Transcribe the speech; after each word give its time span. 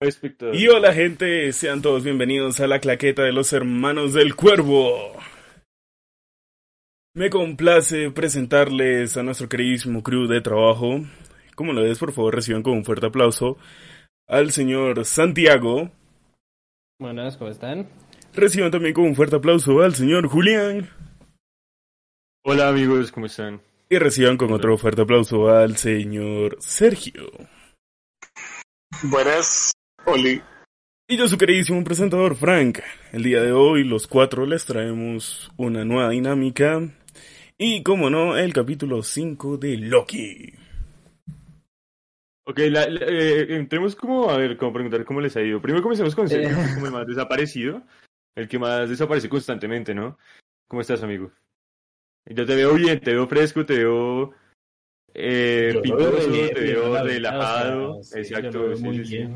Y 0.00 0.68
hola 0.68 0.94
gente, 0.94 1.52
sean 1.52 1.82
todos 1.82 2.04
bienvenidos 2.04 2.60
a 2.60 2.68
la 2.68 2.78
claqueta 2.78 3.22
de 3.22 3.32
los 3.32 3.52
hermanos 3.52 4.14
del 4.14 4.36
cuervo. 4.36 5.12
Me 7.14 7.30
complace 7.30 8.12
presentarles 8.12 9.16
a 9.16 9.24
nuestro 9.24 9.48
queridísimo 9.48 10.04
crew 10.04 10.28
de 10.28 10.40
trabajo. 10.40 11.00
Como 11.56 11.72
lo 11.72 11.82
ves, 11.82 11.98
por 11.98 12.12
favor 12.12 12.36
reciban 12.36 12.62
con 12.62 12.74
un 12.74 12.84
fuerte 12.84 13.06
aplauso 13.06 13.58
al 14.28 14.52
señor 14.52 15.04
Santiago. 15.04 15.90
Buenas, 17.00 17.36
¿cómo 17.36 17.50
están? 17.50 17.88
Reciban 18.34 18.70
también 18.70 18.94
con 18.94 19.02
un 19.02 19.16
fuerte 19.16 19.34
aplauso 19.34 19.82
al 19.82 19.96
señor 19.96 20.28
Julián. 20.28 20.88
Hola 22.44 22.68
amigos, 22.68 23.10
¿cómo 23.10 23.26
están? 23.26 23.60
Y 23.90 23.98
reciban 23.98 24.36
con 24.36 24.52
otro 24.52 24.78
fuerte 24.78 25.02
aplauso 25.02 25.48
al 25.48 25.76
señor 25.76 26.56
Sergio. 26.60 27.32
Buenas, 29.02 29.72
Oli. 30.08 30.40
Y 31.08 31.16
yo, 31.16 31.28
su 31.28 31.38
queridísimo 31.38 31.82
presentador 31.84 32.34
Frank. 32.36 32.80
El 33.12 33.22
día 33.22 33.42
de 33.42 33.52
hoy, 33.52 33.84
los 33.84 34.06
cuatro 34.06 34.46
les 34.46 34.64
traemos 34.64 35.50
una 35.56 35.84
nueva 35.84 36.10
dinámica. 36.10 36.80
Y, 37.56 37.82
como 37.82 38.10
no, 38.10 38.36
el 38.36 38.52
capítulo 38.52 39.02
5 39.02 39.56
de 39.56 39.76
Loki. 39.78 40.52
Ok, 42.46 42.58
la, 42.70 42.88
la- 42.88 43.06
eh, 43.06 43.56
entremos 43.56 43.94
como, 43.96 44.30
a 44.30 44.38
ver, 44.38 44.56
como 44.56 44.72
preguntar 44.72 45.04
cómo 45.04 45.20
les 45.20 45.36
ha 45.36 45.42
ido. 45.42 45.60
Primero 45.60 45.82
comencemos 45.82 46.14
con 46.14 46.28
Sergio, 46.28 46.56
como 46.74 46.86
el 46.86 46.92
más 46.92 47.06
desaparecido, 47.06 47.82
el 48.36 48.48
que 48.48 48.58
más 48.58 48.88
desaparece 48.88 49.28
constantemente, 49.28 49.94
¿no? 49.94 50.18
¿Cómo 50.68 50.80
estás, 50.80 51.02
amigo? 51.02 51.30
Yo 52.26 52.46
te 52.46 52.54
veo 52.54 52.74
bien, 52.74 53.00
te 53.00 53.12
veo 53.12 53.26
fresco, 53.26 53.64
te 53.66 53.78
veo 53.78 54.32
eh, 55.14 55.78
pintoso, 55.82 56.30
te 56.54 56.60
veo 56.60 57.02
relajado. 57.02 58.00
Exacto, 58.14 58.50
yo 58.50 58.58
lo 58.58 58.68
veo 58.68 58.76
sí, 58.76 58.82
muy 58.82 58.96
sí, 58.98 59.04
sí. 59.04 59.28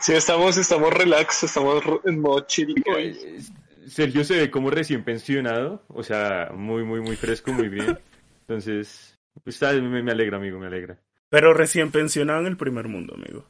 Sí, 0.00 0.12
estamos, 0.14 0.56
estamos 0.56 0.92
relax, 0.92 1.44
estamos 1.44 1.82
en 2.04 2.20
modo 2.20 2.40
chill 2.46 2.74
hoy. 2.92 3.16
Eh, 3.24 3.40
Sergio 3.86 4.24
se 4.24 4.36
ve 4.36 4.50
como 4.50 4.70
recién 4.70 5.04
pensionado, 5.04 5.84
o 5.88 6.02
sea, 6.02 6.50
muy, 6.54 6.84
muy, 6.84 7.00
muy 7.00 7.16
fresco, 7.16 7.52
muy 7.52 7.68
bien. 7.68 7.98
Entonces, 8.40 9.18
está, 9.46 9.72
me, 9.74 10.02
me 10.02 10.12
alegra, 10.12 10.36
amigo, 10.38 10.58
me 10.58 10.66
alegra. 10.66 10.98
Pero 11.28 11.54
recién 11.54 11.90
pensionado 11.90 12.40
en 12.40 12.46
el 12.46 12.56
primer 12.56 12.88
mundo, 12.88 13.14
amigo. 13.14 13.44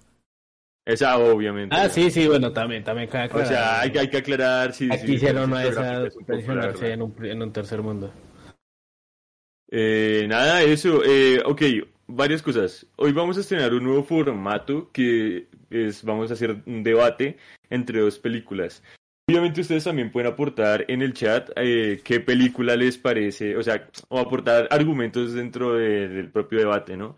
Esa, 0.84 1.16
obviamente. 1.18 1.74
Ah, 1.78 1.88
sí, 1.88 2.10
sí, 2.10 2.26
bueno, 2.26 2.52
también, 2.52 2.82
también 2.84 3.08
cabe 3.08 3.24
O 3.24 3.26
aclarar. 3.26 3.48
sea, 3.48 3.80
hay, 3.80 3.92
que- 3.92 3.98
hay 4.00 4.10
que 4.10 4.16
aclarar 4.18 4.72
si... 4.72 4.92
Aquí 4.92 5.12
hicieron 5.14 5.44
una 5.50 5.60
de 5.60 5.68
esas 5.68 6.14
pensionarse 6.26 6.80
verdad. 6.82 6.90
en 6.94 7.02
un, 7.02 7.24
en 7.24 7.42
un 7.42 7.52
tercer 7.52 7.82
mundo. 7.82 8.12
Eh, 9.70 10.26
nada, 10.28 10.62
eso. 10.62 11.02
Eh, 11.04 11.40
ok, 11.44 11.62
varias 12.14 12.42
cosas. 12.42 12.86
Hoy 12.96 13.12
vamos 13.12 13.36
a 13.36 13.40
estrenar 13.40 13.72
un 13.74 13.84
nuevo 13.84 14.04
formato 14.04 14.90
que 14.92 15.46
es, 15.70 16.04
vamos 16.04 16.30
a 16.30 16.34
hacer 16.34 16.56
un 16.66 16.82
debate 16.82 17.36
entre 17.70 18.00
dos 18.00 18.18
películas. 18.18 18.82
Obviamente 19.28 19.60
ustedes 19.60 19.84
también 19.84 20.10
pueden 20.10 20.30
aportar 20.32 20.84
en 20.88 21.00
el 21.00 21.14
chat 21.14 21.50
eh, 21.56 22.00
qué 22.04 22.20
película 22.20 22.76
les 22.76 22.98
parece, 22.98 23.56
o 23.56 23.62
sea, 23.62 23.88
o 24.08 24.18
aportar 24.18 24.68
argumentos 24.70 25.32
dentro 25.32 25.74
de- 25.74 26.08
del 26.08 26.28
propio 26.30 26.58
debate, 26.58 26.96
¿no? 26.96 27.16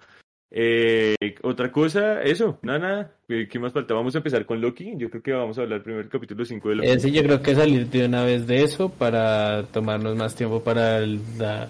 Eh, 0.57 1.17
otra 1.43 1.73
cosa, 1.73 2.23
eso, 2.23 2.61
nada, 2.63 2.79
nada. 2.79 3.13
¿Qué, 3.27 3.49
qué 3.49 3.59
más 3.59 3.73
falta? 3.73 3.95
Vamos 3.95 4.15
a 4.15 4.19
empezar 4.19 4.47
con 4.47 4.61
Loki. 4.61 4.93
Yo 4.97 5.11
creo 5.11 5.23
que 5.23 5.33
vamos 5.33 5.59
a 5.59 5.63
hablar 5.63 5.83
primero 5.83 6.03
del 6.03 6.11
capítulo 6.13 6.45
5 6.45 6.69
de 6.69 6.75
Loki. 6.77 6.89
Eh, 6.89 7.11
yo 7.11 7.23
creo 7.25 7.43
que 7.43 7.55
salir 7.57 7.89
de 7.89 8.07
una 8.07 8.23
vez 8.25 8.47
de 8.47 8.63
eso 8.63 8.89
para 8.91 9.65
tomarnos 9.65 10.15
más 10.15 10.37
tiempo 10.37 10.63
para 10.63 11.01
la, 11.01 11.69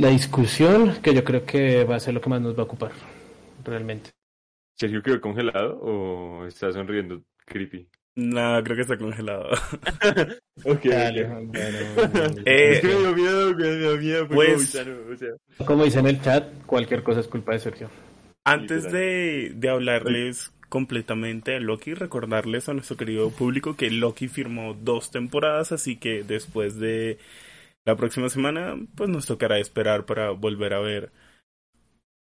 la 0.00 0.08
discusión, 0.08 0.96
que 1.02 1.14
yo 1.14 1.22
creo 1.24 1.44
que 1.44 1.84
va 1.84 1.96
a 1.96 2.00
ser 2.00 2.14
lo 2.14 2.20
que 2.20 2.30
más 2.30 2.40
nos 2.40 2.56
va 2.56 2.60
a 2.62 2.64
ocupar, 2.64 2.92
realmente. 3.64 4.10
¿Sergio 4.78 5.02
quedó 5.02 5.20
congelado 5.20 5.78
o 5.80 6.46
está 6.46 6.72
sonriendo 6.72 7.22
creepy? 7.44 7.86
Nah, 8.16 8.62
creo 8.62 8.76
que 8.76 8.82
está 8.82 8.96
congelado. 8.98 9.48
Ok, 10.62 10.84
Dale, 10.84 11.24
bueno, 11.24 11.52
bueno. 11.52 12.42
Eh, 12.44 12.72
es 12.72 12.80
que 12.80 12.88
me 12.88 12.94
dio 12.98 13.14
miedo, 13.14 13.54
me 13.54 13.76
dio 13.78 13.96
miedo. 13.96 14.28
pues- 14.28 14.74
como 14.74 14.92
Vitano, 14.92 15.12
o 15.14 15.16
sea. 15.16 15.66
Como 15.66 15.84
dice 15.84 15.98
en 16.00 16.06
el 16.08 16.20
chat, 16.20 16.52
cualquier 16.66 17.02
cosa 17.02 17.20
es 17.20 17.28
culpa 17.28 17.52
de 17.52 17.60
Sergio. 17.60 17.88
Antes 18.44 18.90
de, 18.92 19.52
de 19.54 19.68
hablarles 19.70 20.52
completamente 20.68 21.52
de 21.52 21.60
Loki, 21.60 21.94
recordarles 21.94 22.68
a 22.68 22.74
nuestro 22.74 22.96
querido 22.98 23.30
público 23.30 23.74
que 23.74 23.90
Loki 23.90 24.28
firmó 24.28 24.74
dos 24.74 25.10
temporadas, 25.10 25.72
así 25.72 25.96
que 25.96 26.24
después 26.24 26.78
de 26.78 27.16
la 27.90 27.96
próxima 27.96 28.28
semana, 28.28 28.76
pues 28.94 29.10
nos 29.10 29.26
tocará 29.26 29.58
esperar 29.58 30.06
para 30.06 30.30
volver 30.30 30.74
a 30.74 30.80
ver 30.80 31.10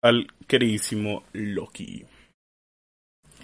al 0.01 0.27
queridísimo 0.45 1.23
Loki. 1.31 2.05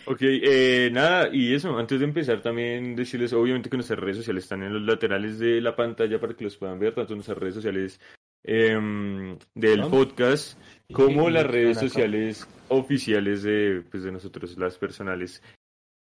Ok, 0.05 0.19
eh, 0.21 0.89
nada, 0.91 1.29
y 1.31 1.53
eso, 1.53 1.77
antes 1.77 1.99
de 1.99 2.05
empezar 2.05 2.41
también 2.41 2.95
decirles, 2.95 3.31
obviamente 3.31 3.69
que 3.69 3.77
nuestras 3.77 3.99
redes 3.99 4.17
sociales 4.17 4.43
están 4.43 4.63
en 4.63 4.73
los 4.73 4.81
laterales 4.81 5.39
de 5.39 5.61
la 5.61 5.75
pantalla 5.75 6.19
para 6.19 6.33
que 6.33 6.43
los 6.43 6.57
puedan 6.57 6.79
ver, 6.79 6.93
tanto 6.93 7.13
nuestras 7.13 7.37
redes 7.37 7.55
sociales 7.55 8.01
em, 8.43 9.37
del 9.53 9.81
¿No? 9.81 9.89
podcast 9.89 10.59
como 10.91 11.29
las 11.29 11.45
redes 11.45 11.79
sociales 11.79 12.47
oficiales 12.67 13.43
de, 13.43 13.83
pues, 13.89 14.03
de 14.03 14.11
nosotros, 14.11 14.57
las 14.57 14.77
personales. 14.77 15.41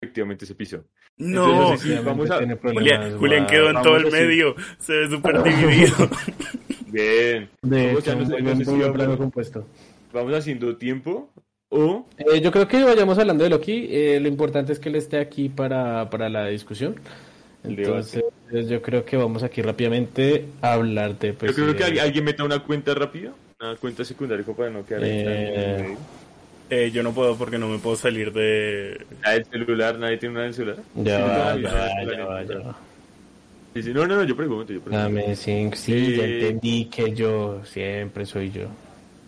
Efectivamente 0.01 0.43
ese 0.43 0.55
piso. 0.55 0.83
No, 1.17 1.77
sí, 1.77 1.93
vamos 2.03 2.29
a- 2.31 2.39
Tiene 2.39 2.55
problemas, 2.55 2.83
Julián, 2.89 3.17
Julián 3.19 3.47
quedó 3.47 3.69
en 3.69 3.81
todo 3.81 3.97
el 3.97 4.11
medio, 4.11 4.55
se 4.79 4.93
ve 4.93 5.09
súper 5.09 5.43
dividido. 5.43 5.95
Bien, 6.87 7.49
De 7.61 7.87
Vamos 7.87 7.99
hecho, 8.01 8.11
ya, 8.11 8.15
no 8.15 8.55
sé 8.55 8.65
si 8.65 8.71
vamos- 8.71 8.89
plano 8.95 9.17
compuesto. 9.17 9.67
vamos 10.11 10.33
haciendo 10.33 10.75
tiempo 10.77 11.29
o 11.69 12.05
Eh, 12.17 12.39
yo 12.41 12.51
creo 12.51 12.67
que 12.67 12.83
vayamos 12.83 13.17
hablando 13.17 13.43
de 13.43 13.49
Loki. 13.49 13.87
Eh, 13.89 14.19
lo 14.21 14.27
importante 14.27 14.73
es 14.73 14.79
que 14.79 14.89
él 14.89 14.95
esté 14.95 15.17
aquí 15.17 15.49
para, 15.49 16.09
para 16.11 16.29
la 16.29 16.47
discusión. 16.47 16.95
Entonces, 17.63 18.23
yo 18.67 18.81
creo 18.81 19.05
que 19.05 19.17
vamos 19.17 19.41
aquí 19.41 19.61
rápidamente 19.61 20.45
a 20.61 20.73
hablar 20.73 21.17
de. 21.17 21.33
Pues, 21.33 21.55
Yo 21.55 21.63
creo 21.63 21.75
que 21.75 21.81
eh, 21.83 21.85
alguien, 21.85 22.05
alguien 22.05 22.25
meta 22.25 22.43
una 22.43 22.59
cuenta 22.59 22.93
rápida, 22.93 23.33
una 23.59 23.75
cuenta 23.77 24.03
secundaria 24.03 24.45
para 24.45 24.69
no 24.69 24.85
quedar 24.85 25.01
ahí 25.03 25.23
tan 25.23 25.33
en 25.33 25.85
el 25.85 25.97
Eh, 26.69 26.91
yo 26.91 27.03
no 27.03 27.13
puedo 27.13 27.35
porque 27.35 27.57
no 27.57 27.67
me 27.67 27.77
puedo 27.77 27.95
salir 27.95 28.31
de... 28.33 29.05
Nada 29.21 29.35
del 29.35 29.45
celular, 29.45 29.99
nadie 29.99 30.17
tiene 30.17 30.35
una 30.35 30.43
del 30.45 30.53
celular. 30.53 30.77
Ya 30.95 31.17
Sí, 31.17 31.23
va, 31.23 31.53
no, 31.53 31.59
ya 31.59 31.69
no, 31.69 31.77
va, 31.77 32.03
no, 32.03 32.11
ya 32.11 32.17
no, 32.17 32.27
va, 32.27 32.41
no, 32.43 32.63
no. 32.63 32.75
Sí, 33.75 33.83
sí, 33.83 33.93
no, 33.93 34.23
yo 34.23 34.35
pregunto, 34.35 34.71
yo 34.73 34.81
pregunto. 34.81 34.89
Dame 34.89 35.35
cinco, 35.35 35.75
sí, 35.75 36.15
ya 36.15 36.23
Eh, 36.23 36.49
entendí 36.49 36.85
que 36.85 37.13
yo 37.13 37.61
siempre 37.65 38.25
soy 38.25 38.51
yo. 38.51 38.67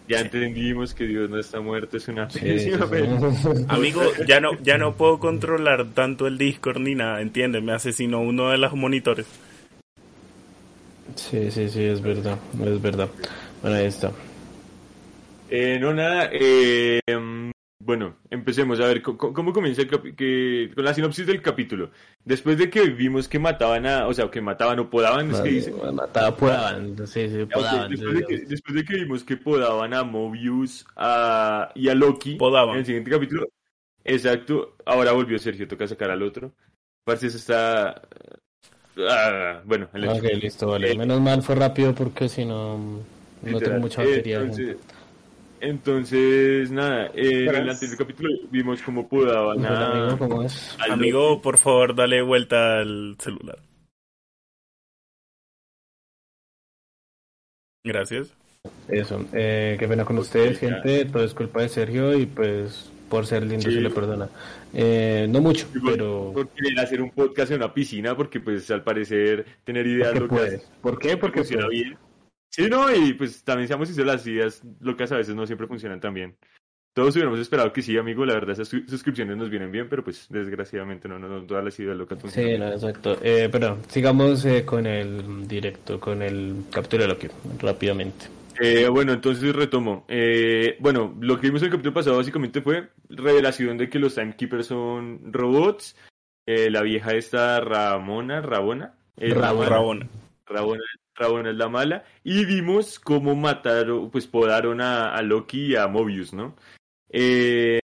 Ya 0.08 0.20
entendimos 0.20 0.94
que 0.94 1.06
Dios 1.06 1.30
no 1.32 1.40
está 1.40 1.60
muerto, 1.60 1.98
es 1.98 2.08
una 2.08 2.30
Sí, 2.30 2.42
pésima 2.42 2.86
sí, 2.86 2.94
sí. 2.96 3.66
Amigo, 3.70 4.02
ya 4.28 4.40
no, 4.40 4.52
ya 4.62 4.78
no 4.78 4.94
puedo 4.94 5.20
controlar 5.20 5.86
tanto 5.96 6.28
el 6.28 6.38
Discord 6.38 6.80
ni 6.80 6.94
nada, 6.94 7.22
¿entiendes? 7.22 7.64
Me 7.64 7.72
asesinó 7.74 8.22
uno 8.22 8.52
de 8.52 8.60
los 8.60 8.74
monitores. 8.74 9.26
Sí, 11.16 11.50
sí, 11.50 11.70
sí, 11.70 11.84
es 11.84 12.02
verdad, 12.02 12.38
es 12.64 12.82
verdad. 12.82 13.10
Bueno, 13.62 13.78
ahí 13.78 13.86
está. 13.86 14.12
Eh, 15.50 15.78
no, 15.80 15.94
nada, 15.94 16.30
eh, 16.32 17.00
bueno, 17.80 18.18
empecemos 18.32 18.80
a 18.80 18.88
ver 18.88 19.02
co- 19.02 19.18
cómo, 19.18 19.54
comienza 19.54 19.84
el 19.84 19.90
que, 20.16 20.72
con 20.74 20.84
la 20.84 20.94
sinopsis 20.94 21.28
del 21.28 21.42
capítulo. 21.42 21.92
Después 22.24 22.58
de 22.58 22.70
que 22.70 22.82
vimos 22.90 23.28
que 23.28 23.38
mataban 23.38 23.86
a, 23.86 24.08
o 24.08 24.14
sea, 24.14 24.30
que 24.32 24.42
mataban 24.42 24.80
o 24.80 24.90
podaban, 24.90 25.30
es 25.30 25.40
que 25.42 25.50
dice. 25.50 25.72
Mataba, 25.94 26.36
podaban, 26.36 26.98
sí, 27.06 27.30
sí, 27.30 27.46
podaban. 27.46 27.92
después, 27.92 28.16
de 28.16 28.26
que, 28.26 28.38
después 28.46 28.76
de 28.76 28.86
que 28.86 28.94
vimos 28.96 29.24
que 29.24 29.38
podaban 29.38 29.94
a 29.94 30.04
Mobius 30.04 30.86
a, 30.96 31.72
y 31.76 31.90
a 31.90 31.96
Loki 31.96 32.36
Podaban. 32.36 32.74
en 32.76 32.80
el 32.80 32.86
siguiente 32.86 33.12
capítulo, 33.12 33.48
exacto, 34.04 34.76
ahora 34.86 35.12
volvió 35.12 35.38
Sergio, 35.38 35.68
toca 35.68 35.88
sacar 35.88 36.10
al 36.10 36.24
otro. 36.24 36.54
Parce, 37.04 37.28
eso 37.28 37.38
está... 37.38 38.02
ah, 38.98 39.62
bueno, 39.64 39.90
el 39.94 40.08
Ok, 40.08 40.24
listo, 40.42 40.68
vale. 40.68 40.92
Eh, 40.92 40.98
Menos 40.98 41.22
mal 41.22 41.44
fue 41.44 41.54
rápido 41.54 41.94
porque 41.94 42.28
si 42.30 42.46
no, 42.46 42.80
no 43.44 43.60
tengo 43.60 43.78
mucha 43.78 44.02
batería. 44.02 44.40
Entonces, 44.40 44.78
entonces, 45.62 46.72
nada, 46.72 47.08
eh, 47.16 47.46
en 47.48 47.56
el 47.56 47.70
anterior 47.70 47.98
capítulo 47.98 48.30
vimos 48.52 48.82
cómo 48.82 49.08
podaban 49.08 49.66
amigo, 49.66 50.14
a... 50.14 50.18
¿cómo 50.18 50.44
es? 50.44 50.78
Amigo, 50.90 51.42
por 51.42 51.58
favor, 51.58 51.96
dale 51.96 52.22
vuelta 52.22 52.80
al 52.80 53.16
celular. 53.20 53.60
Gracias. 57.84 58.34
Eso, 58.88 59.24
eh, 59.34 59.76
qué 59.80 59.88
pena 59.88 60.06
con 60.06 60.18
ustedes, 60.18 60.60
ya. 60.60 60.70
gente. 60.70 61.06
Todo 61.06 61.24
es 61.24 61.34
culpa 61.34 61.62
de 61.62 61.70
Sergio 61.70 62.18
y 62.18 62.26
pues 62.26 62.90
por 63.10 63.26
ser 63.28 63.44
lindo 63.46 63.70
Sí. 63.70 63.76
se 63.76 63.82
le 63.82 63.90
perdona. 63.92 64.28
Eh, 64.74 65.28
no 65.30 65.40
mucho, 65.40 65.68
pero 65.86 66.32
Por 66.34 66.50
querer 66.50 66.80
hacer 66.80 67.02
un 67.02 67.12
podcast 67.12 67.52
en 67.52 67.58
una 67.58 67.74
piscina, 67.74 68.18
porque 68.18 68.40
pues 68.40 68.70
al 68.72 68.84
parecer 68.84 69.46
tener 69.64 69.86
ideas 69.86 70.14
porque 70.14 70.20
locas 70.24 70.40
puede. 70.40 70.62
¿Por 70.82 71.00
qué? 71.00 71.18
Porque 71.18 71.40
funciona 71.40 71.68
puede. 71.68 71.84
bien. 71.84 71.98
Sí, 72.56 72.70
no, 72.70 72.94
y 72.96 73.14
pues 73.14 73.44
también 73.44 73.68
seamos 73.68 73.90
sinceros, 73.90 74.14
las 74.14 74.28
ideas 74.28 74.62
locas 74.80 75.12
a 75.12 75.18
veces 75.18 75.36
no 75.36 75.46
siempre 75.46 75.68
funcionan 75.68 76.00
tan 76.00 76.14
bien. 76.14 76.38
Todos 76.94 77.14
hubiéramos 77.16 77.40
esperado 77.42 77.74
que 77.74 77.82
sí, 77.82 77.98
amigo, 77.98 78.26
la 78.26 78.36
verdad 78.36 78.52
esas 78.52 78.70
su- 78.70 78.88
suscripciones 78.88 79.36
nos 79.36 79.50
vienen 79.50 79.70
bien, 79.74 79.90
pero 79.90 80.02
pues 80.06 80.28
desgraciadamente 80.30 81.10
no, 81.10 81.20
no, 81.20 81.28
no 81.28 81.46
todas 81.46 81.66
las 81.66 81.78
ideas 81.80 81.98
locas 81.98 82.18
Sí, 82.20 82.22
funcionan. 82.22 82.60
no, 82.62 82.68
exacto. 82.74 83.18
Eh, 83.22 83.50
pero 83.52 83.80
sigamos 83.90 84.46
eh, 84.46 84.64
con 84.64 84.86
el 84.88 85.46
directo, 85.46 86.00
con 86.00 86.22
el 86.22 86.64
capítulo 86.72 87.04
de 87.04 87.10
Loki, 87.10 87.28
rápidamente. 87.60 88.28
Eh, 88.62 88.88
bueno, 88.88 89.12
entonces 89.12 89.54
retomo. 89.54 90.06
Eh, 90.08 90.78
bueno, 90.80 91.14
lo 91.20 91.38
que 91.38 91.48
vimos 91.48 91.62
en 91.62 91.66
el 91.66 91.72
capítulo 91.72 91.94
pasado 91.94 92.16
básicamente 92.16 92.62
fue 92.62 92.88
revelación 93.10 93.78
de 93.78 93.90
que 93.90 94.00
los 94.00 94.16
Timekeepers 94.16 94.68
son 94.68 95.34
robots. 95.34 95.98
Eh, 96.48 96.70
la 96.70 96.82
vieja 96.82 97.12
esta 97.12 97.60
Ramona, 97.60 98.40
Rabona. 98.40 98.94
eh, 99.18 99.34
Rabona. 99.34 100.08
Rabona. 100.46 100.84
Rabona, 101.16 101.50
Rabona 101.50 101.50
es 101.52 101.56
la 101.58 101.70
mala. 101.70 102.06
Y 102.24 102.46
vimos 102.46 103.00
cómo 103.00 103.36
mataron, 103.36 104.12
pues 104.12 104.28
podaron 104.28 104.82
a, 104.82 105.16
a 105.16 105.22
Loki 105.22 105.68
y 105.68 105.76
a 105.76 105.88
Mobius, 105.88 106.34
¿no? 106.34 106.56
Eh, 107.10 107.80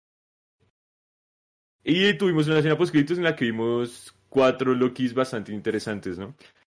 y 1.83 2.13
tuvimos 2.15 2.47
una 2.47 2.59
escena 2.59 2.77
post 2.77 2.95
en 2.95 3.23
la 3.23 3.35
que 3.35 3.45
vimos 3.45 4.15
cuatro 4.27 4.73
Lokis 4.73 5.13
bastante 5.13 5.53
interesantes, 5.53 6.17
¿no? 6.17 6.35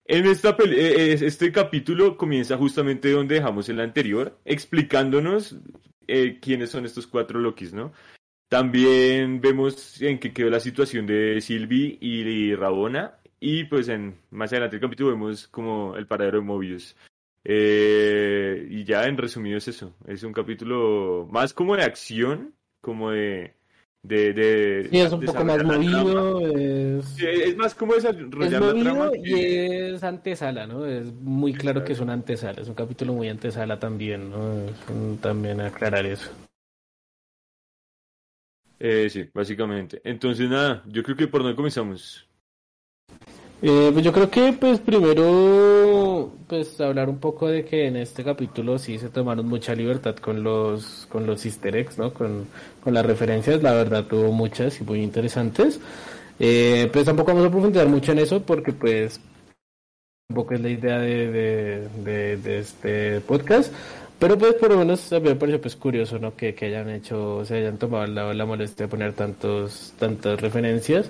En 0.06 0.26
esta 0.26 0.50
eh, 0.50 1.14
eh, 1.14 1.18
este 1.22 1.52
capítulo 1.52 2.18
comienza 2.18 2.58
justamente 2.58 3.12
donde 3.12 3.36
dejamos 3.36 3.70
el 3.70 3.80
anterior, 3.80 4.40
explicándonos 4.46 5.58
quiénes 6.42 6.72
son 6.72 6.86
estos 6.86 7.06
cuatro 7.06 7.40
Lokis, 7.40 7.74
¿no? 7.74 7.94
También 8.48 9.42
vemos 9.42 10.02
en 10.02 10.18
qué 10.18 10.34
quedó 10.34 10.50
la 10.50 10.60
situación 10.60 11.06
de 11.06 11.40
Sylvie 11.40 12.00
y 12.02 12.56
Rabona. 12.56 13.19
Y 13.40 13.64
pues 13.66 13.88
en 13.88 14.16
más 14.32 14.52
adelante 14.52 14.76
del 14.76 14.82
capítulo 14.82 15.12
vemos 15.12 15.48
como 15.48 15.96
el 15.96 16.08
paradero 16.08 16.40
de 16.40 16.44
Mobius. 16.46 16.96
Eh, 17.44 18.68
y 18.70 18.84
ya 18.84 19.06
en 19.06 19.18
resumido 19.18 19.58
es 19.58 19.68
eso. 19.68 19.96
Es 20.08 20.24
un 20.24 20.34
capítulo 20.34 21.28
más 21.32 21.54
como 21.54 21.76
de 21.76 21.84
acción, 21.84 22.54
como 22.82 23.12
de... 23.12 23.54
de, 24.04 24.34
de 24.34 24.88
Sí, 24.92 25.00
es 25.00 25.12
un 25.14 25.22
poco 25.22 25.44
más 25.46 25.64
movido, 25.64 26.48
es, 26.48 27.06
Sí, 27.06 27.26
es 27.28 27.56
más 27.56 27.76
como 27.76 27.96
es 27.96 28.04
desarrollar 28.04 28.62
la 28.62 28.74
trama. 28.74 29.06
movido 29.06 29.16
y 29.16 29.24
que- 29.24 29.90
es 29.96 30.04
antesala, 30.04 30.68
¿no? 30.68 30.86
Es 30.86 31.12
muy 31.14 31.54
claro 31.54 31.84
que 31.86 31.94
es 31.94 32.00
una 32.02 32.14
antesala, 32.14 32.62
es 32.62 32.68
un 32.68 32.76
capítulo 32.76 33.14
muy 33.14 33.30
antesala 33.30 33.80
también, 33.80 34.30
¿no? 34.30 34.54
Es 34.66 35.22
también 35.22 35.62
aclarar 35.62 36.06
eso. 36.06 36.30
Eh, 38.80 39.10
sí, 39.10 39.30
básicamente. 39.34 40.02
Entonces, 40.06 40.50
nada, 40.50 40.84
yo 40.88 41.04
creo 41.04 41.18
que 41.18 41.28
por 41.28 41.42
dónde 41.42 41.56
comenzamos. 41.56 42.29
Eh, 43.62 43.90
pues 43.92 44.06
yo 44.06 44.14
creo 44.14 44.30
que 44.30 44.54
pues 44.54 44.80
primero 44.80 46.32
pues 46.48 46.80
hablar 46.80 47.10
un 47.10 47.20
poco 47.20 47.50
de 47.50 47.66
que 47.66 47.88
en 47.88 47.98
este 47.98 48.24
capítulo 48.24 48.80
sí 48.80 48.98
se 48.98 49.10
tomaron 49.10 49.48
mucha 49.48 49.76
libertad 49.76 50.16
con 50.16 50.44
los 50.44 51.06
con 51.10 51.26
los 51.26 51.46
easter 51.46 51.76
eggs, 51.76 51.98
¿no? 51.98 52.14
Con, 52.14 52.48
con 52.82 52.94
las 52.94 53.06
referencias, 53.06 53.62
la 53.62 53.74
verdad 53.74 54.06
tuvo 54.06 54.32
muchas 54.32 54.80
y 54.80 54.84
muy 54.86 55.02
interesantes. 55.02 55.80
Eh, 56.40 56.90
pues 56.94 57.04
tampoco 57.06 57.32
vamos 57.34 57.48
a 57.48 57.52
profundizar 57.52 57.88
mucho 57.88 58.14
en 58.14 58.20
eso 58.20 58.42
porque 58.42 58.72
pues 58.72 59.20
tampoco 60.28 60.54
es 60.54 60.62
la 60.62 60.70
idea 60.70 61.00
de, 61.00 61.28
de, 61.30 61.88
de, 62.06 62.38
de 62.38 62.60
este 62.60 63.20
podcast. 63.22 63.74
Pero 64.20 64.38
pues 64.38 64.54
por 64.56 64.70
lo 64.70 64.78
menos 64.78 65.12
a 65.14 65.20
mí 65.20 65.30
me 65.30 65.36
pareció 65.36 65.62
pues 65.62 65.76
curioso, 65.76 66.20
¿no? 66.20 66.36
Que, 66.36 66.54
que 66.54 66.66
hayan 66.66 66.90
hecho, 66.90 67.44
se 67.46 67.56
hayan 67.56 67.78
tomado 67.78 68.06
la, 68.08 68.34
la 68.34 68.46
molestia 68.46 68.86
de 68.86 68.90
poner 68.90 69.14
tantos, 69.14 69.94
tantas 70.00 70.40
referencias. 70.42 71.10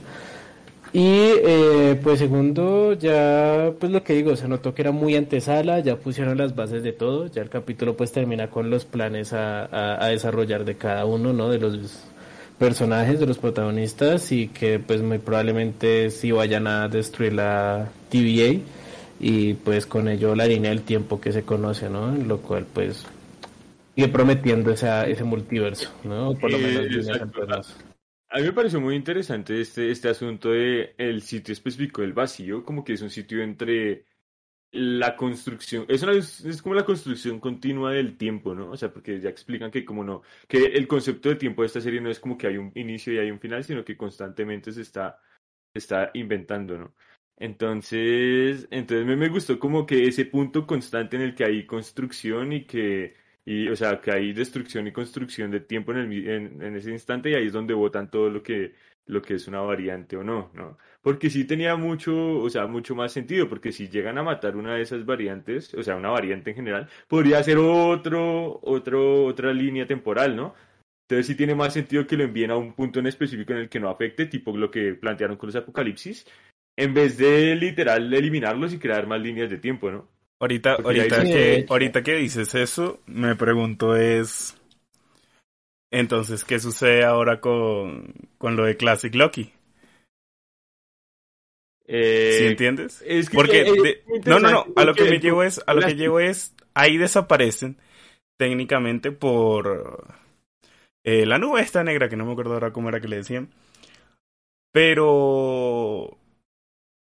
Y 0.91 1.05
eh, 1.45 1.68
pues 1.95 2.19
segundo, 2.19 2.93
ya 2.93 3.73
pues 3.79 3.91
lo 3.91 4.03
que 4.03 4.13
digo, 4.13 4.35
se 4.35 4.47
notó 4.47 4.73
que 4.73 4.81
era 4.81 4.91
muy 4.91 5.15
antesala, 5.15 5.79
ya 5.79 5.97
pusieron 5.97 6.37
las 6.37 6.55
bases 6.55 6.83
de 6.83 6.93
todo, 6.93 7.27
ya 7.27 7.41
el 7.41 7.49
capítulo 7.49 7.95
pues 7.97 8.11
termina 8.11 8.49
con 8.49 8.69
los 8.69 8.85
planes 8.85 9.33
a, 9.33 9.65
a, 9.65 10.03
a 10.03 10.07
desarrollar 10.09 10.65
de 10.65 10.77
cada 10.77 11.05
uno, 11.05 11.33
¿no? 11.33 11.49
De 11.49 11.59
los 11.59 12.05
personajes, 12.57 13.19
de 13.19 13.25
los 13.27 13.37
protagonistas 13.39 14.31
y 14.31 14.49
que 14.49 14.79
pues 14.79 15.01
muy 15.01 15.19
probablemente 15.19 16.09
sí 16.11 16.31
vayan 16.31 16.67
a 16.67 16.87
destruir 16.89 17.33
la 17.33 17.91
TVA 18.09 18.61
y 19.19 19.53
pues 19.55 19.85
con 19.85 20.07
ello 20.09 20.35
la 20.35 20.45
línea 20.47 20.71
del 20.71 20.83
tiempo 20.83 21.21
que 21.21 21.31
se 21.31 21.43
conoce, 21.43 21.89
¿no? 21.89 22.11
Lo 22.15 22.41
cual 22.41 22.65
pues 22.73 23.05
sigue 23.95 24.09
prometiendo 24.09 24.71
esa, 24.71 25.07
ese 25.07 25.23
multiverso, 25.23 25.91
¿no? 26.03 26.35
Por 26.35 26.51
lo 26.51 26.57
Eh, 26.57 26.61
menos 26.61 26.87
exacto. 26.95 27.41
A 28.31 28.37
mí 28.37 28.43
me 28.43 28.53
pareció 28.53 28.79
muy 28.79 28.95
interesante 28.95 29.59
este, 29.59 29.89
este 29.89 30.07
asunto 30.09 30.51
de 30.51 30.93
el 30.97 31.21
sitio 31.23 31.51
específico 31.51 32.01
del 32.01 32.13
vacío, 32.13 32.63
como 32.63 32.83
que 32.83 32.93
es 32.93 33.01
un 33.01 33.09
sitio 33.09 33.41
entre 33.41 34.05
la 34.71 35.15
construcción, 35.15 35.85
es, 35.89 36.03
una, 36.03 36.13
es 36.13 36.61
como 36.61 36.75
la 36.75 36.85
construcción 36.85 37.39
continua 37.39 37.91
del 37.93 38.17
tiempo, 38.17 38.55
¿no? 38.55 38.71
O 38.71 38.77
sea, 38.77 38.93
porque 38.93 39.19
ya 39.19 39.29
explican 39.29 39.71
que 39.71 39.85
como 39.85 40.03
no, 40.03 40.21
que 40.47 40.65
el 40.65 40.87
concepto 40.87 41.29
de 41.29 41.37
tiempo 41.37 41.63
de 41.63 41.67
esta 41.67 41.81
serie 41.81 42.01
no 42.01 42.09
es 42.11 42.19
como 42.19 42.37
que 42.37 42.47
hay 42.47 42.57
un 42.57 42.71
inicio 42.75 43.13
y 43.13 43.19
hay 43.19 43.31
un 43.31 43.39
final, 43.39 43.63
sino 43.63 43.83
que 43.85 43.97
constantemente 43.97 44.71
se 44.73 44.83
está, 44.83 45.19
está 45.73 46.11
inventando, 46.13 46.77
¿no? 46.77 46.95
Entonces, 47.37 48.67
entonces 48.71 49.05
me, 49.07 49.15
me 49.15 49.29
gustó 49.29 49.59
como 49.59 49.85
que 49.85 50.07
ese 50.07 50.25
punto 50.25 50.67
constante 50.67 51.15
en 51.17 51.23
el 51.23 51.35
que 51.35 51.45
hay 51.45 51.65
construcción 51.65 52.53
y 52.53 52.65
que, 52.65 53.15
y, 53.45 53.67
o 53.69 53.75
sea, 53.75 53.99
que 53.99 54.11
hay 54.11 54.33
destrucción 54.33 54.87
y 54.87 54.91
construcción 54.91 55.51
de 55.51 55.61
tiempo 55.61 55.91
en, 55.91 55.97
el, 55.99 56.27
en, 56.27 56.61
en 56.61 56.75
ese 56.75 56.91
instante 56.91 57.31
y 57.31 57.35
ahí 57.35 57.47
es 57.47 57.53
donde 57.53 57.73
votan 57.73 58.09
todo 58.09 58.29
lo 58.29 58.43
que, 58.43 58.73
lo 59.09 59.21
que 59.21 59.33
es 59.35 59.47
una 59.47 59.61
variante 59.61 60.15
o 60.17 60.23
no, 60.23 60.51
¿no? 60.53 60.77
Porque 61.01 61.29
sí 61.29 61.45
tenía 61.45 61.75
mucho, 61.75 62.39
o 62.39 62.49
sea, 62.49 62.67
mucho 62.67 62.95
más 62.95 63.11
sentido, 63.11 63.49
porque 63.49 63.71
si 63.71 63.89
llegan 63.89 64.17
a 64.19 64.23
matar 64.23 64.55
una 64.55 64.75
de 64.75 64.83
esas 64.83 65.05
variantes, 65.05 65.73
o 65.73 65.81
sea, 65.81 65.95
una 65.95 66.09
variante 66.09 66.51
en 66.51 66.57
general, 66.57 66.89
podría 67.07 67.41
ser 67.43 67.57
otro, 67.57 68.59
otro, 68.61 69.25
otra 69.25 69.51
línea 69.51 69.87
temporal, 69.87 70.35
¿no? 70.35 70.53
Entonces 71.03 71.25
sí 71.25 71.35
tiene 71.35 71.55
más 71.55 71.73
sentido 71.73 72.05
que 72.05 72.17
lo 72.17 72.23
envíen 72.23 72.51
a 72.51 72.57
un 72.57 72.73
punto 72.73 72.99
en 72.99 73.07
específico 73.07 73.51
en 73.53 73.59
el 73.59 73.69
que 73.69 73.79
no 73.79 73.89
afecte, 73.89 74.27
tipo 74.27 74.55
lo 74.55 74.69
que 74.69 74.93
plantearon 74.93 75.37
con 75.37 75.47
los 75.47 75.55
apocalipsis, 75.55 76.27
en 76.77 76.93
vez 76.93 77.17
de 77.17 77.55
literal 77.55 78.13
eliminarlos 78.13 78.73
y 78.73 78.79
crear 78.79 79.07
más 79.07 79.19
líneas 79.19 79.49
de 79.49 79.57
tiempo, 79.57 79.89
¿no? 79.89 80.07
Ahorita, 80.39 80.75
ahorita, 80.75 81.25
sí, 81.25 81.31
que, 81.33 81.65
ahorita 81.69 82.01
que 82.01 82.13
dices 82.15 82.55
eso, 82.55 83.01
me 83.05 83.35
pregunto 83.35 83.95
es... 83.95 84.55
Entonces, 85.91 86.45
¿qué 86.45 86.59
sucede 86.59 87.03
ahora 87.03 87.41
con, 87.41 88.13
con 88.37 88.55
lo 88.55 88.63
de 88.65 88.77
Classic 88.77 89.13
Loki? 89.15 89.51
Eh, 91.87 92.35
¿Sí 92.37 92.45
entiendes? 92.45 93.03
es 93.05 93.29
que- 93.29 93.35
Porque, 93.35 93.61
eh, 93.61 93.73
de- 93.81 94.03
es 94.15 94.25
no, 94.27 94.39
no, 94.39 94.51
no, 94.51 94.65
a 94.75 94.85
lo 94.85 94.93
que 94.93 95.05
me 95.05 95.19
llevo 95.19 95.41
es, 95.43 95.59
a 95.65 95.73
lo 95.73 95.81
que 95.81 95.95
llevo 95.95 96.19
es, 96.19 96.53
ahí 96.75 96.97
desaparecen 96.97 97.77
técnicamente 98.37 99.11
por 99.11 100.05
eh, 101.03 101.25
la 101.25 101.39
nube 101.39 101.61
esta 101.61 101.83
negra, 101.83 102.07
que 102.07 102.15
no 102.15 102.25
me 102.27 102.33
acuerdo 102.33 102.53
ahora 102.53 102.71
cómo 102.71 102.89
era 102.89 103.01
que 103.01 103.07
le 103.07 103.15
decían. 103.17 103.49
Pero 104.71 106.18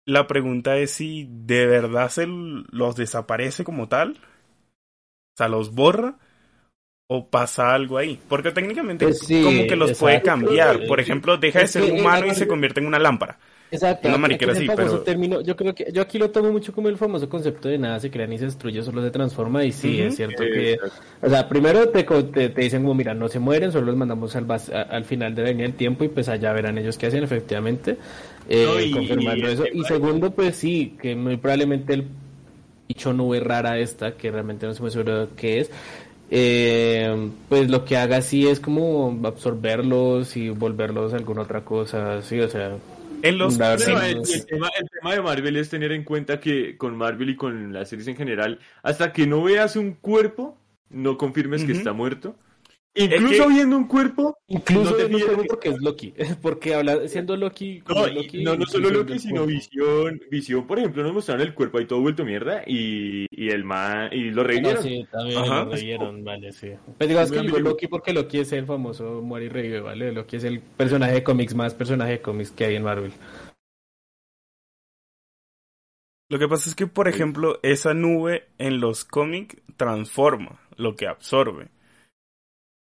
la 0.06 0.26
pregunta 0.26 0.78
es 0.78 0.92
si 0.92 1.28
de 1.28 1.66
verdad 1.66 2.08
se 2.08 2.26
los 2.26 2.96
desaparece 2.96 3.64
como 3.64 3.88
tal, 3.88 4.12
o 4.12 5.36
sea, 5.36 5.48
los 5.48 5.74
borra 5.74 6.16
o 7.08 7.28
pasa 7.28 7.74
algo 7.74 7.98
ahí, 7.98 8.18
porque 8.28 8.52
técnicamente 8.52 9.04
Pues 9.04 9.18
sí, 9.20 9.42
como 9.42 9.66
que 9.66 9.76
los 9.76 9.98
puede 9.98 10.22
cambiar. 10.22 10.86
Por 10.86 11.00
ejemplo, 11.00 11.36
deja 11.36 11.60
de 11.60 11.68
ser 11.68 11.92
humano 11.92 12.26
y 12.26 12.30
eh, 12.30 12.34
se 12.34 12.48
convierte 12.48 12.80
en 12.80 12.86
una 12.86 12.98
lámpara. 12.98 13.38
Exacto, 13.70 14.06
Una 14.08 14.18
mariquera 14.18 14.52
así, 14.52 14.66
pero- 14.74 15.00
término, 15.00 15.40
yo 15.40 15.56
creo 15.56 15.74
que 15.74 15.90
yo 15.92 16.00
aquí 16.00 16.18
lo 16.18 16.30
tomo 16.30 16.52
mucho 16.52 16.72
como 16.72 16.88
el 16.88 16.96
famoso 16.96 17.28
concepto 17.28 17.68
de 17.68 17.78
nada 17.78 17.98
se 17.98 18.10
crea 18.12 18.26
ni 18.26 18.38
se 18.38 18.44
destruye, 18.44 18.80
solo 18.82 19.02
se 19.02 19.10
transforma 19.10 19.64
y 19.64 19.72
sí, 19.72 20.00
es 20.00 20.14
cierto 20.16 20.44
que, 20.44 20.74
exacto. 20.74 20.96
o 21.22 21.28
sea, 21.30 21.48
primero 21.48 21.88
te, 21.88 22.04
te, 22.04 22.48
te 22.50 22.60
dicen 22.60 22.82
como, 22.82 22.94
mira, 22.94 23.12
no 23.14 23.28
se 23.28 23.40
mueren, 23.40 23.72
solo 23.72 23.86
los 23.86 23.96
mandamos 23.96 24.36
al, 24.36 24.46
a- 24.50 24.82
al 24.82 25.04
final 25.04 25.34
de 25.34 25.42
la 25.42 25.48
línea 25.48 25.66
del 25.66 25.74
tiempo 25.76 26.04
y 26.04 26.08
pues 26.08 26.28
allá 26.28 26.52
verán 26.52 26.78
ellos 26.78 26.96
qué 26.96 27.06
hacen, 27.06 27.24
efectivamente, 27.24 27.96
eh, 28.48 28.64
No, 28.66 28.80
y- 28.80 28.90
confirmando 28.92 29.48
y 29.48 29.52
eso. 29.52 29.64
Y 29.72 29.82
segundo, 29.82 30.30
pues 30.30 30.54
sí, 30.56 30.96
que 31.02 31.16
muy 31.16 31.36
probablemente 31.36 31.94
el 31.94 32.04
dicho 32.86 33.12
nube 33.12 33.40
rara 33.40 33.78
esta, 33.80 34.12
que 34.12 34.30
realmente 34.30 34.64
no 34.66 34.74
se 34.74 34.82
me 34.84 34.90
seguro 34.92 35.28
qué 35.36 35.58
es, 35.58 35.70
eh, 36.30 37.30
pues 37.48 37.68
lo 37.68 37.84
que 37.84 37.96
haga 37.96 38.20
sí 38.22 38.46
es 38.46 38.60
como 38.60 39.18
absorberlos 39.24 40.36
y 40.36 40.50
volverlos 40.50 41.12
a 41.12 41.16
alguna 41.16 41.42
otra 41.42 41.62
cosa, 41.62 42.22
sí, 42.22 42.38
o 42.40 42.48
sea, 42.48 42.76
En 43.22 43.38
los 43.38 43.56
Pero 43.58 44.00
el, 44.02 44.22
tema, 44.46 44.70
el 44.78 44.88
tema 44.90 45.14
de 45.14 45.22
Marvel 45.22 45.56
es 45.56 45.68
tener 45.68 45.92
en 45.92 46.04
cuenta 46.04 46.40
que 46.40 46.76
con 46.76 46.96
Marvel 46.96 47.30
y 47.30 47.36
con 47.36 47.72
las 47.72 47.88
series 47.88 48.08
en 48.08 48.16
general, 48.16 48.60
hasta 48.82 49.12
que 49.12 49.26
no 49.26 49.42
veas 49.42 49.76
un 49.76 49.94
cuerpo, 49.94 50.56
no 50.90 51.18
confirmes 51.18 51.64
que 51.64 51.72
está 51.72 51.92
muerto. 51.92 52.36
Incluso 52.98 53.46
que- 53.48 53.54
viendo 53.54 53.76
un 53.76 53.86
cuerpo, 53.86 54.38
Incluso 54.48 54.90
No 54.90 54.96
te 54.96 55.02
no 55.08 55.18
fíes 55.18 55.26
tengo 55.30 55.42
que- 55.42 55.48
porque 55.48 55.68
es 55.68 55.80
Loki, 55.82 56.14
porque 56.42 56.74
habla, 56.74 57.06
siendo 57.08 57.36
Loki, 57.36 57.80
como 57.82 58.00
no, 58.00 58.06
es 58.06 58.14
Loki, 58.14 58.42
no, 58.44 58.56
no 58.56 58.64
solo 58.66 58.90
Loki, 58.90 59.18
sino 59.18 59.44
cuerpo. 59.44 59.46
Visión. 59.52 60.20
Visión, 60.30 60.66
por 60.66 60.78
ejemplo, 60.78 61.02
nos 61.02 61.12
mostraron 61.12 61.46
el 61.46 61.52
cuerpo 61.54 61.78
ahí 61.78 61.86
todo 61.86 62.00
vuelto 62.00 62.24
mierda 62.24 62.62
y, 62.66 63.26
y 63.30 63.48
el 63.50 63.64
man, 63.64 64.08
y 64.12 64.30
lo 64.30 64.42
Ah, 64.42 64.44
revivieron. 64.44 64.82
sí, 64.82 65.06
también 65.12 65.38
Ajá. 65.38 65.64
lo 65.64 65.70
revivieron, 65.72 66.24
vale, 66.24 66.52
sí. 66.52 66.70
Pues 66.96 67.08
digas 67.08 67.30
que 67.30 67.40
digo. 67.42 67.58
Loki 67.58 67.86
porque 67.86 68.12
Loki 68.12 68.38
es 68.38 68.52
el 68.52 68.66
famoso 68.66 69.20
muere 69.22 69.46
y 69.46 69.48
revive, 69.48 69.80
¿vale? 69.80 70.12
Loki 70.12 70.36
es 70.36 70.44
el 70.44 70.60
personaje 70.60 71.12
de 71.14 71.22
cómics 71.22 71.54
más 71.54 71.74
personaje 71.74 72.12
de 72.12 72.20
cómics 72.22 72.50
que 72.52 72.64
hay 72.64 72.76
en 72.76 72.82
Marvel. 72.84 73.12
Lo 76.28 76.38
que 76.38 76.48
pasa 76.48 76.68
es 76.68 76.74
que, 76.74 76.86
por 76.86 77.08
ejemplo, 77.08 77.60
esa 77.62 77.94
nube 77.94 78.48
en 78.58 78.80
los 78.80 79.04
cómics 79.04 79.56
transforma 79.76 80.60
lo 80.76 80.96
que 80.96 81.06
absorbe. 81.06 81.68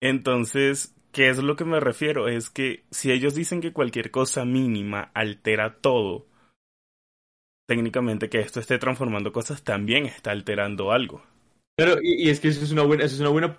Entonces, 0.02 0.96
¿qué 1.12 1.30
es 1.30 1.38
lo 1.38 1.56
que 1.56 1.64
me 1.64 1.80
refiero? 1.80 2.28
Es 2.28 2.50
que 2.50 2.84
si 2.90 3.12
ellos 3.12 3.36
dicen 3.36 3.62
que 3.62 3.72
cualquier 3.72 4.12
cosa 4.12 4.44
mínima 4.46 5.12
altera 5.14 5.78
todo, 5.80 6.28
técnicamente 7.68 8.30
que 8.30 8.40
esto 8.40 8.60
esté 8.60 8.78
transformando 8.80 9.32
cosas 9.32 9.64
también 9.64 10.06
está 10.06 10.32
alterando 10.32 10.92
algo. 10.92 11.24
Claro, 11.78 12.00
y, 12.02 12.30
es 12.30 12.40
que 12.40 12.50
eso 12.50 12.64
es 12.64 12.72
una 12.72 12.84
buena, 12.84 13.06
eso 13.06 13.16
es 13.16 13.22
una 13.22 13.30
buena 13.30 13.58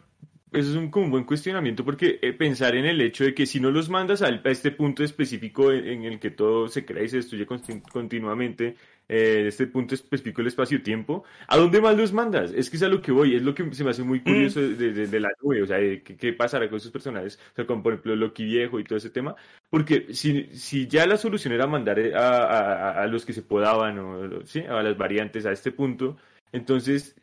eso 0.53 0.71
es 0.71 0.77
un, 0.77 0.91
como 0.91 1.07
un 1.07 1.11
buen 1.13 1.25
cuestionamiento 1.25 1.85
porque 1.85 2.19
eh, 2.23 2.33
pensar 2.33 2.75
en 2.77 2.85
el 2.85 3.01
hecho 3.01 3.25
de 3.25 3.35
que 3.35 3.47
si 3.47 3.61
no 3.61 3.71
los 3.71 3.89
mandas 3.89 4.23
al- 4.23 4.43
a, 4.45 4.51
este 4.51 4.71
punto 4.71 5.03
específico 5.05 5.73
en, 5.73 5.87
en 5.87 6.05
el 6.05 6.19
que 6.21 6.31
todo 6.31 6.69
se 6.69 6.85
crea 6.85 7.03
y 7.05 7.09
se 7.09 7.17
destruye 7.17 7.47
continuamente, 7.93 8.77
eh, 9.09 9.45
este 9.49 9.67
punto 9.67 9.95
específico 9.95 10.39
del 10.41 10.49
espacio-tiempo, 10.49 11.25
¿a 11.49 11.57
dónde 11.57 11.81
más 11.81 11.97
los 11.97 12.13
mandas? 12.13 12.53
Es 12.53 12.71
que 12.71 12.77
es 12.77 12.83
a 12.83 12.89
lo 12.89 13.03
que 13.03 13.13
voy, 13.13 13.35
es 13.37 13.43
lo 13.43 13.55
que 13.55 13.73
se 13.75 13.85
me 13.85 13.91
hace 13.91 14.03
muy 14.03 14.21
curioso 14.21 14.61
de, 14.61 14.93
de- 14.93 15.07
de 15.07 15.21
la 15.21 15.31
nube, 15.43 15.63
o 15.63 15.67
sea, 15.67 15.79
de 15.79 16.03
qué, 16.03 16.17
qué 16.17 16.33
pasará 16.33 16.69
con 16.69 16.79
esos 16.79 16.91
personajes, 16.93 17.39
o 17.53 17.55
sea, 17.57 17.67
como 17.67 17.83
por 17.83 17.93
ejemplo 17.95 18.17
Loki 18.17 18.45
viejo 18.45 18.79
y 18.81 18.85
todo 18.85 18.97
ese 18.99 19.11
tema, 19.11 19.35
porque 19.71 20.15
si, 20.15 20.45
si 20.55 20.87
ya 20.87 21.07
la 21.07 21.17
solución 21.17 21.53
era 21.53 21.67
mandar 21.67 21.99
a, 22.15 22.19
a- 22.45 22.91
a- 22.91 23.03
a 23.03 23.07
los 23.07 23.25
que 23.27 23.33
se 23.33 23.43
podaban, 23.43 23.99
o, 23.99 24.47
¿sí? 24.47 24.61
a 24.61 24.83
las 24.83 24.97
variantes 24.97 25.45
a 25.47 25.53
este 25.53 25.73
punto, 25.73 26.17
entonces 26.53 27.17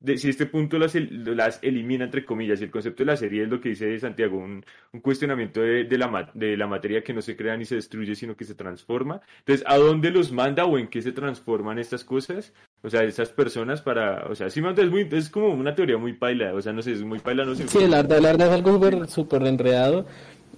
de, 0.00 0.18
si 0.18 0.28
este 0.28 0.46
punto 0.46 0.78
las, 0.78 0.94
el- 0.94 1.24
elimina, 1.62 2.04
entre 2.04 2.24
comillas, 2.24 2.60
el 2.60 2.70
concepto 2.70 3.02
de 3.02 3.06
la 3.06 3.16
serie 3.16 3.44
es 3.44 3.48
lo 3.48 3.60
que 3.60 3.70
dice 3.70 3.98
Santiago, 3.98 4.38
un, 4.38 4.64
cuestionamiento 5.02 5.60
de, 5.60 5.86
la, 5.98 6.66
materia 6.66 7.02
que 7.02 7.12
no 7.12 7.22
se 7.22 7.36
crea 7.36 7.56
ni 7.56 7.64
se 7.64 7.76
destruye, 7.76 8.14
sino 8.14 8.36
que 8.36 8.44
se 8.44 8.54
transforma. 8.54 9.20
Entonces, 9.40 9.64
¿a 9.68 9.76
dónde 9.76 10.10
los 10.10 10.32
manda 10.32 10.64
o 10.64 10.78
en 10.78 10.88
qué 10.88 11.02
se 11.02 11.12
transforman 11.12 11.78
estas 11.78 12.04
cosas? 12.04 12.52
O 12.82 12.90
sea, 12.90 13.02
estas 13.04 13.30
personas 13.30 13.82
para, 13.82 14.26
o 14.26 14.34
sea, 14.34 14.50
sí, 14.50 14.60
es, 14.60 14.90
muy, 14.90 15.08
es 15.10 15.30
como 15.30 15.48
una 15.48 15.74
teoría 15.74 15.98
muy 15.98 16.12
paila, 16.12 16.54
o 16.54 16.60
sea, 16.60 16.72
no 16.72 16.82
sé, 16.82 16.92
es 16.92 17.02
muy 17.02 17.18
paila, 17.18 17.44
no 17.44 17.54
sé. 17.54 17.66
Sí, 17.68 17.86
la 17.86 17.98
verdad, 17.98 18.20
la 18.20 18.28
verdad 18.28 18.48
es 18.48 18.54
algo 18.54 18.72
súper 18.74 19.08
súper 19.08 19.42
enredado. 19.42 20.06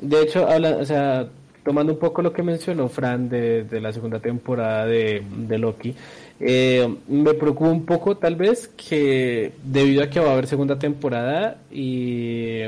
De 0.00 0.23
hecho, 0.23 0.49
habla, 0.49 0.76
o 0.76 0.85
sea, 0.85 1.28
tomando 1.69 1.93
un 1.93 1.99
poco 1.99 2.23
lo 2.23 2.33
que 2.33 2.43
mencionó 2.43 2.89
Fran 2.89 3.29
de, 3.29 3.67
la 3.79 3.93
segunda 3.93 4.21
temporada 4.21 4.87
de, 4.87 5.59
Loki, 5.59 5.95
eh, 6.41 6.89
me 7.09 7.35
preocupa 7.35 7.69
un 7.69 7.85
poco 7.85 8.17
tal 8.17 8.37
vez 8.37 8.69
que 8.69 9.53
debido 9.63 10.03
a 10.03 10.09
que 10.09 10.19
va 10.19 10.31
a 10.31 10.33
haber 10.33 10.47
segunda 10.47 10.79
temporada 10.79 11.59
y 11.71 12.63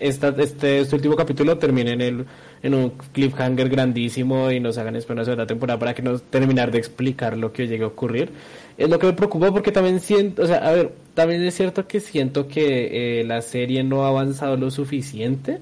esta, 0.00 0.28
este, 0.38 0.80
este 0.80 0.96
último 0.96 1.14
capítulo 1.14 1.58
termine 1.58 1.92
en, 1.92 2.00
el, 2.00 2.74
un 2.74 2.92
cliffhanger 3.12 3.68
grandísimo 3.68 4.50
y 4.50 4.60
nos 4.60 4.78
hagan 4.78 4.96
esperar 4.96 5.16
una 5.16 5.24
segunda 5.26 5.46
temporada 5.46 5.78
para 5.78 5.92
que 5.92 6.00
nos 6.00 6.22
terminar 6.22 6.70
de 6.70 6.78
explicar 6.78 7.36
lo 7.36 7.52
que 7.52 7.68
llegue 7.68 7.84
a 7.84 7.88
ocurrir. 7.88 8.30
Es 8.78 8.88
lo 8.88 8.98
que 8.98 9.08
me 9.08 9.12
preocupa 9.12 9.52
porque 9.52 9.72
también 9.72 10.00
siento, 10.00 10.44
o 10.44 10.46
sea, 10.46 10.66
a 10.66 10.72
ver, 10.72 10.92
también 11.12 11.42
es 11.42 11.54
cierto 11.54 11.86
que 11.86 12.00
siento 12.00 12.48
que 12.48 13.20
eh, 13.20 13.24
la 13.24 13.42
serie 13.42 13.84
no 13.84 14.06
ha 14.06 14.08
avanzado 14.08 14.56
lo 14.56 14.70
suficiente 14.70 15.58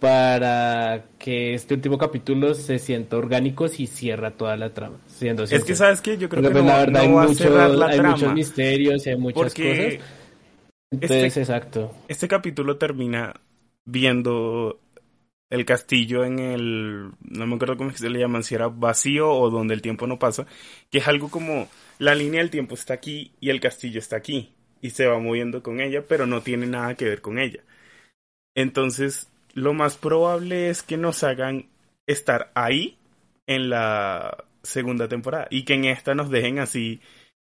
para 0.00 1.04
que 1.18 1.54
este 1.54 1.74
último 1.74 1.98
capítulo 1.98 2.54
se 2.54 2.78
sienta 2.78 3.16
orgánico 3.18 3.66
y 3.66 3.86
cierra 3.86 4.30
toda 4.32 4.56
la 4.56 4.72
trama. 4.72 4.98
Siendo 5.06 5.44
Es 5.44 5.62
que. 5.64 5.74
¿sabes 5.76 6.00
qué? 6.00 6.16
Yo 6.18 6.28
creo 6.28 6.42
Porque, 6.42 6.48
que 6.48 6.52
pues, 6.52 6.64
no, 6.64 6.70
la 6.70 6.78
verdad 6.78 6.92
no 7.02 7.08
hay, 7.08 7.12
va 7.14 7.22
a 7.22 7.26
muchos- 7.26 7.38
cerrar 7.38 7.70
la 7.70 7.86
hay 7.86 7.98
trama. 7.98 8.10
muchos 8.12 8.34
misterios 8.34 9.06
y 9.06 9.10
hay 9.10 9.16
muchas 9.16 9.42
Porque 9.42 9.98
cosas. 9.98 10.10
Entonces, 10.92 11.24
este- 11.26 11.40
exacto. 11.40 11.94
este 12.08 12.26
capítulo 12.28 12.76
termina 12.78 13.34
viendo 13.84 14.80
el 15.50 15.64
castillo 15.64 16.24
en 16.24 16.38
el, 16.38 17.10
no 17.20 17.46
me 17.46 17.54
acuerdo 17.56 17.76
cómo 17.76 17.90
que 17.90 17.98
se 17.98 18.08
le 18.10 18.18
llaman, 18.20 18.42
si 18.42 18.54
era 18.54 18.68
vacío 18.68 19.30
o 19.30 19.50
donde 19.50 19.74
el 19.74 19.82
tiempo 19.82 20.06
no 20.06 20.18
pasa, 20.18 20.46
que 20.90 20.98
es 20.98 21.08
algo 21.08 21.28
como 21.28 21.68
la 21.98 22.14
línea 22.14 22.40
del 22.40 22.50
tiempo 22.50 22.74
está 22.74 22.94
aquí 22.94 23.32
y 23.40 23.50
el 23.50 23.60
castillo 23.60 23.98
está 23.98 24.16
aquí 24.16 24.52
y 24.80 24.90
se 24.90 25.06
va 25.06 25.18
moviendo 25.18 25.62
con 25.62 25.80
ella, 25.80 26.04
pero 26.08 26.26
no 26.26 26.40
tiene 26.40 26.66
nada 26.66 26.94
que 26.94 27.04
ver 27.04 27.20
con 27.20 27.38
ella. 27.38 27.60
Entonces, 28.54 29.28
lo 29.54 29.74
más 29.74 29.96
probable 29.96 30.70
es 30.70 30.82
que 30.82 30.96
nos 30.96 31.22
hagan 31.24 31.66
estar 32.06 32.50
ahí 32.54 32.96
en 33.46 33.70
la 33.70 34.36
segunda 34.62 35.08
temporada 35.08 35.46
y 35.50 35.64
que 35.64 35.74
en 35.74 35.86
esta 35.86 36.14
nos 36.14 36.30
dejen 36.30 36.58
así 36.58 37.00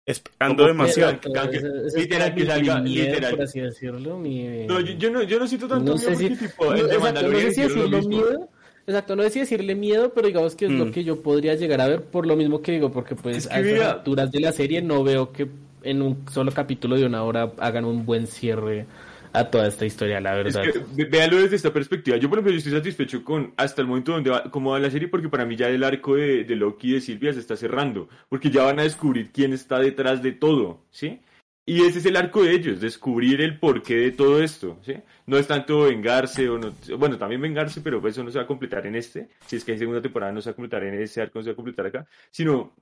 esperando 0.05 0.65
demasiado. 0.67 1.11
es 1.13 1.93
literal, 1.95 2.33
como 2.33 2.35
que 2.35 2.41
mi 2.43 2.45
salga, 2.47 2.81
miedo, 2.81 3.05
literal. 3.05 3.31
por 3.31 3.41
así 3.43 3.59
decirlo. 3.61 4.17
mi- 4.17 4.65
No, 4.67 4.79
yo, 4.81 4.93
yo 4.93 5.09
no, 5.09 5.23
yo 5.23 5.39
no 5.39 5.47
siento 5.47 5.67
tanto 5.67 5.91
no 5.93 5.97
miedo 5.97 6.09
sé 6.09 6.15
si, 6.17 6.35
tipo, 6.35 6.65
no, 6.65 6.75
exacto, 6.77 7.27
no 7.27 7.39
sé 7.39 7.51
si 7.51 7.61
decirlo 7.61 8.01
miedo, 8.01 8.49
exacto, 8.85 9.15
no 9.15 9.23
sé 9.23 9.29
si 9.29 9.39
decirle 9.39 9.75
miedo, 9.75 10.11
pero 10.13 10.27
digamos 10.27 10.55
que 10.55 10.65
es 10.65 10.71
lo 10.71 10.85
Mm. 10.87 10.91
que 10.91 11.03
yo 11.05 11.21
podría 11.21 11.55
llegar 11.55 11.79
a 11.81 11.87
ver 11.87 12.01
por 12.03 12.25
lo 12.27 12.35
mismo 12.35 12.61
que 12.61 12.73
digo, 12.73 12.91
porque 12.91 13.15
pues 13.15 13.37
Es 13.37 13.47
que 13.47 13.53
a 13.53 13.59
estas 13.59 13.73
mira- 13.73 13.91
alturas 13.91 14.31
de 14.31 14.39
la 14.41 14.51
serie 14.51 14.81
no 14.81 15.03
veo 15.03 15.31
que 15.31 15.47
en 15.83 16.01
un 16.01 16.25
solo 16.29 16.51
capítulo 16.51 16.97
de 16.97 17.05
una 17.05 17.23
hora 17.23 17.51
hagan 17.59 17.85
un 17.85 18.05
buen 18.05 18.27
cierre 18.27 18.85
a 19.33 19.49
toda 19.49 19.67
esta 19.67 19.85
historia, 19.85 20.21
la 20.21 20.39
Es 20.41 20.53
verdad. 20.55 20.71
que 20.71 20.79
ve- 20.95 21.09
véalo 21.09 21.37
desde 21.41 21.55
esta 21.55 21.73
perspectiva. 21.73 22.17
Yo, 22.17 22.29
por 22.29 22.37
ejemplo, 22.37 22.51
yo 22.51 22.57
estoy 22.59 22.73
satisfecho 22.73 23.23
con 23.23 23.53
hasta 23.57 23.81
el 23.81 23.87
momento 23.87 24.11
donde 24.13 24.29
va, 24.29 24.43
cómo 24.51 24.71
va 24.71 24.79
la 24.79 24.89
serie, 24.91 25.07
porque 25.07 25.29
para 25.29 25.45
mí 25.45 25.55
ya 25.55 25.69
el 25.69 25.83
arco 25.83 26.15
de, 26.15 26.43
de 26.43 26.55
Loki 26.55 26.89
y 26.89 26.93
de 26.93 27.01
Silvia 27.01 27.33
se 27.33 27.39
está 27.39 27.55
cerrando, 27.55 28.07
porque 28.29 28.49
ya 28.49 28.63
van 28.63 28.79
a 28.79 28.83
descubrir 28.83 29.31
quién 29.31 29.53
está 29.53 29.79
detrás 29.79 30.21
de 30.23 30.31
todo, 30.33 30.85
¿sí? 30.91 31.19
Y 31.65 31.81
ese 31.85 31.99
es 31.99 32.05
el 32.05 32.17
arco 32.17 32.43
de 32.43 32.51
ellos, 32.51 32.81
descubrir 32.81 33.39
el 33.39 33.57
porqué 33.57 33.95
de 33.95 34.11
todo 34.11 34.43
esto, 34.43 34.77
¿sí? 34.85 34.95
No 35.25 35.37
es 35.37 35.47
tanto 35.47 35.83
vengarse 35.83 36.49
o 36.49 36.57
no, 36.57 36.73
bueno, 36.97 37.17
también 37.17 37.39
vengarse, 37.41 37.79
pero 37.79 38.05
eso 38.05 38.21
no 38.23 38.31
se 38.31 38.37
va 38.37 38.43
a 38.43 38.47
completar 38.47 38.85
en 38.85 38.95
este, 38.95 39.29
si 39.47 39.55
es 39.55 39.63
que 39.63 39.71
en 39.71 39.79
segunda 39.79 40.01
temporada 40.01 40.33
no 40.33 40.41
se 40.41 40.49
va 40.49 40.51
a 40.51 40.55
completar 40.55 40.83
en 40.83 40.95
ese 41.01 41.21
arco, 41.21 41.39
no 41.39 41.43
se 41.43 41.49
va 41.51 41.53
a 41.53 41.55
completar 41.55 41.85
acá, 41.85 42.05
sino 42.31 42.73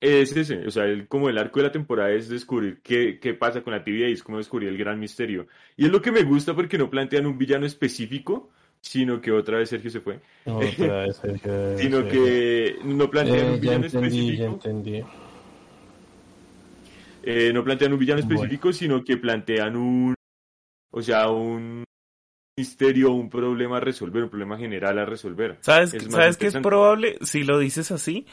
es 0.00 0.36
ese, 0.36 0.66
o 0.66 0.70
sea, 0.70 0.84
el, 0.84 1.08
como 1.08 1.28
el 1.30 1.38
arco 1.38 1.60
de 1.60 1.66
la 1.66 1.72
temporada 1.72 2.10
es 2.12 2.28
descubrir 2.28 2.80
qué, 2.82 3.18
qué 3.20 3.34
pasa 3.34 3.62
con 3.62 3.72
la 3.72 3.82
TVA 3.84 4.08
y 4.08 4.12
es 4.12 4.22
como 4.22 4.38
descubrir 4.38 4.68
el 4.68 4.78
gran 4.78 4.98
misterio. 5.00 5.46
Y 5.76 5.86
es 5.86 5.92
lo 5.92 6.02
que 6.02 6.12
me 6.12 6.22
gusta 6.24 6.54
porque 6.54 6.78
no 6.78 6.90
plantean 6.90 7.26
un 7.26 7.38
villano 7.38 7.66
específico, 7.66 8.50
sino 8.80 9.20
que 9.20 9.32
otra 9.32 9.58
vez 9.58 9.70
Sergio 9.70 9.90
se 9.90 10.00
fue, 10.00 10.20
Otra 10.46 11.02
vez, 11.04 11.16
Sergio, 11.18 11.52
sino 11.74 11.98
sí. 12.00 12.08
que 12.08 12.78
no 12.84 13.10
plantean 13.10 13.48
Eh, 13.48 13.50
un 13.50 13.60
ya 13.60 13.60
villano 13.60 13.86
entendí, 13.86 14.36
ya 14.36 14.46
específico, 14.46 14.46
entendí. 14.46 15.02
eh, 17.22 17.52
no 17.52 17.64
plantean 17.64 17.92
un 17.92 17.98
villano 17.98 18.20
Bueno. 18.20 18.20
específico, 18.20 18.72
sino 18.72 19.02
que 19.04 19.16
plantean 19.16 19.76
un, 19.76 20.14
o 20.92 21.02
sea, 21.02 21.30
un 21.30 21.84
misterio, 22.58 23.12
un 23.12 23.30
problema 23.30 23.78
a 23.78 23.80
resolver, 23.80 24.24
un 24.24 24.30
problema 24.30 24.58
general 24.58 24.98
a 24.98 25.06
resolver. 25.06 25.58
¿Sabes, 25.60 25.92
Es 25.92 26.04
¿sabes 26.12 26.36
que 26.36 26.46
es 26.46 26.56
probable, 26.56 27.18
si 27.22 27.42
lo 27.42 27.58
dices 27.58 27.90
así, 27.90 28.26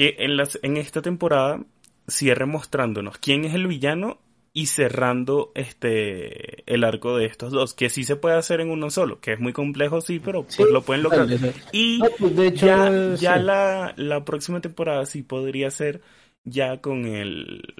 que 0.00 0.16
en, 0.20 0.38
las, 0.38 0.58
en 0.62 0.78
esta 0.78 1.02
temporada 1.02 1.60
cierre 2.08 2.46
mostrándonos 2.46 3.18
quién 3.18 3.44
es 3.44 3.52
el 3.52 3.66
villano 3.66 4.18
y 4.54 4.64
cerrando 4.64 5.52
este 5.54 6.62
el 6.72 6.84
arco 6.84 7.18
de 7.18 7.26
estos 7.26 7.52
dos, 7.52 7.74
que 7.74 7.90
sí 7.90 8.04
se 8.04 8.16
puede 8.16 8.36
hacer 8.38 8.62
en 8.62 8.70
uno 8.70 8.88
solo, 8.88 9.20
que 9.20 9.34
es 9.34 9.40
muy 9.40 9.52
complejo, 9.52 10.00
sí, 10.00 10.18
pero 10.18 10.44
pues 10.44 10.54
Sí, 10.54 10.64
lo 10.72 10.80
pueden 10.80 11.02
lograr. 11.02 11.26
Y 11.72 12.00
Ah, 12.02 12.08
pues, 12.18 12.34
de 12.34 12.46
hecho, 12.46 12.64
ya, 12.64 13.14
ya 13.14 13.36
sí. 13.36 13.42
la, 13.44 13.92
la 13.98 14.24
próxima 14.24 14.62
temporada 14.62 15.04
sí 15.04 15.22
podría 15.22 15.70
ser 15.70 16.00
ya 16.44 16.80
con 16.80 17.04
el 17.04 17.74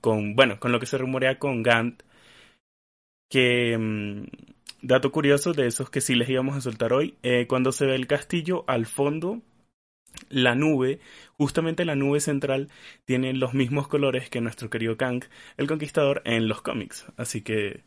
con 0.00 0.36
bueno 0.36 0.58
con 0.58 0.72
lo 0.72 0.80
que 0.80 0.86
se 0.86 0.96
rumorea 0.96 1.38
con 1.38 1.62
Gant 1.62 2.02
que 3.28 3.76
mm, 3.76 4.22
dato 4.80 5.12
curioso 5.12 5.52
de 5.52 5.66
esos 5.66 5.90
que 5.90 6.00
sí 6.00 6.14
les 6.14 6.30
íbamos 6.30 6.56
a 6.56 6.62
soltar 6.62 6.94
hoy 6.94 7.12
eh, 7.22 7.46
cuando 7.46 7.72
se 7.72 7.84
ve 7.84 7.94
el 7.94 8.06
castillo 8.06 8.64
al 8.66 8.86
fondo 8.86 9.42
la 10.28 10.54
nube 10.54 11.00
justamente 11.36 11.84
la 11.84 11.96
nube 11.96 12.20
central 12.20 12.68
tiene 13.04 13.32
los 13.34 13.54
mismos 13.54 13.88
colores 13.88 14.28
que 14.30 14.40
nuestro 14.40 14.70
querido 14.70 14.96
Kang 14.96 15.24
el 15.56 15.66
Conquistador 15.66 16.22
en 16.24 16.48
los 16.48 16.62
cómics 16.62 17.06
así 17.16 17.42
que 17.42 17.84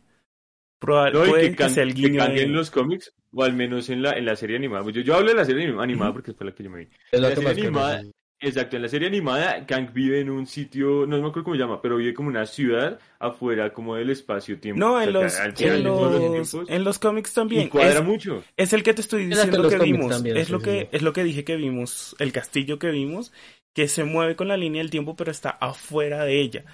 proba- 0.81 1.11
No, 1.11 1.25
y 1.25 1.29
puede 1.29 1.43
que, 1.43 1.49
que 1.51 1.55
can- 1.57 1.71
sea 1.71 1.83
el 1.83 1.93
que 1.93 2.01
guiño 2.03 2.19
cambien 2.19 2.47
de- 2.49 2.53
los 2.53 2.71
cómics, 2.71 3.13
o 3.33 3.43
al 3.43 3.53
menos 3.53 3.89
en 3.89 4.01
la, 4.01 4.11
en 4.13 4.25
la 4.25 4.35
serie 4.35 4.55
animada. 4.55 4.89
Yo, 4.91 5.01
yo 5.01 5.15
hablo 5.15 5.29
de 5.29 5.35
la 5.35 5.45
serie 5.45 5.67
anim- 5.67 5.81
animada 5.81 6.13
porque 6.13 6.33
fue 6.33 6.45
la 6.45 6.53
que 6.53 6.63
yo 6.63 6.69
me 6.69 6.79
vi. 6.85 6.87
La 7.11 7.29
serie 7.35 7.49
animada. 7.67 8.03
Exacto, 8.39 8.75
en 8.77 8.81
la 8.83 8.89
serie 8.89 9.07
animada, 9.07 9.65
Kang 9.65 9.91
vive 9.93 10.19
en 10.21 10.29
un 10.29 10.47
sitio, 10.47 11.05
no 11.05 11.17
me 11.17 11.27
acuerdo 11.27 11.43
cómo 11.43 11.55
se 11.55 11.61
llama, 11.61 11.81
pero 11.81 11.97
vive 11.97 12.13
como 12.13 12.29
una 12.29 12.45
ciudad 12.45 12.99
afuera 13.19 13.73
como 13.73 13.95
del 13.95 14.09
espacio-tiempo. 14.09 14.79
no 14.79 14.93
O 14.93 14.97
sea, 14.97 15.03
en 15.03 15.13
los 15.13 15.33
en 15.39 15.83
los, 15.83 15.99
tiempos, 15.99 16.69
en 16.69 16.83
los 16.83 16.99
cómics 16.99 17.31
y 17.31 17.33
también 17.35 17.69
cuadra 17.69 17.99
Es- 17.99 18.05
mucho. 18.05 18.43
Es 18.57 18.73
el 18.73 18.83
que 18.83 18.93
te 18.93 19.01
estoy 19.01 19.25
diciendo 19.25 19.57
los 19.63 19.71
que 19.73 19.79
vimos. 19.79 20.09
también, 20.09 20.37
es 20.37 20.47
sí, 20.47 20.51
lo 20.53 20.59
que 20.61 20.81
sí. 20.81 20.87
es 20.91 21.01
lo 21.01 21.13
que 21.13 21.23
dije 21.23 21.43
que 21.43 21.55
vimos, 21.57 22.15
el 22.19 22.31
castillo 22.31 22.79
que 22.79 22.89
vimos, 22.91 23.31
que 23.73 23.87
se 23.87 24.03
mueve 24.03 24.35
con 24.35 24.47
la 24.47 24.57
línea 24.57 24.81
del 24.81 24.89
tiempo, 24.91 25.15
pero 25.15 25.31
está 25.31 25.49
afuera 25.49 26.23
de 26.23 26.39
ella. 26.41 26.65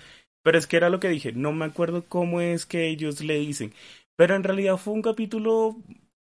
Pero 0.44 0.58
es 0.60 0.68
que 0.68 0.78
era 0.78 0.90
lo 0.90 1.00
que 1.00 1.10
dije, 1.10 1.32
no 1.34 1.52
me 1.52 1.66
acuerdo 1.66 2.04
cómo 2.08 2.42
es 2.42 2.66
que 2.66 2.88
ellos 2.90 3.22
le 3.22 3.36
dicen. 3.40 3.74
Pero 4.16 4.36
en 4.36 4.44
realidad 4.44 4.78
fue 4.78 4.94
un 4.94 5.02
capítulo, 5.02 5.76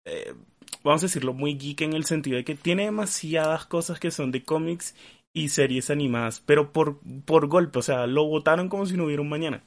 eh, 0.04 0.32
vamos 0.84 1.02
a 1.02 1.06
decirlo, 1.06 1.32
muy 1.32 1.56
geek 1.58 1.82
en 1.82 1.92
el 1.94 2.04
sentido 2.04 2.36
de 2.36 2.44
que 2.44 2.54
tiene 2.54 2.84
demasiadas 2.84 3.66
cosas 3.66 3.98
que 4.00 4.10
son 4.10 4.30
de 4.30 4.42
cómics 4.44 4.94
y 5.32 5.48
series 5.50 5.90
animadas, 5.90 6.40
pero 6.40 6.72
por, 6.72 7.00
por 7.24 7.48
golpe, 7.48 7.78
o 7.80 7.82
sea, 7.82 8.06
lo 8.06 8.24
votaron 8.26 8.68
como 8.68 8.86
si 8.86 8.96
no 8.96 9.04
hubiera 9.04 9.22
un 9.22 9.28
mañana. 9.28 9.64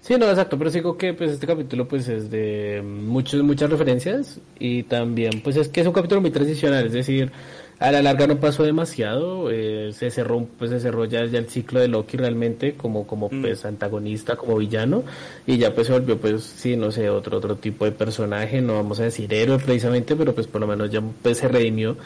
Sí, 0.00 0.14
no, 0.18 0.28
exacto, 0.28 0.58
pero 0.58 0.70
sigo 0.70 0.98
que 0.98 1.14
pues 1.14 1.30
este 1.30 1.46
capítulo 1.46 1.88
pues 1.88 2.08
es 2.08 2.30
de 2.30 2.82
muchos, 2.84 3.42
muchas 3.42 3.70
referencias 3.70 4.38
y 4.58 4.82
también 4.82 5.40
pues 5.42 5.56
es 5.56 5.68
que 5.68 5.80
es 5.80 5.86
un 5.86 5.94
capítulo 5.94 6.20
muy 6.20 6.30
transicional, 6.30 6.84
es 6.86 6.92
decir, 6.92 7.32
a 7.78 7.90
la 7.90 8.02
larga 8.02 8.26
no 8.26 8.38
pasó 8.38 8.64
demasiado, 8.64 9.50
eh, 9.50 9.92
se 9.94 10.10
cerró 10.10 10.46
pues 10.58 10.70
se 10.70 10.80
cerró 10.80 11.06
ya, 11.06 11.24
ya 11.24 11.38
el 11.38 11.48
ciclo 11.48 11.80
de 11.80 11.88
Loki 11.88 12.18
realmente 12.18 12.74
como 12.74 13.06
como 13.06 13.30
Mm. 13.30 13.40
pues 13.40 13.64
antagonista, 13.64 14.36
como 14.36 14.58
villano 14.58 15.04
y 15.46 15.56
ya 15.56 15.74
pues 15.74 15.86
se 15.86 15.94
volvió 15.94 16.18
pues 16.20 16.42
sí, 16.44 16.76
no 16.76 16.90
sé, 16.90 17.08
otro 17.08 17.38
otro 17.38 17.56
tipo 17.56 17.86
de 17.86 17.92
personaje, 17.92 18.60
no 18.60 18.74
vamos 18.74 19.00
a 19.00 19.04
decir 19.04 19.32
héroe 19.32 19.58
precisamente, 19.58 20.14
pero 20.16 20.34
pues 20.34 20.46
por 20.46 20.60
lo 20.60 20.66
menos 20.66 20.90
ya 20.90 21.00
pues 21.22 21.38
se 21.38 21.48
redimió 21.48 21.96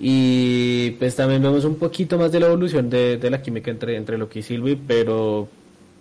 y 0.00 0.90
pues 0.92 1.16
también 1.16 1.42
vemos 1.42 1.64
un 1.64 1.76
poquito 1.76 2.18
más 2.18 2.30
de 2.30 2.40
la 2.40 2.46
evolución 2.46 2.88
de, 2.88 3.16
de 3.16 3.30
la 3.30 3.42
química 3.42 3.70
entre 3.70 3.96
entre 3.96 4.18
Loki 4.18 4.40
y 4.40 4.42
Sylvie, 4.42 4.78
pero 4.86 5.48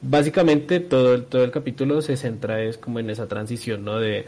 básicamente 0.01 0.79
todo 0.79 1.15
el, 1.15 1.23
todo 1.25 1.43
el 1.43 1.51
capítulo 1.51 2.01
se 2.01 2.17
centra 2.17 2.61
es 2.61 2.77
como 2.77 2.99
en 2.99 3.09
esa 3.09 3.27
transición, 3.27 3.83
¿no? 3.83 3.99
De 3.99 4.25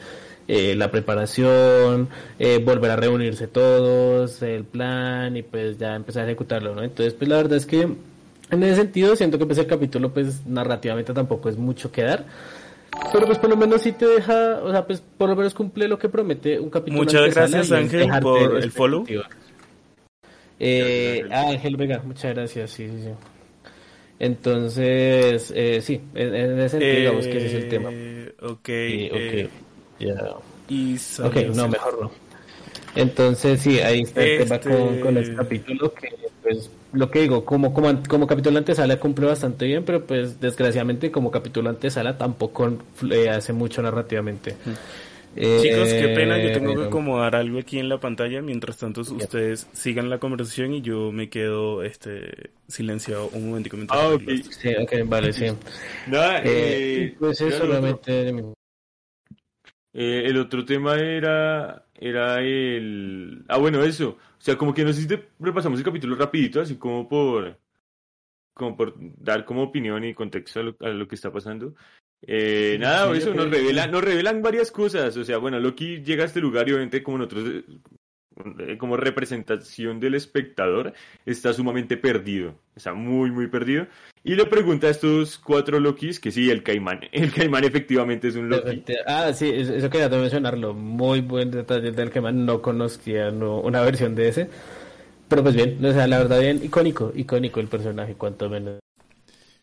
eh, 0.48 0.76
la 0.76 0.90
preparación, 0.90 2.10
eh, 2.40 2.60
volver 2.64 2.92
a 2.92 2.96
reunirse 2.96 3.48
todos, 3.48 4.42
el 4.42 4.64
plan 4.64 5.38
y 5.38 5.44
pues 5.44 5.78
ya 5.78 5.96
empezar 5.96 6.24
a 6.24 6.26
ejecutarlo, 6.26 6.74
¿no? 6.74 6.84
Entonces, 6.84 7.14
pues 7.14 7.30
la 7.30 7.38
verdad 7.38 7.58
es 7.58 7.68
que 7.68 7.82
en 7.82 8.64
ese 8.64 8.76
sentido 8.76 9.16
siento 9.16 9.38
que 9.38 9.46
pues 9.46 9.60
el 9.60 9.68
capítulo 9.68 10.12
pues 10.12 10.46
narrativamente 10.48 11.14
tampoco 11.14 11.50
es 11.50 11.58
mucho 11.58 11.92
que 11.92 12.02
dar. 12.02 12.26
Pero 13.14 13.28
pues 13.28 13.38
por 13.38 13.52
lo 13.52 13.56
menos 13.56 13.84
sí 13.84 13.92
te 13.92 14.08
deja, 14.08 14.62
o 14.64 14.72
sea, 14.72 14.88
pues 14.88 15.04
por 15.18 15.30
lo 15.30 15.36
menos 15.36 15.54
cumple 15.54 15.88
lo 15.88 16.00
que 16.00 16.10
promete 16.10 16.60
un 16.60 16.72
capítulo. 16.72 17.04
Muchas 17.04 17.34
gracias 17.34 17.72
Ángel 17.72 18.10
por 18.20 18.58
el 18.58 18.72
follow. 18.72 19.06
Eh, 20.60 21.26
ah, 21.32 21.50
Ángel 21.50 21.78
Vega, 21.78 22.02
muchas 22.04 22.36
gracias, 22.36 22.72
sí, 22.72 22.88
sí, 22.88 23.04
sí. 23.04 23.10
Entonces, 24.20 25.52
eh, 25.56 25.82
sí, 25.82 26.02
en, 26.14 26.60
ese 26.60 26.70
sentido 26.70 26.96
digamos 26.96 27.26
que 27.26 27.38
ese 27.38 27.46
es 27.46 27.54
el 27.54 27.70
tema. 27.70 27.90
Ok. 28.42 28.60
okay. 28.60 29.50
Ya. 30.00 31.26
ok, 31.26 31.36
no, 31.56 31.68
mejor 31.70 32.02
no. 32.02 32.12
Entonces, 32.96 33.62
sí, 33.62 33.80
ahí 33.80 34.02
está 34.02 34.24
el 34.24 34.40
tema 34.40 34.60
con, 34.60 35.00
con 35.00 35.18
este 35.18 35.36
capítulo, 35.36 35.94
que 35.94 36.10
pues 36.42 36.70
lo 36.92 37.12
que 37.12 37.22
digo, 37.22 37.46
como, 37.46 37.74
como, 37.74 38.02
como 38.08 38.26
capítulo 38.26 38.58
antesala 38.58 39.00
cumple 39.00 39.28
bastante 39.28 39.66
bien, 39.66 39.84
pero 39.84 40.06
pues 40.06 40.40
desgraciadamente 40.40 41.12
como 41.12 41.30
capítulo 41.30 41.70
antesala 41.70 42.18
tampoco 42.18 42.78
eh, 43.12 43.30
hace 43.30 43.54
mucho 43.54 43.82
narrativamente. 43.82 44.56
Chicos, 45.36 45.90
qué 45.90 46.12
pena, 46.16 46.38
yo 46.42 46.52
tengo 46.52 46.76
que 46.76 46.84
eh, 46.84 46.88
acomodar 46.88 47.36
algo 47.36 47.60
aquí 47.60 47.80
en 47.80 47.88
la 47.88 48.00
pantalla, 48.00 48.42
mientras 48.42 48.78
tanto 48.78 49.02
ustedes 49.02 49.68
sigan 49.74 50.10
la 50.10 50.18
conversación 50.18 50.74
y 50.74 50.82
yo 50.82 51.12
me 51.12 51.30
quedo 51.30 51.84
este 51.84 52.52
silenciado 52.68 53.30
un 53.34 53.50
momentico 53.50 53.78
Ah, 53.90 54.10
ok, 54.10 54.24
sí, 54.50 54.70
ok, 54.76 54.94
vale, 55.06 55.32
sí. 55.32 55.46
No, 56.08 56.20
eh, 56.44 57.16
pues 57.20 57.42
eso 57.42 57.58
solamente... 57.58 58.34
Eh, 59.92 60.24
el 60.26 60.38
otro 60.38 60.64
tema 60.66 60.96
era, 60.96 61.86
era 61.96 62.42
el... 62.42 63.44
Ah, 63.48 63.58
bueno, 63.58 63.84
eso. 63.84 64.10
O 64.10 64.42
sea, 64.42 64.58
como 64.58 64.74
que 64.74 64.84
no 64.84 64.94
sé 64.94 65.02
si 65.02 65.08
te 65.08 65.30
repasamos 65.40 65.80
el 65.80 65.86
capítulo 65.86 66.16
rapidito, 66.16 66.62
así 66.62 66.76
como 66.76 67.10
por, 67.10 67.60
como 68.54 68.78
por 68.78 68.94
dar 68.98 69.46
como 69.46 69.64
opinión 69.64 70.04
y 70.04 70.14
contexto 70.14 70.60
a 70.60 70.90
lo, 70.90 71.08
que 71.08 71.16
está 71.16 71.32
pasando. 71.32 71.76
Eh, 72.22 72.78
nada, 72.80 73.16
eso 73.16 73.34
nos 73.34 73.50
revelan, 73.50 73.92
nos 73.92 74.04
revelan 74.04 74.42
varias 74.42 74.72
cosas. 74.72 75.16
O 75.18 75.24
sea, 75.24 75.38
bueno, 75.38 75.60
Loki 75.60 76.02
llega 76.02 76.24
a 76.24 76.28
este 76.28 76.42
lugar 76.42 76.68
y 76.68 76.74
obviamente 76.74 77.02
como 77.02 77.18
nosotros 77.20 77.64
eh, 78.60 78.78
como 78.78 78.96
representación 78.96 80.00
del 80.00 80.16
espectador, 80.16 80.94
está 81.26 81.52
sumamente 81.52 81.98
perdido, 81.98 82.56
está 82.74 82.94
muy, 82.94 83.32
muy 83.32 83.48
perdido. 83.48 83.88
Y 84.24 84.36
le 84.36 84.46
pregunta 84.46 84.88
a 84.88 84.92
estos 84.92 85.38
cuatro 85.38 85.80
Lokis 85.80 86.22
que 86.22 86.32
sí, 86.32 86.50
el 86.50 86.64
caimán, 86.64 87.02
el 87.12 87.34
caimán 87.34 87.66
efectivamente 87.66 88.30
es 88.30 88.36
un 88.36 88.50
Loki. 88.50 88.84
Ah, 89.06 89.34
sí, 89.34 89.52
eso 89.54 89.90
quería 89.90 90.08
mencionarlo, 90.08 90.74
muy 90.74 91.20
buen 91.20 91.52
detalle 91.52 91.92
del 91.92 92.12
caimán, 92.12 92.46
no 92.46 92.62
conocía 92.62 93.30
una 93.30 93.82
versión 93.82 94.16
de 94.16 94.30
ese. 94.30 94.50
Pero 95.28 95.44
pues 95.44 95.56
bien, 95.56 95.84
o 95.84 95.92
sea, 95.92 96.08
la 96.08 96.20
verdad 96.20 96.40
bien, 96.40 96.64
icónico, 96.64 97.12
icónico 97.14 97.60
el 97.60 97.68
personaje, 97.68 98.16
cuanto 98.16 98.50
menos. 98.50 98.80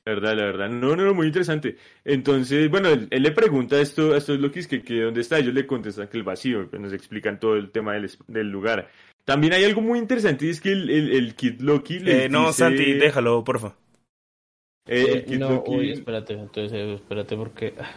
La 0.06 0.14
verdad, 0.14 0.36
la 0.36 0.44
verdad. 0.44 0.68
No, 0.68 0.94
no, 0.94 1.04
no, 1.04 1.14
muy 1.14 1.26
interesante. 1.26 1.76
Entonces, 2.04 2.70
bueno, 2.70 2.90
él, 2.90 3.08
le 3.10 3.32
pregunta 3.32 3.74
a, 3.74 3.80
esto, 3.80 4.14
a 4.14 4.18
estos 4.18 4.38
Lokis 4.38 4.68
que, 4.68 4.80
que 4.80 5.00
dónde 5.00 5.20
está. 5.20 5.40
Ellos 5.40 5.52
le 5.52 5.66
contestan 5.66 6.06
que 6.06 6.16
el 6.16 6.22
vacío. 6.22 6.70
Pues 6.70 6.80
nos 6.80 6.92
explican 6.92 7.40
todo 7.40 7.56
el 7.56 7.72
tema 7.72 7.94
del, 7.94 8.08
del 8.28 8.48
lugar. 8.48 8.88
También 9.24 9.54
hay 9.54 9.64
algo 9.64 9.80
muy 9.80 9.98
interesante 9.98 10.46
y 10.46 10.50
es 10.50 10.60
que 10.60 10.70
el, 10.70 10.88
el, 10.88 11.12
el 11.12 11.34
Kid 11.34 11.60
Loki 11.60 11.98
le 11.98 12.26
eh, 12.26 12.28
No, 12.28 12.52
Santi, 12.52 12.92
déjalo, 12.92 13.42
porfa. 13.42 13.74
Eh, 14.86 15.06
el 15.12 15.24
Kid 15.24 15.38
no, 15.38 15.50
Loki... 15.50 15.72
Uy, 15.72 15.90
espérate, 15.90 16.34
entonces, 16.34 16.72
eh, 16.72 16.94
espérate 16.94 17.36
porque... 17.36 17.74
Ah, 17.76 17.90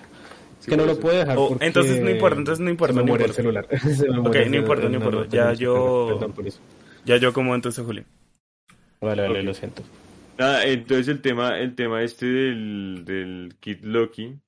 es 0.60 0.66
que 0.66 0.76
no 0.76 0.86
lo 0.88 1.00
puede 1.00 1.20
dejar 1.20 1.38
oh, 1.38 1.56
Entonces 1.60 2.02
no 2.02 2.10
importa, 2.10 2.40
entonces 2.40 2.66
no 2.66 2.72
importa. 2.72 2.94
Se 2.96 3.00
me 3.00 3.06
no 3.06 3.08
muere 3.08 3.26
importa. 3.26 3.68
el 3.78 3.96
celular. 3.96 4.28
ok, 4.28 4.36
no 4.50 4.58
importa, 4.58 4.90
no, 4.90 4.96
importa. 4.96 5.28
ya 5.30 5.54
yo... 5.54 6.08
Perdón 6.08 6.34
por 6.34 6.48
eso. 6.48 6.60
Ya 7.06 7.18
yo 7.18 7.32
como 7.32 7.54
entonces, 7.54 7.86
Julio. 7.86 8.04
Vale, 9.00 9.22
vale, 9.22 9.44
lo 9.44 9.54
siento. 9.54 9.84
Nada, 10.40 10.64
entonces 10.64 11.10
el 11.10 11.22
tema, 11.22 11.60
el 11.60 11.76
tema 11.76 12.02
este 12.02 12.26
del, 12.26 13.04
del 13.04 13.56
Kid 13.60 13.80
Loki 13.82 14.40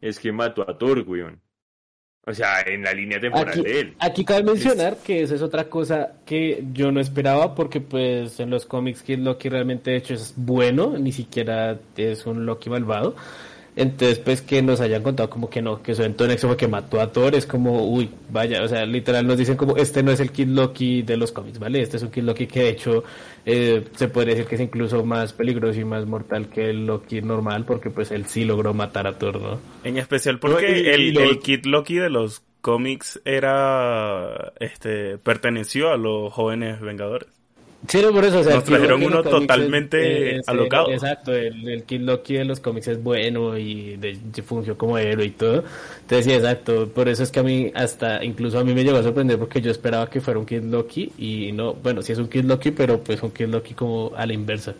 es 0.00 0.18
que 0.18 0.32
mató 0.32 0.68
a 0.68 0.78
Thor, 0.78 1.04
weón. 1.06 1.42
O 2.26 2.32
sea, 2.32 2.62
en 2.62 2.82
la 2.82 2.94
línea 2.94 3.20
temporal 3.20 3.62
de 3.62 3.80
él. 3.80 3.94
Aquí 3.98 4.24
cabe 4.24 4.42
mencionar 4.42 4.96
que 4.98 5.22
esa 5.22 5.34
es 5.34 5.42
otra 5.42 5.68
cosa 5.68 6.12
que 6.24 6.64
yo 6.72 6.90
no 6.90 7.00
esperaba 7.00 7.54
porque 7.54 7.82
pues 7.82 8.40
en 8.40 8.48
los 8.48 8.64
cómics 8.64 9.02
Kid 9.02 9.18
Loki 9.18 9.50
realmente 9.50 9.90
de 9.90 9.98
hecho 9.98 10.14
es 10.14 10.32
bueno, 10.36 10.96
ni 10.98 11.12
siquiera 11.12 11.78
es 11.96 12.24
un 12.24 12.46
Loki 12.46 12.70
malvado. 12.70 13.14
Entonces, 13.76 14.18
pues 14.18 14.42
que 14.42 14.62
nos 14.62 14.80
hayan 14.80 15.02
contado 15.02 15.30
como 15.30 15.48
que 15.48 15.62
no, 15.62 15.82
que 15.82 15.94
su 15.94 16.02
nexo 16.02 16.48
fue 16.48 16.56
que 16.56 16.66
mató 16.66 17.00
a 17.00 17.12
Thor, 17.12 17.34
es 17.34 17.46
como, 17.46 17.86
uy, 17.86 18.10
vaya, 18.30 18.62
o 18.62 18.68
sea, 18.68 18.84
literal 18.84 19.26
nos 19.26 19.38
dicen 19.38 19.56
como, 19.56 19.76
este 19.76 20.02
no 20.02 20.10
es 20.10 20.20
el 20.20 20.32
Kid 20.32 20.48
Loki 20.48 21.02
de 21.02 21.16
los 21.16 21.32
cómics, 21.32 21.58
¿vale? 21.58 21.80
Este 21.80 21.96
es 21.96 22.02
un 22.02 22.10
Kid 22.10 22.24
Loki 22.24 22.46
que 22.46 22.60
de 22.60 22.68
hecho 22.70 23.04
eh, 23.46 23.84
se 23.94 24.08
podría 24.08 24.34
decir 24.34 24.48
que 24.48 24.56
es 24.56 24.60
incluso 24.60 25.04
más 25.04 25.32
peligroso 25.32 25.78
y 25.78 25.84
más 25.84 26.04
mortal 26.04 26.48
que 26.48 26.70
el 26.70 26.86
Loki 26.86 27.22
normal, 27.22 27.64
porque 27.64 27.90
pues 27.90 28.10
él 28.10 28.26
sí 28.26 28.44
logró 28.44 28.74
matar 28.74 29.06
a 29.06 29.18
Thor, 29.18 29.40
¿no? 29.40 29.60
En 29.84 29.98
especial 29.98 30.38
porque 30.40 30.92
el, 30.92 31.16
el 31.16 31.38
Kid 31.38 31.64
Loki 31.66 31.94
de 31.96 32.10
los 32.10 32.42
cómics 32.60 33.20
era, 33.24 34.52
este, 34.60 35.18
perteneció 35.18 35.90
a 35.90 35.96
los 35.96 36.32
jóvenes 36.32 36.80
Vengadores. 36.80 37.39
Sí, 37.88 38.02
no, 38.02 38.12
por 38.12 38.24
eso, 38.24 38.40
o 38.40 38.44
sea, 38.44 38.56
Nos 38.56 38.64
trajeron 38.64 39.02
uno 39.02 39.22
totalmente 39.22 40.40
alocado. 40.46 40.90
Exacto, 40.90 41.32
el, 41.32 41.66
el 41.66 41.84
Kid 41.84 42.02
Loki 42.02 42.34
de 42.34 42.44
los 42.44 42.60
cómics 42.60 42.88
es 42.88 43.02
bueno 43.02 43.56
y 43.56 43.96
de, 43.96 44.16
fungió 44.42 44.76
como 44.76 44.98
héroe 44.98 45.24
y 45.24 45.30
todo. 45.30 45.64
Entonces, 46.02 46.26
sí, 46.26 46.32
exacto. 46.32 46.88
Por 46.88 47.08
eso 47.08 47.22
es 47.22 47.30
que 47.30 47.40
a 47.40 47.42
mí, 47.42 47.72
hasta 47.74 48.22
incluso 48.22 48.58
a 48.58 48.64
mí 48.64 48.74
me 48.74 48.84
llegó 48.84 48.98
a 48.98 49.02
sorprender 49.02 49.38
porque 49.38 49.62
yo 49.62 49.70
esperaba 49.70 50.10
que 50.10 50.20
fuera 50.20 50.38
un 50.38 50.46
Kid 50.46 50.64
Loki 50.64 51.12
y 51.16 51.52
no, 51.52 51.72
bueno, 51.74 52.02
sí 52.02 52.12
es 52.12 52.18
un 52.18 52.28
Kid 52.28 52.44
Loki, 52.44 52.70
pero 52.70 53.00
pues 53.00 53.22
un 53.22 53.30
Kid 53.30 53.46
Loki 53.46 53.72
como 53.72 54.12
a 54.14 54.26
la 54.26 54.34
inversa. 54.34 54.74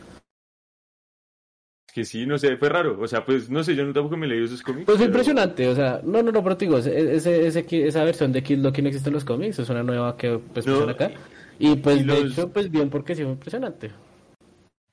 Es 1.88 1.94
que 1.94 2.04
sí, 2.04 2.26
no 2.26 2.38
sé, 2.38 2.56
fue 2.58 2.68
raro. 2.68 2.98
O 3.00 3.08
sea, 3.08 3.24
pues 3.24 3.48
no 3.48 3.64
sé, 3.64 3.74
yo 3.74 3.84
no 3.84 3.94
tampoco 3.94 4.18
me 4.18 4.26
leí 4.26 4.44
esos 4.44 4.62
cómics. 4.62 4.84
Pues 4.84 4.98
fue 4.98 5.06
impresionante, 5.06 5.66
o 5.68 5.74
sea, 5.74 6.00
no, 6.04 6.22
no, 6.22 6.30
no, 6.30 6.42
pero 6.42 6.56
te 6.56 6.66
digo, 6.66 6.78
ese, 6.78 7.46
ese, 7.46 7.66
esa 7.70 8.04
versión 8.04 8.30
de 8.30 8.42
Kid 8.42 8.58
Loki 8.58 8.82
no 8.82 8.88
existe 8.88 9.08
en 9.08 9.14
los 9.14 9.24
cómics, 9.24 9.58
es 9.58 9.70
una 9.70 9.82
nueva 9.82 10.16
que 10.18 10.38
pues 10.52 10.66
no, 10.66 10.82
acá. 10.82 11.10
Y 11.60 11.76
pues 11.76 12.06
de 12.06 12.20
hecho, 12.20 12.50
pues 12.50 12.70
bien, 12.70 12.88
porque 12.88 13.14
sí 13.14 13.22
fue 13.22 13.32
impresionante. 13.32 13.90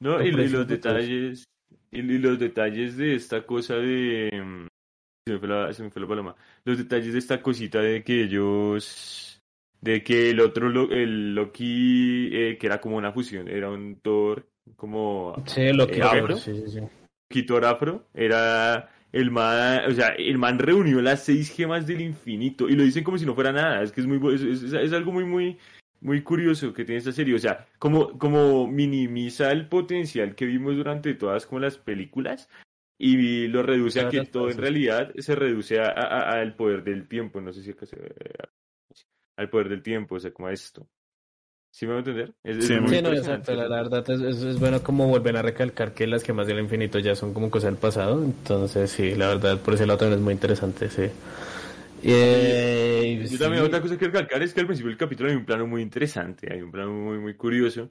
No, 0.01 0.21
y, 0.21 0.31
los 0.31 0.67
detalles, 0.67 1.45
y, 1.91 2.01
los 2.01 2.37
detalles 2.37 2.97
de 2.97 3.15
esta 3.15 3.45
cosa 3.45 3.75
de... 3.75 4.29
Mm, 4.33 4.67
se 5.25 5.33
me, 5.33 5.39
fue 5.39 5.47
la, 5.47 5.73
se 5.73 5.83
me 5.83 5.89
fue 5.89 6.01
la 6.01 6.07
paloma. 6.09 6.35
Los 6.65 6.77
detalles 6.77 7.13
de 7.13 7.19
esta 7.19 7.41
cosita 7.41 7.79
de 7.79 8.03
que 8.03 8.23
ellos... 8.23 9.41
De 9.79 10.03
que 10.03 10.31
el 10.31 10.41
otro, 10.41 10.67
el 10.91 11.33
Loki, 11.33 12.29
eh, 12.33 12.57
que 12.59 12.67
era 12.67 12.81
como 12.81 12.97
una 12.97 13.13
fusión, 13.13 13.47
era 13.47 13.69
un 13.69 14.01
Thor 14.01 14.45
como... 14.75 15.41
Sí, 15.45 15.71
Loki 15.71 15.99
eh, 15.99 16.03
afro. 16.03 16.35
Sí, 16.35 16.53
sí, 16.53 16.79
sí. 17.31 17.45
Afro, 17.63 18.07
era 18.13 18.89
el 19.13 19.31
man, 19.31 19.89
o 19.89 19.91
sea, 19.91 20.07
el 20.17 20.37
man 20.37 20.59
reunió 20.59 21.01
las 21.01 21.23
seis 21.23 21.49
gemas 21.49 21.87
del 21.87 22.01
infinito 22.01 22.67
y 22.67 22.75
lo 22.75 22.83
dicen 22.83 23.03
como 23.05 23.17
si 23.17 23.25
no 23.25 23.35
fuera 23.35 23.53
nada. 23.53 23.83
Es 23.83 23.91
que 23.91 24.01
es 24.01 24.07
muy, 24.07 24.35
es, 24.35 24.41
es, 24.41 24.73
es 24.73 24.93
algo 24.93 25.11
muy, 25.11 25.23
muy, 25.23 25.57
muy 26.01 26.21
curioso 26.23 26.73
que 26.73 26.85
tiene 26.85 26.99
esta 26.99 27.11
serie. 27.11 27.35
O 27.35 27.39
sea, 27.39 27.67
como, 27.79 28.17
como 28.17 28.67
minimiza 28.67 29.51
el 29.51 29.67
potencial 29.67 30.35
que 30.35 30.45
vimos 30.45 30.75
durante 30.75 31.13
todas 31.13 31.45
como 31.45 31.59
las 31.59 31.77
películas 31.77 32.49
y 32.97 33.47
lo 33.47 33.63
reduce 33.63 34.01
a 34.01 34.09
que 34.09 34.25
todo 34.25 34.49
en 34.49 34.57
realidad 34.57 35.13
se 35.17 35.35
reduce 35.35 35.79
al 35.79 36.55
poder 36.55 36.83
del 36.83 37.07
tiempo. 37.07 37.41
No 37.41 37.53
sé 37.53 37.63
si 37.63 37.73
se, 37.73 37.97
al 39.37 39.49
poder 39.49 39.69
del 39.69 39.83
tiempo, 39.83 40.15
o 40.15 40.19
sea, 40.19 40.31
como 40.31 40.47
a 40.47 40.53
esto. 40.53 40.87
¿Sí 41.69 41.85
me 41.85 41.91
va 41.91 41.97
a 41.97 41.99
entender? 41.99 42.33
sí, 42.59 43.01
no, 43.01 43.13
exacto. 43.13 43.53
La, 43.53 43.67
verdad 43.67 44.09
es, 44.09 44.41
es, 44.41 44.59
bueno 44.59 44.81
como 44.81 45.07
volver 45.07 45.37
a 45.37 45.43
recalcar 45.43 45.93
que 45.93 46.07
las 46.07 46.23
gemas 46.23 46.47
del 46.47 46.59
infinito 46.59 46.97
ya 46.97 47.13
son 47.13 47.33
como 47.33 47.51
cosas 47.51 47.71
del 47.71 47.79
pasado. 47.79 48.23
Entonces, 48.23 48.89
sí, 48.89 49.13
la 49.13 49.27
verdad, 49.27 49.59
por 49.59 49.75
ese 49.75 49.85
lado 49.85 49.99
también 49.99 50.19
es 50.19 50.23
muy 50.23 50.33
interesante, 50.33 50.89
sí. 50.89 51.11
Eh, 52.03 53.25
Yo 53.29 53.37
también 53.37 53.63
otra 53.63 53.81
cosa 53.81 53.97
que 53.97 54.05
recalcar 54.05 54.41
es 54.43 54.53
que 54.53 54.61
al 54.61 54.67
principio 54.67 54.89
del 54.89 54.97
capítulo 54.97 55.29
hay 55.29 55.35
un 55.35 55.45
plano 55.45 55.65
muy 55.67 55.81
interesante, 55.81 56.51
hay 56.51 56.61
un 56.61 56.71
plano 56.71 56.91
muy 56.91 57.17
muy 57.17 57.35
curioso 57.35 57.89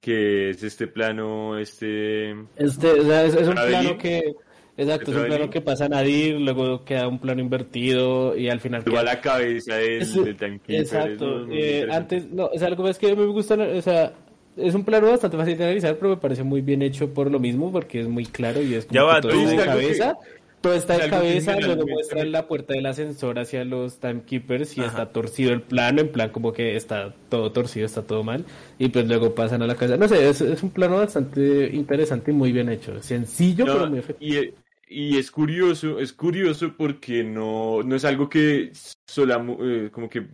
que 0.00 0.50
es 0.50 0.62
este 0.62 0.86
plano, 0.86 1.58
este... 1.58 2.30
Este, 2.56 2.90
o 2.92 3.04
sea, 3.04 3.24
es, 3.24 3.34
un 3.34 3.54
plano 3.54 3.98
que... 3.98 4.34
Exacto, 4.76 5.10
es 5.10 5.16
un 5.16 5.24
plano 5.24 5.50
que 5.50 5.60
pasa 5.60 5.86
a 5.86 5.88
Nadir, 5.88 6.40
luego 6.40 6.84
queda 6.84 7.08
un 7.08 7.18
plano 7.18 7.40
invertido 7.40 8.36
y 8.36 8.48
al 8.48 8.60
final... 8.60 8.84
Queda... 8.84 9.02
la 9.02 9.20
cabeza 9.20 9.74
del, 9.74 10.36
tanque. 10.36 10.78
Exacto. 10.78 11.48
Eh, 11.50 11.88
antes, 11.90 12.30
no, 12.30 12.46
o 12.46 12.58
sea, 12.58 12.68
algo 12.68 12.88
es 12.88 12.96
que 12.96 13.16
me 13.16 13.26
gusta, 13.26 13.54
o 13.54 13.82
sea, 13.82 14.12
es 14.56 14.74
un 14.74 14.84
plano 14.84 15.10
bastante 15.10 15.36
fácil 15.36 15.58
de 15.58 15.64
analizar, 15.64 15.96
pero 15.96 16.10
me 16.10 16.16
parece 16.16 16.44
muy 16.44 16.60
bien 16.60 16.82
hecho 16.82 17.12
por 17.12 17.28
lo 17.28 17.40
mismo, 17.40 17.72
porque 17.72 18.00
es 18.00 18.08
muy 18.08 18.24
claro 18.24 18.62
y 18.62 18.74
es 18.74 18.86
como 18.86 18.94
ya 18.94 19.02
va, 19.02 19.20
todo 19.20 19.32
tú, 19.32 19.56
cabeza. 19.56 20.16
Todo 20.60 20.74
está 20.74 20.96
en 20.96 21.10
cabeza, 21.10 21.58
luego 21.60 21.86
muestran 21.86 22.32
la 22.32 22.48
puerta 22.48 22.74
del 22.74 22.86
ascensor 22.86 23.38
hacia 23.38 23.64
los 23.64 24.00
timekeepers 24.00 24.76
y 24.76 24.80
está 24.80 25.12
torcido 25.12 25.52
el 25.52 25.62
plano, 25.62 26.00
en 26.00 26.10
plan 26.10 26.30
como 26.30 26.52
que 26.52 26.74
está 26.74 27.14
todo 27.28 27.52
torcido, 27.52 27.86
está 27.86 28.02
todo 28.02 28.24
mal, 28.24 28.44
y 28.78 28.88
pues 28.88 29.06
luego 29.06 29.34
pasan 29.34 29.62
a 29.62 29.66
la 29.66 29.76
casa. 29.76 29.96
No 29.96 30.08
sé, 30.08 30.28
es, 30.28 30.40
un 30.40 30.70
plano 30.70 30.96
bastante 30.96 31.70
interesante 31.72 32.32
y 32.32 32.34
muy 32.34 32.52
bien 32.52 32.68
hecho. 32.68 33.00
Sencillo, 33.02 33.66
pero 33.66 33.88
muy 33.88 34.00
efectivo. 34.00 34.42
Y, 34.42 34.54
y 34.88 35.18
es 35.18 35.30
curioso, 35.30 36.00
es 36.00 36.12
curioso 36.12 36.74
porque 36.76 37.22
no, 37.22 37.82
no 37.82 37.94
es 37.94 38.04
algo 38.04 38.28
que 38.28 38.72
solamos, 39.06 39.58
eh, 39.60 39.90
como 39.92 40.08
que 40.08 40.26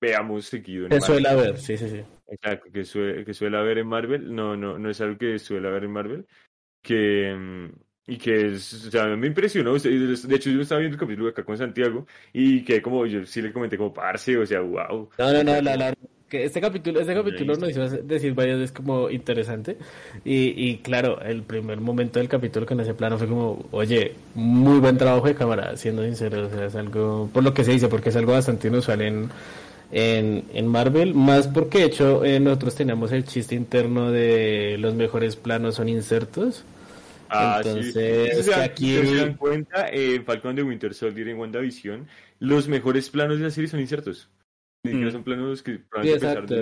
veamos 0.00 0.46
seguido. 0.46 0.84
En 0.84 0.90
que 0.90 1.00
suele 1.00 1.28
haber, 1.28 1.58
sí, 1.58 1.76
sí, 1.76 1.88
sí. 1.88 2.00
Exacto, 2.28 2.70
que 2.72 2.84
suele, 2.84 3.24
que 3.24 3.34
suele 3.34 3.58
haber 3.58 3.78
en 3.78 3.86
Marvel. 3.86 4.34
No, 4.34 4.56
no, 4.56 4.78
no 4.78 4.88
es 4.88 5.00
algo 5.00 5.18
que 5.18 5.38
suele 5.38 5.68
haber 5.68 5.84
en 5.84 5.90
Marvel. 5.90 6.26
Que, 6.82 7.34
mm, 7.36 7.70
y 8.06 8.16
que 8.16 8.54
es, 8.54 8.86
o 8.86 8.90
sea, 8.90 9.06
me 9.16 9.26
impresionó. 9.26 9.74
De 9.74 10.36
hecho, 10.36 10.50
yo 10.50 10.60
estaba 10.60 10.80
viendo 10.80 10.96
el 10.96 11.00
capítulo 11.00 11.28
acá 11.28 11.44
con 11.44 11.56
Santiago 11.56 12.06
y 12.32 12.64
que 12.64 12.82
como 12.82 13.06
yo 13.06 13.24
sí 13.26 13.40
le 13.42 13.52
comenté 13.52 13.76
como 13.76 13.94
parce, 13.94 14.36
o 14.36 14.46
sea, 14.46 14.60
wow. 14.60 15.08
No, 15.18 15.32
no, 15.32 15.44
no, 15.44 15.60
la, 15.62 15.76
la, 15.76 15.94
que 16.32 16.44
este 16.44 16.62
capítulo, 16.62 16.98
este 16.98 17.14
capítulo 17.14 17.56
nos 17.56 17.68
hizo 17.68 17.86
decir 17.88 18.32
varias 18.32 18.58
veces 18.58 18.72
como 18.72 19.10
interesante. 19.10 19.76
Y, 20.24 20.54
y 20.56 20.78
claro, 20.78 21.20
el 21.20 21.42
primer 21.42 21.78
momento 21.78 22.18
del 22.18 22.28
capítulo 22.28 22.64
con 22.64 22.80
ese 22.80 22.94
plano 22.94 23.18
fue 23.18 23.28
como, 23.28 23.66
oye, 23.70 24.14
muy 24.34 24.80
buen 24.80 24.96
trabajo 24.96 25.26
de 25.26 25.34
cámara, 25.34 25.76
siendo 25.76 26.02
sincero. 26.02 26.46
O 26.46 26.48
sea, 26.48 26.64
es 26.64 26.74
algo, 26.74 27.28
por 27.32 27.44
lo 27.44 27.52
que 27.52 27.64
se 27.64 27.72
dice, 27.72 27.88
porque 27.88 28.08
es 28.08 28.16
algo 28.16 28.32
bastante 28.32 28.68
inusual 28.68 29.02
en, 29.02 29.28
en, 29.92 30.44
en 30.54 30.66
Marvel. 30.68 31.12
Más 31.12 31.48
porque, 31.48 31.80
de 31.80 31.84
hecho, 31.84 32.24
eh, 32.24 32.40
nosotros 32.40 32.76
teníamos 32.76 33.12
el 33.12 33.24
chiste 33.24 33.54
interno 33.54 34.10
de 34.10 34.76
los 34.78 34.94
mejores 34.94 35.36
planos 35.36 35.74
son 35.74 35.90
insertos. 35.90 36.64
Ah, 37.32 37.60
Entonces, 37.64 38.44
sí. 38.44 38.52
aquí... 38.52 38.98
Si 38.98 39.06
se 39.06 39.16
dan 39.16 39.34
cuenta, 39.34 39.88
en 39.88 40.20
eh, 40.20 40.24
Falcon 40.24 40.54
de 40.54 40.62
Winter 40.62 40.92
Soldier 40.94 41.28
en 41.28 41.38
WandaVision, 41.38 42.06
los 42.38 42.68
mejores 42.68 43.08
planos 43.10 43.38
de 43.38 43.44
la 43.44 43.50
serie 43.50 43.68
son 43.68 43.80
insertos. 43.80 44.28
Mm. 44.84 45.10
Son 45.12 45.22
planos 45.22 45.62
que 45.62 45.76
sí, 46.02 46.10
exacto, 46.10 46.56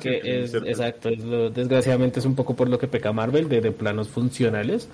que 0.00 0.42
es, 0.42 0.54
exacto 0.54 1.10
es 1.10 1.22
lo, 1.22 1.50
desgraciadamente 1.50 2.18
es 2.18 2.24
un 2.24 2.34
poco 2.34 2.56
por 2.56 2.70
lo 2.70 2.78
que 2.78 2.88
peca 2.88 3.12
Marvel 3.12 3.46
de, 3.50 3.60
de, 3.60 3.72
planos 3.72 4.08
funcionales 4.08 4.88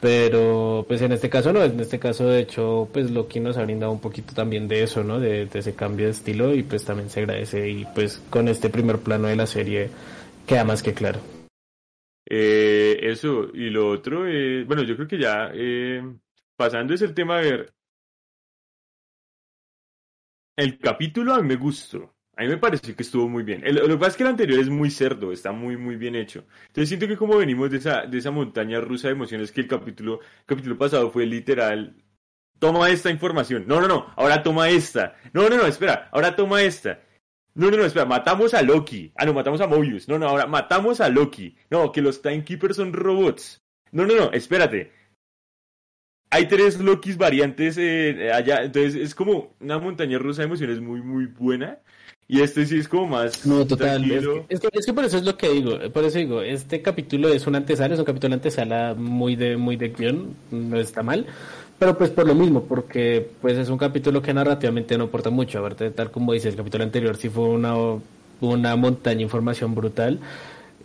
pero 0.00 0.84
pues 0.88 1.02
en 1.02 1.12
este 1.12 1.30
caso 1.30 1.52
no 1.52 1.62
en 1.62 1.78
este 1.78 2.00
caso 2.00 2.26
de 2.26 2.40
hecho 2.40 2.88
pues 2.92 3.12
Loki 3.12 3.38
nos 3.38 3.58
ha 3.58 3.62
brindado 3.62 3.92
un 3.92 4.00
poquito 4.00 4.34
también 4.34 4.66
de 4.66 4.82
eso 4.82 5.04
no 5.04 5.20
de, 5.20 5.46
de 5.46 5.58
ese 5.60 5.76
cambio 5.76 6.06
de 6.06 6.10
estilo 6.10 6.52
y 6.52 6.64
pues 6.64 6.84
también 6.84 7.10
se 7.10 7.20
agradece 7.20 7.70
y 7.70 7.86
pues 7.94 8.20
con 8.28 8.48
este 8.48 8.70
primer 8.70 8.98
plano 8.98 9.28
de 9.28 9.36
la 9.36 9.46
serie 9.46 9.88
queda 10.48 10.64
más 10.64 10.82
que 10.82 10.94
claro 10.94 11.20
eh, 12.30 12.98
eso 13.02 13.50
y 13.52 13.68
lo 13.70 13.88
otro 13.90 14.26
eh, 14.26 14.64
bueno 14.64 14.82
yo 14.82 14.96
creo 14.96 15.08
que 15.08 15.18
ya 15.18 15.50
eh, 15.52 16.02
pasando 16.56 16.94
es 16.94 17.02
el 17.02 17.14
tema 17.14 17.40
de 17.40 17.50
ver 17.50 17.74
el 20.60 20.78
capítulo 20.78 21.34
a 21.34 21.40
mí 21.40 21.48
me 21.48 21.56
gustó. 21.56 22.14
A 22.36 22.42
mí 22.42 22.48
me 22.48 22.58
pareció 22.58 22.94
que 22.96 23.02
estuvo 23.02 23.28
muy 23.28 23.42
bien. 23.42 23.62
lo 23.64 23.86
que 23.86 23.96
pasa 23.96 24.10
es 24.10 24.16
que 24.16 24.22
el 24.22 24.28
anterior 24.30 24.60
es 24.60 24.68
muy 24.70 24.90
cerdo, 24.90 25.32
está 25.32 25.52
muy, 25.52 25.76
muy 25.76 25.96
bien 25.96 26.14
hecho. 26.14 26.46
Entonces 26.68 26.88
siento 26.88 27.06
que 27.06 27.16
como 27.16 27.36
venimos 27.36 27.70
de 27.70 27.78
esa, 27.78 28.06
de 28.06 28.18
esa 28.18 28.30
montaña 28.30 28.80
rusa 28.80 29.08
de 29.08 29.14
emociones 29.14 29.52
que 29.52 29.60
el 29.62 29.68
capítulo, 29.68 30.20
capítulo 30.46 30.78
pasado 30.78 31.10
fue 31.10 31.26
literal, 31.26 31.96
toma 32.58 32.88
esta 32.90 33.10
información. 33.10 33.64
No, 33.66 33.80
no, 33.80 33.88
no, 33.88 34.12
ahora 34.16 34.42
toma 34.42 34.68
esta. 34.70 35.16
No, 35.32 35.48
no, 35.48 35.56
no, 35.56 35.66
espera, 35.66 36.08
ahora 36.12 36.34
toma 36.36 36.62
esta. 36.62 37.00
No, 37.54 37.70
no, 37.70 37.76
no, 37.76 37.84
espera, 37.84 38.06
matamos 38.06 38.54
a 38.54 38.62
Loki. 38.62 39.12
Ah, 39.16 39.24
no, 39.24 39.34
matamos 39.34 39.60
a 39.60 39.66
Mobius. 39.66 40.08
No, 40.08 40.18
no, 40.18 40.28
ahora 40.28 40.46
matamos 40.46 41.00
a 41.00 41.08
Loki. 41.08 41.56
No, 41.68 41.92
que 41.92 42.02
los 42.02 42.22
Timekeepers 42.22 42.76
son 42.76 42.92
robots. 42.92 43.62
No, 43.92 44.06
no, 44.06 44.14
no, 44.14 44.32
espérate 44.32 44.92
hay 46.30 46.46
tres 46.46 46.78
Lokis 46.78 47.16
variantes 47.16 47.76
eh, 47.76 48.30
allá, 48.32 48.62
entonces 48.62 48.94
es 48.94 49.14
como 49.14 49.54
una 49.60 49.78
montaña 49.78 50.18
rusa 50.18 50.42
de 50.42 50.46
emociones 50.46 50.80
muy, 50.80 51.02
muy 51.02 51.26
buena. 51.26 51.78
Y 52.28 52.42
este 52.42 52.64
sí 52.64 52.78
es 52.78 52.86
como 52.86 53.08
más. 53.08 53.44
No, 53.44 53.66
total. 53.66 54.08
Es 54.48 54.60
que, 54.60 54.68
es 54.70 54.86
que, 54.86 54.92
por 54.92 55.04
eso 55.04 55.16
es 55.16 55.24
lo 55.24 55.36
que 55.36 55.48
digo. 55.48 55.76
Por 55.92 56.04
eso 56.04 56.18
digo, 56.18 56.42
este 56.42 56.80
capítulo 56.80 57.28
es 57.28 57.44
un 57.48 57.56
antesala, 57.56 57.94
es 57.94 57.98
un 57.98 58.06
capítulo 58.06 58.34
antesala 58.34 58.94
muy 58.94 59.34
de, 59.34 59.56
muy 59.56 59.74
de 59.74 59.88
guion, 59.88 60.36
no 60.52 60.78
está 60.78 61.02
mal. 61.02 61.26
Pero 61.80 61.96
pues 61.96 62.10
por 62.10 62.26
lo 62.26 62.34
mismo, 62.34 62.64
porque 62.64 63.26
pues 63.40 63.56
es 63.56 63.70
un 63.70 63.78
capítulo 63.78 64.20
que 64.20 64.34
narrativamente 64.34 64.98
no 64.98 65.04
aporta 65.04 65.30
mucho. 65.30 65.60
Aparte 65.60 65.90
tal 65.90 66.10
como 66.10 66.34
dice, 66.34 66.50
el 66.50 66.56
capítulo 66.56 66.84
anterior 66.84 67.16
sí 67.16 67.30
fue 67.30 67.44
una, 67.44 67.74
una 68.42 68.76
montaña 68.76 69.16
de 69.16 69.22
información 69.22 69.74
brutal. 69.74 70.20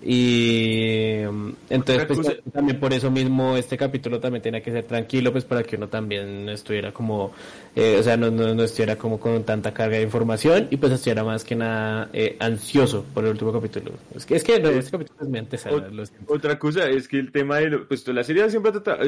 Y 0.02 1.24
entonces 1.70 2.06
pues, 2.08 2.42
también 2.54 2.80
por 2.80 2.94
eso 2.94 3.12
mismo 3.12 3.58
este 3.58 3.76
capítulo 3.76 4.22
también 4.22 4.42
tenía 4.42 4.62
que 4.62 4.72
ser 4.72 4.86
tranquilo 4.86 5.34
pues 5.34 5.44
para 5.44 5.64
que 5.64 5.76
uno 5.76 5.90
también 5.90 6.48
estuviera 6.48 6.94
como, 6.94 7.34
eh, 7.76 7.98
o 8.00 8.04
sea, 8.04 8.16
no, 8.16 8.32
no, 8.32 8.64
estuviera 8.64 8.96
como 8.96 9.20
con 9.20 9.44
tanta 9.44 9.74
carga 9.74 9.98
de 9.98 10.04
información 10.04 10.70
y 10.70 10.78
pues 10.78 10.94
estuviera 10.94 11.26
más 11.26 11.44
que 11.44 11.56
nada 11.56 12.10
eh, 12.14 12.38
ansioso 12.40 13.04
por 13.14 13.26
el 13.26 13.32
último 13.32 13.52
capítulo. 13.52 13.92
Es 14.16 14.26
que, 14.26 14.36
es 14.36 14.46
que 14.46 14.62
no, 14.62 14.70
este 14.70 14.92
capítulo 14.92 15.20
es 15.22 15.66
muy 15.66 16.08
Otra 16.28 16.58
cosa 16.58 16.88
es 16.88 17.06
que 17.10 17.20
el 17.20 17.34
tema 17.34 17.58
de, 17.58 17.80
pues 17.80 18.08
la 18.08 18.24
serie 18.24 18.50
siempre 18.50 18.70
ha 18.70 18.82
tratado, 18.82 19.04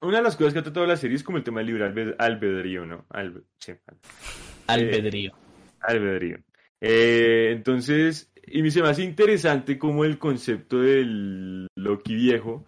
una 0.00 0.18
de 0.18 0.22
las 0.22 0.36
cosas 0.36 0.52
que 0.52 0.60
ha 0.60 0.62
tratado 0.62 0.86
la 0.86 0.96
serie 0.96 1.16
es 1.16 1.22
como 1.22 1.38
el 1.38 1.44
tema 1.44 1.60
del 1.60 1.66
libre 1.68 2.14
albedrío, 2.18 2.86
¿no? 2.86 3.06
albedrío. 4.66 5.32
albedrío. 5.80 6.38
Eh, 6.80 7.50
entonces, 7.52 8.30
y 8.46 8.62
me 8.62 8.70
se 8.70 8.82
me 8.82 8.88
hace 8.88 9.02
interesante 9.02 9.78
cómo 9.78 10.04
el 10.04 10.18
concepto 10.18 10.80
del 10.80 11.68
Loki 11.76 12.14
viejo 12.14 12.66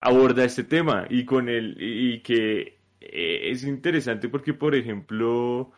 aborda 0.00 0.44
este 0.44 0.64
tema 0.64 1.06
y 1.08 1.24
con 1.24 1.48
el 1.48 1.76
y 1.78 2.20
que 2.20 2.78
eh, 3.00 3.50
es 3.50 3.64
interesante 3.64 4.28
porque 4.28 4.52
por 4.52 4.74
ejemplo 4.74 5.72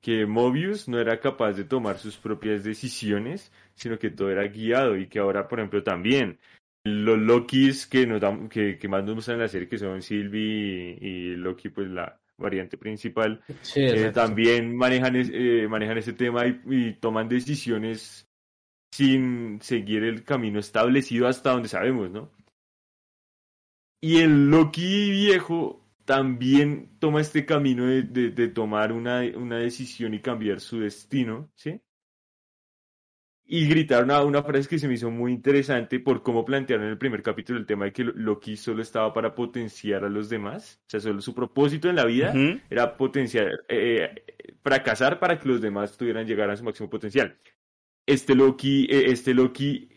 que 0.00 0.26
Mobius 0.26 0.88
no 0.88 1.00
era 1.00 1.20
capaz 1.20 1.52
de 1.54 1.64
tomar 1.64 1.98
sus 1.98 2.16
propias 2.16 2.64
decisiones, 2.64 3.52
sino 3.74 3.98
que 3.98 4.10
todo 4.10 4.30
era 4.30 4.46
guiado 4.48 4.96
y 4.96 5.08
que 5.08 5.18
ahora 5.18 5.48
por 5.48 5.58
ejemplo 5.58 5.82
también 5.82 6.38
los 6.84 7.18
Lokis 7.18 7.86
que 7.86 8.06
nos 8.06 8.20
que, 8.48 8.78
que 8.78 8.88
más 8.88 9.04
nos 9.04 9.14
gustan 9.14 9.36
en 9.36 9.42
la 9.42 9.48
serie 9.48 9.68
que 9.68 9.78
son 9.78 10.02
Sylvie 10.02 10.98
y, 11.00 11.36
Loki 11.36 11.68
pues 11.68 11.88
la 11.88 12.20
variante 12.36 12.76
principal 12.76 13.40
eh, 13.76 14.10
también 14.12 14.76
manejan 14.76 15.14
eh, 15.16 15.66
manejan 15.68 15.98
ese 15.98 16.12
tema 16.12 16.42
y 16.46 16.94
toman 16.94 17.28
decisiones 17.28 18.28
sin 18.92 19.60
seguir 19.62 20.04
el 20.04 20.22
camino 20.22 20.60
establecido 20.60 21.26
hasta 21.26 21.52
donde 21.52 21.68
sabemos, 21.68 22.10
¿no? 22.10 22.30
Y 24.00 24.18
el 24.18 24.50
Loki 24.50 25.10
viejo 25.10 25.82
también 26.04 26.98
toma 26.98 27.20
este 27.20 27.46
camino 27.46 27.86
de, 27.86 28.02
de, 28.02 28.48
tomar 28.48 28.92
una, 28.92 29.22
una, 29.36 29.58
decisión 29.58 30.12
y 30.12 30.20
cambiar 30.20 30.60
su 30.60 30.80
destino, 30.80 31.50
¿sí? 31.54 31.80
Y 33.44 33.66
gritar 33.66 34.04
una, 34.04 34.22
una, 34.22 34.42
frase 34.42 34.68
que 34.68 34.78
se 34.78 34.88
me 34.88 34.94
hizo 34.94 35.10
muy 35.10 35.32
interesante 35.32 36.00
por 36.00 36.22
cómo 36.22 36.44
plantearon 36.44 36.86
en 36.86 36.92
el 36.92 36.98
primer 36.98 37.22
capítulo 37.22 37.58
el 37.58 37.66
tema 37.66 37.86
de 37.86 37.92
que 37.92 38.04
Loki 38.04 38.56
solo 38.56 38.80
estaba 38.80 39.12
para 39.12 39.34
potenciar 39.34 40.04
a 40.04 40.08
los 40.08 40.28
demás. 40.28 40.80
O 40.86 40.90
sea, 40.90 41.00
solo 41.00 41.20
su 41.20 41.34
propósito 41.34 41.90
en 41.90 41.96
la 41.96 42.06
vida 42.06 42.32
era 42.70 42.96
potenciar, 42.96 43.64
eh, 43.68 44.24
fracasar 44.62 45.18
para 45.18 45.38
que 45.38 45.48
los 45.48 45.60
demás 45.60 45.96
tuvieran 45.96 46.26
llegar 46.26 46.48
a 46.50 46.56
su 46.56 46.64
máximo 46.64 46.88
potencial 46.88 47.36
este 48.06 48.34
Loki, 48.34 48.86
eh, 48.90 49.10
este 49.10 49.34
Loki 49.34 49.88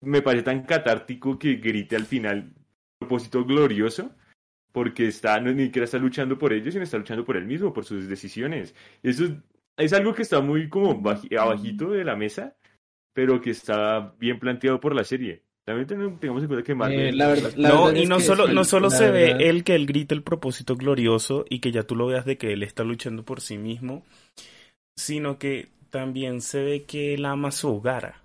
me 0.00 0.22
parece 0.22 0.44
tan 0.44 0.64
catártico 0.64 1.38
que 1.38 1.54
grite 1.56 1.96
al 1.96 2.06
final 2.06 2.54
propósito 2.98 3.44
glorioso, 3.44 4.14
porque 4.72 5.08
está, 5.08 5.40
no 5.40 5.52
ni 5.52 5.64
siquiera 5.64 5.84
está 5.84 5.98
luchando 5.98 6.38
por 6.38 6.52
ellos, 6.52 6.72
sino 6.72 6.84
está 6.84 6.98
luchando 6.98 7.24
por 7.24 7.36
él 7.36 7.46
mismo, 7.46 7.72
por 7.72 7.84
sus 7.84 8.08
decisiones. 8.08 8.74
Eso 9.02 9.24
es, 9.80 9.92
algo 9.92 10.14
que 10.14 10.22
está 10.22 10.40
muy 10.40 10.68
como 10.68 11.02
abajito 11.38 11.90
de 11.90 12.04
la 12.04 12.16
mesa, 12.16 12.56
pero 13.12 13.40
que 13.40 13.50
está 13.50 14.14
bien 14.18 14.38
planteado 14.38 14.80
por 14.80 14.94
la 14.94 15.04
serie. 15.04 15.42
También 15.64 15.86
tengamos 16.18 16.42
en 16.42 16.48
cuenta 16.48 16.64
que 16.64 16.74
Marvel... 16.74 17.20
Eh, 17.20 17.54
no, 17.56 17.94
y 17.94 18.06
no 18.06 18.18
solo, 18.18 18.48
no 18.48 18.64
solo 18.64 18.90
se 18.90 19.10
ve 19.10 19.36
él 19.38 19.62
que 19.62 19.74
él 19.74 19.86
grita 19.86 20.14
el 20.14 20.22
propósito 20.22 20.74
glorioso 20.74 21.44
y 21.48 21.60
que 21.60 21.70
ya 21.70 21.84
tú 21.84 21.94
lo 21.94 22.06
veas 22.06 22.24
de 22.24 22.38
que 22.38 22.52
él 22.52 22.62
está 22.62 22.82
luchando 22.82 23.24
por 23.24 23.40
sí 23.40 23.58
mismo, 23.58 24.04
sino 24.96 25.38
que 25.38 25.68
también 25.90 26.40
se 26.40 26.62
ve 26.62 26.84
que 26.84 27.14
él 27.14 27.24
ama 27.24 27.52
su 27.52 27.68
hogar. 27.68 28.16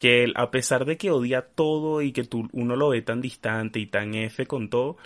Que 0.00 0.24
él, 0.24 0.32
a 0.36 0.50
pesar 0.50 0.84
de 0.84 0.96
que 0.96 1.10
odia 1.10 1.42
todo 1.42 2.02
y 2.02 2.12
que 2.12 2.24
tú, 2.24 2.48
uno 2.52 2.76
lo 2.76 2.90
ve 2.90 3.02
tan 3.02 3.20
distante 3.20 3.78
y 3.80 3.86
tan 3.86 4.14
F 4.14 4.46
con 4.46 4.70
todo, 4.70 4.96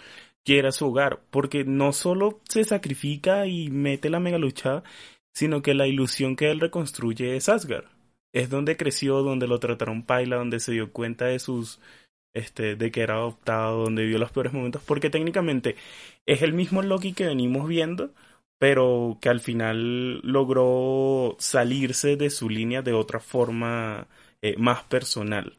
quiere 0.45 0.73
su 0.73 0.89
hogar. 0.89 1.21
Porque 1.31 1.65
no 1.65 1.93
solo 1.93 2.41
se 2.49 2.65
sacrifica 2.65 3.47
y 3.47 3.71
mete 3.71 4.11
la 4.11 4.21
mega 4.21 4.39
lucha, 4.39 4.83
sino 5.35 5.63
que 5.63 5.75
la 5.75 5.87
ilusión 5.87 6.37
que 6.37 6.51
él 6.51 6.61
reconstruye 6.61 7.37
es 7.37 7.49
Asgard. 7.49 7.87
Es 8.33 8.49
donde 8.51 8.77
creció, 8.77 9.23
donde 9.23 9.47
lo 9.47 9.59
trataron 9.61 10.05
paila, 10.05 10.37
donde 10.37 10.61
se 10.61 10.73
dio 10.73 10.93
cuenta 10.93 11.27
de 11.27 11.39
sus 11.39 11.81
este, 12.35 12.77
de 12.77 12.91
que 12.91 13.03
era 13.03 13.15
adoptado, 13.15 13.85
donde 13.85 14.05
vio 14.07 14.19
los 14.19 14.33
peores 14.33 14.53
momentos, 14.53 14.83
porque 14.87 15.11
técnicamente 15.11 15.77
es 16.27 16.43
el 16.43 16.53
mismo 16.55 16.83
Loki 16.83 17.13
que 17.13 17.27
venimos 17.27 17.69
viendo, 17.69 18.11
pero 18.59 19.19
que 19.21 19.29
al 19.29 19.41
final 19.41 20.21
logró 20.21 21.37
salirse 21.39 22.17
de 22.17 22.31
su 22.31 22.49
línea 22.49 22.83
de 22.83 22.93
otra 22.93 23.21
forma 23.21 24.07
eh, 24.41 24.57
más 24.57 24.85
personal 24.85 25.55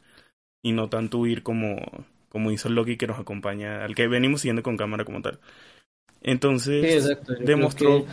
y 0.63 0.71
no 0.71 0.89
tanto 0.89 1.19
huir 1.19 1.43
como, 1.43 1.75
como 2.29 2.51
hizo 2.51 2.69
Loki 2.69 2.97
que 2.97 3.07
nos 3.07 3.19
acompaña, 3.19 3.83
al 3.83 3.93
que 3.93 4.07
venimos 4.07 4.41
siguiendo 4.41 4.63
con 4.63 4.77
cámara 4.77 5.05
como 5.05 5.21
tal. 5.21 5.39
Entonces, 6.21 7.17
demostró... 7.41 8.05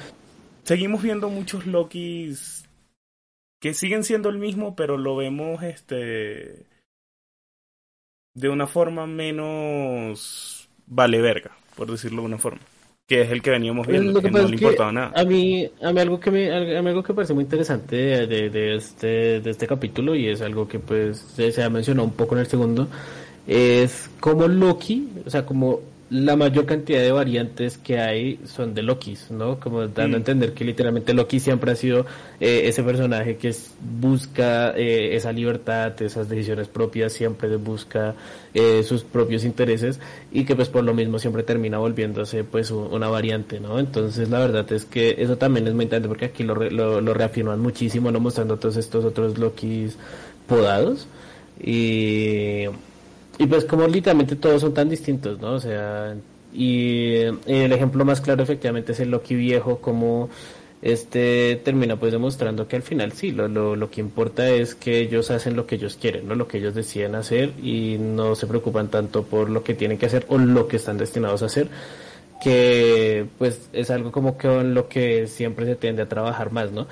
Seguimos 0.71 1.03
viendo 1.03 1.29
muchos 1.31 1.67
Lokis 1.67 2.65
que 3.61 3.75
siguen 3.75 4.05
siendo 4.05 4.29
el 4.29 4.39
mismo, 4.39 4.77
pero 4.77 4.97
lo 4.97 5.17
vemos 5.17 5.65
este 5.65 6.65
de 8.35 8.49
una 8.49 8.69
forma 8.69 9.05
menos 9.09 10.69
vale 10.87 11.21
verga, 11.21 11.51
por 11.75 11.91
decirlo 11.91 12.23
de 12.23 12.27
una 12.29 12.39
forma. 12.39 12.61
Que 13.09 13.23
es 13.23 13.33
el 13.33 13.43
que 13.43 13.51
veníamos 13.51 13.89
viendo, 13.89 14.23
que, 14.23 14.31
no 14.31 14.47
le 14.47 14.55
importaba 14.55 14.93
nada. 14.93 15.13
A 15.17 15.25
mí, 15.25 15.69
a 15.83 15.93
mí 15.93 16.01
algo 16.01 16.21
que 16.21 16.31
me, 16.31 16.55
a 16.55 16.81
mí 16.83 16.89
algo 16.89 17.03
que 17.03 17.15
parece 17.15 17.35
muy 17.35 17.43
interesante 17.43 17.97
de, 18.29 18.49
de, 18.49 18.77
este, 18.77 19.41
de 19.41 19.51
este 19.51 19.67
capítulo, 19.67 20.15
y 20.15 20.29
es 20.29 20.41
algo 20.41 20.69
que 20.69 20.79
pues 20.79 21.19
se, 21.19 21.51
se 21.51 21.65
ha 21.65 21.69
mencionado 21.69 22.07
un 22.07 22.15
poco 22.15 22.37
en 22.37 22.43
el 22.43 22.47
segundo, 22.47 22.87
es 23.45 24.09
como 24.21 24.47
Loki, 24.47 25.09
o 25.27 25.31
sea, 25.31 25.45
como 25.45 25.81
la 26.11 26.35
mayor 26.35 26.67
cantidad 26.67 27.01
de 27.01 27.13
variantes 27.13 27.79
que 27.79 28.01
hay 28.01 28.41
son 28.45 28.75
de 28.75 28.83
Lokis, 28.83 29.31
¿no? 29.31 29.61
Como 29.61 29.87
dando 29.87 30.03
a 30.03 30.09
mm. 30.09 30.15
entender 30.15 30.55
que 30.55 30.65
literalmente 30.65 31.15
Loki 31.15 31.39
siempre 31.39 31.71
ha 31.71 31.77
sido 31.77 32.05
eh, 32.41 32.63
ese 32.65 32.83
personaje 32.83 33.37
que 33.37 33.55
busca 34.01 34.77
eh, 34.77 35.15
esa 35.15 35.33
libertad, 35.33 36.01
esas 36.03 36.29
decisiones 36.29 36.67
propias, 36.67 37.13
siempre 37.13 37.55
busca 37.57 38.17
eh, 38.55 38.83
sus 38.83 39.05
propios 39.05 39.45
intereses 39.45 40.01
y 40.33 40.45
que 40.45 40.57
pues 40.57 40.69
por 40.69 40.83
lo 40.83 40.95
mismo 40.95 41.21
siempre 41.21 41.45
termina 41.45 41.79
volviéndose 41.79 42.43
pues 42.43 42.73
una 42.73 43.09
variante, 43.09 43.61
¿no? 43.61 43.79
Entonces 43.79 44.29
la 44.31 44.41
verdad 44.41 44.71
es 44.73 44.85
que 44.85 45.15
eso 45.17 45.39
también 45.39 45.69
es 45.69 45.75
muy 45.75 45.85
interesante 45.85 46.09
porque 46.09 46.25
aquí 46.25 46.43
lo, 46.43 46.57
lo, 46.57 47.01
lo 47.01 47.15
reafirman 47.15 47.61
muchísimo, 47.61 48.11
¿no? 48.11 48.19
Mostrando 48.19 48.59
todos 48.59 48.77
estos 48.77 49.05
otros 49.05 49.39
Lokis 49.39 49.97
podados 50.49 51.07
y 51.63 52.65
y 53.41 53.47
pues 53.47 53.65
como 53.65 53.89
literalmente 53.89 54.37
todos 54.37 54.61
son 54.61 54.75
tan 54.75 54.91
distintos, 54.91 55.41
¿no? 55.41 55.55
O 55.55 55.61
sea, 55.61 56.15
y 56.53 57.15
el 57.47 57.73
ejemplo 57.73 58.05
más 58.05 58.21
claro 58.21 58.43
efectivamente 58.43 58.93
es 58.93 59.01
el 59.01 59.11
Loki 59.11 59.35
viejo, 59.35 59.79
como 59.79 60.29
este 60.83 61.59
termina 61.65 61.99
pues 61.99 62.13
demostrando 62.13 62.69
que 62.69 62.77
al 62.77 62.83
final 62.83 63.13
sí, 63.13 63.33
lo, 63.33 63.49
lo, 63.49 63.77
lo, 63.77 63.91
que 63.91 64.03
importa 64.03 64.51
es 64.51 64.75
que 64.75 64.99
ellos 64.99 65.31
hacen 65.31 65.57
lo 65.57 65.67
que 65.67 65.77
ellos 65.77 65.97
quieren, 65.99 66.29
¿no? 66.29 66.35
Lo 66.35 66.47
que 66.49 66.59
ellos 66.59 66.75
deciden 66.75 67.15
hacer 67.15 67.55
y 67.63 67.97
no 67.99 68.35
se 68.35 68.47
preocupan 68.47 68.89
tanto 68.89 69.23
por 69.23 69.49
lo 69.49 69.65
que 69.65 69.73
tienen 69.73 69.97
que 69.97 70.05
hacer 70.05 70.27
o 70.29 70.37
lo 70.37 70.69
que 70.69 70.77
están 70.77 70.99
destinados 70.99 71.43
a 71.43 71.47
hacer, 71.47 71.69
que 72.43 73.25
pues 73.39 73.71
es 73.73 73.91
algo 73.91 74.13
como 74.13 74.37
que 74.37 74.49
en 74.49 74.75
lo 74.75 74.87
que 74.87 75.27
siempre 75.29 75.65
se 75.65 75.77
tiende 75.77 76.03
a 76.03 76.09
trabajar 76.11 76.53
más, 76.53 76.73
¿no? 76.73 76.87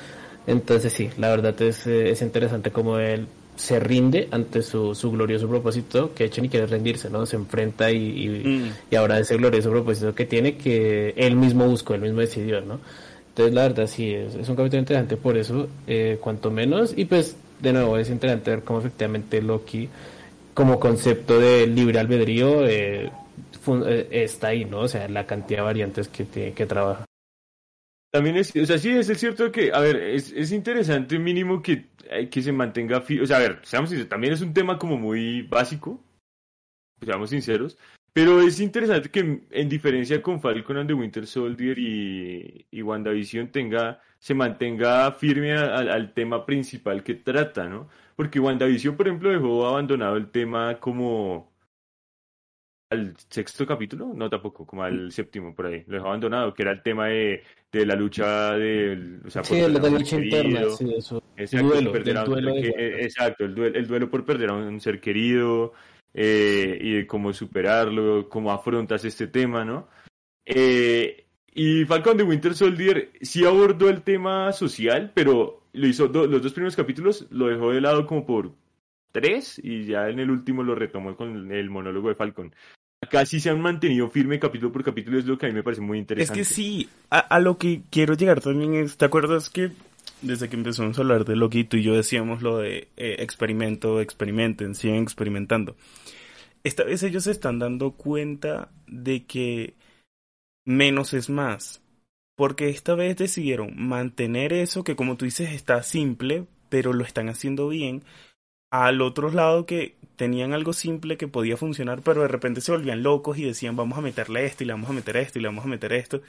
Entonces 0.46 0.94
sí, 0.94 1.10
la 1.18 1.28
verdad 1.28 1.60
es, 1.60 1.86
es 1.86 2.22
interesante 2.22 2.70
como 2.70 2.98
él 2.98 3.26
se 3.58 3.80
rinde 3.80 4.28
ante 4.30 4.62
su, 4.62 4.94
su 4.94 5.10
glorioso 5.10 5.48
propósito, 5.48 6.14
que 6.14 6.24
hecho 6.24 6.40
ni 6.40 6.48
quiere 6.48 6.66
rendirse, 6.66 7.10
¿no? 7.10 7.26
Se 7.26 7.34
enfrenta 7.34 7.90
y, 7.90 8.72
y, 8.90 8.96
ahora 8.96 9.18
ese 9.18 9.36
glorioso 9.36 9.70
propósito 9.70 10.14
que 10.14 10.26
tiene 10.26 10.56
que 10.56 11.12
él 11.16 11.34
mismo 11.34 11.66
buscó, 11.66 11.94
él 11.94 12.02
mismo 12.02 12.20
decidió, 12.20 12.60
¿no? 12.60 12.78
Entonces, 13.30 13.54
la 13.54 13.62
verdad, 13.62 13.86
sí, 13.88 14.14
es, 14.14 14.36
es 14.36 14.48
un 14.48 14.54
capítulo 14.54 14.80
interesante 14.80 15.16
por 15.16 15.36
eso, 15.36 15.68
eh, 15.88 16.18
cuanto 16.20 16.52
menos, 16.52 16.94
y 16.96 17.04
pues, 17.04 17.36
de 17.60 17.72
nuevo, 17.72 17.98
es 17.98 18.08
interesante 18.10 18.50
ver 18.52 18.62
cómo 18.62 18.78
efectivamente 18.78 19.42
Loki, 19.42 19.88
como 20.54 20.78
concepto 20.78 21.40
de 21.40 21.66
libre 21.66 21.98
albedrío, 21.98 22.64
eh, 22.64 23.10
eh, 23.66 24.08
está 24.12 24.48
ahí, 24.48 24.64
¿no? 24.64 24.80
O 24.80 24.88
sea, 24.88 25.08
la 25.08 25.26
cantidad 25.26 25.60
de 25.60 25.64
variantes 25.64 26.08
que, 26.08 26.24
tiene, 26.24 26.52
que 26.52 26.66
trabaja. 26.66 27.07
También 28.10 28.36
es, 28.36 28.54
o 28.56 28.64
sea, 28.64 28.78
sí, 28.78 28.90
es 28.90 29.06
cierto 29.18 29.52
que, 29.52 29.70
a 29.72 29.80
ver, 29.80 29.96
es, 29.96 30.32
es 30.32 30.52
interesante 30.52 31.18
mínimo 31.18 31.62
que, 31.62 31.90
eh, 32.10 32.28
que 32.30 32.40
se 32.40 32.52
mantenga, 32.52 32.98
o 32.98 33.26
sea, 33.26 33.36
a 33.36 33.40
ver, 33.40 33.60
seamos 33.62 33.90
sinceros, 33.90 34.08
también 34.08 34.32
es 34.32 34.40
un 34.40 34.54
tema 34.54 34.78
como 34.78 34.96
muy 34.96 35.42
básico, 35.42 36.02
seamos 37.04 37.30
sinceros, 37.30 37.76
pero 38.14 38.40
es 38.40 38.60
interesante 38.60 39.10
que 39.10 39.42
en 39.50 39.68
diferencia 39.68 40.22
con 40.22 40.40
Falcon 40.40 40.78
and 40.78 40.88
the 40.88 40.94
Winter 40.94 41.26
Soldier 41.26 41.78
y, 41.78 42.66
y 42.70 42.82
WandaVision 42.82 43.52
tenga, 43.52 44.00
se 44.18 44.34
mantenga 44.34 45.12
firme 45.12 45.52
al, 45.52 45.90
al 45.90 46.14
tema 46.14 46.46
principal 46.46 47.02
que 47.02 47.14
trata, 47.14 47.68
¿no? 47.68 47.88
Porque 48.16 48.40
WandaVision, 48.40 48.96
por 48.96 49.06
ejemplo, 49.06 49.30
dejó 49.30 49.66
abandonado 49.66 50.16
el 50.16 50.30
tema 50.30 50.80
como 50.80 51.52
al 52.90 53.14
sexto 53.28 53.66
capítulo, 53.66 54.12
no 54.14 54.30
tampoco, 54.30 54.66
como 54.66 54.82
al 54.82 55.12
séptimo 55.12 55.54
por 55.54 55.66
ahí, 55.66 55.84
lo 55.86 55.94
dejó 55.94 56.06
abandonado, 56.06 56.54
que 56.54 56.62
era 56.62 56.72
el 56.72 56.82
tema 56.82 57.08
de, 57.08 57.42
de 57.70 57.86
la 57.86 57.94
lucha 57.94 58.52
de, 58.52 59.20
o 59.26 59.30
sea, 59.30 59.44
sí, 59.44 59.60
por 59.60 59.70
la 59.70 59.88
lucha 59.90 60.16
interna, 60.16 60.70
sí, 60.70 60.94
eso. 60.96 61.22
Exacto, 61.36 61.68
duelo, 61.68 61.92
perder 61.92 62.24
duelo 62.24 62.54
que, 62.54 63.04
exacto 63.04 63.44
el, 63.44 63.54
duelo, 63.54 63.78
el 63.78 63.86
duelo 63.86 64.10
por 64.10 64.24
perder 64.24 64.50
a 64.50 64.54
un 64.54 64.80
ser 64.80 65.00
querido 65.00 65.74
eh, 66.14 66.78
y 66.80 66.92
de 66.94 67.06
cómo 67.06 67.32
superarlo, 67.32 68.28
cómo 68.28 68.52
afrontas 68.52 69.04
este 69.04 69.26
tema, 69.26 69.64
¿no? 69.64 69.88
Eh, 70.46 71.26
y 71.52 71.84
Falcon 71.84 72.16
de 72.16 72.22
Winter 72.22 72.54
Soldier 72.54 73.10
sí 73.20 73.44
abordó 73.44 73.90
el 73.90 74.02
tema 74.02 74.52
social, 74.52 75.12
pero 75.14 75.64
lo 75.74 75.86
hizo 75.86 76.06
los 76.06 76.42
dos 76.42 76.52
primeros 76.52 76.76
capítulos, 76.76 77.26
lo 77.30 77.48
dejó 77.48 77.70
de 77.70 77.82
lado 77.82 78.06
como 78.06 78.24
por 78.24 78.52
tres 79.12 79.60
y 79.62 79.84
ya 79.84 80.08
en 80.08 80.18
el 80.18 80.30
último 80.30 80.62
lo 80.62 80.74
retomó 80.74 81.16
con 81.16 81.50
el 81.52 81.70
monólogo 81.70 82.08
de 82.08 82.14
Falcon 82.14 82.54
acá 83.00 83.24
sí 83.26 83.40
se 83.40 83.50
han 83.50 83.60
mantenido 83.60 84.10
firme 84.10 84.38
capítulo 84.38 84.72
por 84.72 84.84
capítulo, 84.84 85.18
es 85.18 85.26
lo 85.26 85.38
que 85.38 85.46
a 85.46 85.48
mí 85.48 85.54
me 85.54 85.62
parece 85.62 85.80
muy 85.80 85.98
interesante. 85.98 86.40
Es 86.40 86.48
que 86.48 86.54
sí, 86.54 86.88
a, 87.10 87.40
lo 87.40 87.58
que 87.58 87.82
quiero 87.90 88.14
llegar 88.14 88.40
también 88.40 88.74
es, 88.74 88.96
¿te 88.96 89.04
acuerdas 89.04 89.50
que 89.50 89.70
desde 90.22 90.48
que 90.48 90.56
empezamos 90.56 90.98
a 90.98 91.02
hablar 91.02 91.24
de 91.24 91.36
Loki, 91.36 91.64
tú 91.64 91.76
y 91.76 91.82
yo 91.82 91.94
decíamos 91.94 92.42
lo 92.42 92.58
de 92.58 92.88
eh, 92.96 93.16
experimento, 93.20 94.00
experimenten, 94.00 94.74
siguen 94.74 95.02
experimentando? 95.02 95.76
Esta 96.64 96.84
vez 96.84 97.02
ellos 97.02 97.24
se 97.24 97.30
están 97.30 97.58
dando 97.58 97.92
cuenta 97.92 98.70
de 98.86 99.24
que 99.24 99.74
menos 100.64 101.14
es 101.14 101.30
más. 101.30 101.80
Porque 102.36 102.68
esta 102.68 102.94
vez 102.94 103.16
decidieron 103.16 103.72
mantener 103.76 104.52
eso 104.52 104.84
que 104.84 104.94
como 104.94 105.16
tú 105.16 105.24
dices 105.24 105.50
está 105.50 105.82
simple, 105.82 106.44
pero 106.68 106.92
lo 106.92 107.02
están 107.02 107.28
haciendo 107.28 107.68
bien. 107.68 108.04
Al 108.70 109.00
otro 109.00 109.30
lado 109.30 109.64
que 109.64 109.96
tenían 110.16 110.52
algo 110.52 110.72
simple 110.72 111.16
que 111.16 111.28
podía 111.28 111.56
funcionar, 111.56 112.02
pero 112.02 112.22
de 112.22 112.28
repente 112.28 112.60
se 112.60 112.72
volvían 112.72 113.02
locos 113.02 113.38
y 113.38 113.44
decían 113.44 113.76
vamos 113.76 113.96
a 113.98 114.02
meterle 114.02 114.44
esto 114.44 114.64
y 114.64 114.66
le 114.66 114.72
vamos 114.74 114.90
a 114.90 114.92
meter 114.92 115.16
esto 115.16 115.38
y 115.38 115.42
le 115.42 115.48
vamos 115.48 115.64
a 115.64 115.68
meter 115.68 115.92
esto. 115.92 116.20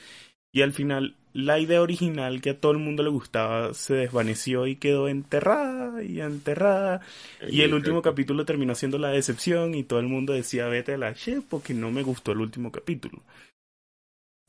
Y 0.52 0.62
al 0.62 0.74
final 0.74 1.16
la 1.34 1.60
idea 1.60 1.82
original 1.82 2.42
que 2.42 2.52
a 2.52 2.60
todo 2.60 2.72
el 2.72 2.80
mundo 2.80 3.04
le 3.04 3.10
gustaba 3.10 3.74
se 3.74 3.94
desvaneció 3.94 4.66
y 4.68 4.78
quedó 4.78 5.08
enterrada 5.08 6.02
y 6.04 6.22
enterrada. 6.22 7.02
Y 7.50 7.62
el 7.62 7.74
último 7.74 8.02
capítulo 8.02 8.46
terminó 8.46 8.74
siendo 8.74 8.98
la 8.98 9.10
decepción 9.10 9.76
y 9.76 9.84
todo 9.84 10.00
el 10.00 10.08
mundo 10.08 10.34
decía 10.34 10.68
vete 10.68 10.94
a 10.94 10.98
la 10.98 11.14
che 11.14 11.42
porque 11.42 11.74
no 11.74 11.92
me 11.92 12.04
gustó 12.04 12.32
el 12.32 12.40
último 12.42 12.72
capítulo. 12.72 13.22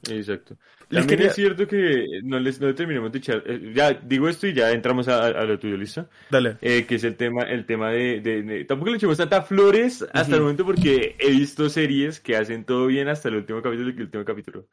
Exacto. 0.09 0.57
También 0.89 1.23
es 1.23 1.35
cierto 1.35 1.67
que 1.69 2.21
no 2.25 2.39
les 2.41 2.61
no 2.61 2.75
terminamos 2.75 3.13
de 3.13 3.19
echar. 3.19 3.43
Eh, 3.47 3.73
ya 3.75 3.93
digo 3.93 4.29
esto 4.29 4.47
y 4.47 4.55
ya 4.55 4.71
entramos 4.73 5.07
a, 5.09 5.27
a 5.27 5.45
lo 5.45 5.59
tuyo, 5.59 5.77
¿listo? 5.77 6.09
Dale. 6.31 6.57
Eh, 6.63 6.85
que 6.87 6.97
es 6.97 7.05
el 7.05 7.17
tema, 7.17 7.43
el 7.43 7.67
tema 7.67 7.91
de, 7.91 8.21
de, 8.21 8.65
Tampoco 8.65 8.91
le 8.91 8.97
echamos 8.97 9.19
tanta 9.19 9.43
flores 9.43 10.05
hasta 10.13 10.35
el 10.35 10.43
momento 10.43 10.65
porque 10.65 11.17
he 11.19 11.31
visto 11.31 11.69
series 11.69 12.19
que 12.19 12.37
hacen 12.37 12.65
todo 12.65 12.87
bien 12.87 13.09
hasta 13.09 13.29
el 13.29 13.37
último 13.37 13.63
capítulo 13.63 13.91
y 13.91 13.93
que 13.93 13.99
el 13.99 14.07
último 14.07 14.25
capítulo 14.25 14.67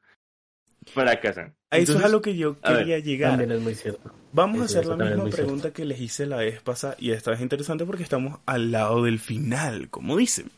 fracasan. 0.85 1.55
A 1.69 1.77
eso 1.77 1.97
es 1.97 2.03
a 2.03 2.07
lo 2.07 2.21
que 2.21 2.35
yo 2.35 2.59
quería 2.61 2.99
llegar. 2.99 3.39
Es 3.41 3.61
muy 3.61 3.75
cierto. 3.75 4.11
Vamos 4.31 4.61
a 4.61 4.65
hacer 4.65 4.85
la 4.85 4.95
misma 4.95 5.25
pregunta 5.25 5.71
que 5.71 5.85
les 5.85 5.99
hice 5.99 6.25
la 6.25 6.37
vez 6.37 6.61
pasada 6.61 6.95
y 6.99 7.11
esta 7.11 7.33
es 7.33 7.41
interesante 7.41 7.85
porque 7.85 8.03
estamos 8.03 8.39
al 8.45 8.71
lado 8.71 9.03
del 9.03 9.19
final, 9.19 9.89
como 9.89 10.17
dicen. 10.17 10.49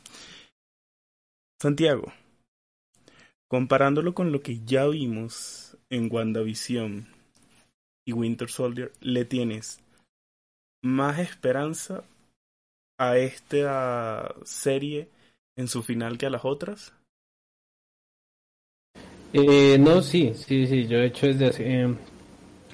Santiago, 1.61 2.13
Comparándolo 3.49 4.13
con 4.13 4.31
lo 4.31 4.41
que 4.41 4.63
ya 4.63 4.85
vimos 4.85 5.75
en 5.89 6.07
WandaVision 6.11 7.07
y 8.05 8.13
Winter 8.13 8.47
Soldier, 8.47 8.91
¿le 9.01 9.25
tienes 9.25 9.81
más 10.83 11.17
esperanza 11.17 12.03
a 12.99 13.17
esta 13.17 14.35
serie 14.43 15.09
en 15.57 15.67
su 15.67 15.81
final 15.81 16.19
que 16.19 16.27
a 16.27 16.29
las 16.29 16.45
otras? 16.45 16.93
Eh, 19.33 19.77
no, 19.79 20.03
sí, 20.03 20.33
sí, 20.35 20.67
sí. 20.67 20.87
Yo 20.87 20.99
he 20.99 21.07
hecho 21.07 21.25
desde 21.25 21.47
hace 21.47 21.87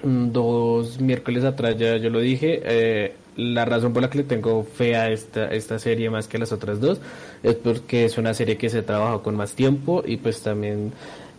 mm, 0.03 0.31
dos 0.33 0.99
miércoles 0.99 1.45
atrás 1.45 1.77
ya 1.77 1.95
yo 1.95 2.09
lo 2.09 2.19
dije. 2.19 2.61
Eh, 2.65 3.15
la 3.37 3.65
razón 3.65 3.93
por 3.93 4.01
la 4.01 4.09
que 4.09 4.19
le 4.19 4.23
tengo 4.23 4.63
fe 4.63 4.95
a 4.95 5.09
esta, 5.09 5.47
esta 5.47 5.79
serie 5.79 6.09
más 6.09 6.27
que 6.27 6.37
las 6.37 6.51
otras 6.51 6.79
dos 6.79 7.01
es 7.43 7.55
porque 7.55 8.05
es 8.05 8.17
una 8.17 8.33
serie 8.33 8.57
que 8.57 8.69
se 8.69 8.81
trabaja 8.81 9.19
con 9.19 9.35
más 9.35 9.53
tiempo 9.53 10.03
y 10.05 10.17
pues 10.17 10.41
también 10.41 10.93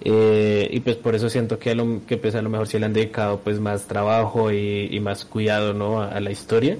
eh, 0.04 0.68
y 0.70 0.80
pues 0.80 0.96
por 0.96 1.14
eso 1.14 1.30
siento 1.30 1.58
que 1.58 1.70
a 1.70 1.74
lo, 1.74 2.04
que 2.06 2.18
pues 2.18 2.34
a 2.34 2.42
lo 2.42 2.50
mejor 2.50 2.68
se 2.68 2.78
le 2.78 2.86
han 2.86 2.92
dedicado 2.92 3.40
pues 3.40 3.58
más 3.60 3.86
trabajo 3.86 4.52
y, 4.52 5.00
más 5.00 5.24
cuidado 5.24 5.72
no 5.72 6.02
a, 6.02 6.20
la 6.20 6.30
historia 6.30 6.76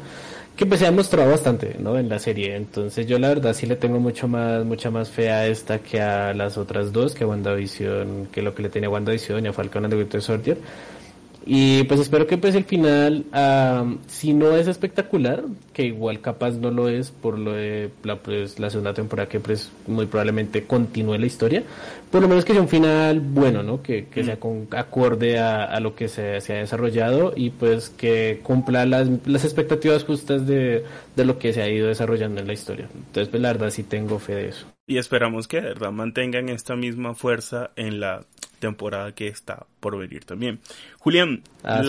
que 0.55 0.67
pues 0.67 0.81
se 0.81 0.87
ha 0.87 0.93
mostrado 0.93 1.31
bastante 1.31 1.77
no 1.79 1.99
en 1.99 2.09
la 2.09 2.19
serie. 2.19 2.57
Entonces 2.57 3.07
yo 3.07 3.19
la 3.19 3.29
verdad 3.29 3.55
sí 3.55 3.67
le 3.67 3.77
tengo 3.77 4.01
mucho 4.01 4.29
más 4.29 4.65
mucha 4.65 4.91
más 4.91 5.11
fe 5.11 5.31
a 5.31 5.47
esta 5.47 5.79
que 5.79 6.01
a 6.01 6.35
las 6.35 6.59
otras 6.59 6.93
dos 6.93 7.15
que 7.15 7.25
a 7.25 7.27
WandaVision 7.27 8.29
que 8.33 8.43
lo 8.43 8.55
que 8.55 8.63
le 8.63 8.69
tenía 8.69 8.91
WandaVision 8.91 9.45
y 9.45 9.49
a 9.49 9.53
Falcon 9.53 9.85
and 9.85 9.93
the 9.95 9.99
Winter 9.99 10.21
Soldier 10.21 10.59
Y 11.49 11.85
pues 11.85 12.01
espero 12.01 12.27
que 12.27 12.39
pues 12.39 12.57
el 12.57 12.65
final, 12.65 13.25
si 14.09 14.35
no 14.35 14.57
es 14.57 14.67
espectacular, 14.67 15.45
que 15.73 15.85
igual 15.85 16.21
capaz 16.21 16.53
no 16.53 16.73
lo 16.73 16.89
es 16.89 17.13
por 17.13 17.39
lo 17.39 17.53
de 17.53 17.91
la, 18.03 18.17
pues, 18.17 18.59
la 18.59 18.69
segunda 18.69 18.93
temporada 18.95 19.29
que 19.29 19.39
pues 19.39 19.71
muy 19.87 20.07
probablemente 20.07 20.65
continúe 20.65 21.19
la 21.19 21.27
historia, 21.27 21.63
por 22.11 22.21
lo 22.21 22.29
menos 22.29 22.45
que 22.45 22.53
sea 22.53 22.61
un 22.61 22.69
final 22.69 23.21
bueno, 23.21 23.63
¿no? 23.63 23.81
Que, 23.81 24.07
que 24.07 24.25
sea 24.25 24.41
con 24.41 24.67
acorde 24.73 25.39
a, 25.39 25.79
lo 25.79 25.95
que 25.95 26.09
se, 26.09 26.41
se, 26.41 26.55
ha 26.55 26.57
desarrollado 26.57 27.33
y 27.37 27.51
pues 27.51 27.91
que 27.91 28.41
cumpla 28.43 28.85
las, 28.85 29.09
las 29.25 29.45
expectativas 29.45 30.03
justas 30.03 30.49
de, 30.49 30.85
de 31.15 31.25
lo 31.25 31.39
que 31.39 31.53
se 31.53 31.63
ha 31.63 31.69
ido 31.69 31.87
desarrollando 31.87 32.41
en 32.41 32.49
la 32.49 32.55
historia. 32.55 32.89
Entonces 32.93 33.29
pues 33.29 33.41
la 33.41 33.53
verdad 33.53 33.71
sí 33.71 33.85
tengo 33.85 34.19
fe 34.19 34.35
de 34.35 34.49
eso. 34.49 34.67
Y 34.89 34.99
esperamos 34.99 35.49
que 35.49 35.61
de 35.61 35.69
verdad 35.69 35.91
mantengan 35.91 36.49
esta 36.49 36.77
misma 36.77 37.15
fuerza 37.15 37.71
en 37.75 37.99
la 37.99 38.25
temporada 38.59 39.15
que 39.15 39.29
está 39.29 39.67
por 39.81 39.99
venir 39.99 40.25
también. 40.25 40.61
Julián, 40.99 41.43
ah, 41.63 41.83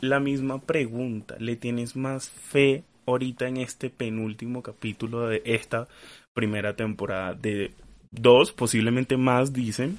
la, 0.00 0.20
misma 0.20 0.60
pregunta, 0.60 1.36
¿le 1.38 1.56
tienes 1.56 1.96
más 1.96 2.28
fe 2.28 2.84
ahorita 3.06 3.48
en 3.48 3.58
este 3.58 3.90
penúltimo 3.90 4.62
capítulo 4.62 5.28
de 5.28 5.42
esta 5.44 5.88
primera 6.34 6.74
temporada 6.74 7.34
de 7.34 7.72
dos, 8.10 8.52
posiblemente 8.52 9.16
más, 9.16 9.52
dicen, 9.52 9.98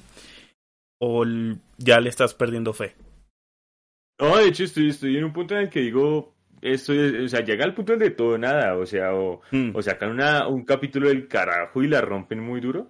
o 0.99 1.23
ya 1.77 1.99
le 1.99 2.09
estás 2.09 2.33
perdiendo 2.33 2.73
fe? 2.73 2.95
No, 4.19 4.37
de 4.37 4.47
hecho 4.47 4.65
estoy, 4.65 4.89
estoy 4.89 5.17
en 5.17 5.23
un 5.23 5.33
punto 5.33 5.55
en 5.55 5.61
el 5.61 5.69
que 5.69 5.79
digo, 5.79 6.33
esto 6.61 6.93
o 6.93 7.27
sea, 7.27 7.41
llega 7.41 7.63
al 7.63 7.73
punto 7.73 7.95
de 7.95 8.09
todo 8.11 8.37
nada, 8.37 8.75
o 8.77 8.85
sea, 8.85 9.13
o, 9.13 9.41
hmm. 9.51 9.71
o 9.73 9.81
sacan 9.81 10.11
una, 10.11 10.47
un 10.47 10.65
capítulo 10.65 11.07
del 11.07 11.27
carajo 11.27 11.81
y 11.81 11.87
la 11.87 12.01
rompen 12.01 12.41
muy 12.41 12.59
duro, 12.59 12.89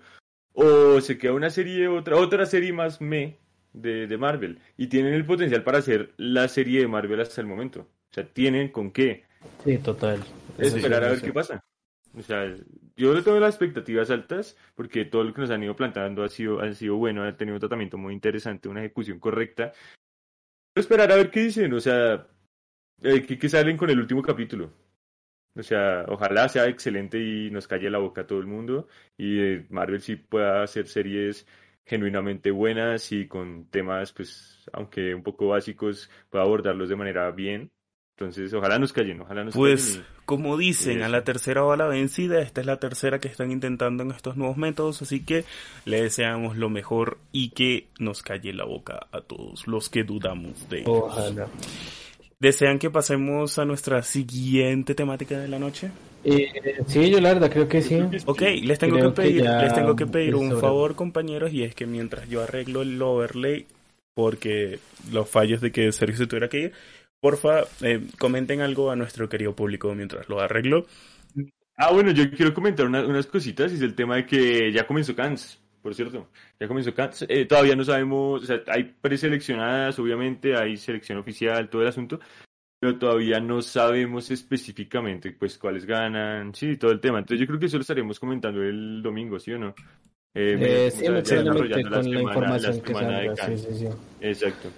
o 0.60 1.00
se 1.00 1.18
queda 1.18 1.34
una 1.34 1.50
serie, 1.50 1.88
otra, 1.88 2.18
otra 2.18 2.46
serie 2.46 2.74
más 2.74 3.00
me 3.00 3.38
de, 3.72 4.08
de, 4.08 4.18
Marvel. 4.18 4.60
Y 4.78 4.88
tienen 4.88 5.14
el 5.14 5.26
potencial 5.26 5.64
para 5.64 5.78
hacer 5.78 6.14
la 6.18 6.48
serie 6.48 6.82
de 6.82 6.88
Marvel 6.88 7.22
hasta 7.22 7.40
el 7.40 7.48
momento. 7.48 7.82
O 7.82 8.14
sea, 8.14 8.26
tienen 8.28 8.70
con 8.70 8.92
qué. 8.92 9.24
Sí, 9.64 9.78
total. 9.78 10.22
Esperar 10.58 11.04
a 11.06 11.12
ver 11.12 11.22
qué 11.22 11.32
pasa. 11.32 11.64
O 12.18 12.22
sea, 12.22 12.54
yo 12.98 13.14
le 13.14 13.22
tengo 13.22 13.40
las 13.40 13.56
expectativas 13.56 14.10
altas 14.10 14.58
porque 14.76 15.06
todo 15.06 15.24
lo 15.24 15.34
que 15.34 15.42
nos 15.42 15.50
han 15.52 15.64
ido 15.64 15.76
plantando 15.76 16.24
ha 16.24 16.30
sido, 16.30 16.60
ha 16.60 16.74
sido 16.74 16.98
bueno, 16.98 17.24
ha 17.24 17.38
tenido 17.38 17.56
un 17.56 17.62
tratamiento 17.62 17.98
muy 17.98 18.14
interesante, 18.14 18.68
una 18.68 18.82
ejecución 18.82 19.20
correcta. 19.20 19.72
esperar 20.76 21.12
a 21.12 21.16
ver 21.16 21.32
qué 21.32 21.42
dicen, 21.42 21.72
o 21.74 21.80
sea, 21.80 22.28
eh, 23.02 23.26
¿qué, 23.26 23.50
salen 23.50 23.78
con 23.78 23.90
el 23.90 24.00
último 24.00 24.22
capítulo? 24.22 24.74
O 25.60 25.64
sea, 25.64 26.06
ojalá 26.08 26.48
sea 26.50 26.68
excelente 26.68 27.20
y 27.20 27.52
nos 27.52 27.68
calle 27.68 27.90
la 27.90 28.00
boca 28.00 28.22
a 28.22 28.28
todo 28.28 28.40
el 28.40 28.48
mundo 28.48 28.88
y 29.18 29.40
eh, 29.40 29.66
Marvel 29.70 30.02
sí 30.02 30.16
pueda 30.16 30.64
hacer 30.64 30.88
series 30.88 31.46
genuinamente 31.86 32.52
buenas 32.52 33.12
y 33.12 33.28
con 33.28 33.66
temas, 33.66 34.14
pues, 34.14 34.70
aunque 34.74 35.14
un 35.16 35.24
poco 35.24 35.48
básicos, 35.48 36.10
pueda 36.30 36.44
abordarlos 36.46 36.88
de 36.88 36.96
manera 36.96 37.32
bien. 37.32 37.72
Entonces, 38.16 38.54
ojalá 38.54 38.78
nos 38.78 38.92
callen, 38.92 39.22
ojalá 39.22 39.46
nos 39.46 39.56
Pues, 39.56 40.02
como 40.26 40.58
dicen, 40.58 41.02
a 41.04 41.10
la 41.10 41.24
tercera 41.24 41.62
va 41.62 41.78
la 41.78 41.88
vencida. 41.88 42.42
Esta 42.42 42.60
es 42.60 42.68
la 42.68 42.78
tercera 42.78 43.20
que 43.20 43.30
están 43.30 43.50
intentando 43.50 44.04
en 44.04 44.12
estos 44.12 44.36
nuevos 44.36 44.58
métodos. 44.58 45.02
Así 45.02 45.24
que 45.24 45.46
le 45.86 46.02
deseamos 46.02 46.58
lo 46.58 46.70
mejor 46.70 47.18
y 47.32 47.52
que 47.52 47.88
nos 47.98 48.22
calle 48.22 48.52
la 48.52 48.66
boca 48.66 49.08
a 49.14 49.22
todos 49.22 49.68
los 49.68 49.90
que 49.90 50.04
dudamos 50.04 50.68
de 50.70 50.80
ellos. 50.80 50.90
Ojalá. 50.90 51.48
¿Desean 52.42 52.80
que 52.80 52.90
pasemos 52.90 53.60
a 53.60 53.66
nuestra 53.66 54.02
siguiente 54.02 54.96
temática 54.96 55.38
de 55.38 55.50
la 55.50 55.60
noche? 55.60 55.92
Eh, 56.24 56.48
sí, 56.88 57.10
yo 57.10 57.20
la 57.20 57.34
verdad 57.34 57.52
creo 57.52 57.68
que 57.68 57.82
sí. 57.82 58.00
Ok, 58.26 58.42
les 58.64 58.80
tengo 58.80 58.96
que 58.98 59.10
pedir, 59.10 59.44
les 59.44 59.74
tengo 59.74 59.94
que 59.94 60.08
pedir 60.08 60.36
un 60.36 60.58
favor, 60.58 60.96
compañeros, 60.96 61.52
y 61.52 61.64
es 61.64 61.76
que 61.76 61.86
mientras 61.86 62.30
yo 62.30 62.42
arreglo 62.42 62.82
el 62.82 63.02
overlay, 63.02 63.68
porque 64.14 64.80
los 65.12 65.30
fallos 65.30 65.60
de 65.60 65.74
que 65.74 65.92
Sergio 65.92 66.18
se 66.18 66.28
tuviera 66.28 66.48
que 66.48 66.60
ir, 66.60 66.74
porfa, 67.20 67.64
eh, 67.82 68.08
comenten 68.18 68.62
algo 68.62 68.90
a 68.90 68.96
nuestro 68.96 69.28
querido 69.28 69.54
público 69.54 69.94
mientras 69.94 70.30
lo 70.30 70.40
arreglo. 70.40 70.86
Ah, 71.76 71.92
bueno, 71.92 72.12
yo 72.12 72.32
quiero 72.32 72.54
comentar 72.54 72.86
unas 72.86 73.28
cositas, 73.28 73.74
y 73.74 73.76
es 73.76 73.82
el 73.82 73.96
tema 73.96 74.16
de 74.16 74.26
que 74.26 74.72
ya 74.72 74.88
comenzó 74.88 75.14
Cans 75.14 75.60
por 75.82 75.96
cierto. 75.96 76.30
Ya 76.60 76.68
comenzó. 76.68 76.92
Eh, 77.28 77.46
todavía 77.46 77.76
no 77.76 77.84
sabemos, 77.84 78.44
o 78.44 78.46
sea, 78.46 78.62
hay 78.68 78.84
preseleccionadas, 78.84 79.98
obviamente, 80.00 80.56
hay 80.56 80.78
selección 80.78 81.18
oficial, 81.18 81.70
todo 81.70 81.82
el 81.82 81.88
asunto, 81.88 82.20
pero 82.80 82.98
todavía 82.98 83.40
no 83.40 83.62
sabemos 83.62 84.32
específicamente, 84.32 85.32
pues, 85.32 85.58
cuáles 85.58 85.86
ganan, 85.86 86.54
sí, 86.54 86.78
todo 86.78 86.92
el 86.92 87.00
tema. 87.00 87.20
Entonces, 87.20 87.42
yo 87.42 87.48
creo 87.48 87.60
que 87.60 87.68
eso 87.68 87.78
lo 87.78 87.82
estaremos 87.82 88.20
comentando 88.20 88.62
el 88.62 89.02
domingo, 89.02 89.40
¿sí 89.40 89.54
o 89.54 89.60
no? 89.60 89.76
Eh, 90.34 90.58
eh 90.60 90.92
sí, 90.92 91.08
desarrollando 91.08 91.90
la 91.90 92.04
semana, 92.04 92.22
información 92.22 92.76
de 92.76 93.34
Cans. 93.36 93.62
Sí, 93.62 93.74
sí, 93.74 93.88
Exacto. 94.22 94.70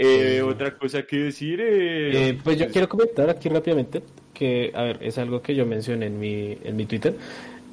Eh, 0.00 0.42
otra 0.42 0.76
cosa 0.78 1.02
que 1.02 1.16
decir. 1.16 1.60
Eh, 1.60 2.28
eh, 2.28 2.38
pues 2.42 2.56
yo 2.56 2.68
quiero 2.68 2.88
comentar 2.88 3.28
aquí 3.28 3.48
rápidamente 3.48 4.02
que, 4.32 4.70
a 4.72 4.84
ver, 4.84 4.98
es 5.02 5.18
algo 5.18 5.42
que 5.42 5.56
yo 5.56 5.66
mencioné 5.66 6.06
en 6.06 6.20
mi, 6.20 6.56
en 6.62 6.76
mi 6.76 6.86
Twitter 6.86 7.14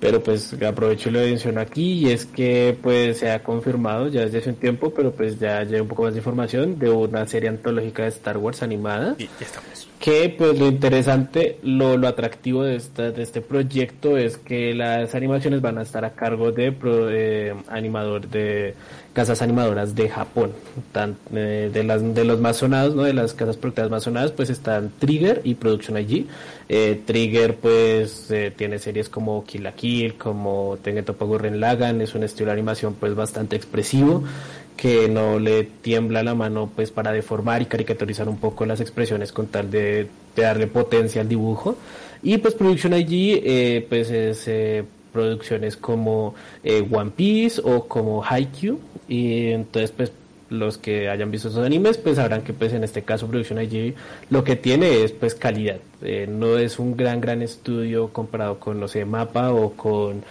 pero 0.05 0.21
pues 0.21 0.53
aprovecho 0.61 1.09
y 1.09 1.13
lo 1.13 1.19
menciono 1.19 1.59
aquí 1.59 1.93
y 1.93 2.11
es 2.11 2.27
que 2.27 2.77
pues 2.79 3.17
se 3.17 3.31
ha 3.31 3.41
confirmado 3.41 4.07
ya 4.07 4.21
desde 4.21 4.37
hace 4.37 4.49
un 4.51 4.55
tiempo, 4.57 4.93
pero 4.95 5.11
pues 5.11 5.39
ya 5.39 5.57
hay 5.57 5.79
un 5.79 5.87
poco 5.87 6.03
más 6.03 6.13
de 6.13 6.19
información 6.19 6.77
de 6.77 6.91
una 6.91 7.25
serie 7.25 7.49
antológica 7.49 8.03
de 8.03 8.09
Star 8.09 8.37
Wars 8.37 8.61
animada. 8.61 9.15
Y 9.17 9.23
ya 9.23 9.31
estamos. 9.41 9.87
Que 9.99 10.29
pues 10.37 10.59
lo 10.59 10.67
interesante, 10.67 11.57
lo, 11.63 11.97
lo 11.97 12.07
atractivo 12.07 12.63
de, 12.63 12.75
esta, 12.75 13.09
de 13.09 13.23
este 13.23 13.41
proyecto 13.41 14.15
es 14.15 14.37
que 14.37 14.75
las 14.75 15.15
animaciones 15.15 15.61
van 15.61 15.79
a 15.79 15.81
estar 15.81 16.05
a 16.05 16.11
cargo 16.11 16.51
de, 16.51 16.69
de 16.69 17.55
animador 17.67 18.27
de 18.27 18.75
casas 19.15 19.41
animadoras 19.41 19.95
de 19.95 20.09
Japón. 20.09 20.51
Tan, 20.91 21.17
eh, 21.33 21.71
de, 21.73 21.83
las, 21.83 22.13
de 22.13 22.25
los 22.25 22.39
más 22.39 22.57
sonados, 22.57 22.93
¿no? 22.93 23.03
de 23.03 23.13
las 23.13 23.33
casas 23.33 23.57
productoras 23.57 23.89
más 23.89 24.03
sonadas, 24.03 24.31
pues 24.33 24.51
están 24.51 24.91
Trigger 24.99 25.41
y 25.43 25.55
Production 25.55 25.97
IG. 25.97 26.27
Eh, 26.67 27.01
Trigger 27.05 27.57
pues 27.57 28.31
eh, 28.31 28.51
tiene 28.55 28.79
series 28.79 29.07
como 29.07 29.43
Kill 29.43 29.63
la 29.63 29.73
Kill, 29.73 30.15
como 30.15 30.77
Tengeto 30.81 31.13
Gurren 31.13 31.59
Lagan, 31.59 32.01
es 32.01 32.15
un 32.15 32.23
estilo 32.23 32.47
de 32.47 32.53
animación 32.53 32.95
pues 32.95 33.13
bastante 33.13 33.55
expresivo 33.55 34.23
que 34.75 35.07
no 35.07 35.39
le 35.39 35.63
tiembla 35.63 36.23
la 36.23 36.33
mano 36.33 36.69
pues 36.75 36.91
para 36.91 37.11
deformar 37.11 37.61
y 37.61 37.65
caricaturizar 37.65 38.27
un 38.27 38.37
poco 38.37 38.65
las 38.65 38.81
expresiones 38.81 39.31
con 39.31 39.47
tal 39.47 39.69
de, 39.69 40.07
darle 40.35 40.67
potencia 40.67 41.21
al 41.21 41.29
dibujo. 41.29 41.77
Y 42.23 42.39
pues 42.39 42.55
Production 42.55 42.93
IG 42.93 43.85
pues 43.87 44.09
es 44.09 44.49
producciones 45.13 45.77
como 45.77 46.35
One 46.91 47.11
Piece 47.15 47.61
o 47.63 47.87
como 47.87 48.21
Haikyuu 48.23 48.79
y 49.07 49.51
entonces 49.51 49.91
pues 49.91 50.11
los 50.49 50.77
que 50.77 51.09
hayan 51.09 51.31
visto 51.31 51.47
esos 51.47 51.65
animes 51.65 51.97
pues 51.97 52.17
sabrán 52.17 52.41
que 52.41 52.53
pues 52.53 52.73
en 52.73 52.83
este 52.83 53.01
caso 53.01 53.27
Production 53.27 53.61
IG 53.61 53.95
lo 54.29 54.43
que 54.43 54.55
tiene 54.55 55.03
es 55.03 55.11
pues 55.11 55.35
calidad. 55.35 55.77
Eh, 56.01 56.27
no 56.29 56.57
es 56.57 56.79
un 56.79 56.95
gran 56.95 57.21
gran 57.21 57.41
estudio 57.41 58.09
comparado 58.09 58.59
con 58.59 58.79
no 58.79 58.87
sé 58.87 59.05
Mapa 59.05 59.51
o 59.51 59.71
con 59.71 60.23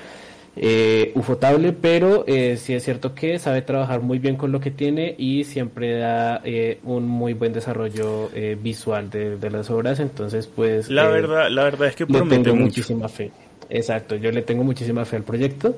eh, 0.56 1.10
Ufotable 1.16 1.72
pero 1.72 2.24
eh, 2.28 2.56
sí 2.56 2.74
es 2.74 2.84
cierto 2.84 3.12
que 3.12 3.40
sabe 3.40 3.62
trabajar 3.62 4.02
muy 4.02 4.20
bien 4.20 4.36
con 4.36 4.52
lo 4.52 4.60
que 4.60 4.70
tiene 4.70 5.14
y 5.18 5.42
siempre 5.44 5.98
da 5.98 6.40
eh, 6.44 6.78
un 6.84 7.08
muy 7.08 7.32
buen 7.32 7.52
desarrollo 7.52 8.30
visual 8.62 9.10
de, 9.10 9.36
de, 9.36 9.50
las 9.50 9.68
obras. 9.70 9.98
Entonces 9.98 10.46
pues 10.46 10.88
la 10.90 11.08
verdad 11.08 11.50
la 11.50 11.64
verdad 11.64 11.88
es 11.88 11.96
que 11.96 12.06
promete 12.06 12.44
tengo 12.44 12.56
muchísima 12.56 13.08
fe. 13.08 13.32
Exacto 13.68 14.14
yo 14.14 14.30
le 14.30 14.42
tengo 14.42 14.62
muchísima 14.62 15.04
fe 15.04 15.16
al 15.16 15.24
proyecto 15.24 15.74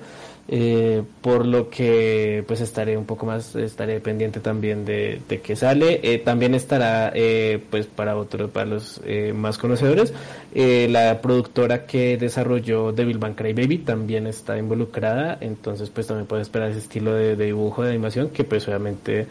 eh, 0.48 1.02
por 1.22 1.44
lo 1.44 1.70
que 1.70 2.44
pues 2.46 2.60
estaré 2.60 2.96
un 2.96 3.04
poco 3.04 3.26
más 3.26 3.56
estaré 3.56 3.98
pendiente 3.98 4.38
también 4.38 4.84
de, 4.84 5.20
de 5.28 5.40
que 5.40 5.56
sale. 5.56 6.00
Eh, 6.02 6.18
también 6.18 6.54
estará 6.54 7.10
eh, 7.14 7.60
pues 7.70 7.86
para 7.86 8.16
otros 8.16 8.50
para 8.50 8.66
los 8.66 9.00
eh, 9.04 9.32
más 9.34 9.58
conocedores 9.58 10.12
la 10.54 11.20
productora 11.20 11.84
que 11.84 12.16
desarrolló 12.16 12.90
Devil 12.92 13.18
May 13.18 13.34
Cry 13.34 13.52
Baby 13.52 13.78
también 13.78 14.26
está 14.26 14.56
involucrada. 14.56 15.36
Entonces 15.40 15.90
pues 15.90 16.06
también 16.06 16.26
puede 16.26 16.42
esperar 16.42 16.70
ese 16.70 16.78
estilo 16.78 17.12
de, 17.12 17.36
de 17.36 17.46
dibujo 17.46 17.82
de 17.82 17.90
animación 17.90 18.30
que 18.30 18.44
pues 18.44 18.66
obviamente 18.68 19.26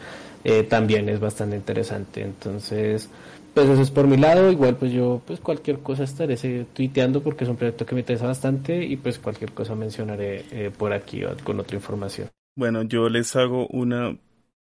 también 0.68 1.08
es 1.08 1.18
bastante 1.18 1.56
interesante. 1.56 2.22
Entonces 2.22 3.08
pues 3.56 3.70
eso 3.70 3.80
es 3.80 3.90
por 3.90 4.06
mi 4.06 4.18
lado, 4.18 4.52
igual 4.52 4.76
pues 4.76 4.92
yo 4.92 5.22
pues 5.26 5.40
cualquier 5.40 5.78
cosa 5.78 6.04
estaré 6.04 6.36
tuiteando 6.74 7.22
porque 7.22 7.44
es 7.44 7.48
un 7.48 7.56
proyecto 7.56 7.86
que 7.86 7.94
me 7.94 8.02
interesa 8.02 8.26
bastante 8.26 8.84
y 8.84 8.98
pues 8.98 9.18
cualquier 9.18 9.52
cosa 9.52 9.74
mencionaré 9.74 10.44
eh, 10.50 10.70
por 10.76 10.92
aquí 10.92 11.24
o 11.24 11.34
con 11.42 11.58
otra 11.58 11.74
información. 11.74 12.28
Bueno, 12.54 12.82
yo 12.82 13.08
les 13.08 13.34
hago 13.34 13.66
una 13.68 14.14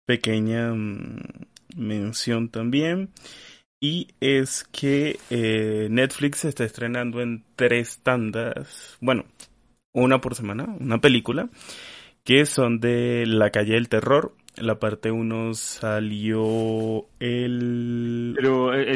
pequeña 0.05 0.73
mm, 0.73 1.21
mención 1.77 2.49
también 2.49 3.11
y 3.79 4.09
es 4.19 4.65
que 4.73 5.17
eh, 5.29 5.87
Netflix 5.89 6.43
está 6.43 6.65
estrenando 6.65 7.21
en 7.21 7.45
tres 7.55 7.99
tandas, 8.03 8.97
bueno, 8.99 9.23
una 9.93 10.19
por 10.19 10.35
semana, 10.35 10.75
una 10.81 10.99
película 10.99 11.47
que 12.25 12.45
son 12.45 12.81
de 12.81 13.25
La 13.25 13.51
calle 13.51 13.75
del 13.75 13.87
terror, 13.87 14.35
la 14.57 14.79
parte 14.79 15.11
1 15.11 15.53
salió 15.53 17.05
el. 17.19 18.33
Pero, 18.35 18.73
eh, 18.73 18.93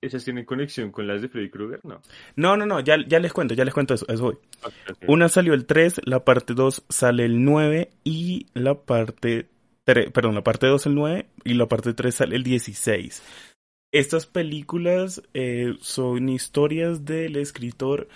¿esas 0.00 0.24
tienen 0.24 0.44
conexión 0.44 0.90
con 0.90 1.06
las 1.06 1.22
de 1.22 1.28
Freddy 1.28 1.50
Krueger? 1.50 1.80
No. 1.84 2.00
No, 2.36 2.56
no, 2.56 2.66
no, 2.66 2.80
ya, 2.80 2.96
ya 3.06 3.18
les 3.18 3.32
cuento, 3.32 3.54
ya 3.54 3.64
les 3.64 3.74
cuento 3.74 3.94
eso, 3.94 4.06
eso 4.08 4.22
voy. 4.22 4.38
Una 5.06 5.28
salió 5.28 5.54
el 5.54 5.66
3, 5.66 6.02
la 6.04 6.24
parte 6.24 6.54
2 6.54 6.84
sale 6.88 7.24
el 7.24 7.44
9 7.44 7.90
y 8.04 8.46
la 8.54 8.74
parte 8.74 9.48
perdón, 10.12 10.34
la 10.34 10.42
parte 10.42 10.66
2 10.66 10.86
el 10.86 10.94
9 10.94 11.26
y 11.44 11.54
la 11.54 11.66
parte 11.66 11.94
3 11.94 12.14
sale 12.14 12.36
el 12.36 12.42
16. 12.42 13.22
Estas 13.90 14.26
películas 14.26 15.22
eh, 15.32 15.74
son 15.80 16.28
historias 16.28 17.04
del 17.06 17.36
escritor 17.36 18.08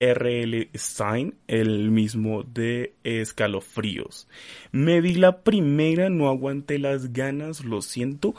R.L. 0.00 0.70
Stein, 0.74 1.34
el 1.48 1.90
mismo 1.90 2.42
de 2.44 2.94
Escalofríos. 3.02 4.28
Me 4.70 5.00
vi 5.00 5.14
la 5.14 5.42
primera, 5.42 6.08
no 6.08 6.28
aguanté 6.28 6.78
las 6.78 7.12
ganas, 7.12 7.64
lo 7.64 7.82
siento. 7.82 8.34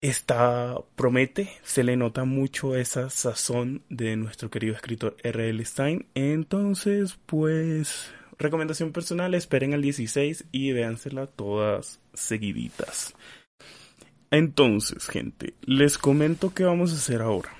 Está, 0.00 0.76
promete, 0.96 1.50
se 1.62 1.82
le 1.82 1.96
nota 1.96 2.24
mucho 2.24 2.76
esa 2.76 3.10
sazón 3.10 3.82
de 3.88 4.16
nuestro 4.16 4.50
querido 4.50 4.74
escritor 4.74 5.16
R.L. 5.22 5.64
Stein. 5.64 6.06
Entonces, 6.14 7.18
pues, 7.26 8.12
recomendación 8.38 8.92
personal, 8.92 9.34
esperen 9.34 9.74
al 9.74 9.82
16 9.82 10.44
y 10.52 10.72
véansela 10.72 11.26
todas 11.26 12.00
seguiditas. 12.12 13.14
Entonces, 14.30 15.06
gente, 15.08 15.54
les 15.62 15.96
comento 15.96 16.52
qué 16.52 16.64
vamos 16.64 16.92
a 16.92 16.96
hacer 16.96 17.22
ahora. 17.22 17.56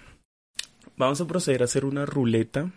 Vamos 0.97 1.21
a 1.21 1.27
proceder 1.27 1.63
a 1.63 1.65
hacer 1.65 1.85
una 1.85 2.05
ruleta 2.05 2.71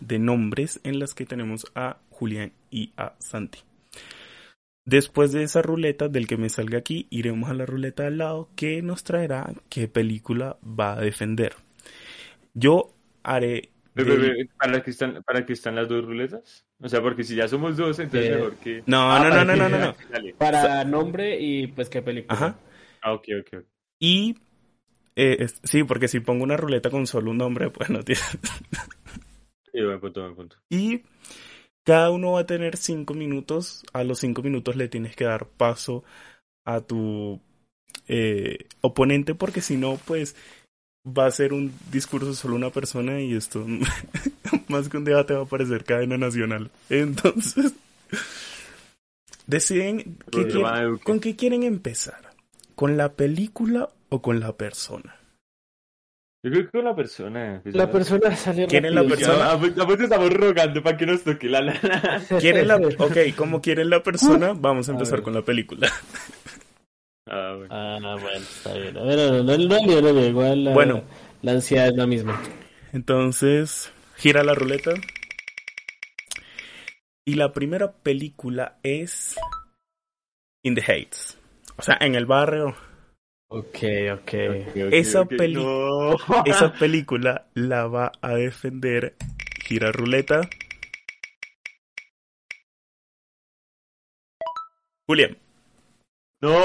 de 0.00 0.18
nombres 0.18 0.80
en 0.84 0.98
las 0.98 1.14
que 1.14 1.26
tenemos 1.26 1.66
a 1.74 1.98
Julián 2.10 2.52
y 2.70 2.92
a 2.96 3.14
Santi. 3.18 3.60
Después 4.84 5.30
de 5.32 5.42
esa 5.42 5.62
ruleta 5.62 6.08
del 6.08 6.26
que 6.26 6.36
me 6.36 6.48
salga 6.48 6.78
aquí, 6.78 7.06
iremos 7.10 7.50
a 7.50 7.54
la 7.54 7.66
ruleta 7.66 8.06
al 8.06 8.18
lado 8.18 8.48
que 8.56 8.82
nos 8.82 9.04
traerá 9.04 9.52
qué 9.68 9.88
película 9.88 10.56
va 10.62 10.94
a 10.94 11.00
defender. 11.00 11.54
Yo 12.54 12.92
haré... 13.22 13.70
¿Para, 14.58 14.82
qué 14.82 14.90
están, 14.90 15.22
¿Para 15.22 15.44
qué 15.44 15.52
están 15.52 15.74
las 15.74 15.88
dos 15.88 16.04
ruletas? 16.04 16.64
O 16.80 16.88
sea, 16.88 17.02
porque 17.02 17.22
si 17.22 17.36
ya 17.36 17.46
somos 17.46 17.76
dos, 17.76 17.98
entonces 17.98 18.34
mejor 18.34 18.56
que... 18.56 18.82
No, 18.86 19.18
no, 19.22 19.28
no, 19.28 19.44
no, 19.44 19.68
no, 19.68 19.78
no, 19.78 19.94
Para 20.38 20.84
nombre 20.84 21.38
y 21.38 21.66
pues 21.66 21.88
qué 21.90 22.00
película. 22.00 22.34
Ajá. 22.34 22.58
Ah, 23.02 23.12
ok, 23.12 23.28
ok. 23.40 23.64
Y... 23.98 24.38
Eh, 25.16 25.46
sí, 25.64 25.84
porque 25.84 26.08
si 26.08 26.20
pongo 26.20 26.42
una 26.44 26.56
ruleta 26.56 26.88
con 26.88 27.06
solo 27.06 27.30
un 27.32 27.38
nombre, 27.38 27.70
pues 27.70 27.90
no 27.90 28.02
tiene... 28.02 28.22
Y 30.68 31.02
cada 31.84 32.10
uno 32.10 32.32
va 32.32 32.40
a 32.40 32.46
tener 32.46 32.76
cinco 32.76 33.14
minutos. 33.14 33.84
A 33.92 34.04
los 34.04 34.20
cinco 34.20 34.42
minutos 34.42 34.76
le 34.76 34.88
tienes 34.88 35.16
que 35.16 35.24
dar 35.24 35.46
paso 35.46 36.04
a 36.64 36.80
tu 36.80 37.40
eh, 38.08 38.66
oponente 38.80 39.34
porque 39.34 39.60
si 39.60 39.76
no, 39.76 39.98
pues 40.04 40.36
va 41.06 41.26
a 41.26 41.30
ser 41.30 41.52
un 41.52 41.72
discurso 41.90 42.34
solo 42.34 42.54
una 42.54 42.70
persona 42.70 43.20
y 43.20 43.34
esto 43.34 43.64
más 44.68 44.88
que 44.88 44.98
un 44.98 45.04
debate 45.04 45.34
va 45.34 45.42
a 45.42 45.46
parecer 45.46 45.84
cadena 45.84 46.18
nacional. 46.18 46.70
Entonces, 46.88 47.74
deciden 49.46 50.18
con 51.04 51.20
qué 51.20 51.36
quieren 51.36 51.62
empezar. 51.62 52.30
¿Con 52.74 52.96
la 52.96 53.12
película 53.12 53.90
o 54.08 54.22
con 54.22 54.40
la 54.40 54.56
persona? 54.56 55.19
Yo 56.42 56.50
creo 56.50 56.64
que 56.64 56.70
con 56.70 56.84
la 56.84 56.96
persona. 56.96 57.60
Pues, 57.62 57.74
la 57.74 57.90
persona 57.90 58.34
salió 58.36 58.66
¿Quieren 58.66 58.94
la 58.94 59.04
persona? 59.04 59.52
Ah, 59.52 59.58
pues, 59.58 59.72
pues 59.72 60.00
estamos 60.00 60.32
rogando 60.32 60.82
para 60.82 60.96
que 60.96 61.06
nos 61.06 61.22
toque 61.22 61.48
la 61.48 61.60
la. 61.60 61.74
¿Quieren 62.40 62.66
la... 62.66 62.76
Ok, 62.76 63.34
como 63.36 63.60
quieren 63.60 63.90
la 63.90 64.02
persona, 64.02 64.52
vamos 64.56 64.88
a 64.88 64.92
empezar 64.92 65.20
con 65.20 65.34
la 65.34 65.42
película. 65.42 65.90
Ah, 67.26 67.54
bueno. 67.58 67.74
Ah, 67.74 68.16
bueno, 68.20 68.38
está 68.38 68.72
bien. 68.72 68.94
Bueno, 68.94 69.42
no, 69.42 69.58
no, 69.58 70.00
no, 70.02 70.12
no, 70.12 70.26
igual 70.26 70.64
la, 70.64 70.72
bueno, 70.72 71.04
la 71.42 71.52
ansiedad 71.52 71.88
es 71.88 71.96
la 71.96 72.06
misma. 72.06 72.40
Entonces, 72.92 73.92
gira 74.16 74.42
la 74.42 74.54
ruleta. 74.54 74.92
Y 77.26 77.34
la 77.34 77.52
primera 77.52 77.92
película 77.92 78.78
es 78.82 79.36
In 80.62 80.74
the 80.74 80.80
Heights. 80.80 81.38
O 81.76 81.82
sea, 81.82 81.98
en 82.00 82.14
el 82.14 82.24
barrio 82.24 82.74
Ok, 83.52 83.78
ok. 84.12 84.32
esa, 84.92 85.26
esa 86.46 86.72
película 86.72 87.48
la 87.54 87.88
va 87.88 88.12
a 88.20 88.34
defender 88.34 89.16
Gira 89.64 89.90
Ruleta. 89.90 90.42
Julián. 95.04 95.36
¡No! 96.40 96.52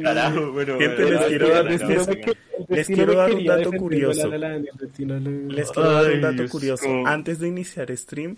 Carajo, 0.00 0.52
bueno. 0.52 0.78
Gente, 0.78 1.10
les 1.10 1.24
quiero 1.24 1.48
dar, 1.48 1.64
les, 1.64 1.82
quiero 2.86 3.16
dar 3.16 3.34
un 3.34 3.44
dato 3.44 3.72
curioso. 3.72 4.28
Les 4.28 5.72
quiero 5.72 5.90
dar 5.90 6.12
un 6.12 6.20
dato 6.20 6.48
curioso. 6.48 6.86
Antes 7.04 7.40
de 7.40 7.48
iniciar 7.48 7.90
stream, 7.96 8.36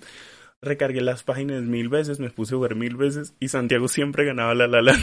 recargué 0.63 1.01
las 1.01 1.25
páginas 1.25 1.63
mil 1.63 1.89
veces, 1.89 2.21
me 2.21 2.31
puse 2.31 2.55
a 2.55 2.57
jugar 2.57 2.77
mil 2.77 2.97
veces 2.97 3.35
y 3.41 3.49
Santiago 3.49 3.89
siempre 3.89 4.25
ganaba 4.25 4.55
la 4.55 4.69
La 4.69 4.81
Land. 4.81 5.03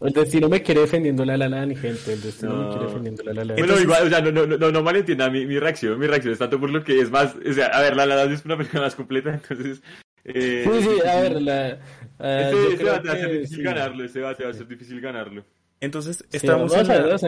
El 0.00 0.12
destino 0.12 0.48
me 0.48 0.62
quiere 0.62 0.82
defendiendo 0.82 1.24
la 1.24 1.36
La 1.36 1.48
Land, 1.48 1.76
gente. 1.76 2.12
El 2.12 2.22
destino 2.22 2.54
me 2.54 2.68
quiere 2.70 2.86
defendiendo 2.86 3.22
la 3.22 3.32
La 3.32 3.44
Land. 3.44 3.58
Bueno, 3.58 3.80
igual, 3.80 4.06
o 4.06 4.08
sea, 4.10 4.20
no, 4.20 4.30
no, 4.30 4.46
no, 4.46 4.70
no 4.70 4.82
malentienda 4.82 5.30
mi, 5.30 5.46
mi 5.46 5.58
reacción. 5.58 5.98
Mi 5.98 6.06
reacción 6.06 6.32
es 6.32 6.38
tanto 6.38 6.58
por 6.58 6.70
lo 6.70 6.82
que 6.82 7.00
es 7.00 7.10
más. 7.10 7.34
O 7.34 7.52
sea, 7.52 7.66
a 7.66 7.80
ver, 7.82 7.96
la 7.96 8.06
La 8.06 8.16
Land 8.16 8.32
es 8.32 8.44
una 8.44 8.56
película 8.56 8.82
más 8.82 8.94
completa, 8.94 9.30
entonces. 9.50 9.82
Eh, 10.24 10.68
sí, 10.70 10.82
sí, 10.82 11.06
a 11.06 11.20
ver, 11.20 11.42
la. 11.42 11.78
Uh, 12.18 12.72
este, 12.72 12.84
va 12.84 12.96
a 12.96 13.02
ser 13.02 13.30
difícil 13.30 13.62
ganarlo. 13.62 14.04
Este 14.04 14.20
va, 14.20 14.30
a 14.30 14.34
ser 14.34 14.66
difícil 14.66 15.00
ganarlo. 15.00 15.44
Entonces, 15.80 16.24
estamos, 16.32 16.74
en 16.74 16.88
la, 16.88 17.18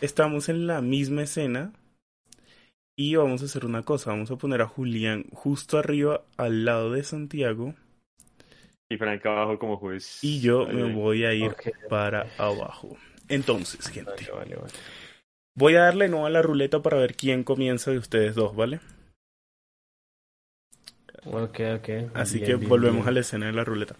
estamos 0.00 0.48
en 0.50 0.66
la 0.66 0.82
misma 0.82 1.22
escena 1.22 1.72
y 3.00 3.16
vamos 3.16 3.40
a 3.40 3.46
hacer 3.46 3.64
una 3.64 3.82
cosa, 3.82 4.10
vamos 4.10 4.30
a 4.30 4.36
poner 4.36 4.60
a 4.60 4.66
Julián 4.66 5.24
justo 5.32 5.78
arriba 5.78 6.22
al 6.36 6.66
lado 6.66 6.92
de 6.92 7.02
Santiago. 7.02 7.74
Y 8.90 8.98
Frank 8.98 9.24
abajo 9.24 9.58
como 9.58 9.78
juez. 9.78 10.22
Y 10.22 10.40
yo 10.40 10.66
me 10.66 10.92
voy 10.92 11.24
a 11.24 11.32
ir 11.32 11.56
para 11.88 12.26
abajo. 12.36 12.98
Entonces, 13.30 13.88
gente. 13.88 14.28
Voy 15.56 15.76
a 15.76 15.84
darle 15.84 16.10
no 16.10 16.26
a 16.26 16.30
la 16.30 16.42
ruleta 16.42 16.82
para 16.82 16.98
ver 16.98 17.14
quién 17.16 17.42
comienza 17.42 17.90
de 17.90 17.96
ustedes 17.96 18.34
dos, 18.34 18.54
¿vale? 18.54 18.80
Ok, 21.24 21.58
ok. 21.76 21.88
Así 22.12 22.42
que 22.42 22.56
volvemos 22.56 23.06
a 23.06 23.12
la 23.12 23.20
escena 23.20 23.46
de 23.46 23.52
la 23.52 23.64
ruleta. 23.64 23.96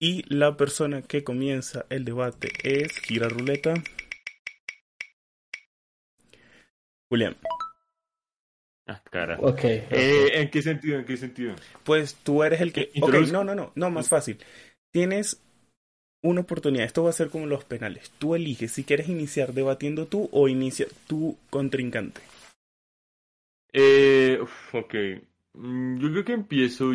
Y 0.00 0.22
la 0.34 0.56
persona 0.56 1.02
que 1.02 1.24
comienza 1.24 1.84
el 1.90 2.06
debate 2.06 2.48
es 2.64 2.98
gira 3.00 3.28
ruleta. 3.28 3.74
Julián. 7.10 7.36
Ah, 8.86 9.02
cara. 9.10 9.36
Okay, 9.40 9.84
eh, 9.90 10.30
¿En 10.34 10.50
qué 10.50 10.62
sentido? 10.62 10.98
¿En 10.98 11.04
qué 11.04 11.16
sentido? 11.16 11.56
Pues 11.82 12.14
tú 12.14 12.44
eres 12.44 12.60
el 12.60 12.72
que. 12.72 12.92
Ok, 13.00 13.14
no, 13.32 13.42
no, 13.42 13.54
no, 13.54 13.72
no, 13.74 13.90
más 13.90 14.08
fácil. 14.08 14.38
Tienes 14.92 15.40
una 16.22 16.42
oportunidad. 16.42 16.86
Esto 16.86 17.02
va 17.02 17.10
a 17.10 17.14
ser 17.14 17.28
como 17.28 17.46
los 17.46 17.64
penales. 17.64 18.12
Tú 18.18 18.36
eliges 18.36 18.70
si 18.70 18.84
quieres 18.84 19.08
iniciar 19.08 19.52
debatiendo 19.52 20.06
tú 20.06 20.28
o 20.32 20.46
inicia 20.46 20.86
tu 21.08 21.36
contrincante. 21.50 22.20
Eh, 23.72 24.38
ok. 24.72 24.94
Mm, 25.54 25.98
yo 25.98 26.10
creo 26.12 26.24
que 26.24 26.32
empiezo. 26.32 26.92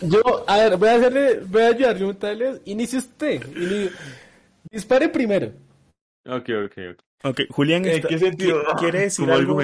Yo, 0.00 0.44
a 0.48 0.56
ver, 0.58 0.76
voy 0.76 0.88
a 0.88 0.94
hacerle, 0.96 1.40
voy 1.40 1.62
a 1.62 1.68
ayudarle 1.68 2.04
un 2.06 2.16
tal. 2.16 2.60
Inicie 2.64 2.98
usted. 2.98 3.40
Dispare 4.70 5.08
primero. 5.08 5.52
Ok, 6.26 6.48
ok, 6.66 6.78
ok. 6.92 7.07
Ok, 7.24 7.42
Julián, 7.50 7.82
¿quiere 7.82 9.00
decir 9.00 9.30
algo? 9.30 9.58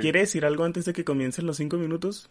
¿Quiere 0.00 0.20
decir 0.20 0.44
algo 0.44 0.64
antes 0.64 0.84
de 0.84 0.92
que 0.92 1.04
comiencen 1.04 1.46
los 1.46 1.56
cinco 1.56 1.76
minutos? 1.76 2.30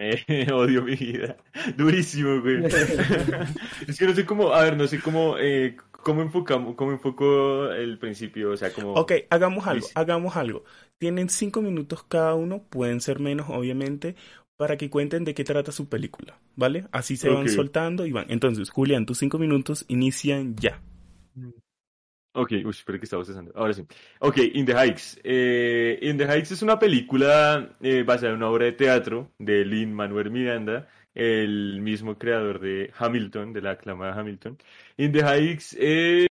Eh, 0.00 0.46
odio 0.52 0.82
mi 0.82 0.96
vida. 0.96 1.36
Durísimo, 1.76 2.40
güey. 2.40 2.64
es 3.86 3.98
que 3.98 4.06
no 4.06 4.14
sé 4.14 4.24
cómo, 4.24 4.52
a 4.52 4.62
ver, 4.62 4.76
no 4.76 4.86
sé 4.86 4.98
cómo, 4.98 5.36
eh, 5.38 5.76
cómo 5.90 6.22
enfocamos, 6.22 6.74
cómo 6.74 6.92
enfoco 6.92 7.70
el 7.70 7.98
principio, 7.98 8.52
o 8.52 8.56
sea, 8.56 8.72
como... 8.72 8.94
Ok, 8.94 9.12
hagamos 9.28 9.66
algo, 9.66 9.86
hagamos 9.94 10.36
algo. 10.36 10.64
Tienen 10.98 11.28
cinco 11.28 11.60
minutos 11.60 12.02
cada 12.04 12.34
uno, 12.34 12.62
pueden 12.70 13.02
ser 13.02 13.20
menos, 13.20 13.48
obviamente, 13.50 14.16
para 14.56 14.78
que 14.78 14.88
cuenten 14.88 15.24
de 15.24 15.34
qué 15.34 15.44
trata 15.44 15.70
su 15.70 15.88
película, 15.88 16.38
¿vale? 16.56 16.86
Así 16.92 17.16
se 17.16 17.28
van 17.28 17.48
soltando 17.48 18.06
y 18.06 18.12
van. 18.12 18.26
Entonces, 18.30 18.70
Julián, 18.70 19.04
tus 19.04 19.18
cinco 19.18 19.38
minutos 19.38 19.84
inician 19.88 20.56
ya. 20.56 20.80
Ok, 22.40 22.52
uy, 22.52 22.70
espero 22.70 22.98
que 22.98 23.04
estaba 23.04 23.22
cesando. 23.22 23.52
Ahora 23.54 23.74
sí. 23.74 23.84
Ok, 24.20 24.38
In 24.54 24.64
the 24.64 24.72
Heights. 24.72 25.20
Eh, 25.22 25.98
In 26.00 26.16
the 26.16 26.24
Heights 26.24 26.52
es 26.52 26.62
una 26.62 26.78
película 26.78 27.76
eh, 27.82 28.02
basada 28.02 28.30
en 28.30 28.36
una 28.36 28.48
obra 28.48 28.64
de 28.64 28.72
teatro 28.72 29.30
de 29.38 29.62
Lin 29.66 29.92
Manuel 29.92 30.30
Miranda, 30.30 30.88
el 31.14 31.82
mismo 31.82 32.16
creador 32.16 32.58
de 32.58 32.90
Hamilton, 32.96 33.52
de 33.52 33.60
la 33.60 33.72
aclamada 33.72 34.18
Hamilton. 34.18 34.56
In 34.96 35.12
the 35.12 35.22
Heights 35.22 35.76
eh, 35.78 36.28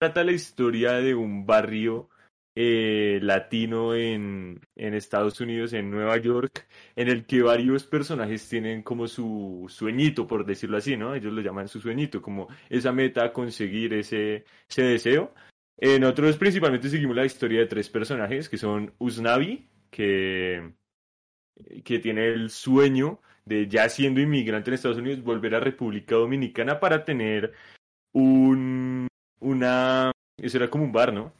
trata 0.00 0.24
la 0.24 0.32
historia 0.32 0.94
de 0.94 1.14
un 1.14 1.46
barrio 1.46 2.08
eh, 2.56 3.20
latino 3.22 3.94
en, 3.94 4.60
Estados 4.74 5.40
Unidos, 5.40 5.74
en 5.74 5.90
Nueva 5.90 6.16
York, 6.16 6.66
en 6.96 7.08
el 7.08 7.26
que 7.26 7.42
varios 7.42 7.84
personajes 7.84 8.48
tienen 8.48 8.82
como 8.82 9.06
su 9.06 9.66
sueñito, 9.68 10.26
por 10.26 10.46
decirlo 10.46 10.78
así, 10.78 10.96
¿no? 10.96 11.14
Ellos 11.14 11.32
lo 11.32 11.42
llaman 11.42 11.68
su 11.68 11.80
sueñito, 11.80 12.22
como 12.22 12.48
esa 12.70 12.92
meta, 12.92 13.32
conseguir 13.32 13.94
ese, 13.94 14.44
ese 14.68 14.82
deseo. 14.82 15.34
En 15.76 16.04
otros 16.04 16.38
principalmente 16.38 16.88
seguimos 16.88 17.14
la 17.14 17.26
historia 17.26 17.60
de 17.60 17.66
tres 17.66 17.90
personajes, 17.90 18.48
que 18.48 18.56
son 18.56 18.94
Usnavi, 18.98 19.68
que 19.90 20.72
que 21.84 21.98
tiene 21.98 22.28
el 22.28 22.50
sueño 22.50 23.20
de 23.44 23.68
ya 23.68 23.88
siendo 23.88 24.20
inmigrante 24.20 24.70
en 24.70 24.74
Estados 24.74 24.98
Unidos 24.98 25.22
volver 25.22 25.54
a 25.54 25.60
República 25.60 26.16
Dominicana 26.16 26.80
para 26.80 27.04
tener 27.04 27.52
un 28.12 29.08
una 29.40 30.12
eso 30.38 30.58
era 30.58 30.68
como 30.68 30.84
un 30.84 30.92
bar, 30.92 31.12
¿no? 31.12 31.32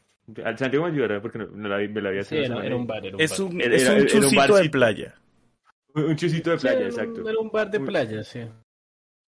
Al 0.45 0.59
Santiago 0.59 0.87
me 0.87 0.93
ayudará 0.93 1.21
porque 1.23 1.39
no, 1.39 1.47
no 1.47 1.69
la, 1.69 1.79
me 1.89 2.01
la 2.03 2.09
había 2.09 2.25
Sí, 2.25 2.37
era, 2.37 2.65
era 2.65 2.77
un 2.77 2.87
bar. 2.87 3.05
Era 3.07 3.17
un 3.17 3.23
Es 3.23 3.31
bar. 3.31 3.41
un, 3.43 3.61
Era- 3.61 3.75
es 3.77 3.83
era- 3.83 3.91
un 3.93 3.97
era 3.97 4.03
un 4.03 4.23
chusito 4.23 4.57
de 4.57 4.71
playa. 4.71 5.15
Un 5.95 6.17
chusito 6.17 6.51
de 6.51 6.59
Sí, 6.59 6.63
playa, 6.63 6.79
era 6.79 6.87
un- 6.89 6.93
exacto. 6.93 7.29
Era 7.29 7.39
un 7.39 7.51
bar 7.51 7.71
de 7.71 7.81
playa, 7.81 8.23
sí. 8.25 8.41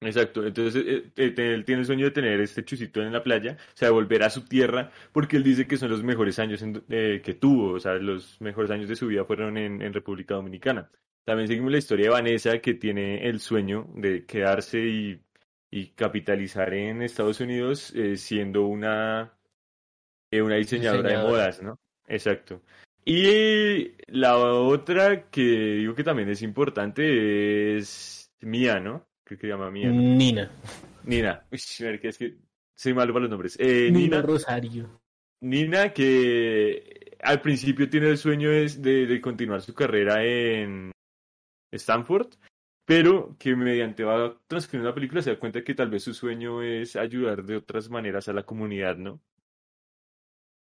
Exacto, 0.00 0.46
entonces 0.46 0.84
eh, 0.86 1.10
eh, 1.16 1.34
él 1.36 1.64
tiene 1.64 1.80
el 1.80 1.86
sueño 1.86 2.04
de 2.04 2.12
tener 2.12 2.40
este 2.40 2.64
chusito 2.64 3.02
en 3.02 3.12
la 3.12 3.20
playa, 3.22 3.56
o 3.58 3.76
sea, 3.76 3.88
de 3.88 3.92
volver 3.94 4.22
a 4.22 4.30
su 4.30 4.44
tierra, 4.44 4.92
porque 5.12 5.36
él 5.36 5.42
dice 5.42 5.66
que 5.66 5.76
son 5.76 5.90
los 5.90 6.04
mejores 6.04 6.38
años 6.38 6.62
en- 6.62 6.84
eh, 6.88 7.20
que 7.24 7.34
tuvo, 7.34 7.72
o 7.72 7.80
sea, 7.80 7.94
los 7.94 8.40
mejores 8.40 8.70
años 8.70 8.88
de 8.88 8.94
su 8.94 9.08
vida 9.08 9.24
fueron 9.24 9.56
en, 9.58 9.82
en 9.82 9.92
República 9.92 10.34
Dominicana. 10.34 10.88
También 11.24 11.48
seguimos 11.48 11.72
la 11.72 11.78
historia 11.78 12.06
de 12.06 12.10
Vanessa, 12.12 12.58
que 12.60 12.74
tiene 12.74 13.28
el 13.28 13.40
sueño 13.40 13.88
de 13.96 14.24
quedarse 14.24 14.78
y, 14.78 15.20
y 15.68 15.88
capitalizar 15.88 16.72
en 16.74 17.02
Estados 17.02 17.40
Unidos 17.40 17.92
eh, 17.96 18.16
siendo 18.16 18.66
una, 18.66 19.32
eh, 20.30 20.42
una 20.42 20.56
diseñadora 20.56 21.10
de 21.10 21.18
modas, 21.18 21.62
¿no? 21.62 21.78
Exacto. 22.06 22.62
Y 23.04 23.92
la 24.08 24.36
otra 24.36 25.30
que 25.30 25.42
digo 25.76 25.94
que 25.94 26.04
también 26.04 26.28
es 26.28 26.42
importante 26.42 27.76
es 27.76 28.30
Mía, 28.40 28.80
¿no? 28.80 29.06
Creo 29.24 29.38
que 29.38 29.46
se 29.46 29.52
llama 29.52 29.70
Mía. 29.70 29.88
¿no? 29.88 30.00
Nina. 30.00 30.50
Nina. 31.04 31.44
Uy, 31.50 31.58
es 31.58 32.18
que 32.18 32.36
soy 32.74 32.94
malo 32.94 33.12
para 33.12 33.22
los 33.22 33.30
nombres. 33.30 33.56
Eh, 33.58 33.90
Nina 33.90 33.98
Nina, 33.98 34.22
Rosario. 34.22 35.00
Nina, 35.40 35.92
que 35.92 37.16
al 37.22 37.40
principio 37.40 37.88
tiene 37.88 38.10
el 38.10 38.18
sueño 38.18 38.50
de, 38.50 39.06
de 39.06 39.20
continuar 39.20 39.62
su 39.62 39.74
carrera 39.74 40.24
en 40.24 40.92
Stanford, 41.72 42.34
pero 42.84 43.36
que 43.38 43.56
mediante 43.56 44.04
va 44.04 44.38
transcribiendo 44.46 44.90
la 44.90 44.94
película 44.94 45.22
se 45.22 45.30
da 45.30 45.38
cuenta 45.38 45.62
que 45.62 45.74
tal 45.74 45.90
vez 45.90 46.02
su 46.02 46.14
sueño 46.14 46.62
es 46.62 46.96
ayudar 46.96 47.44
de 47.44 47.56
otras 47.56 47.90
maneras 47.90 48.28
a 48.28 48.32
la 48.32 48.44
comunidad, 48.44 48.96
¿no? 48.96 49.20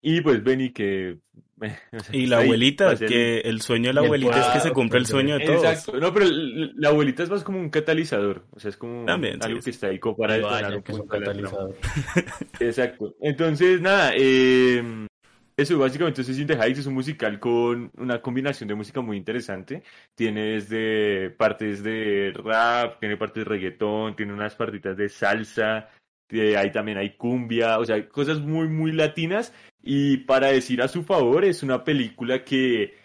Y 0.04 0.22
pues 0.22 0.44
Benny 0.44 0.72
que... 0.72 1.18
Y 2.12 2.28
la 2.28 2.40
abuelita, 2.40 2.96
que 2.98 3.40
el 3.40 3.62
sueño 3.62 3.88
de 3.88 3.94
la 3.94 4.02
el 4.02 4.08
abuelita 4.08 4.40
es 4.40 4.48
que 4.48 4.60
se 4.60 4.72
cumpla 4.72 5.00
el 5.00 5.06
sueño 5.06 5.40
de 5.40 5.46
todos. 5.46 5.64
Exacto, 5.64 5.98
no, 5.98 6.14
pero 6.14 6.26
la 6.30 6.90
abuelita 6.90 7.24
es 7.24 7.30
más 7.30 7.44
como 7.44 7.58
un 7.58 7.70
catalizador, 7.70 8.46
o 8.52 8.60
sea, 8.60 8.70
es 8.70 8.76
como 8.76 9.06
También, 9.06 9.42
algo 9.42 9.60
sí. 9.60 9.66
que 9.66 9.70
está 9.70 9.88
ahí 9.88 9.98
como 9.98 10.18
para 10.18 10.36
detonar 10.36 10.76
un 10.76 11.08
catalizador. 11.08 11.78
Exacto. 12.60 13.16
Entonces, 13.22 13.80
nada, 13.80 14.12
eh, 14.18 15.08
eso 15.56 15.78
básicamente 15.78 16.22
es 16.22 16.40
In 16.40 16.48
the 16.48 16.56
Heights, 16.56 16.80
es 16.80 16.86
un 16.88 16.96
musical 16.96 17.40
con 17.40 17.92
una 17.98 18.22
combinación 18.22 18.68
de 18.68 18.76
música 18.76 19.00
muy 19.00 19.16
interesante. 19.16 19.84
Tiene 20.16 20.56
desde 20.56 21.30
partes 21.30 21.82
de 21.82 22.34
rap, 22.36 23.00
tiene 23.00 23.16
partes 23.16 23.46
de 23.46 23.50
reggaetón, 23.50 24.16
tiene 24.18 24.34
unas 24.34 24.56
partitas 24.56 24.98
de 24.98 25.08
salsa, 25.08 25.90
eh, 26.30 26.58
ahí 26.58 26.72
también 26.72 26.98
hay 26.98 27.16
cumbia, 27.16 27.78
o 27.78 27.86
sea, 27.86 28.08
cosas 28.10 28.40
muy, 28.40 28.68
muy 28.68 28.92
latinas. 28.92 29.54
Y 29.84 30.18
para 30.18 30.48
decir 30.48 30.82
a 30.82 30.88
su 30.88 31.04
favor, 31.04 31.44
es 31.44 31.62
una 31.62 31.84
película 31.84 32.44
que 32.44 32.96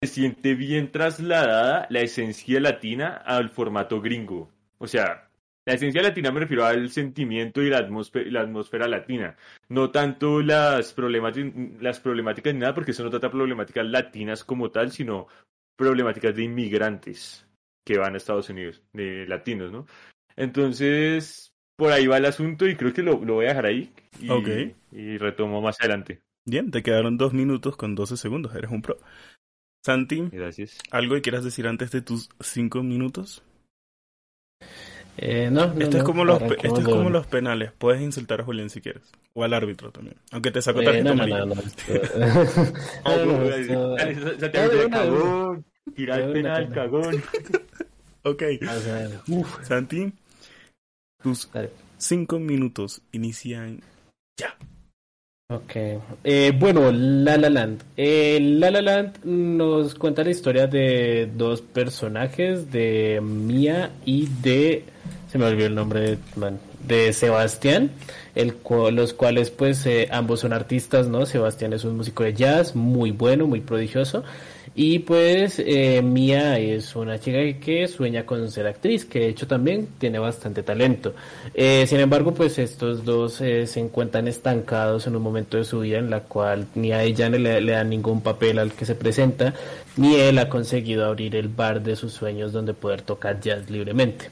se 0.00 0.08
siente 0.08 0.54
bien 0.54 0.92
trasladada 0.92 1.86
la 1.90 2.00
esencia 2.00 2.60
latina 2.60 3.16
al 3.16 3.48
formato 3.48 4.00
gringo. 4.00 4.50
O 4.78 4.86
sea, 4.86 5.28
la 5.64 5.74
esencia 5.74 6.02
latina 6.02 6.30
me 6.30 6.40
refiero 6.40 6.64
al 6.64 6.90
sentimiento 6.90 7.62
y 7.62 7.70
la 7.70 7.78
atmósfera, 7.78 8.30
la 8.30 8.40
atmósfera 8.42 8.86
latina. 8.86 9.36
No 9.68 9.90
tanto 9.90 10.40
las 10.40 10.94
las 10.96 12.00
problemáticas 12.00 12.54
ni 12.54 12.60
nada, 12.60 12.74
porque 12.74 12.92
eso 12.92 13.02
no 13.02 13.10
trata 13.10 13.30
problemáticas 13.30 13.86
latinas 13.86 14.44
como 14.44 14.70
tal, 14.70 14.92
sino 14.92 15.26
problemáticas 15.76 16.34
de 16.34 16.44
inmigrantes 16.44 17.46
que 17.84 17.98
van 17.98 18.14
a 18.14 18.18
Estados 18.18 18.50
Unidos, 18.50 18.82
de 18.92 19.26
latinos, 19.26 19.72
¿no? 19.72 19.86
Entonces, 20.36 21.52
por 21.78 21.92
ahí 21.92 22.06
va 22.08 22.16
el 22.16 22.26
asunto 22.26 22.66
y 22.66 22.74
creo 22.74 22.92
que 22.92 23.02
lo, 23.02 23.24
lo 23.24 23.34
voy 23.34 23.46
a 23.46 23.50
dejar 23.50 23.66
ahí 23.66 23.92
y, 24.20 24.28
Ok. 24.30 24.48
y 24.92 25.16
retomo 25.16 25.62
más 25.62 25.80
adelante. 25.80 26.20
Bien, 26.44 26.70
te 26.70 26.82
quedaron 26.82 27.16
dos 27.16 27.32
minutos 27.32 27.76
con 27.76 27.94
12 27.94 28.16
segundos, 28.16 28.54
eres 28.54 28.70
un 28.70 28.82
pro. 28.82 28.98
Santi, 29.84 30.28
Gracias. 30.32 30.78
¿algo 30.90 31.14
que 31.14 31.22
quieras 31.22 31.44
decir 31.44 31.66
antes 31.68 31.90
de 31.92 32.02
tus 32.02 32.28
cinco 32.40 32.82
minutos? 32.82 33.42
Eh, 35.20 35.48
no, 35.50 35.66
no, 35.72 35.80
Esto 35.80 35.98
es 35.98 36.04
como 36.04 36.24
los 36.24 36.40
esto 36.42 36.78
es 36.78 36.84
como 36.84 37.22
penales. 37.22 37.72
Puedes 37.76 38.00
insultar 38.02 38.40
a 38.40 38.44
Julián 38.44 38.70
si 38.70 38.80
quieres. 38.80 39.02
O 39.34 39.44
al 39.44 39.52
árbitro 39.52 39.90
también. 39.90 40.16
Aunque 40.30 40.50
te 40.50 40.62
saco 40.62 40.80
Eh, 40.80 40.84
tarjeta 40.84 41.10
amarilla. 41.10 41.44
no, 41.44 41.54
no, 41.54 41.62
No, 45.96 46.32
penal, 46.32 46.68
cagón. 46.72 47.22
Ok. 48.22 48.42
Santi, 49.62 50.12
tus 51.22 51.48
cinco 51.98 52.38
minutos 52.38 53.02
inician 53.12 53.80
ya. 54.38 54.54
Ok. 55.50 55.72
Eh, 56.24 56.52
bueno, 56.58 56.92
La 56.92 57.36
La 57.38 57.48
Land. 57.48 57.82
Eh, 57.96 58.38
La 58.40 58.70
La 58.70 58.82
Land 58.82 59.24
nos 59.24 59.94
cuenta 59.94 60.22
la 60.22 60.30
historia 60.30 60.66
de 60.66 61.30
dos 61.34 61.62
personajes, 61.62 62.70
de 62.70 63.20
Mia 63.22 63.90
y 64.04 64.28
de... 64.42 64.84
Se 65.32 65.38
me 65.38 65.46
olvidó 65.46 65.66
el 65.66 65.74
nombre 65.74 66.00
de, 66.00 66.18
man, 66.36 66.58
de 66.86 67.12
Sebastián, 67.12 67.90
el 68.34 68.54
cu- 68.54 68.90
los 68.90 69.12
cuales 69.12 69.50
pues 69.50 69.84
eh, 69.86 70.08
ambos 70.10 70.40
son 70.40 70.52
artistas, 70.52 71.08
¿no? 71.08 71.26
Sebastián 71.26 71.72
es 71.72 71.84
un 71.84 71.96
músico 71.96 72.22
de 72.24 72.34
jazz 72.34 72.76
muy 72.76 73.10
bueno, 73.10 73.46
muy 73.46 73.60
prodigioso. 73.60 74.24
Y 74.80 75.00
pues 75.00 75.58
eh, 75.58 76.02
Mia 76.02 76.56
es 76.56 76.94
una 76.94 77.18
chica 77.18 77.38
que, 77.58 77.88
sueña 77.88 78.24
con 78.24 78.48
ser 78.48 78.68
actriz, 78.68 79.04
que 79.04 79.18
de 79.18 79.28
hecho 79.30 79.48
también 79.48 79.88
tiene 79.98 80.20
bastante 80.20 80.62
talento. 80.62 81.14
Eh, 81.52 81.84
sin 81.88 81.98
embargo, 81.98 82.32
pues 82.32 82.60
estos 82.60 83.04
dos 83.04 83.40
eh, 83.40 83.66
se 83.66 83.80
encuentran 83.80 84.28
estancados 84.28 85.08
en 85.08 85.16
un 85.16 85.22
momento 85.22 85.56
de 85.56 85.64
su 85.64 85.80
vida 85.80 85.98
en 85.98 86.10
la 86.10 86.20
cual 86.20 86.68
ni 86.76 86.92
a 86.92 87.02
ella 87.02 87.28
le, 87.28 87.60
le 87.60 87.84
ningún 87.86 88.20
papel 88.20 88.60
al 88.60 88.70
que 88.70 88.84
se 88.84 88.94
presenta, 88.94 89.52
ni 89.96 90.14
él 90.14 90.38
ha 90.38 90.48
conseguido 90.48 91.06
abrir 91.06 91.34
el 91.34 91.48
bar 91.48 91.82
de 91.82 91.96
sus 91.96 92.12
sueños 92.12 92.52
donde 92.52 92.72
poder 92.72 93.02
tocar 93.02 93.40
jazz 93.40 93.68
libremente. 93.68 94.30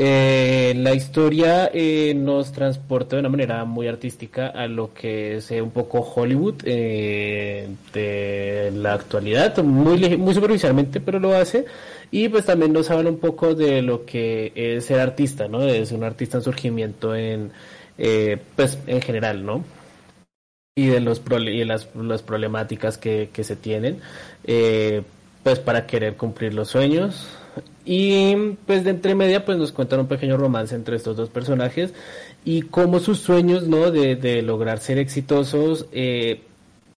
Eh, 0.00 0.74
la 0.76 0.94
historia 0.94 1.72
eh, 1.74 2.14
nos 2.14 2.52
transporta 2.52 3.16
de 3.16 3.20
una 3.20 3.30
manera 3.30 3.64
muy 3.64 3.88
artística 3.88 4.46
a 4.46 4.68
lo 4.68 4.94
que 4.94 5.38
es 5.38 5.50
eh, 5.50 5.60
un 5.60 5.72
poco 5.72 5.98
Hollywood 6.02 6.62
eh, 6.64 7.68
de 7.92 8.70
la 8.76 8.92
actualidad, 8.92 9.58
muy, 9.64 10.16
muy 10.16 10.34
superficialmente, 10.34 11.00
pero 11.00 11.18
lo 11.18 11.34
hace. 11.34 11.64
Y 12.12 12.28
pues 12.28 12.44
también 12.44 12.72
nos 12.72 12.88
habla 12.92 13.10
un 13.10 13.18
poco 13.18 13.56
de 13.56 13.82
lo 13.82 14.04
que 14.06 14.52
es 14.54 14.84
ser 14.84 15.00
artista, 15.00 15.48
¿no? 15.48 15.62
Ser 15.62 15.92
un 15.96 16.04
artista 16.04 16.36
en 16.38 16.44
surgimiento 16.44 17.16
en, 17.16 17.50
eh, 17.98 18.38
pues, 18.54 18.78
en 18.86 19.02
general, 19.02 19.44
¿no? 19.44 19.64
y 20.76 20.86
de 20.86 21.00
los 21.00 21.20
y 21.40 21.64
las, 21.64 21.88
las 21.96 22.22
problemáticas 22.22 22.98
que, 22.98 23.30
que 23.32 23.42
se 23.42 23.56
tienen 23.56 23.98
pues 25.42 25.58
para 25.58 25.86
querer 25.88 26.14
cumplir 26.14 26.54
los 26.54 26.68
sueños 26.68 27.36
y 27.84 28.34
pues 28.66 28.84
de 28.84 28.90
entre 28.90 29.14
media 29.14 29.44
pues 29.44 29.58
nos 29.58 29.72
cuentan 29.72 30.00
un 30.00 30.08
pequeño 30.08 30.36
romance 30.36 30.74
entre 30.74 30.96
estos 30.96 31.16
dos 31.16 31.30
personajes 31.30 31.94
y 32.44 32.62
cómo 32.62 33.00
sus 33.00 33.20
sueños 33.20 33.66
no 33.66 33.90
de, 33.90 34.16
de 34.16 34.42
lograr 34.42 34.78
ser 34.80 34.98
exitosos 34.98 35.86
eh, 35.92 36.42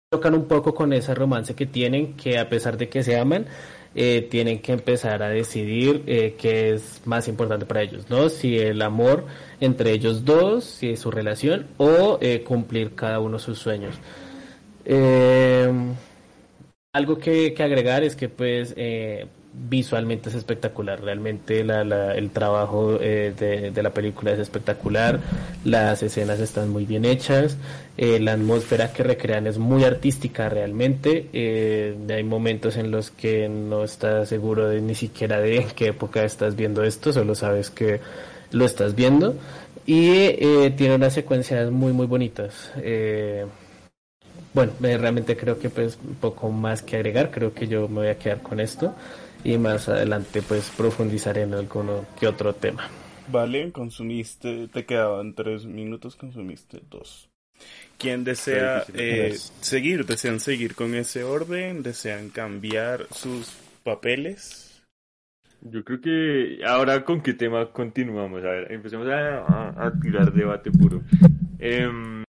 tocan 0.09 0.34
un 0.34 0.45
poco 0.45 0.74
con 0.74 0.93
ese 0.93 1.16
romance 1.16 1.55
que 1.55 1.66
tienen 1.66 2.14
que 2.14 2.38
a 2.38 2.49
pesar 2.49 2.78
de 2.78 2.89
que 2.89 3.03
se 3.03 3.18
aman 3.18 3.45
eh, 3.93 4.28
tienen 4.30 4.62
que 4.62 4.72
empezar 4.72 5.22
a 5.22 5.30
decidir 5.30 6.03
eh, 6.07 6.36
qué 6.38 6.74
es 6.74 7.01
más 7.05 7.28
importante 7.28 7.66
para 7.66 7.82
ellos, 7.82 8.09
¿no? 8.09 8.30
Si 8.30 8.57
el 8.57 8.82
amor 8.82 9.26
entre 9.59 9.91
ellos 9.91 10.24
dos, 10.24 10.64
si 10.64 10.91
es 10.91 11.01
su 11.01 11.12
relación 11.12 11.68
o 11.78 12.18
eh, 12.22 12.43
cumplir 12.43 12.95
cada 12.95 13.20
uno 13.20 13.38
sus 13.38 13.59
sueños. 13.59 13.95
Eh, 14.86 15.70
algo 16.93 17.18
que, 17.18 17.53
que 17.53 17.64
agregar 17.64 18.03
es 18.03 18.16
que 18.16 18.30
pues 18.30 18.74
eh, 18.78 19.28
visualmente 19.53 20.29
es 20.29 20.35
espectacular, 20.35 21.01
realmente 21.01 21.63
la, 21.63 21.83
la- 21.83 22.15
el 22.15 22.29
trabajo 22.31 22.97
eh, 23.01 23.33
de, 23.73 23.83
la 23.83 23.89
película 23.93 24.31
es 24.31 24.39
espectacular, 24.39 25.19
las 25.65 26.03
escenas 26.03 26.39
están 26.39 26.69
muy 26.69 26.85
bien 26.85 27.03
hechas, 27.05 27.57
eh, 27.97 28.19
la 28.19 28.33
atmósfera 28.33 28.93
que 28.93 29.03
recrean 29.03 29.47
es 29.47 29.57
muy 29.57 29.83
artística 29.83 30.47
realmente, 30.49 31.27
eh, 31.33 31.95
hay 32.09 32.23
momentos 32.23 32.77
en 32.77 32.91
los 32.91 33.11
que 33.11 33.49
no 33.49 33.83
estás 33.83 34.29
seguro 34.29 34.69
de 34.69 34.81
ni 34.81 34.95
siquiera 34.95 35.39
de 35.39 35.65
qué 35.75 35.87
época 35.87 36.23
estás 36.23 36.55
viendo 36.55 36.83
esto, 36.83 37.11
solo 37.11 37.35
sabes 37.35 37.69
que 37.69 37.99
lo 38.51 38.65
estás 38.65 38.95
viendo. 38.95 39.35
Y 39.85 40.09
eh, 40.11 40.73
tiene 40.77 40.95
unas 40.95 41.13
secuencias 41.13 41.71
muy 41.71 41.91
muy 41.91 42.05
bonitas. 42.05 42.71
Bueno, 44.53 44.73
realmente 44.81 45.37
creo 45.37 45.57
que 45.59 45.69
pues 45.69 45.97
poco 46.19 46.49
más 46.51 46.81
que 46.81 46.97
agregar, 46.97 47.31
creo 47.31 47.53
que 47.53 47.67
yo 47.67 47.87
me 47.87 47.95
voy 48.01 48.07
a 48.07 48.17
quedar 48.17 48.41
con 48.41 48.59
esto 48.59 48.93
y 49.43 49.57
más 49.57 49.89
adelante 49.89 50.41
pues 50.41 50.69
profundizaré 50.69 51.43
en 51.43 51.53
alguno 51.53 52.05
que 52.19 52.27
otro 52.27 52.53
tema. 52.53 52.89
Vale, 53.27 53.71
consumiste, 53.71 54.67
te 54.67 54.85
quedaban 54.85 55.35
tres 55.35 55.65
minutos, 55.65 56.15
consumiste 56.15 56.81
dos. 56.89 57.29
¿Quién 57.97 58.23
desea 58.23 58.83
eh, 58.93 59.37
seguir? 59.61 60.05
¿Desean 60.05 60.39
seguir 60.39 60.73
con 60.73 60.95
ese 60.95 61.23
orden? 61.23 61.83
¿Desean 61.83 62.29
cambiar 62.29 63.05
sus 63.13 63.51
papeles. 63.83 64.83
Yo 65.61 65.83
creo 65.83 66.01
que 66.01 66.65
ahora 66.65 67.05
con 67.05 67.21
qué 67.21 67.33
tema 67.33 67.71
continuamos. 67.71 68.43
A 68.43 68.49
ver, 68.49 68.71
empecemos 68.71 69.07
a, 69.07 69.85
a 69.85 69.91
tirar 69.99 70.33
debate 70.33 70.71
puro. 70.71 71.03
Em, 71.59 72.23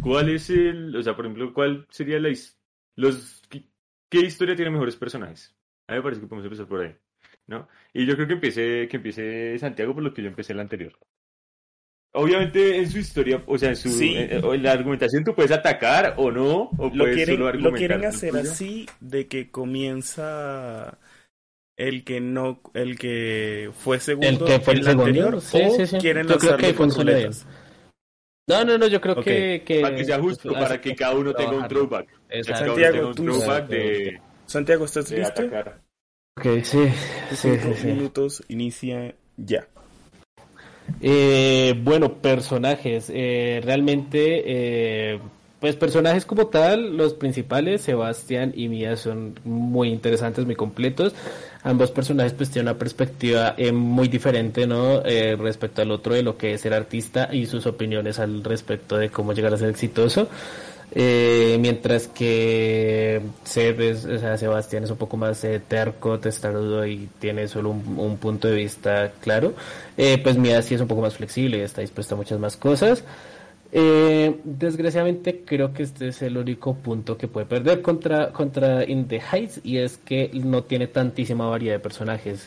¿Cuál 0.00 0.30
es 0.30 0.48
el, 0.50 0.96
o 0.96 1.02
sea, 1.02 1.14
por 1.14 1.26
ejemplo, 1.26 1.52
cuál 1.52 1.86
sería 1.90 2.18
la, 2.18 2.30
los, 2.96 3.42
qué, 3.48 4.20
historia 4.20 4.56
tiene 4.56 4.70
mejores 4.70 4.96
personajes? 4.96 5.54
A 5.88 5.92
mí 5.92 5.98
me 5.98 6.02
parece 6.02 6.20
que 6.20 6.26
podemos 6.26 6.44
empezar 6.44 6.66
por 6.66 6.80
ahí, 6.80 6.94
¿no? 7.46 7.68
Y 7.92 8.06
yo 8.06 8.14
creo 8.14 8.26
que 8.26 8.34
empiece, 8.34 8.88
que 8.88 8.96
empiece 8.96 9.58
Santiago 9.58 9.94
por 9.94 10.02
lo 10.02 10.14
que 10.14 10.22
yo 10.22 10.28
empecé 10.28 10.52
el 10.52 10.60
anterior. 10.60 10.92
Obviamente 12.14 12.76
en 12.76 12.90
su 12.90 12.98
historia, 12.98 13.42
o 13.46 13.56
sea, 13.56 13.70
en 13.70 13.76
su 13.76 13.88
la 14.58 14.72
argumentación 14.72 15.24
tú 15.24 15.34
puedes 15.34 15.50
atacar 15.50 16.14
o 16.18 16.30
no, 16.30 16.68
o 16.76 16.90
lo 16.92 17.04
puedes 17.04 17.16
quieren, 17.16 17.36
solo 17.36 17.48
argumentar. 17.48 17.72
Lo 17.72 17.78
quieren 17.78 18.04
hacer 18.04 18.36
así 18.36 18.86
de 19.00 19.28
que 19.28 19.50
comienza 19.50 20.98
el 21.78 22.04
que 22.04 22.20
no, 22.20 22.60
el 22.74 22.98
que 22.98 23.70
fue 23.72 23.98
segundo, 23.98 24.46
el 24.46 24.52
que 24.52 24.60
fue 24.60 24.74
el, 24.74 24.84
segundo, 24.84 25.04
anterior, 25.06 25.40
sí, 25.40 25.62
sí, 25.74 25.86
sí. 25.86 25.98
quieren 25.98 26.28
yo 26.28 26.36
creo 26.36 26.58
que 26.58 27.30
No, 28.46 28.64
no, 28.66 28.76
no, 28.76 28.86
yo 28.88 29.00
creo 29.00 29.16
que, 29.16 29.62
que, 29.64 29.80
Para 29.80 29.96
que 29.96 30.04
sea 30.04 30.20
justo, 30.20 30.52
para 30.52 30.78
que 30.82 30.94
cada 30.94 31.14
uno 31.14 31.32
tenga 31.32 31.52
un 31.52 31.66
throwback. 31.66 32.08
Santiago, 32.42 33.08
un 33.08 33.14
throwback 33.14 33.68
de, 33.68 34.20
Santiago, 34.52 34.84
¿estás 34.84 35.08
de 35.08 35.18
listo? 35.18 35.42
atacar. 35.42 35.80
Ok, 36.36 36.62
sí. 36.62 36.88
sí, 37.30 37.58
sí, 37.58 37.74
sí. 37.74 37.86
minutos 37.86 38.42
inicia 38.48 39.14
ya. 39.38 39.66
Eh, 41.00 41.74
bueno, 41.82 42.14
personajes. 42.14 43.10
Eh, 43.14 43.60
realmente, 43.64 44.42
eh, 44.44 45.20
pues 45.58 45.76
personajes 45.76 46.26
como 46.26 46.48
tal, 46.48 46.98
los 46.98 47.14
principales, 47.14 47.80
Sebastián 47.80 48.52
y 48.54 48.68
Mía, 48.68 48.96
son 48.96 49.38
muy 49.44 49.88
interesantes, 49.88 50.44
muy 50.44 50.54
completos. 50.54 51.14
Ambos 51.62 51.90
personajes 51.92 52.32
pues 52.34 52.50
tienen 52.50 52.68
una 52.68 52.78
perspectiva 52.78 53.54
eh, 53.56 53.72
muy 53.72 54.08
diferente, 54.08 54.66
¿no? 54.66 55.02
Eh, 55.04 55.36
respecto 55.36 55.80
al 55.80 55.92
otro 55.92 56.14
de 56.14 56.22
lo 56.22 56.36
que 56.36 56.54
es 56.54 56.60
ser 56.60 56.74
artista 56.74 57.28
y 57.32 57.46
sus 57.46 57.66
opiniones 57.66 58.18
al 58.18 58.42
respecto 58.42 58.98
de 58.98 59.08
cómo 59.08 59.32
llegar 59.32 59.54
a 59.54 59.56
ser 59.56 59.70
exitoso. 59.70 60.28
Eh, 60.94 61.56
mientras 61.58 62.06
que 62.06 63.22
Seb 63.44 63.96
o 64.14 64.18
sea, 64.18 64.36
Sebastián 64.36 64.84
es 64.84 64.90
un 64.90 64.98
poco 64.98 65.16
más 65.16 65.42
eh, 65.44 65.60
terco, 65.66 66.18
testarudo 66.20 66.84
y 66.86 67.08
tiene 67.18 67.48
solo 67.48 67.70
un, 67.70 67.98
un 67.98 68.18
punto 68.18 68.48
de 68.48 68.56
vista 68.56 69.10
claro, 69.22 69.54
eh, 69.96 70.18
pues 70.22 70.36
Mia 70.36 70.60
sí 70.60 70.74
es 70.74 70.82
un 70.82 70.88
poco 70.88 71.00
más 71.00 71.16
flexible 71.16 71.58
y 71.58 71.60
está 71.62 71.80
dispuesta 71.80 72.14
a 72.14 72.18
muchas 72.18 72.38
más 72.38 72.58
cosas. 72.58 73.04
Eh, 73.74 74.38
desgraciadamente 74.44 75.44
creo 75.46 75.72
que 75.72 75.84
este 75.84 76.08
es 76.08 76.20
el 76.20 76.36
único 76.36 76.74
punto 76.74 77.16
que 77.16 77.26
puede 77.26 77.46
perder 77.46 77.80
contra, 77.80 78.30
contra 78.30 78.84
In 78.84 79.08
the 79.08 79.18
Heights 79.18 79.62
y 79.64 79.78
es 79.78 79.96
que 79.96 80.30
no 80.34 80.64
tiene 80.64 80.88
tantísima 80.88 81.46
variedad 81.46 81.76
de 81.76 81.80
personajes. 81.80 82.46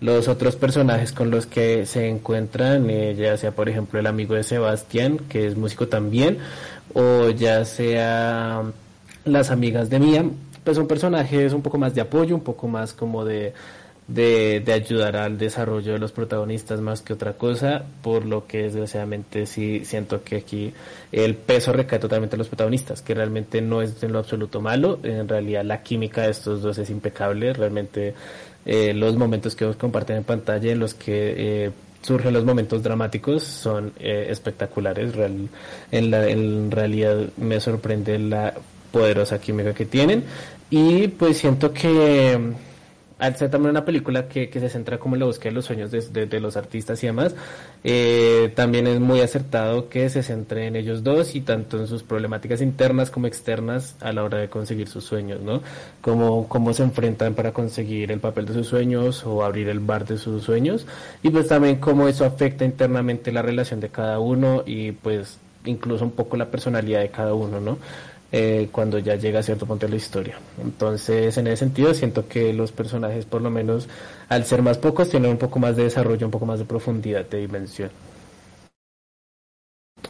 Los 0.00 0.28
otros 0.28 0.56
personajes 0.56 1.12
con 1.12 1.30
los 1.30 1.46
que 1.46 1.86
se 1.86 2.08
encuentran, 2.08 2.90
eh, 2.90 3.14
ya 3.14 3.36
sea 3.36 3.52
por 3.52 3.68
ejemplo 3.68 3.98
el 3.98 4.06
amigo 4.06 4.34
de 4.34 4.42
Sebastián, 4.42 5.18
que 5.28 5.46
es 5.46 5.56
músico 5.56 5.88
también, 5.88 6.38
o 6.92 7.30
ya 7.30 7.64
sea 7.64 8.62
las 9.24 9.50
amigas 9.50 9.88
de 9.88 9.98
Mia, 9.98 10.24
pues 10.64 10.76
son 10.76 10.86
personajes 10.86 11.52
un 11.52 11.62
poco 11.62 11.78
más 11.78 11.94
de 11.94 12.02
apoyo, 12.02 12.34
un 12.34 12.42
poco 12.42 12.68
más 12.68 12.92
como 12.92 13.24
de 13.24 13.54
de, 14.08 14.62
de, 14.64 14.72
ayudar 14.72 15.16
al 15.16 15.36
desarrollo 15.36 15.92
de 15.92 15.98
los 15.98 16.12
protagonistas 16.12 16.80
más 16.80 17.02
que 17.02 17.12
otra 17.12 17.32
cosa, 17.32 17.84
por 18.02 18.24
lo 18.24 18.46
que 18.46 18.62
desgraciadamente 18.62 19.46
sí 19.46 19.84
siento 19.84 20.22
que 20.22 20.36
aquí 20.36 20.72
el 21.10 21.34
peso 21.34 21.72
recae 21.72 21.98
totalmente 21.98 22.36
en 22.36 22.38
los 22.38 22.48
protagonistas, 22.48 23.02
que 23.02 23.14
realmente 23.14 23.60
no 23.60 23.82
es 23.82 24.00
en 24.02 24.12
lo 24.12 24.20
absoluto 24.20 24.60
malo, 24.60 25.00
en 25.02 25.28
realidad 25.28 25.64
la 25.64 25.82
química 25.82 26.22
de 26.22 26.30
estos 26.30 26.62
dos 26.62 26.78
es 26.78 26.88
impecable, 26.90 27.52
realmente 27.52 28.14
eh, 28.66 28.92
los 28.92 29.16
momentos 29.16 29.54
que 29.54 29.72
comparten 29.74 30.16
en 30.16 30.24
pantalla 30.24 30.72
en 30.72 30.80
los 30.80 30.94
que 30.94 31.66
eh, 31.66 31.70
surgen 32.02 32.32
los 32.32 32.44
momentos 32.44 32.82
dramáticos 32.82 33.44
son 33.44 33.92
eh, 33.98 34.26
espectaculares, 34.28 35.14
Real, 35.14 35.48
en, 35.92 36.10
la, 36.10 36.28
en 36.28 36.70
realidad 36.70 37.28
me 37.36 37.60
sorprende 37.60 38.18
la 38.18 38.54
poderosa 38.90 39.40
química 39.40 39.72
que 39.72 39.86
tienen. 39.86 40.24
Y 40.68 41.08
pues 41.08 41.38
siento 41.38 41.72
que 41.72 42.38
al 43.18 43.34
ser 43.36 43.50
también 43.50 43.70
una 43.70 43.84
película 43.84 44.28
que, 44.28 44.50
que, 44.50 44.60
se 44.60 44.68
centra 44.68 44.98
como 44.98 45.16
en 45.16 45.20
la 45.20 45.26
búsqueda 45.26 45.50
de 45.50 45.54
los 45.54 45.64
sueños 45.64 45.90
de, 45.90 46.00
de, 46.02 46.26
de 46.26 46.40
los 46.40 46.56
artistas 46.56 47.02
y 47.02 47.06
demás, 47.06 47.34
eh, 47.82 48.52
también 48.54 48.86
es 48.86 49.00
muy 49.00 49.20
acertado 49.20 49.88
que 49.88 50.10
se 50.10 50.22
centre 50.22 50.66
en 50.66 50.76
ellos 50.76 51.02
dos 51.02 51.34
y 51.34 51.40
tanto 51.40 51.78
en 51.80 51.86
sus 51.86 52.02
problemáticas 52.02 52.60
internas 52.60 53.10
como 53.10 53.26
externas 53.26 53.96
a 54.00 54.12
la 54.12 54.22
hora 54.22 54.38
de 54.38 54.48
conseguir 54.50 54.88
sus 54.88 55.04
sueños, 55.04 55.40
¿no? 55.40 55.62
Cómo, 56.02 56.46
cómo 56.48 56.74
se 56.74 56.82
enfrentan 56.82 57.34
para 57.34 57.52
conseguir 57.52 58.12
el 58.12 58.20
papel 58.20 58.46
de 58.46 58.52
sus 58.52 58.66
sueños 58.66 59.24
o 59.24 59.44
abrir 59.44 59.68
el 59.68 59.80
bar 59.80 60.06
de 60.06 60.18
sus 60.18 60.42
sueños 60.42 60.86
y 61.22 61.30
pues 61.30 61.48
también 61.48 61.76
cómo 61.76 62.08
eso 62.08 62.26
afecta 62.26 62.64
internamente 62.64 63.32
la 63.32 63.40
relación 63.40 63.80
de 63.80 63.88
cada 63.88 64.18
uno 64.18 64.62
y 64.66 64.92
pues 64.92 65.38
incluso 65.64 66.04
un 66.04 66.12
poco 66.12 66.36
la 66.36 66.50
personalidad 66.50 67.00
de 67.00 67.10
cada 67.10 67.34
uno, 67.34 67.60
¿no? 67.60 67.78
Eh, 68.32 68.68
cuando 68.72 68.98
ya 68.98 69.16
llega 69.16 69.40
a 69.40 69.42
cierto 69.42 69.66
punto 69.66 69.86
de 69.86 69.90
la 69.90 69.96
historia. 69.96 70.38
Entonces, 70.62 71.36
en 71.36 71.46
ese 71.46 71.56
sentido, 71.58 71.94
siento 71.94 72.28
que 72.28 72.52
los 72.52 72.72
personajes, 72.72 73.24
por 73.24 73.42
lo 73.42 73.50
menos, 73.50 73.88
al 74.28 74.44
ser 74.44 74.62
más 74.62 74.78
pocos, 74.78 75.10
tienen 75.10 75.30
un 75.30 75.38
poco 75.38 75.58
más 75.58 75.76
de 75.76 75.84
desarrollo, 75.84 76.26
un 76.26 76.32
poco 76.32 76.46
más 76.46 76.58
de 76.58 76.64
profundidad 76.64 77.24
de 77.26 77.38
dimensión. 77.38 77.90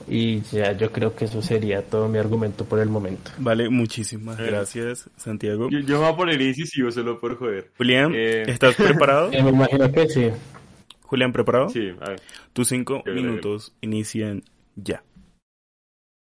Y 0.09 0.41
ya 0.53 0.73
yo 0.73 0.93
creo 0.93 1.15
que 1.15 1.25
eso 1.25 1.43
sería 1.43 1.83
todo 1.83 2.09
mi 2.09 2.19
argumento 2.19 2.65
por 2.65 2.79
el 2.79 2.89
momento. 2.89 3.31
Vale, 3.39 3.69
muchísimas 3.69 4.37
gracias, 4.39 5.09
Santiago. 5.17 5.69
Yo, 5.71 5.81
yo 5.81 5.97
me 5.97 6.05
voy 6.05 6.13
a 6.13 6.17
poner 6.17 6.41
incisivo 6.41 6.91
solo 6.91 7.19
por 7.19 7.37
joder. 7.37 7.71
Julián, 7.77 8.13
eh... 8.15 8.45
¿estás 8.47 8.75
preparado? 8.77 9.31
me 9.31 9.39
imagino 9.39 9.91
que 9.91 10.09
sí. 10.09 10.31
Julián, 11.03 11.33
¿preparado? 11.33 11.69
Sí, 11.69 11.93
a 12.01 12.11
ver. 12.11 12.21
Tus 12.53 12.69
cinco 12.69 13.03
minutos 13.07 13.73
inician 13.81 14.43
ya. 14.75 15.03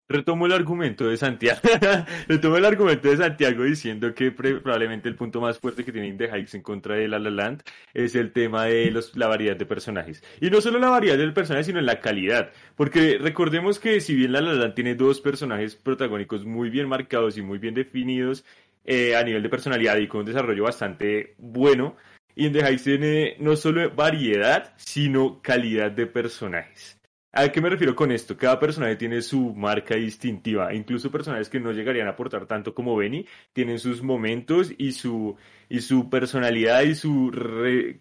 Retomo 0.10 0.46
el 0.46 0.54
argumento 0.54 1.08
de 1.08 1.18
Santiago. 1.18 1.60
Retomo 2.28 2.56
el 2.56 2.66
argumento 2.66 3.10
de 3.10 3.18
Santiago 3.18 3.64
diciendo 3.64 4.14
que 4.14 4.32
probablemente 4.32 5.10
el 5.10 5.16
punto 5.16 5.42
más 5.42 5.60
fuerte 5.60 5.84
que 5.84 5.92
tiene 5.92 6.14
The 6.14 6.30
Heights 6.30 6.56
en 6.56 6.62
contra 6.62 6.96
de 6.96 7.10
La 7.10 7.20
La 7.20 7.30
Land 7.30 7.64
es 7.94 8.16
el 8.16 8.32
tema 8.32 8.66
de 8.66 8.90
los, 8.92 9.18
la 9.18 9.28
variedad 9.28 9.58
de 9.58 9.66
personajes. 9.66 10.24
Y 10.40 10.50
no 10.50 10.62
solo 10.62 10.80
la 10.80 10.90
variedad 10.90 11.18
del 11.18 11.34
personaje, 11.34 11.66
sino 11.66 11.82
la 11.82 12.00
calidad. 12.00 12.52
Porque 12.76 13.18
recordemos 13.20 13.80
que 13.80 14.00
si 14.00 14.16
bien 14.16 14.32
La 14.32 14.40
La 14.40 14.54
Land 14.54 14.76
tiene 14.76 14.96
dos 14.96 15.20
personajes 15.20 15.76
protagónicos 15.76 16.46
muy 16.46 16.70
bien 16.70 16.88
marcados 16.88 17.38
y 17.38 17.42
muy 17.42 17.58
bien 17.58 17.74
definidos 17.74 18.46
eh, 18.86 19.18
a 19.18 19.24
nivel 19.24 19.44
de 19.44 19.50
personalidad 19.50 19.98
y 19.98 20.08
con 20.08 20.22
un 20.22 20.28
desarrollo 20.28 20.64
bastante 20.64 21.36
bueno, 21.38 21.98
y 22.38 22.50
tiene 22.78 23.36
no 23.40 23.56
solo 23.56 23.90
variedad, 23.96 24.74
sino 24.78 25.42
calidad 25.42 25.92
de 25.92 26.06
personajes. 26.06 26.97
¿A 27.40 27.52
qué 27.52 27.62
me 27.62 27.70
refiero 27.70 27.96
con 27.96 28.12
esto? 28.12 28.36
Cada 28.36 28.60
personaje 28.60 28.96
tiene 28.96 29.22
su 29.22 29.54
marca 29.54 29.94
distintiva. 29.94 30.74
Incluso 30.74 31.12
personajes 31.12 31.50
que 31.50 31.60
no 31.60 31.72
llegarían 31.72 32.08
a 32.08 32.12
aportar 32.12 32.48
tanto 32.48 32.74
como 32.74 32.96
Benny 32.96 33.28
tienen 33.54 33.78
sus 33.78 34.02
momentos 34.02 34.74
y 34.76 34.94
su, 34.94 35.38
y 35.70 35.82
su 35.82 36.10
personalidad 36.10 36.82
y 36.82 36.96
su 36.96 37.32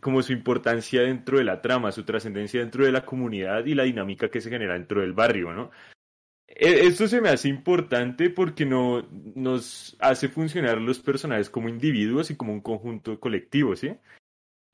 como 0.00 0.22
su 0.22 0.32
importancia 0.32 1.02
dentro 1.02 1.36
de 1.36 1.44
la 1.44 1.60
trama, 1.60 1.92
su 1.92 2.04
trascendencia 2.04 2.60
dentro 2.60 2.86
de 2.86 2.92
la 2.92 3.04
comunidad 3.04 3.66
y 3.66 3.74
la 3.74 3.82
dinámica 3.82 4.30
que 4.30 4.40
se 4.40 4.48
genera 4.48 4.72
dentro 4.72 5.02
del 5.02 5.12
barrio, 5.12 5.52
¿no? 5.52 5.70
Esto 6.46 7.06
se 7.06 7.20
me 7.20 7.28
hace 7.28 7.50
importante 7.50 8.30
porque 8.30 8.64
no, 8.64 9.06
nos 9.34 9.98
hace 10.00 10.30
funcionar 10.30 10.80
los 10.80 10.98
personajes 11.00 11.50
como 11.50 11.68
individuos 11.68 12.30
y 12.30 12.36
como 12.36 12.54
un 12.54 12.62
conjunto 12.62 13.20
colectivo, 13.20 13.76
¿sí? 13.76 13.90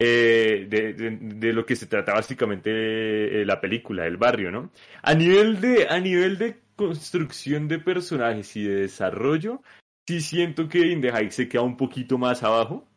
Eh, 0.05 0.67
de, 0.69 0.95
de, 0.95 1.53
lo 1.53 1.65
que 1.65 1.77
se 1.77 1.87
trata 1.87 2.15
básicamente 2.15 2.71
de, 2.71 3.45
la 3.45 3.61
película, 3.61 4.05
el 4.05 4.17
barrio, 4.17 4.51
¿no? 4.51 4.73
A 5.01 5.15
nivel 5.15 5.61
de, 5.61 5.87
a 5.89 6.01
nivel 6.01 6.39
de 6.39 6.59
construcción 6.75 7.69
de 7.69 7.79
personajes 7.79 8.57
y 8.57 8.65
de 8.65 8.75
desarrollo, 8.81 9.63
sí 10.09 10.21
siento 10.21 10.69
que 10.69 10.89
In 10.89 11.01
the 11.01 11.31
se 11.31 11.49
queda 11.49 11.63
un 11.63 11.77
poquito 11.77 12.19
más 12.19 12.43
abajo, 12.43 12.89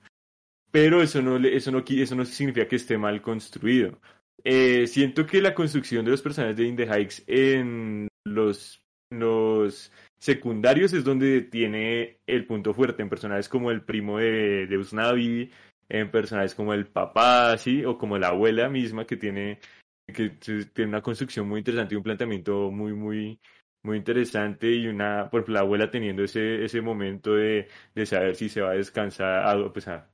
pero 0.72 1.04
eso 1.04 1.22
no, 1.22 1.38
eso 1.38 1.72
no, 1.72 1.84
eso 1.88 2.16
no 2.16 2.26
significa 2.26 2.68
que 2.68 2.78
esté 2.78 2.98
mal 2.98 3.22
construido. 3.22 4.00
Eh, 4.44 4.88
siento 4.88 5.28
que 5.28 5.44
la 5.44 5.54
construcción 5.54 6.06
de 6.06 6.12
los 6.12 6.24
personajes 6.24 6.58
de 6.58 6.66
In 6.66 6.80
Heights 6.80 7.24
en 7.28 8.08
los, 8.26 8.84
los 9.12 9.92
secundarios 10.18 10.92
es 10.94 11.04
donde 11.04 11.42
tiene 11.42 12.18
el 12.26 12.48
punto 12.48 12.74
fuerte 12.74 13.04
en 13.04 13.10
personajes 13.10 13.48
como 13.48 13.70
el 13.70 13.84
primo 13.84 14.18
de, 14.18 14.66
de 14.66 14.78
Usnavi, 14.80 15.52
en 15.90 16.12
personajes 16.12 16.56
como 16.56 16.74
el 16.74 16.88
papá, 16.88 17.58
¿sí? 17.58 17.86
O 17.86 17.98
como 17.98 18.18
la 18.18 18.30
abuela 18.30 18.70
misma 18.70 19.06
que 19.06 19.18
tiene, 19.18 19.60
que 20.08 20.30
tiene 20.30 20.90
una 20.90 21.02
construcción 21.02 21.48
muy 21.48 21.60
interesante 21.60 21.94
y 21.96 21.98
un 21.98 22.04
planteamiento 22.04 22.72
muy, 22.72 22.94
muy, 22.94 23.40
muy 23.84 23.98
interesante 23.98 24.72
y 24.72 24.88
una, 24.88 25.30
por 25.30 25.48
la 25.50 25.62
abuela 25.62 25.90
teniendo 25.90 26.24
ese, 26.24 26.66
ese 26.66 26.82
momento 26.82 27.36
de, 27.36 27.68
de 27.94 28.06
saber 28.06 28.36
si 28.36 28.50
se 28.50 28.62
va 28.62 28.72
a 28.72 28.76
descansar, 28.76 29.48
a, 29.48 29.72
pues 29.72 29.88
a 29.88 30.10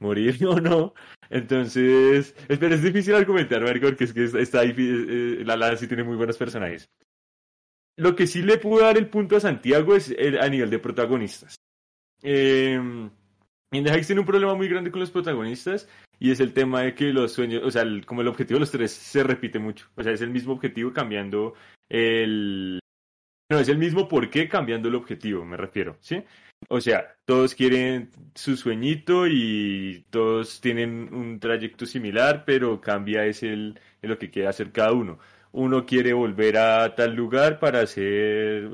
morir 0.00 0.36
o 0.46 0.60
no. 0.60 0.94
Entonces, 1.30 2.34
pero 2.48 2.74
es 2.74 2.82
difícil 2.82 3.14
argumentar, 3.14 3.62
Marco, 3.62 3.86
porque 3.86 4.04
es 4.04 4.12
que 4.12 4.24
está 4.24 4.62
difícil, 4.62 5.06
eh, 5.40 5.44
la 5.44 5.56
Lana 5.56 5.76
sí 5.76 5.88
tiene 5.88 6.04
muy 6.04 6.16
buenos 6.16 6.36
personajes. 6.36 6.86
Lo 7.96 8.14
que 8.14 8.26
sí 8.26 8.42
le 8.42 8.58
puedo 8.58 8.84
dar 8.84 8.98
el 8.98 9.08
punto 9.08 9.36
a 9.36 9.40
Santiago 9.40 9.94
es 9.94 10.10
el, 10.10 10.40
a 10.40 10.48
nivel 10.48 10.68
de 10.68 10.80
protagonistas. 10.80 11.56
Eh, 12.22 12.80
In 13.74 13.82
the 13.82 14.00
tiene 14.02 14.20
un 14.20 14.26
problema 14.26 14.54
muy 14.54 14.68
grande 14.68 14.92
con 14.92 15.00
los 15.00 15.10
protagonistas 15.10 15.88
y 16.20 16.30
es 16.30 16.38
el 16.38 16.52
tema 16.52 16.82
de 16.82 16.94
que 16.94 17.12
los 17.12 17.32
sueños, 17.32 17.62
o 17.64 17.72
sea, 17.72 17.82
el- 17.82 18.06
como 18.06 18.20
el 18.20 18.28
objetivo 18.28 18.56
de 18.56 18.60
los 18.60 18.70
tres 18.70 18.92
se 18.92 19.24
repite 19.24 19.58
mucho. 19.58 19.88
O 19.96 20.02
sea, 20.04 20.12
es 20.12 20.20
el 20.20 20.30
mismo 20.30 20.52
objetivo 20.52 20.92
cambiando 20.92 21.54
el... 21.88 22.78
No, 23.50 23.58
es 23.58 23.68
el 23.68 23.78
mismo 23.78 24.06
por 24.06 24.30
qué 24.30 24.48
cambiando 24.48 24.88
el 24.88 24.94
objetivo, 24.94 25.44
me 25.44 25.56
refiero, 25.56 25.96
¿sí? 26.00 26.22
O 26.68 26.80
sea, 26.80 27.16
todos 27.24 27.56
quieren 27.56 28.10
su 28.36 28.56
sueñito 28.56 29.26
y 29.26 30.06
todos 30.10 30.60
tienen 30.60 31.12
un 31.12 31.40
trayecto 31.40 31.84
similar, 31.84 32.44
pero 32.46 32.80
cambia 32.80 33.26
es 33.26 33.42
el, 33.42 33.80
el 34.02 34.10
lo 34.10 34.18
que 34.18 34.30
quiere 34.30 34.48
hacer 34.48 34.70
cada 34.70 34.92
uno. 34.92 35.18
Uno 35.50 35.84
quiere 35.84 36.12
volver 36.12 36.58
a 36.58 36.94
tal 36.94 37.14
lugar 37.16 37.58
para 37.58 37.80
hacer 37.80 38.04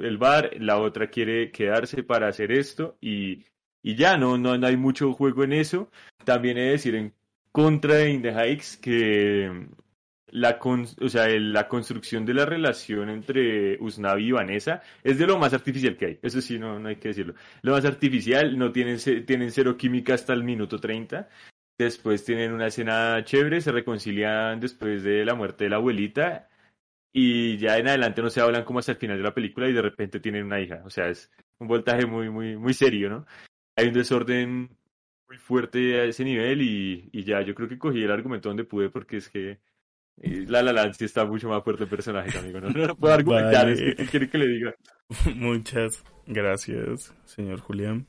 el 0.02 0.18
bar, 0.18 0.50
la 0.58 0.78
otra 0.78 1.08
quiere 1.08 1.50
quedarse 1.50 2.02
para 2.02 2.28
hacer 2.28 2.52
esto 2.52 2.96
y, 3.00 3.44
y 3.82 3.94
ya, 3.96 4.16
no, 4.16 4.36
no, 4.38 4.56
no 4.58 4.66
hay 4.66 4.76
mucho 4.76 5.12
juego 5.12 5.44
en 5.44 5.52
eso. 5.52 5.90
También 6.24 6.58
he 6.58 6.62
de 6.62 6.70
decir 6.72 6.94
en 6.94 7.14
contra 7.52 7.94
de 7.94 8.10
In 8.10 8.22
the 8.22 8.32
que 8.80 9.66
la, 10.28 10.58
con- 10.58 10.86
o 11.00 11.08
sea, 11.08 11.28
la 11.28 11.68
construcción 11.68 12.24
de 12.24 12.34
la 12.34 12.46
relación 12.46 13.08
entre 13.10 13.78
Usnavi 13.80 14.28
y 14.28 14.32
Vanessa 14.32 14.82
es 15.02 15.18
de 15.18 15.26
lo 15.26 15.38
más 15.38 15.52
artificial 15.54 15.96
que 15.96 16.06
hay. 16.06 16.18
Eso 16.22 16.40
sí, 16.40 16.58
no, 16.58 16.78
no 16.78 16.88
hay 16.88 16.96
que 16.96 17.08
decirlo. 17.08 17.34
Lo 17.62 17.72
más 17.72 17.84
artificial, 17.84 18.56
no 18.58 18.70
tienen, 18.72 18.98
tienen 19.26 19.50
cero 19.50 19.76
química 19.76 20.14
hasta 20.14 20.32
el 20.32 20.44
minuto 20.44 20.78
30. 20.78 21.28
Después 21.78 22.24
tienen 22.24 22.52
una 22.52 22.66
escena 22.66 23.24
chévere, 23.24 23.60
se 23.60 23.72
reconcilian 23.72 24.60
después 24.60 25.02
de 25.02 25.24
la 25.24 25.34
muerte 25.34 25.64
de 25.64 25.70
la 25.70 25.76
abuelita 25.76 26.48
y 27.12 27.56
ya 27.56 27.78
en 27.78 27.88
adelante 27.88 28.22
no 28.22 28.30
se 28.30 28.40
hablan 28.40 28.64
como 28.64 28.78
hasta 28.78 28.92
el 28.92 28.98
final 28.98 29.16
de 29.16 29.24
la 29.24 29.34
película 29.34 29.68
y 29.68 29.72
de 29.72 29.82
repente 29.82 30.20
tienen 30.20 30.44
una 30.44 30.60
hija. 30.60 30.82
O 30.84 30.90
sea, 30.90 31.08
es 31.08 31.30
un 31.58 31.68
voltaje 31.68 32.06
muy, 32.06 32.28
muy, 32.30 32.56
muy 32.56 32.74
serio, 32.74 33.08
¿no? 33.08 33.26
Hay 33.76 33.88
un 33.88 33.94
desorden 33.94 34.76
muy 35.28 35.38
fuerte 35.38 36.00
a 36.00 36.04
ese 36.04 36.24
nivel 36.24 36.62
y, 36.62 37.24
ya 37.24 37.40
yo 37.42 37.54
creo 37.54 37.68
que 37.68 37.78
cogí 37.78 38.02
el 38.02 38.10
argumento 38.10 38.48
donde 38.48 38.64
pude 38.64 38.90
porque 38.90 39.18
es 39.18 39.28
que 39.28 39.60
eh, 40.22 40.44
La 40.48 40.62
La 40.62 40.92
sí 40.92 41.04
está 41.04 41.24
mucho 41.24 41.48
más 41.48 41.62
fuerte 41.62 41.84
el 41.84 41.90
personaje, 41.90 42.36
amigo. 42.38 42.60
No, 42.60 42.68
lo 42.86 42.96
puedo 42.96 43.14
argumentar, 43.14 43.66
Vale. 43.66 43.72
es 43.72 43.80
que 43.80 43.94
¿qué 43.94 44.06
quiere 44.06 44.28
que 44.28 44.38
le 44.38 44.48
diga? 44.48 44.74
Muchas 45.36 46.04
gracias, 46.26 47.14
señor 47.24 47.60
Julián. 47.60 48.06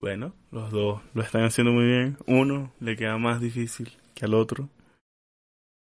Bueno, 0.00 0.34
los 0.52 0.70
dos 0.70 1.02
lo 1.12 1.22
están 1.22 1.42
haciendo 1.42 1.72
muy 1.72 1.84
bien. 1.84 2.16
Uno 2.26 2.72
le 2.78 2.96
queda 2.96 3.18
más 3.18 3.40
difícil 3.40 3.90
que 4.14 4.26
al 4.26 4.34
otro. 4.34 4.70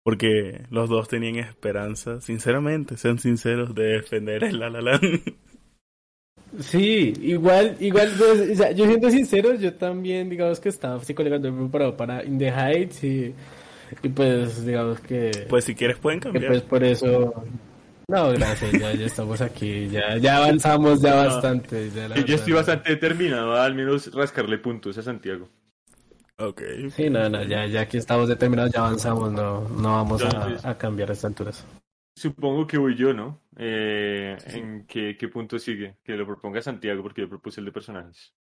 Porque 0.04 0.66
los 0.70 0.88
dos 0.88 1.08
tenían 1.08 1.36
esperanza, 1.36 2.20
sinceramente, 2.20 2.96
sean 2.96 3.18
sinceros, 3.18 3.74
de 3.74 3.84
defender 3.98 4.44
el 4.44 4.58
La 4.58 4.70
La. 4.70 5.00
Sí, 6.60 7.12
igual, 7.20 7.76
igual, 7.78 8.10
pues, 8.18 8.50
o 8.50 8.54
sea, 8.54 8.70
yo 8.72 8.86
siendo 8.86 9.10
sincero, 9.10 9.54
yo 9.54 9.74
también, 9.74 10.28
digamos 10.30 10.58
que 10.60 10.70
estaba 10.70 11.02
psicológicamente 11.04 11.52
preparado 11.56 11.96
para 11.96 12.24
In 12.24 12.38
the 12.38 12.48
Heights 12.48 13.04
y, 13.04 13.34
y 14.02 14.08
pues, 14.08 14.64
digamos 14.64 14.98
que, 15.00 15.46
Pues 15.48 15.64
si 15.64 15.74
quieres 15.74 15.98
pueden 15.98 16.20
que, 16.20 16.24
cambiar. 16.30 16.48
pues 16.52 16.62
por 16.62 16.82
eso, 16.84 17.34
no, 18.08 18.30
gracias, 18.32 18.72
ya, 18.72 18.92
ya 18.94 19.06
estamos 19.06 19.40
aquí, 19.42 19.88
ya, 19.88 20.16
ya 20.16 20.38
avanzamos 20.38 21.02
ya 21.02 21.14
bastante. 21.16 21.90
Ya, 21.94 22.08
la 22.08 22.16
Yo 22.24 22.36
estoy 22.36 22.54
bastante 22.54 22.92
determinado 22.92 23.52
a 23.52 23.64
al 23.66 23.74
menos 23.74 24.10
rascarle 24.14 24.56
puntos 24.58 24.96
a 24.96 25.02
Santiago. 25.02 25.48
Ok. 26.38 26.62
Sí, 26.96 27.10
no, 27.10 27.28
no, 27.28 27.42
ya, 27.42 27.66
ya 27.66 27.82
aquí 27.82 27.98
estamos 27.98 28.28
determinados, 28.28 28.72
ya 28.72 28.80
avanzamos, 28.80 29.32
no, 29.32 29.68
no 29.68 29.92
vamos 29.96 30.22
Entonces- 30.22 30.64
a, 30.64 30.70
a 30.70 30.78
cambiar 30.78 31.10
a 31.10 31.12
estas 31.12 31.26
alturas. 31.30 31.64
Supongo 32.22 32.66
que 32.66 32.78
voy 32.78 32.96
yo, 32.96 33.12
¿no? 33.14 33.40
Eh, 33.56 34.36
¿En 34.46 34.86
qué, 34.86 35.16
qué 35.18 35.28
punto 35.28 35.58
sigue? 35.58 35.98
Que 36.02 36.16
lo 36.16 36.26
proponga 36.26 36.60
Santiago 36.62 37.02
porque 37.02 37.22
yo 37.22 37.28
propuse 37.28 37.60
el 37.60 37.66
de 37.66 37.72
personajes. 37.72 38.34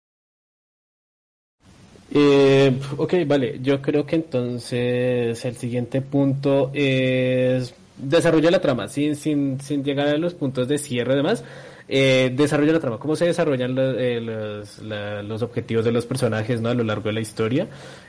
Eh, 2.10 2.78
ok, 2.96 3.14
vale. 3.26 3.58
Yo 3.62 3.82
creo 3.82 4.06
que 4.06 4.16
entonces 4.16 5.44
el 5.44 5.56
siguiente 5.56 6.00
punto 6.00 6.70
es 6.72 7.74
desarrollo 7.98 8.44
de 8.46 8.50
la 8.52 8.60
trama, 8.60 8.88
sin, 8.88 9.16
sin, 9.16 9.60
sin 9.60 9.82
llegar 9.84 10.08
a 10.08 10.16
los 10.18 10.34
puntos 10.34 10.68
de 10.68 10.78
cierre 10.78 11.14
y 11.14 11.16
demás. 11.16 11.44
Eh, 11.88 12.32
desarrollo 12.34 12.68
de 12.72 12.78
la 12.78 12.80
trama, 12.80 12.98
cómo 12.98 13.14
se 13.14 13.26
desarrollan 13.26 13.74
lo- 13.76 13.96
eh, 13.98 14.20
los, 14.20 14.80
la- 14.80 15.22
los 15.22 15.42
objetivos 15.42 15.84
de 15.84 15.92
los 15.92 16.04
personajes 16.04 16.60
¿no? 16.60 16.68
a 16.68 16.74
lo 16.74 16.82
largo 16.82 17.04
de 17.04 17.12
la 17.12 17.20
historia. 17.20 17.68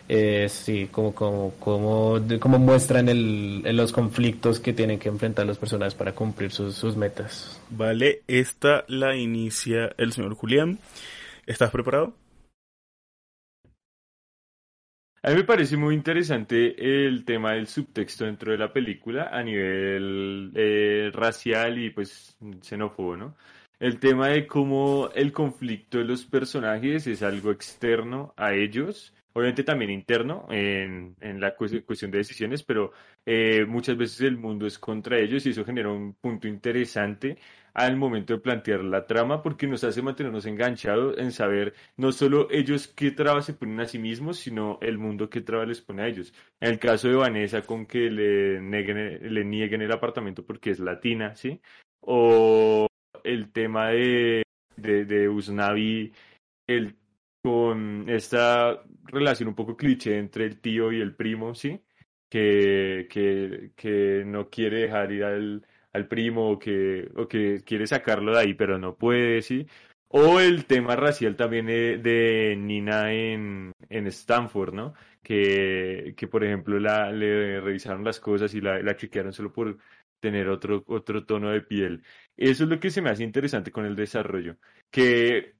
Eh, 0.09 0.47
sí, 0.49 0.87
como, 0.89 1.13
como, 1.13 1.51
como, 1.59 2.19
de- 2.19 2.39
cómo 2.39 2.59
muestran 2.59 3.09
el, 3.09 3.61
el- 3.65 3.75
los 3.75 3.91
conflictos 3.91 4.59
que 4.59 4.71
tienen 4.73 4.99
que 4.99 5.09
enfrentar 5.09 5.45
los 5.45 5.57
personajes 5.57 5.95
para 5.95 6.13
cumplir 6.13 6.51
sus, 6.51 6.75
sus 6.75 6.95
metas. 6.95 7.61
Vale, 7.69 8.21
esta 8.27 8.85
la 8.87 9.15
inicia 9.17 9.91
el 9.97 10.13
señor 10.13 10.35
Julián. 10.35 10.79
¿Estás 11.45 11.71
preparado? 11.71 12.13
A 15.23 15.31
mí 15.31 15.35
me 15.37 15.43
parece 15.43 15.75
muy 15.75 15.95
interesante 15.95 17.05
el 17.05 17.25
tema 17.25 17.53
del 17.53 17.67
subtexto 17.67 18.25
dentro 18.25 18.51
de 18.51 18.57
la 18.57 18.71
película 18.71 19.29
a 19.31 19.43
nivel 19.43 20.51
eh, 20.55 21.09
racial 21.13 21.79
y 21.79 21.89
pues 21.89 22.37
xenófobo, 22.61 23.17
¿no? 23.17 23.35
El 23.79 23.99
tema 23.99 24.29
de 24.29 24.47
cómo 24.47 25.09
el 25.13 25.33
conflicto 25.33 25.97
de 25.97 26.05
los 26.05 26.23
personajes 26.25 27.07
es 27.07 27.23
algo 27.23 27.51
externo 27.51 28.33
a 28.37 28.53
ellos, 28.53 29.13
obviamente 29.37 29.63
también 29.63 29.91
interno 29.91 30.47
en, 30.49 31.15
en 31.21 31.39
la 31.39 31.55
cu- 31.55 31.67
cuestión 31.85 32.09
de 32.09 32.17
decisiones, 32.17 32.63
pero 32.63 32.91
eh, 33.25 33.65
muchas 33.67 33.95
veces 33.95 34.21
el 34.21 34.37
mundo 34.37 34.65
es 34.65 34.79
contra 34.79 35.19
ellos 35.19 35.45
y 35.45 35.51
eso 35.51 35.63
genera 35.63 35.91
un 35.91 36.15
punto 36.15 36.47
interesante 36.47 37.37
al 37.75 37.95
momento 37.95 38.33
de 38.33 38.39
plantear 38.39 38.83
la 38.83 39.05
trama 39.05 39.43
porque 39.43 39.67
nos 39.67 39.83
hace 39.83 40.01
mantenernos 40.01 40.47
enganchados 40.47 41.19
en 41.19 41.31
saber 41.31 41.75
no 41.97 42.11
solo 42.11 42.47
ellos 42.49 42.87
qué 42.87 43.11
trabas 43.11 43.45
se 43.45 43.53
ponen 43.53 43.79
a 43.79 43.85
sí 43.85 43.99
mismos, 43.99 44.39
sino 44.39 44.79
el 44.81 44.97
mundo 44.97 45.29
qué 45.29 45.41
trabas 45.41 45.67
les 45.67 45.81
pone 45.81 46.01
a 46.01 46.07
ellos. 46.07 46.33
En 46.59 46.71
el 46.71 46.79
caso 46.79 47.07
de 47.07 47.15
Vanessa, 47.15 47.61
con 47.61 47.85
que 47.85 48.09
le, 48.09 48.59
neguen- 48.59 49.19
le 49.21 49.45
nieguen 49.45 49.83
el 49.83 49.91
apartamento 49.91 50.43
porque 50.43 50.71
es 50.71 50.79
latina, 50.79 51.35
¿sí? 51.35 51.61
O 52.01 52.87
el 53.23 53.51
tema 53.51 53.89
de, 53.89 54.41
de, 54.75 55.05
de 55.05 55.29
Usnavi, 55.29 56.11
el, 56.67 56.95
con 57.47 58.09
esta 58.09 58.83
relación 59.05 59.49
un 59.49 59.55
poco 59.55 59.77
cliché 59.77 60.17
entre 60.17 60.45
el 60.45 60.59
tío 60.59 60.91
y 60.91 60.99
el 61.01 61.15
primo, 61.15 61.55
¿sí? 61.55 61.81
Que, 62.29 63.07
que, 63.09 63.71
que 63.75 64.23
no 64.25 64.49
quiere 64.49 64.81
dejar 64.81 65.11
ir 65.13 65.23
al, 65.23 65.65
al 65.93 66.07
primo 66.07 66.51
o 66.51 66.59
que, 66.59 67.09
o 67.15 67.27
que 67.27 67.61
quiere 67.65 67.87
sacarlo 67.87 68.33
de 68.33 68.39
ahí, 68.39 68.53
pero 68.53 68.77
no 68.77 68.97
puede, 68.97 69.41
¿sí? 69.41 69.65
O 70.09 70.39
el 70.39 70.65
tema 70.65 70.95
racial 70.95 71.35
también 71.35 71.67
de, 71.67 71.97
de 71.97 72.55
Nina 72.57 73.13
en, 73.13 73.71
en 73.89 74.07
Stanford, 74.07 74.73
¿no? 74.73 74.93
Que, 75.23 76.13
que 76.17 76.27
por 76.27 76.43
ejemplo 76.43 76.79
la, 76.79 77.11
le 77.11 77.59
revisaron 77.61 78.03
las 78.03 78.19
cosas 78.19 78.53
y 78.53 78.61
la, 78.61 78.81
la 78.81 78.95
chequearon 78.95 79.33
solo 79.33 79.51
por 79.53 79.77
tener 80.19 80.49
otro, 80.49 80.83
otro 80.87 81.25
tono 81.25 81.51
de 81.51 81.61
piel. 81.61 82.03
Eso 82.35 82.63
es 82.63 82.69
lo 82.69 82.79
que 82.79 82.89
se 82.89 83.01
me 83.01 83.09
hace 83.09 83.23
interesante 83.23 83.71
con 83.71 83.85
el 83.85 83.95
desarrollo, 83.95 84.57
que 84.91 85.56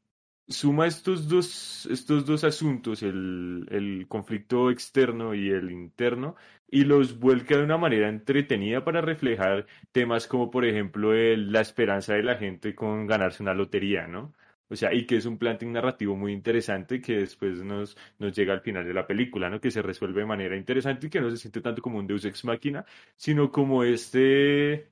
suma 0.48 0.88
estos 0.88 1.28
dos, 1.28 1.86
estos 1.88 2.26
dos 2.26 2.44
asuntos, 2.44 3.04
el, 3.04 3.68
el 3.72 4.08
conflicto 4.08 4.70
externo 4.72 5.34
y 5.36 5.50
el 5.50 5.72
interno, 5.72 6.36
y 6.70 6.84
los 6.86 7.20
vuelca 7.20 7.58
de 7.58 7.64
una 7.64 7.78
manera 7.78 8.10
entretenida 8.10 8.84
para 8.84 9.02
reflejar 9.02 9.66
temas 9.92 10.28
como, 10.28 10.50
por 10.52 10.66
ejemplo, 10.66 11.14
el- 11.14 11.52
la 11.52 11.62
esperanza 11.62 12.14
de 12.16 12.24
la 12.24 12.36
gente 12.38 12.76
con 12.76 13.08
ganarse 13.08 13.44
una 13.44 13.54
lotería, 13.54 14.08
¿no? 14.08 14.34
O 14.70 14.76
sea, 14.76 14.94
y 14.94 15.06
que 15.06 15.16
es 15.18 15.26
un 15.26 15.38
planting 15.38 15.72
narrativo 15.72 16.16
muy 16.18 16.34
interesante 16.34 17.00
que 17.02 17.18
después 17.20 17.64
nos, 17.64 17.98
nos 18.20 18.36
llega 18.36 18.52
al 18.54 18.60
final 18.62 18.86
de 18.86 18.94
la 18.94 19.08
película, 19.08 19.50
¿no? 19.50 19.62
Que 19.62 19.72
se 19.72 19.82
resuelve 19.82 20.22
de 20.22 20.26
manera 20.28 20.58
interesante 20.58 21.08
y 21.08 21.10
que 21.10 21.22
no 21.22 21.30
se 21.32 21.38
siente 21.38 21.62
tanto 21.62 21.82
como 21.82 22.00
un 22.00 22.08
Deus 22.08 22.26
Ex 22.26 22.44
Machina, 22.46 22.86
sino 23.16 23.50
como 23.52 23.84
este, 23.86 24.90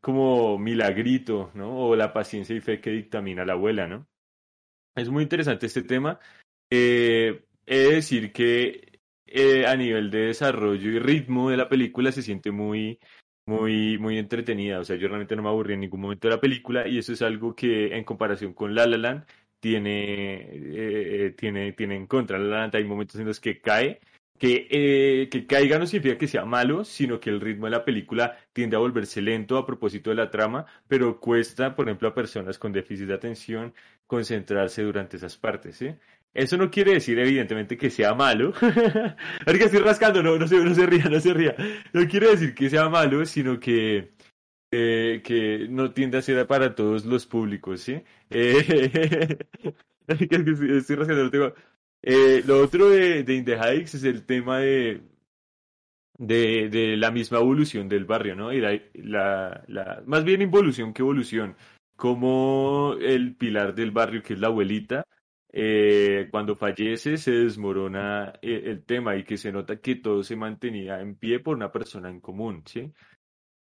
como 0.00 0.58
milagrito, 0.58 1.50
¿no? 1.54 1.76
O 1.88 1.96
la 1.96 2.12
paciencia 2.14 2.56
y 2.56 2.60
fe 2.60 2.80
que 2.80 2.90
dictamina 2.90 3.44
la 3.44 3.54
abuela, 3.54 3.86
¿no? 3.88 4.08
Es 4.94 5.08
muy 5.08 5.22
interesante 5.22 5.66
este 5.66 5.82
tema. 5.82 6.18
Eh, 6.70 7.44
he 7.66 7.78
de 7.78 7.94
decir 7.94 8.32
que 8.32 9.00
eh, 9.26 9.66
a 9.66 9.76
nivel 9.76 10.10
de 10.10 10.26
desarrollo 10.26 10.90
y 10.90 10.98
ritmo 10.98 11.50
de 11.50 11.56
la 11.56 11.68
película 11.68 12.12
se 12.12 12.22
siente 12.22 12.50
muy, 12.50 12.98
muy, 13.46 13.98
muy 13.98 14.18
entretenida. 14.18 14.80
O 14.80 14.84
sea, 14.84 14.96
yo 14.96 15.08
realmente 15.08 15.36
no 15.36 15.42
me 15.42 15.48
aburrí 15.48 15.74
en 15.74 15.80
ningún 15.80 16.00
momento 16.00 16.28
de 16.28 16.34
la 16.34 16.40
película 16.40 16.86
y 16.86 16.98
eso 16.98 17.12
es 17.12 17.22
algo 17.22 17.54
que 17.54 17.96
en 17.96 18.04
comparación 18.04 18.52
con 18.52 18.74
La 18.74 18.86
La 18.86 18.98
Land 18.98 19.24
tiene, 19.60 20.34
eh, 20.42 21.26
eh, 21.26 21.34
tiene, 21.36 21.72
tiene 21.72 21.96
en 21.96 22.06
contra. 22.06 22.38
La 22.38 22.44
La 22.44 22.58
Land 22.60 22.76
hay 22.76 22.84
momentos 22.84 23.18
en 23.20 23.26
los 23.26 23.40
que 23.40 23.60
cae. 23.60 24.00
Que, 24.42 24.66
eh, 24.70 25.28
que 25.30 25.46
caiga 25.46 25.78
no 25.78 25.86
significa 25.86 26.18
que 26.18 26.26
sea 26.26 26.44
malo, 26.44 26.84
sino 26.84 27.20
que 27.20 27.30
el 27.30 27.40
ritmo 27.40 27.66
de 27.66 27.70
la 27.70 27.84
película 27.84 28.36
tiende 28.52 28.74
a 28.74 28.80
volverse 28.80 29.22
lento 29.22 29.56
a 29.56 29.64
propósito 29.64 30.10
de 30.10 30.16
la 30.16 30.30
trama, 30.30 30.66
pero 30.88 31.20
cuesta, 31.20 31.76
por 31.76 31.86
ejemplo, 31.86 32.08
a 32.08 32.14
personas 32.14 32.58
con 32.58 32.72
déficit 32.72 33.06
de 33.06 33.14
atención 33.14 33.72
concentrarse 34.04 34.82
durante 34.82 35.16
esas 35.16 35.36
partes, 35.36 35.76
¿sí? 35.76 35.94
Eso 36.34 36.56
no 36.56 36.70
quiere 36.72 36.94
decir, 36.94 37.18
evidentemente, 37.20 37.76
que 37.76 37.88
sea 37.90 38.14
malo. 38.14 38.52
Ahorita 39.46 39.66
estoy 39.66 39.80
rascando, 39.80 40.22
no, 40.24 40.36
no 40.36 40.48
se, 40.48 40.56
no 40.56 40.74
se 40.74 40.86
ría, 40.86 41.04
no 41.04 41.20
se 41.20 41.34
ría. 41.34 41.54
No 41.92 42.08
quiere 42.08 42.30
decir 42.30 42.52
que 42.54 42.68
sea 42.68 42.88
malo, 42.88 43.24
sino 43.26 43.60
que, 43.60 44.12
eh, 44.72 45.22
que 45.24 45.68
no 45.70 45.92
tiende 45.92 46.18
a 46.18 46.22
ser 46.22 46.46
para 46.48 46.74
todos 46.74 47.04
los 47.04 47.26
públicos, 47.26 47.80
¿sí? 47.82 48.02
Eh, 48.30 49.38
Estoy 50.08 50.96
rascando, 50.96 51.54
eh, 52.02 52.42
lo 52.46 52.60
otro 52.62 52.90
de, 52.90 53.22
de 53.22 53.34
In 53.34 53.48
es 53.48 54.04
el 54.04 54.26
tema 54.26 54.58
de, 54.58 55.02
de, 56.18 56.68
de 56.68 56.96
la 56.96 57.10
misma 57.10 57.38
evolución 57.38 57.88
del 57.88 58.04
barrio, 58.04 58.34
¿no? 58.36 58.52
Y 58.52 58.60
la, 58.60 59.64
la, 59.68 60.02
más 60.06 60.24
bien 60.24 60.42
involución 60.42 60.92
que 60.92 61.02
evolución. 61.02 61.56
Como 61.96 62.94
el 63.00 63.36
pilar 63.36 63.74
del 63.74 63.92
barrio, 63.92 64.22
que 64.22 64.34
es 64.34 64.40
la 64.40 64.48
abuelita, 64.48 65.06
eh, 65.52 66.28
cuando 66.30 66.56
fallece 66.56 67.16
se 67.18 67.30
desmorona 67.30 68.32
el, 68.42 68.66
el, 68.68 68.84
tema 68.84 69.16
y 69.16 69.24
que 69.24 69.36
se 69.36 69.52
nota 69.52 69.80
que 69.80 69.96
todo 69.96 70.22
se 70.24 70.34
mantenía 70.34 71.00
en 71.00 71.16
pie 71.16 71.40
por 71.40 71.56
una 71.56 71.70
persona 71.70 72.10
en 72.10 72.20
común, 72.20 72.62
¿sí? 72.66 72.92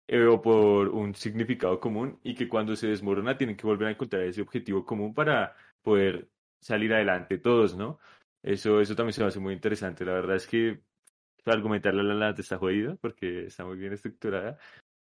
Eh, 0.09 0.25
o 0.25 0.41
por 0.41 0.87
un 0.89 1.13
significado 1.15 1.79
común 1.81 2.19
y 2.23 2.33
que 2.33 2.47
cuando 2.47 2.75
se 2.77 2.87
desmorona 2.87 3.37
tienen 3.37 3.57
que 3.57 3.67
volver 3.67 3.89
a 3.89 3.91
encontrar 3.91 4.23
ese 4.23 4.41
objetivo 4.41 4.85
común 4.85 5.13
para 5.13 5.53
poder 5.81 6.29
salir 6.61 6.93
adelante 6.93 7.37
todos, 7.39 7.75
¿no? 7.75 7.99
Eso, 8.47 8.79
eso 8.79 8.95
también 8.95 9.13
se 9.13 9.21
me 9.21 9.27
hace 9.27 9.39
muy 9.39 9.53
interesante. 9.53 10.05
La 10.05 10.13
verdad 10.13 10.37
es 10.37 10.47
que 10.47 10.79
argumentar 11.45 11.93
la 11.93 12.03
la 12.03 12.29
está 12.29 12.57
jodido 12.57 12.97
porque 12.97 13.47
está 13.47 13.65
muy 13.65 13.77
bien 13.77 13.91
estructurada. 13.91 14.57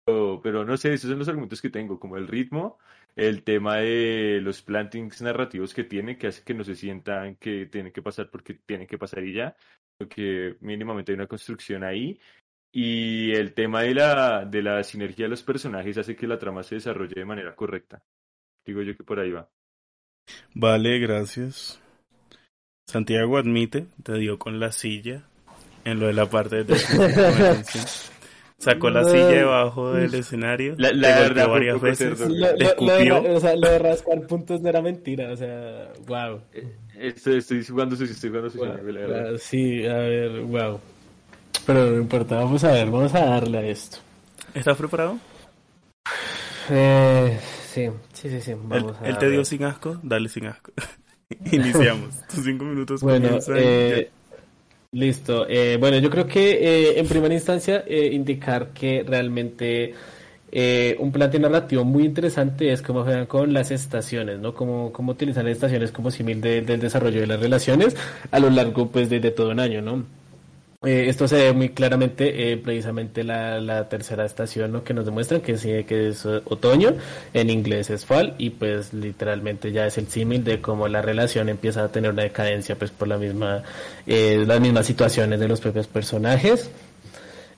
Pero, 0.06 0.39
pero, 0.41 0.66
no 0.66 0.78
sé, 0.78 0.94
esos 0.94 1.10
son 1.10 1.20
los 1.20 1.28
argumentos 1.28 1.62
que 1.62 1.70
tengo, 1.70 2.00
como 2.00 2.16
el 2.18 2.28
ritmo, 2.28 2.78
el 3.16 3.44
tema 3.44 3.78
de 3.78 4.39
los 4.41 4.62
plantings 4.62 5.22
narrativos 5.22 5.74
que 5.74 5.84
tiene, 5.84 6.18
que 6.18 6.28
hace 6.28 6.44
que 6.44 6.54
no 6.54 6.64
se 6.64 6.76
sientan 6.76 7.36
que 7.36 7.66
tienen 7.68 7.91
que 7.91 8.02
pasar 8.02 8.30
porque 8.30 8.54
tienen 8.54 8.88
que 8.88 8.98
pasar 8.98 9.24
y 9.26 9.34
ya, 9.34 9.56
porque 9.98 10.56
mínimamente 10.62 11.12
hay 11.12 11.18
una 11.18 11.28
construcción 11.28 11.84
ahí. 11.84 12.20
Y 12.72 13.32
el 13.32 13.54
tema 13.54 13.84
de 13.84 13.94
la, 13.94 14.46
de 14.46 14.64
la 14.64 14.84
sinergia 14.84 15.26
de 15.26 15.30
los 15.30 15.44
personajes 15.44 15.98
hace 15.98 16.16
que 16.16 16.28
la 16.28 16.39
trama 16.39 16.64
se 16.64 16.76
desarrolle 16.76 17.16
de 17.16 17.26
manera 17.26 17.56
correcta. 17.56 18.04
Digo 18.66 18.82
yo 18.82 18.96
que 18.96 19.04
por 19.04 19.20
ahí 19.20 19.32
va. 19.32 19.50
Vale, 20.56 20.98
gracias. 21.00 21.83
Santiago 22.86 23.38
admite, 23.38 23.86
te 24.04 24.14
dio 24.16 24.38
con 24.38 24.60
la 24.60 24.72
silla 24.72 25.24
en 25.86 26.00
lo 26.00 26.08
de 26.08 26.14
la 26.14 26.30
parte 26.30 26.64
de 26.64 26.76
Sacó 28.64 28.90
la 28.90 29.04
silla 29.04 29.28
debajo 29.28 29.94
del 29.94 30.14
escenario. 30.14 30.76
La, 30.78 30.94
la 30.94 31.20
verdad, 31.20 31.50
varias 31.50 31.82
veces. 31.82 32.18
Lo, 32.22 32.30
lo, 32.30 33.22
lo, 33.22 33.36
o 33.36 33.40
sea, 33.42 33.58
lo 33.58 33.70
de 33.70 33.80
rascar 33.80 34.26
puntos 34.26 34.62
no 34.62 34.70
era 34.70 34.82
mentira. 34.82 35.34
O 35.34 35.36
sea, 35.36 35.92
wow. 36.08 36.40
Estoy, 36.98 37.40
estoy 37.40 37.66
jugando 37.66 37.98
su 37.98 38.06
estoy 38.06 38.30
jugando 38.30 38.50
su 38.50 38.60
wow, 38.60 39.38
Sí, 39.38 39.86
a 39.86 39.96
ver, 39.96 40.42
wow. 40.44 40.80
Pero 41.66 41.92
no 41.92 41.98
importa, 41.98 42.36
vamos 42.36 42.64
a 42.64 42.72
ver, 42.72 42.90
vamos 42.90 43.14
a 43.14 43.26
darle 43.26 43.58
a 43.58 43.66
esto. 43.66 43.98
¿Estás 44.54 44.78
preparado? 44.78 45.18
Eh, 46.70 47.38
sí, 47.68 47.90
sí, 48.14 48.30
sí, 48.30 48.40
sí. 48.40 48.54
Vamos 48.56 48.96
¿Él, 49.02 49.08
a 49.08 49.10
él 49.10 49.18
te 49.18 49.30
dio 49.30 49.44
sin 49.44 49.66
asco? 49.66 50.00
Dale 50.04 50.30
sin 50.30 50.46
asco. 50.48 50.72
Iniciamos. 51.51 52.09
Tus 52.34 52.43
cinco 52.43 52.65
minutos 52.65 53.01
bueno, 53.01 53.28
comienzan. 53.28 53.55
Eh, 53.57 54.11
listo. 54.93 55.45
Eh, 55.49 55.78
bueno, 55.80 55.97
yo 55.97 56.09
creo 56.09 56.28
que 56.28 56.51
eh, 56.51 56.99
en 56.99 57.07
primera 57.07 57.34
instancia 57.34 57.84
eh, 57.86 58.09
indicar 58.13 58.69
que 58.69 59.03
realmente 59.05 59.93
un 60.99 61.11
plante 61.11 61.39
narrativo 61.39 61.84
muy 61.84 62.05
interesante 62.05 62.71
es 62.71 62.84
cómo 62.84 63.03
juegan 63.03 63.26
con 63.26 63.53
las 63.53 63.71
estaciones, 63.71 64.39
¿no? 64.39 64.53
Cómo, 64.53 64.93
cómo 64.93 65.13
utilizan 65.13 65.45
las 65.45 65.53
estaciones 65.53 65.91
como 65.91 66.11
símil 66.11 66.41
de, 66.41 66.61
del 66.61 66.80
desarrollo 66.80 67.21
de 67.21 67.26
las 67.28 67.39
relaciones 67.39 67.95
a 68.30 68.39
lo 68.39 68.51
largo 68.51 68.88
pues 68.91 69.09
de, 69.09 69.19
de 69.19 69.32
todo 69.32 69.49
un 69.49 69.59
año, 69.59 69.82
¿no? 69.82 70.05
Eh, 70.86 71.06
esto 71.08 71.28
se 71.28 71.38
ve 71.38 71.54
muy 71.54 71.70
claramente, 71.70 72.52
eh, 72.52 72.58
precisamente 72.58 73.24
la, 73.24 73.62
la, 73.62 73.88
tercera 73.88 74.26
estación, 74.26 74.74
¿no? 74.74 74.84
que 74.84 74.94
nos 74.94 75.06
demuestran 75.06 75.40
que 75.40 75.58
sí, 75.58 75.84
que 75.86 76.10
es 76.10 76.26
otoño, 76.26 76.96
en 77.34 77.50
inglés 77.50 77.90
es 77.90 78.06
fall, 78.06 78.36
y 78.38 78.50
pues 78.50 78.94
literalmente 78.94 79.72
ya 79.72 79.86
es 79.86 79.98
el 79.98 80.08
símil 80.08 80.44
de 80.44 80.60
cómo 80.60 80.90
la 80.90 81.02
relación 81.02 81.48
empieza 81.48 81.86
a 81.86 81.88
tener 81.90 82.12
una 82.12 82.24
decadencia, 82.24 82.76
pues 82.76 82.92
por 82.92 83.08
la 83.08 83.18
misma, 83.18 83.64
eh, 84.06 84.44
las 84.46 84.60
mismas 84.60 84.86
situaciones 84.86 85.40
de 85.40 85.48
los 85.48 85.62
propios 85.62 85.88
personajes. 85.88 86.70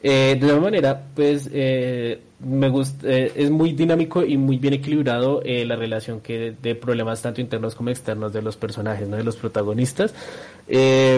Eh, 0.08 0.38
de 0.39 0.49
alguna 0.49 0.66
manera, 0.66 1.01
pues 1.16 1.49
eh, 1.51 2.20
me 2.41 2.70
gusta, 2.70 3.08
eh, 3.10 3.32
es 3.38 3.49
muy 3.49 3.74
dinámico 3.74 4.24
y 4.24 4.38
muy 4.38 4.60
bien 4.60 4.76
equilibrado 4.76 5.41
la 5.43 5.76
relación 5.76 6.22
que 6.22 6.53
de 6.62 6.76
problemas 6.76 7.24
tanto 7.24 7.41
internos 7.41 7.74
como 7.74 7.89
externos 7.89 8.32
de 8.32 8.43
los 8.43 8.56
personajes, 8.56 9.08
¿no? 9.08 9.18
de 9.18 9.24
los 9.24 9.36
protagonistas, 9.36 10.14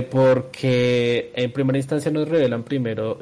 porque 0.10 1.34
en 1.36 1.52
primera 1.52 1.78
instancia 1.78 2.10
nos 2.12 2.30
revelan 2.30 2.64
primero 2.64 3.20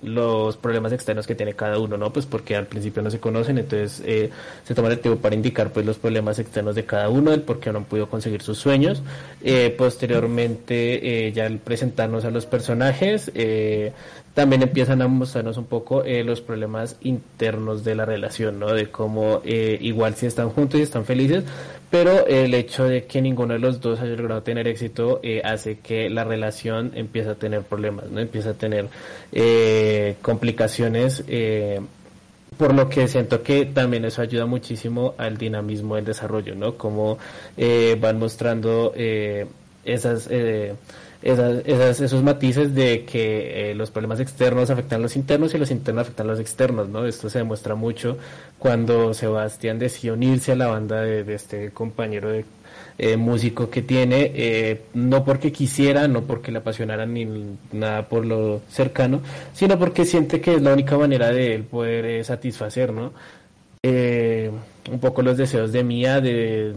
los 0.00 0.56
problemas 0.56 0.92
externos 0.92 1.26
que 1.26 1.34
tiene 1.34 1.54
cada 1.54 1.80
uno, 1.80 1.96
¿no? 1.96 2.12
Pues 2.12 2.24
porque 2.24 2.54
al 2.54 2.68
principio 2.68 3.02
no 3.02 3.10
se 3.10 3.18
conocen, 3.18 3.58
entonces 3.58 4.30
se 4.62 4.74
toma 4.76 4.86
el 4.90 5.00
tiempo 5.00 5.20
para 5.20 5.34
indicar 5.34 5.72
pues 5.72 5.84
los 5.84 5.98
problemas 5.98 6.38
externos 6.38 6.76
de 6.76 6.84
cada 6.84 7.08
uno, 7.08 7.32
el 7.32 7.40
por 7.40 7.58
qué 7.58 7.72
no 7.72 7.78
han 7.78 7.84
podido 7.84 8.08
conseguir 8.08 8.42
sus 8.42 8.58
sueños. 8.58 9.02
Posteriormente, 9.76 11.32
ya 11.32 11.46
al 11.46 11.58
presentarnos 11.58 12.24
a 12.24 12.30
los 12.30 12.46
personajes, 12.46 13.32
también 14.38 14.62
empiezan 14.62 15.02
a 15.02 15.08
mostrarnos 15.08 15.56
un 15.56 15.64
poco 15.64 16.04
eh, 16.04 16.22
los 16.22 16.40
problemas 16.40 16.94
internos 17.00 17.82
de 17.82 17.96
la 17.96 18.04
relación, 18.04 18.60
¿no? 18.60 18.72
De 18.72 18.86
cómo 18.86 19.42
eh, 19.44 19.76
igual 19.80 20.14
si 20.14 20.26
están 20.26 20.50
juntos 20.50 20.78
y 20.78 20.84
están 20.84 21.04
felices, 21.04 21.42
pero 21.90 22.24
el 22.24 22.54
hecho 22.54 22.84
de 22.84 23.04
que 23.06 23.20
ninguno 23.20 23.54
de 23.54 23.58
los 23.58 23.80
dos 23.80 23.98
haya 23.98 24.14
logrado 24.14 24.44
tener 24.44 24.68
éxito 24.68 25.18
eh, 25.24 25.42
hace 25.42 25.80
que 25.80 26.08
la 26.08 26.22
relación 26.22 26.92
empiece 26.94 27.30
a 27.30 27.34
tener 27.34 27.62
problemas, 27.62 28.12
¿no? 28.12 28.20
Empieza 28.20 28.50
a 28.50 28.54
tener 28.54 28.86
complicaciones, 30.22 31.24
por 32.56 32.74
lo 32.74 32.88
que 32.88 33.08
siento 33.08 33.42
que 33.42 33.66
también 33.66 34.04
eso 34.04 34.22
ayuda 34.22 34.46
muchísimo 34.46 35.16
al 35.18 35.36
dinamismo 35.36 35.96
del 35.96 36.04
desarrollo, 36.04 36.54
¿no? 36.54 36.76
Como 36.76 37.18
eh, 37.56 37.96
van 38.00 38.20
mostrando 38.20 38.94
esas 39.84 40.28
esas, 41.28 41.62
esas, 41.66 42.00
esos 42.00 42.22
matices 42.22 42.74
de 42.74 43.04
que 43.04 43.70
eh, 43.70 43.74
los 43.74 43.90
problemas 43.90 44.20
externos 44.20 44.70
afectan 44.70 45.00
a 45.00 45.02
los 45.02 45.16
internos 45.16 45.54
y 45.54 45.58
los 45.58 45.70
internos 45.70 46.02
afectan 46.02 46.26
a 46.26 46.30
los 46.30 46.40
externos, 46.40 46.88
¿no? 46.88 47.06
Esto 47.06 47.28
se 47.28 47.38
demuestra 47.38 47.74
mucho 47.74 48.16
cuando 48.58 49.12
Sebastián 49.12 49.78
decidió 49.78 50.14
unirse 50.14 50.52
a 50.52 50.56
la 50.56 50.68
banda 50.68 51.02
de, 51.02 51.34
este 51.34 51.70
compañero 51.70 52.30
de 52.30 52.44
eh, 52.96 53.16
músico 53.16 53.68
que 53.68 53.82
tiene, 53.82 54.32
eh, 54.34 54.82
no 54.94 55.24
porque 55.24 55.52
quisiera, 55.52 56.08
no 56.08 56.22
porque 56.22 56.50
le 56.50 56.58
apasionara 56.58 57.04
ni 57.04 57.26
nada 57.72 58.08
por 58.08 58.24
lo 58.24 58.62
cercano, 58.70 59.20
sino 59.52 59.78
porque 59.78 60.04
siente 60.06 60.40
que 60.40 60.54
es 60.54 60.62
la 60.62 60.72
única 60.72 60.96
manera 60.96 61.30
de 61.30 61.54
él 61.54 61.64
poder 61.64 62.24
satisfacer, 62.24 62.92
¿no? 62.92 63.12
Un 63.82 65.00
poco 65.00 65.22
los 65.22 65.36
deseos 65.36 65.72
de 65.72 65.84
Mía 65.84 66.20
de 66.20 66.72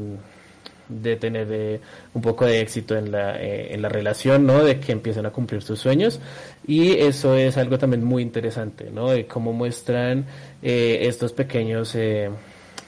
de 0.91 1.15
tener 1.15 1.47
eh, 1.51 1.79
un 2.13 2.21
poco 2.21 2.45
de 2.45 2.59
éxito 2.59 2.97
en 2.97 3.11
la, 3.11 3.41
eh, 3.41 3.73
en 3.73 3.81
la 3.81 3.89
relación, 3.89 4.45
¿no? 4.45 4.63
De 4.63 4.79
que 4.79 4.91
empiecen 4.91 5.25
a 5.25 5.31
cumplir 5.31 5.61
sus 5.61 5.79
sueños. 5.79 6.19
Y 6.67 6.91
eso 6.91 7.35
es 7.35 7.57
algo 7.57 7.77
también 7.77 8.03
muy 8.03 8.21
interesante, 8.21 8.89
¿no? 8.91 9.09
De 9.09 9.25
cómo 9.25 9.53
muestran 9.53 10.25
eh, 10.61 10.99
estos 11.03 11.31
pequeños 11.33 11.97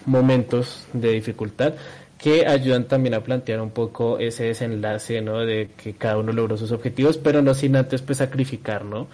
momentos 0.06 0.86
de 0.91 1.12
dificultad 1.12 1.74
que 2.18 2.45
ayudan 2.45 2.86
también 2.88 3.16
a 3.16 3.22
plantear 3.22 3.62
un 3.62 3.72
poco 3.72 4.18
ese 4.20 4.45
desenlace, 4.45 5.22
¿no? 5.22 5.39
De 5.39 5.70
que 5.82 5.93
cada 5.93 6.18
uno 6.18 6.32
logró 6.32 6.58
sus 6.58 6.72
objetivos, 6.72 7.18
pero 7.18 7.41
no 7.41 7.54
sin 7.54 7.76
antes 7.76 8.01
pues 8.01 8.18
sacrificar, 8.18 8.86
¿no? 8.86 9.08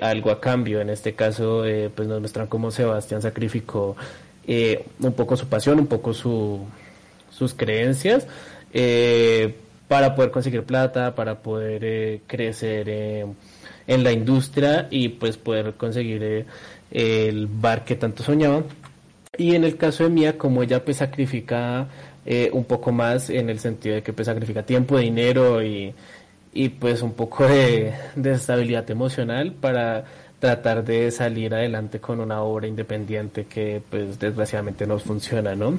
Algo 0.00 0.30
a 0.30 0.40
cambio. 0.40 0.80
En 0.80 0.90
este 0.90 1.14
caso, 1.14 1.64
pues 1.94 2.08
nos 2.08 2.20
muestran 2.20 2.46
cómo 2.46 2.70
Sebastián 2.70 3.22
sacrificó 3.22 3.96
un 5.00 5.12
poco 5.14 5.36
su 5.36 5.46
pasión, 5.48 5.80
un 5.80 5.88
poco 5.88 6.14
su, 6.14 6.64
sus 7.38 7.54
creencias 7.54 8.26
eh, 8.72 9.54
para 9.86 10.14
poder 10.14 10.30
conseguir 10.30 10.64
plata, 10.64 11.14
para 11.14 11.38
poder 11.38 11.84
eh, 11.84 12.20
crecer 12.26 12.88
en 12.88 14.04
la 14.04 14.12
industria 14.12 14.88
y 14.90 15.08
pues 15.08 15.38
poder 15.38 15.74
conseguir 15.74 16.22
eh, 16.22 16.44
el 16.90 17.46
bar 17.46 17.84
que 17.84 17.96
tanto 17.96 18.22
soñaba. 18.22 18.64
Y 19.38 19.54
en 19.54 19.64
el 19.64 19.76
caso 19.76 20.04
de 20.04 20.10
Mía, 20.10 20.36
como 20.36 20.62
ella 20.62 20.84
pues 20.84 20.98
sacrifica 20.98 21.88
un 22.52 22.64
poco 22.64 22.92
más 22.92 23.30
en 23.30 23.48
el 23.48 23.58
sentido 23.58 23.94
de 23.94 24.02
que 24.02 24.12
pues 24.12 24.26
sacrifica 24.26 24.62
tiempo, 24.62 24.98
dinero 24.98 25.62
y, 25.62 25.94
y 26.52 26.68
pues 26.68 27.00
un 27.00 27.14
poco 27.14 27.46
de, 27.46 27.94
de 28.16 28.32
estabilidad 28.32 28.90
emocional 28.90 29.52
para 29.52 30.04
tratar 30.38 30.84
de 30.84 31.10
salir 31.10 31.54
adelante 31.54 32.00
con 32.00 32.20
una 32.20 32.42
obra 32.42 32.66
independiente 32.66 33.46
que 33.46 33.80
pues 33.88 34.18
desgraciadamente 34.18 34.86
no 34.86 34.98
funciona, 34.98 35.54
¿no? 35.54 35.78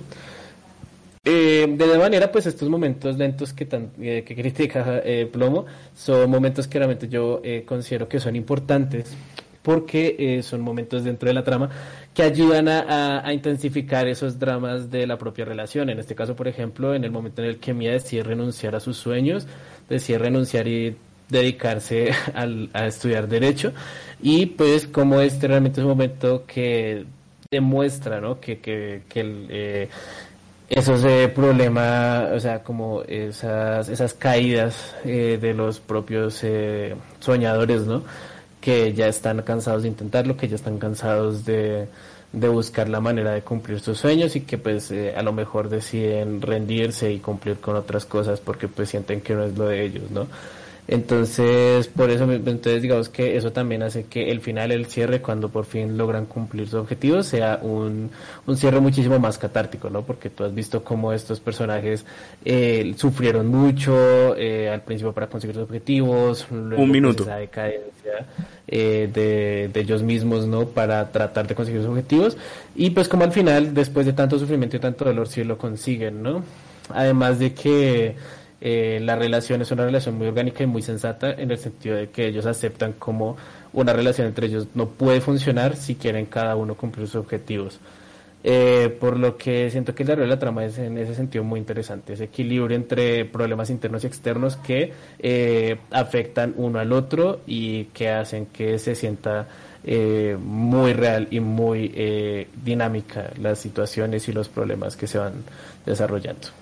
Eh, 1.24 1.68
de 1.70 1.84
alguna 1.84 2.00
manera, 2.00 2.32
pues 2.32 2.46
estos 2.46 2.70
momentos 2.70 3.18
lentos 3.18 3.54
que, 3.54 3.66
tan, 3.66 3.92
eh, 4.00 4.24
que 4.26 4.36
critica 4.36 5.02
eh, 5.04 5.30
Plomo 5.32 5.66
son 5.94 6.30
momentos 6.30 6.68
que 6.68 6.78
realmente 6.78 7.10
yo 7.10 7.42
eh, 7.44 7.64
considero 7.66 8.08
que 8.08 8.20
son 8.20 8.36
importantes 8.36 9.16
porque 9.62 10.16
eh, 10.18 10.44
son 10.44 10.62
momentos 10.62 11.04
dentro 11.04 11.28
de 11.28 11.34
la 11.34 11.44
trama 11.44 11.70
que 12.14 12.24
ayudan 12.24 12.70
a, 12.70 13.26
a, 13.26 13.34
intensificar 13.34 14.08
esos 14.08 14.40
dramas 14.40 14.90
de 14.90 15.06
la 15.06 15.18
propia 15.18 15.46
relación. 15.46 15.90
En 15.90 16.00
este 16.00 16.16
caso, 16.16 16.36
por 16.36 16.48
ejemplo, 16.48 16.96
en 16.96 17.04
el 17.04 17.12
momento 17.12 17.42
en 17.44 17.50
el 17.50 17.60
que 17.60 17.74
Mia 17.74 17.92
decide 17.92 18.24
renunciar 18.24 18.76
a 18.76 18.80
sus 18.80 18.98
sueños, 18.98 19.46
decide 19.90 20.18
renunciar 20.18 20.68
y 20.68 20.96
dedicarse 21.30 22.12
al, 22.34 22.70
a 22.74 22.88
estudiar 22.88 23.28
derecho 23.28 23.74
y 24.22 24.48
pues 24.48 24.88
como 24.88 25.22
este 25.22 25.48
realmente 25.48 25.82
es 25.82 25.86
un 25.86 25.92
momento 25.92 26.46
que 26.46 27.06
demuestra 27.52 28.20
¿no? 28.22 28.40
que, 28.40 28.60
que, 28.60 29.04
el, 29.16 29.90
esos 30.70 31.04
eh, 31.04 31.32
problemas, 31.34 32.32
o 32.32 32.40
sea, 32.40 32.64
como 32.64 33.02
esas, 33.04 33.90
esas 33.90 34.14
caídas 34.14 34.96
eh, 35.04 35.38
de 35.42 35.54
los 35.54 35.80
propios 35.80 36.40
eh, 36.44 36.96
soñadores, 37.20 37.84
¿no? 37.86 38.04
Que 38.62 38.94
ya 38.94 39.08
están 39.08 39.42
cansados 39.42 39.84
de 39.84 39.90
intentarlo, 39.90 40.38
que 40.38 40.48
ya 40.48 40.56
están 40.56 40.78
cansados 40.78 41.46
de, 41.46 41.88
de 42.32 42.48
buscar 42.48 42.90
la 42.90 43.00
manera 43.00 43.32
de 43.32 43.42
cumplir 43.42 43.80
sus 43.80 43.98
sueños 43.98 44.36
y 44.36 44.42
que 44.42 44.58
pues 44.58 44.92
eh, 44.92 45.16
a 45.16 45.24
lo 45.24 45.34
mejor 45.34 45.70
deciden 45.70 46.42
rendirse 46.42 47.12
y 47.12 47.20
cumplir 47.20 47.58
con 47.60 47.76
otras 47.76 48.06
cosas 48.06 48.40
porque 48.40 48.68
pues 48.68 48.90
sienten 48.90 49.22
que 49.22 49.34
no 49.34 49.46
es 49.46 49.58
lo 49.58 49.66
de 49.66 49.84
ellos, 49.84 50.12
¿no? 50.12 50.28
Entonces, 50.92 51.88
por 51.88 52.10
eso, 52.10 52.24
entonces 52.32 52.82
digamos 52.82 53.10
que 53.10 53.38
eso 53.38 53.52
también 53.52 53.84
hace 53.84 54.06
que 54.06 54.32
el 54.32 54.42
final, 54.42 54.72
el 54.72 54.88
cierre, 54.88 55.22
cuando 55.22 55.50
por 55.50 55.66
fin 55.66 55.96
logran 55.96 56.26
cumplir 56.26 56.66
sus 56.66 56.80
objetivos, 56.80 57.28
sea 57.28 57.60
un, 57.62 58.10
un 58.48 58.58
cierre 58.58 58.80
muchísimo 58.80 59.20
más 59.20 59.38
catártico, 59.38 59.92
¿no? 59.92 60.02
Porque 60.02 60.32
tú 60.32 60.44
has 60.44 60.52
visto 60.52 60.84
cómo 60.84 61.14
estos 61.14 61.40
personajes 61.40 62.08
eh, 62.44 62.92
sufrieron 62.98 63.46
mucho 63.46 64.36
eh, 64.36 64.68
al 64.68 64.82
principio 64.82 65.14
para 65.14 65.28
conseguir 65.28 65.58
sus 65.58 65.66
objetivos, 65.66 66.48
luego, 66.50 66.82
un 66.82 66.90
minuto. 66.90 67.18
Pues, 67.18 67.28
esa 67.28 67.38
decadencia 67.38 68.26
eh, 68.68 69.12
de, 69.14 69.70
de 69.72 69.80
ellos 69.80 70.02
mismos, 70.02 70.48
¿no? 70.48 70.70
Para 70.70 71.12
tratar 71.12 71.48
de 71.48 71.54
conseguir 71.54 71.82
sus 71.82 71.92
objetivos 71.92 72.36
y 72.76 72.90
pues 72.90 73.08
como 73.08 73.26
al 73.26 73.32
final, 73.32 73.76
después 73.76 74.08
de 74.08 74.14
tanto 74.14 74.40
sufrimiento 74.40 74.78
y 74.78 74.80
tanto 74.80 75.06
dolor, 75.06 75.28
sí 75.28 75.44
lo 75.44 75.56
consiguen, 75.56 76.24
¿no? 76.24 76.44
Además 76.92 77.38
de 77.38 77.54
que 77.54 78.16
eh, 78.62 79.00
la 79.02 79.16
relación 79.16 79.62
es 79.62 79.72
una 79.72 79.86
relación 79.86 80.18
muy 80.18 80.28
orgánica 80.28 80.64
y 80.64 80.68
muy 80.68 80.82
sensata 80.82 81.32
en 81.32 81.52
el 81.52 81.58
sentido 81.58 81.96
de 81.96 82.10
que 82.10 82.28
ellos 82.28 82.46
aceptan 82.46 82.94
como 82.94 83.38
una 83.74 83.94
relación 83.94 84.28
entre 84.28 84.48
ellos 84.48 84.68
no 84.74 84.90
puede 84.90 85.22
funcionar 85.22 85.76
si 85.76 85.96
quieren 85.96 86.26
cada 86.26 86.56
uno 86.56 86.76
cumplir 86.76 87.08
sus 87.08 87.16
objetivos. 87.16 87.80
Eh, 88.42 88.96
por 89.02 89.20
lo 89.20 89.36
que 89.36 89.70
siento 89.70 89.94
que 89.94 90.06
la 90.06 90.16
de 90.16 90.26
la 90.26 90.40
trama 90.40 90.64
es 90.64 90.78
en 90.78 90.98
ese 90.98 91.14
sentido 91.14 91.44
muy 91.44 91.60
interesante, 91.60 92.14
ese 92.14 92.26
equilibrio 92.26 92.74
entre 92.76 93.26
problemas 93.26 93.70
internos 93.70 94.06
y 94.06 94.08
externos 94.08 94.56
que 94.56 94.94
eh, 95.20 95.78
afectan 95.92 96.54
uno 96.56 96.80
al 96.80 96.94
otro 96.94 97.42
y 97.46 97.86
que 97.86 98.10
hacen 98.10 98.46
que 98.46 98.80
se 98.80 98.96
sienta 98.96 99.48
eh, 99.84 100.38
muy 100.40 100.94
real 100.94 101.28
y 101.32 101.40
muy 101.40 101.92
eh, 101.96 102.48
dinámica 102.64 103.32
las 103.42 103.60
situaciones 103.60 104.28
y 104.28 104.34
los 104.34 104.50
problemas 104.50 104.96
que 104.96 105.08
se 105.08 105.18
van 105.18 105.34
desarrollando. 105.86 106.59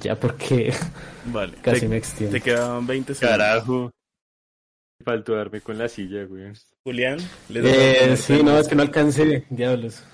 Ya 0.00 0.18
porque 0.18 0.72
Vale. 1.26 1.54
casi 1.60 1.80
te, 1.80 1.88
me 1.88 1.96
extiendo. 1.96 2.36
te 2.36 2.40
quedan 2.40 2.86
20 2.86 3.14
segundos. 3.14 3.38
Carajo. 3.38 3.90
Faltó 5.04 5.34
darme 5.34 5.60
con 5.60 5.78
la 5.78 5.88
silla, 5.88 6.24
güey. 6.24 6.52
Julián, 6.84 7.18
¿le 7.48 8.12
Eh, 8.12 8.16
sí, 8.16 8.42
no, 8.42 8.56
es 8.58 8.68
que 8.68 8.74
no 8.76 8.82
alcancé, 8.82 9.46
diablos. 9.50 10.04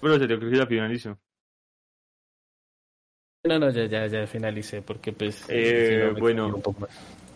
Bueno, 0.00 0.18
yo 0.18 0.26
creo 0.26 0.50
que 0.50 0.58
ya 0.58 0.66
finalizó. 0.66 1.18
No, 3.44 3.58
no, 3.58 3.70
ya, 3.70 3.86
ya, 3.86 4.06
ya 4.06 4.26
finalicé 4.26 4.82
porque 4.82 5.12
pues... 5.12 5.44
Eh, 5.48 5.88
si 5.88 5.96
no, 5.96 6.14
me 6.14 6.20
bueno. 6.20 6.62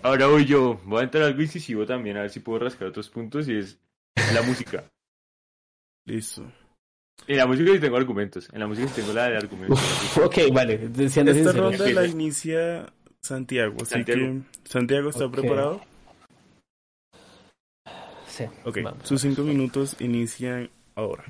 Ahora 0.03 0.27
voy 0.27 0.45
yo. 0.45 0.81
Voy 0.85 1.01
a 1.01 1.05
entrar 1.05 1.25
algo 1.25 1.43
incisivo 1.43 1.85
también, 1.85 2.17
a 2.17 2.23
ver 2.23 2.31
si 2.31 2.41
puedo 2.41 2.61
rascar 2.61 2.89
otros 2.89 3.09
puntos, 3.09 3.49
y 3.49 3.59
es 3.59 3.79
la 4.35 4.43
música. 4.43 4.85
Listo. 6.07 6.51
En 7.27 7.37
la 7.37 7.47
música 7.47 7.73
sí 7.73 7.79
tengo 7.81 7.97
argumentos. 7.97 8.49
En 8.53 8.61
la 8.61 8.67
música 8.67 8.89
sí 8.89 9.01
tengo 9.01 9.13
la 9.13 9.29
de 9.29 9.37
argumentos. 9.37 9.79
Uf, 9.79 10.19
ok, 10.25 10.39
vale, 10.53 10.79
siendo 11.11 11.33
Esta 11.33 11.53
sincero. 11.53 11.71
ronda 11.71 11.89
la 11.91 12.07
inicia 12.07 12.87
Santiago, 13.21 13.77
así 13.83 13.91
Santiago. 13.93 14.21
que 14.23 14.41
Santiago 14.71 15.11
está 15.11 15.27
Ok. 15.27 15.33
preparado. 15.33 15.81
Sí, 18.27 18.45
Ok, 18.65 18.79
vamos. 18.83 19.07
sus 19.09 19.21
cinco 19.21 19.43
minutos 19.43 19.97
inician 20.01 20.71
ahora. 20.95 21.25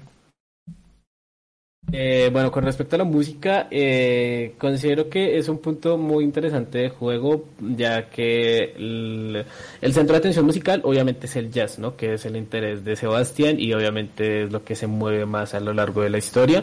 Eh, 1.91 2.29
bueno, 2.31 2.51
con 2.51 2.65
respecto 2.65 2.97
a 2.97 2.99
la 2.99 3.05
música, 3.05 3.67
eh, 3.71 4.55
considero 4.59 5.09
que 5.09 5.39
es 5.39 5.49
un 5.49 5.59
punto 5.59 5.97
muy 5.97 6.23
interesante 6.23 6.79
de 6.79 6.89
juego, 6.91 7.47
ya 7.61 8.11
que 8.11 8.75
el, 8.77 9.45
centro 9.93 10.13
de 10.13 10.19
atención 10.19 10.45
musical 10.45 10.83
obviamente 10.85 11.27
es 11.27 11.37
el 11.37 11.51
jazz, 11.51 11.79
¿no? 11.79 11.97
Que 11.97 12.15
es 12.15 12.27
el 12.27 12.37
interés 12.37 12.85
de 12.85 12.95
Sebastián 12.95 13.59
y 13.59 13.73
obviamente 13.73 14.45
es 14.45 14.53
lo 14.53 14.65
que 14.65 14.75
se 14.75 14.87
mueve 14.87 15.25
más 15.25 15.55
a 15.55 15.61
lo 15.61 15.73
largo 15.73 16.03
de 16.03 16.11
la 16.11 16.19
historia. 16.19 16.63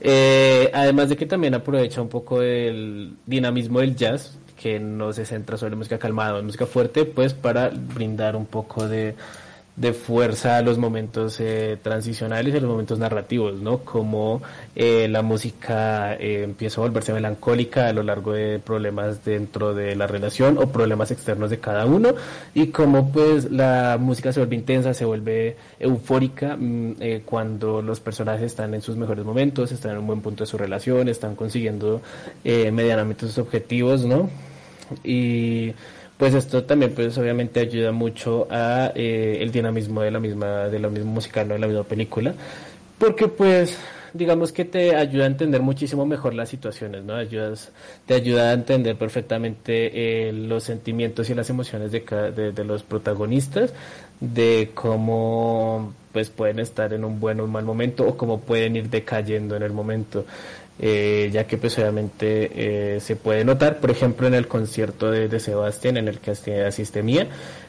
Eh, 0.00 0.70
además 0.72 1.08
de 1.08 1.16
que 1.16 1.26
también 1.26 1.54
aprovecha 1.54 2.00
un 2.00 2.08
poco 2.08 2.40
el 2.42 3.14
dinamismo 3.26 3.80
del 3.80 3.96
jazz, 3.96 4.38
que 4.60 4.78
no 4.78 5.12
se 5.12 5.26
centra 5.26 5.56
sobre 5.56 5.74
música 5.74 5.98
calmada 5.98 6.38
o 6.38 6.42
música 6.42 6.66
fuerte, 6.66 7.04
pues 7.04 7.34
para 7.34 7.68
brindar 7.70 8.36
un 8.36 8.46
poco 8.46 8.88
de, 8.88 9.16
de 9.76 9.94
fuerza 9.94 10.58
a 10.58 10.62
los 10.62 10.76
momentos 10.76 11.40
eh, 11.40 11.78
transicionales 11.82 12.52
y 12.52 12.56
a 12.58 12.60
los 12.60 12.70
momentos 12.70 12.98
narrativos, 12.98 13.60
¿no? 13.60 13.78
Como 13.78 14.42
eh, 14.76 15.08
la 15.08 15.22
música 15.22 16.14
eh, 16.14 16.42
empieza 16.44 16.80
a 16.80 16.84
volverse 16.84 17.12
melancólica 17.12 17.88
a 17.88 17.92
lo 17.92 18.02
largo 18.02 18.32
de 18.32 18.58
problemas 18.58 19.24
dentro 19.24 19.74
de 19.74 19.96
la 19.96 20.06
relación 20.06 20.58
o 20.58 20.68
problemas 20.68 21.10
externos 21.10 21.48
de 21.50 21.58
cada 21.58 21.86
uno 21.86 22.14
y 22.54 22.68
como 22.68 23.12
pues 23.12 23.50
la 23.50 23.96
música 23.98 24.32
se 24.32 24.40
vuelve 24.40 24.56
intensa, 24.56 24.92
se 24.92 25.06
vuelve 25.06 25.56
eufórica 25.80 26.56
mm, 26.58 26.94
eh, 27.00 27.22
cuando 27.24 27.80
los 27.80 28.00
personajes 28.00 28.42
están 28.42 28.74
en 28.74 28.82
sus 28.82 28.96
mejores 28.96 29.24
momentos, 29.24 29.72
están 29.72 29.92
en 29.92 29.98
un 29.98 30.06
buen 30.06 30.20
punto 30.20 30.44
de 30.44 30.50
su 30.50 30.58
relación, 30.58 31.08
están 31.08 31.34
consiguiendo 31.34 32.02
eh, 32.44 32.70
medianamente 32.70 33.26
sus 33.26 33.38
objetivos, 33.38 34.04
¿no? 34.04 34.28
Y 35.04 35.72
pues 36.16 36.34
esto 36.34 36.64
también 36.64 36.94
pues 36.94 37.16
obviamente 37.18 37.60
ayuda 37.60 37.92
mucho 37.92 38.46
a 38.50 38.92
eh, 38.94 39.38
el 39.40 39.50
dinamismo 39.50 40.02
de 40.02 40.10
la 40.10 40.20
misma 40.20 40.68
de 40.68 40.78
la 40.78 40.88
misma 40.88 41.10
musical 41.10 41.48
¿no? 41.48 41.54
de 41.54 41.60
la 41.60 41.66
misma 41.66 41.84
película. 41.84 42.34
Porque 42.98 43.28
pues 43.28 43.78
digamos 44.12 44.52
que 44.52 44.64
te 44.64 44.94
ayuda 44.94 45.24
a 45.24 45.26
entender 45.26 45.62
muchísimo 45.62 46.04
mejor 46.04 46.34
las 46.34 46.50
situaciones 46.50 47.02
no 47.02 47.14
ayudas 47.14 47.70
te 48.06 48.14
ayuda 48.14 48.50
a 48.50 48.52
entender 48.52 48.96
perfectamente 48.96 50.28
eh, 50.28 50.32
los 50.32 50.64
sentimientos 50.64 51.30
y 51.30 51.34
las 51.34 51.48
emociones 51.48 51.92
de, 51.92 52.04
cada, 52.04 52.30
de, 52.30 52.52
de 52.52 52.64
los 52.64 52.82
protagonistas 52.82 53.72
de 54.20 54.70
cómo 54.74 55.94
pues 56.12 56.28
pueden 56.28 56.58
estar 56.58 56.92
en 56.92 57.04
un 57.04 57.18
buen 57.18 57.40
o 57.40 57.44
un 57.44 57.52
mal 57.52 57.64
momento 57.64 58.06
o 58.06 58.16
cómo 58.16 58.40
pueden 58.40 58.76
ir 58.76 58.90
decayendo 58.90 59.56
en 59.56 59.62
el 59.62 59.72
momento 59.72 60.26
eh, 60.78 61.30
ya 61.32 61.46
que 61.46 61.58
pues 61.58 61.78
obviamente 61.78 62.96
eh, 62.96 63.00
se 63.00 63.16
puede 63.16 63.44
notar, 63.44 63.78
por 63.78 63.90
ejemplo, 63.90 64.26
en 64.26 64.34
el 64.34 64.48
concierto 64.48 65.10
de, 65.10 65.28
de 65.28 65.40
Sebastián, 65.40 65.96
en 65.96 66.08
el 66.08 66.18
que 66.18 66.32
asiste, 66.64 67.02
Mía, 67.02 67.28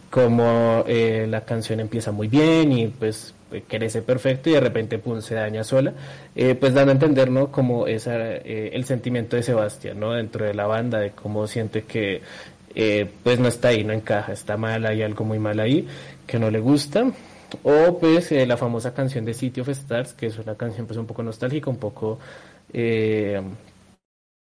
como 0.09 0.83
eh, 0.87 1.25
la 1.29 1.41
canción 1.41 1.79
empieza 1.79 2.11
muy 2.11 2.27
bien 2.27 2.71
y 2.71 2.87
pues 2.87 3.33
crece 3.61 4.01
perfecto 4.01 4.49
y 4.49 4.53
de 4.53 4.59
repente 4.59 4.97
pum, 4.97 5.21
se 5.21 5.35
daña 5.35 5.63
sola, 5.63 5.93
eh, 6.35 6.55
pues 6.55 6.73
dando 6.73 6.91
a 6.91 6.93
entender, 6.93 7.29
¿no? 7.29 7.51
Como 7.51 7.87
esa, 7.87 8.15
eh, 8.17 8.71
el 8.73 8.85
sentimiento 8.85 9.35
de 9.35 9.43
Sebastián, 9.43 9.99
¿no? 9.99 10.13
Dentro 10.13 10.45
de 10.45 10.53
la 10.53 10.65
banda, 10.65 10.99
de 10.99 11.11
cómo 11.11 11.45
siente 11.47 11.83
que 11.83 12.21
eh, 12.75 13.09
pues 13.23 13.39
no 13.39 13.47
está 13.47 13.69
ahí, 13.69 13.83
no 13.83 13.93
encaja, 13.93 14.33
está 14.33 14.57
mal, 14.57 14.85
hay 14.85 15.03
algo 15.03 15.25
muy 15.25 15.39
mal 15.39 15.59
ahí, 15.59 15.87
que 16.25 16.39
no 16.39 16.49
le 16.49 16.59
gusta. 16.59 17.11
O 17.61 17.99
pues 17.99 18.31
eh, 18.31 18.47
la 18.47 18.57
famosa 18.57 18.95
canción 18.95 19.25
de 19.25 19.35
City 19.35 19.61
of 19.61 19.69
Stars, 19.69 20.13
que 20.13 20.25
es 20.25 20.39
una 20.39 20.55
canción 20.55 20.87
pues 20.87 20.97
un 20.97 21.05
poco 21.05 21.21
nostálgica, 21.21 21.69
un 21.69 21.77
poco 21.77 22.17
eh, 22.71 23.41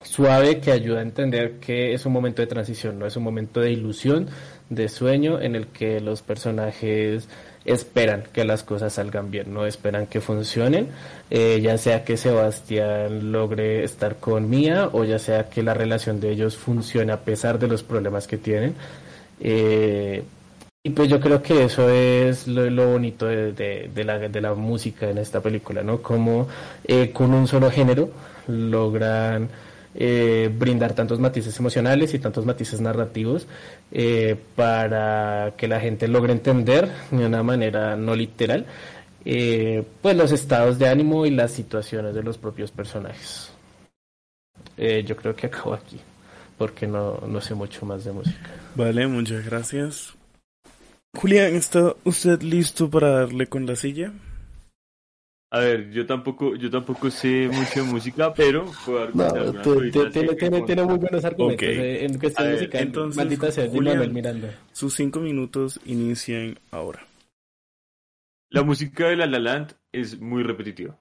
suave 0.03 0.61
que 0.61 0.73
ayuda 0.73 1.01
a 1.01 1.03
entender 1.03 1.59
que 1.59 1.93
es 1.93 2.07
un 2.07 2.13
momento 2.13 2.43
de 2.43 2.47
transición, 2.47 2.99
no 2.99 3.07
es 3.07 3.17
un 3.17 3.25
momento 3.25 3.61
de 3.61 3.73
ilusión, 3.73 4.29
de 4.71 4.89
sueño 4.89 5.41
en 5.41 5.57
el 5.57 5.69
que 5.69 6.01
los 6.01 6.23
personajes 6.23 7.29
esperan 7.65 8.25
que 8.33 8.45
las 8.45 8.63
cosas 8.63 8.95
salgan 8.95 9.31
bien, 9.31 9.53
no 9.53 9.67
esperan 9.67 10.07
que 10.07 10.21
funcionen, 10.21 10.89
eh, 11.31 11.61
ya 11.63 11.77
sea 11.79 12.05
que 12.05 12.17
Sebastián 12.17 13.33
logre 13.33 13.85
estar 13.85 14.17
con 14.17 14.49
Mía 14.49 14.89
o 14.93 15.05
ya 15.05 15.19
sea 15.19 15.49
que 15.51 15.63
la 15.63 15.75
relación 15.75 16.21
de 16.21 16.31
ellos 16.31 16.57
funcione 16.57 17.13
a 17.13 17.21
pesar 17.21 17.59
de 17.59 17.69
los 17.69 17.83
problemas 17.83 18.27
que 18.27 18.39
tienen. 18.39 18.75
Eh, 19.41 20.23
y 20.89 20.91
pues 20.91 21.11
yo 21.11 21.21
creo 21.21 21.43
que 21.43 21.65
eso 21.65 21.91
es 21.91 22.49
lo, 22.49 22.93
bonito 22.93 23.27
de, 23.27 23.91
la, 24.41 24.55
música 24.55 25.11
en 25.11 25.19
esta 25.19 25.43
película, 25.43 25.83
¿no? 25.83 26.01
Como 26.01 26.49
eh, 26.83 27.11
con 27.13 27.35
un 27.35 27.47
solo 27.47 27.71
género 27.71 28.09
logran 28.47 29.51
eh, 29.95 30.51
brindar 30.51 30.95
tantos 30.95 31.21
matices 31.21 31.59
emocionales 31.59 32.15
y 32.15 32.19
tantos 32.19 32.47
matices 32.47 32.81
narrativos 32.81 33.47
eh, 33.93 34.35
para 34.57 35.53
que 35.59 35.69
la 35.69 35.79
gente 35.79 36.09
logre 36.09 36.33
entender 36.33 36.91
de 37.11 37.27
una 37.27 37.43
manera 37.43 37.95
no 37.95 38.15
literal 38.17 38.65
pues 40.01 40.17
los 40.17 40.33
estados 40.33 40.79
de 40.79 40.89
ánimo 40.89 41.27
y 41.27 41.31
las 41.31 41.51
situaciones 41.51 42.15
de 42.15 42.23
los 42.23 42.39
propios 42.39 42.71
personajes. 42.71 43.53
Yo 44.79 45.17
creo 45.17 45.37
que 45.37 45.49
acabo 45.49 45.75
aquí 45.75 46.01
porque 46.57 46.87
no, 46.87 47.21
no 47.27 47.43
sé 47.43 47.55
mucho 47.55 47.85
más 47.85 48.05
de 48.05 48.13
música. 48.13 48.49
Vale, 48.75 49.07
muchas 49.07 49.45
gracias. 49.45 50.18
Julián, 51.17 51.55
¿está 51.55 51.95
usted 52.05 52.43
listo 52.43 52.91
para 52.91 53.09
darle 53.11 53.47
con 53.47 53.67
la 53.67 53.77
silla? 53.77 54.13
A 55.51 55.61
ver, 55.61 55.91
yo 55.91 56.05
tampoco, 56.07 56.57
yo 56.57 56.71
tampoco 56.71 57.11
sé 57.11 57.49
mucho 57.49 57.81
de 57.81 57.87
música, 57.91 58.35
pero 58.35 58.67
puedo 58.85 59.03
argumentar 59.03 59.47
No, 59.47 59.63
cositas 59.63 60.13
tiene, 60.13 60.35
tiene, 60.35 60.63
tiene 60.63 60.85
muy 60.85 60.99
buenos 60.99 61.25
argumentos 61.25 61.67
eh, 61.67 62.05
en 62.05 62.19
cuestión 62.19 62.47
ver, 62.49 62.55
musical. 62.55 62.83
entonces, 62.83 63.17
maldita 63.17 63.51
sea, 63.51 63.67
Julián. 63.69 64.13
Miranda. 64.13 64.55
Sus 64.73 64.95
cinco 64.95 65.21
minutos 65.21 65.81
inician 65.87 66.59
ahora. 66.71 67.07
La 68.51 68.63
música 68.63 69.09
de 69.09 69.17
La 69.17 69.27
La 69.27 69.39
Land 69.39 69.75
es 69.91 70.21
muy 70.21 70.43
repetitiva. 70.43 70.99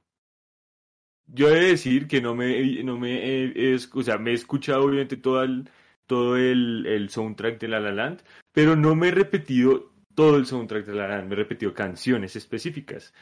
yo 1.28 1.49
he 1.49 1.55
de 1.60 1.68
decir 1.72 2.08
que 2.08 2.22
no 2.22 2.34
me, 2.36 2.84
no 2.86 2.97
me, 2.97 3.12
he- 3.26 3.74
es- 3.74 3.89
o 3.93 4.01
sea, 4.01 4.18
me 4.18 4.32
he 4.32 4.34
escuchado 4.34 4.86
obviamente 4.86 5.18
todo 5.18 5.43
el, 5.43 5.70
todo 6.05 6.38
el, 6.38 6.86
el 6.86 7.10
soundtrack 7.10 7.60
de 7.60 7.68
La 7.68 7.82
La 7.82 7.91
Land, 7.91 8.22
pero 8.53 8.78
no 8.78 8.95
me 8.95 9.10
he 9.10 9.12
repetido 9.12 9.91
todo 10.18 10.38
el 10.38 10.47
soundtrack 10.47 10.88
de 10.88 10.95
La 10.95 11.07
La 11.07 11.18
Land, 11.18 11.30
me 11.30 11.36
he 11.36 11.38
repetido 11.38 11.76
canciones 11.76 12.36
específicas. 12.36 13.13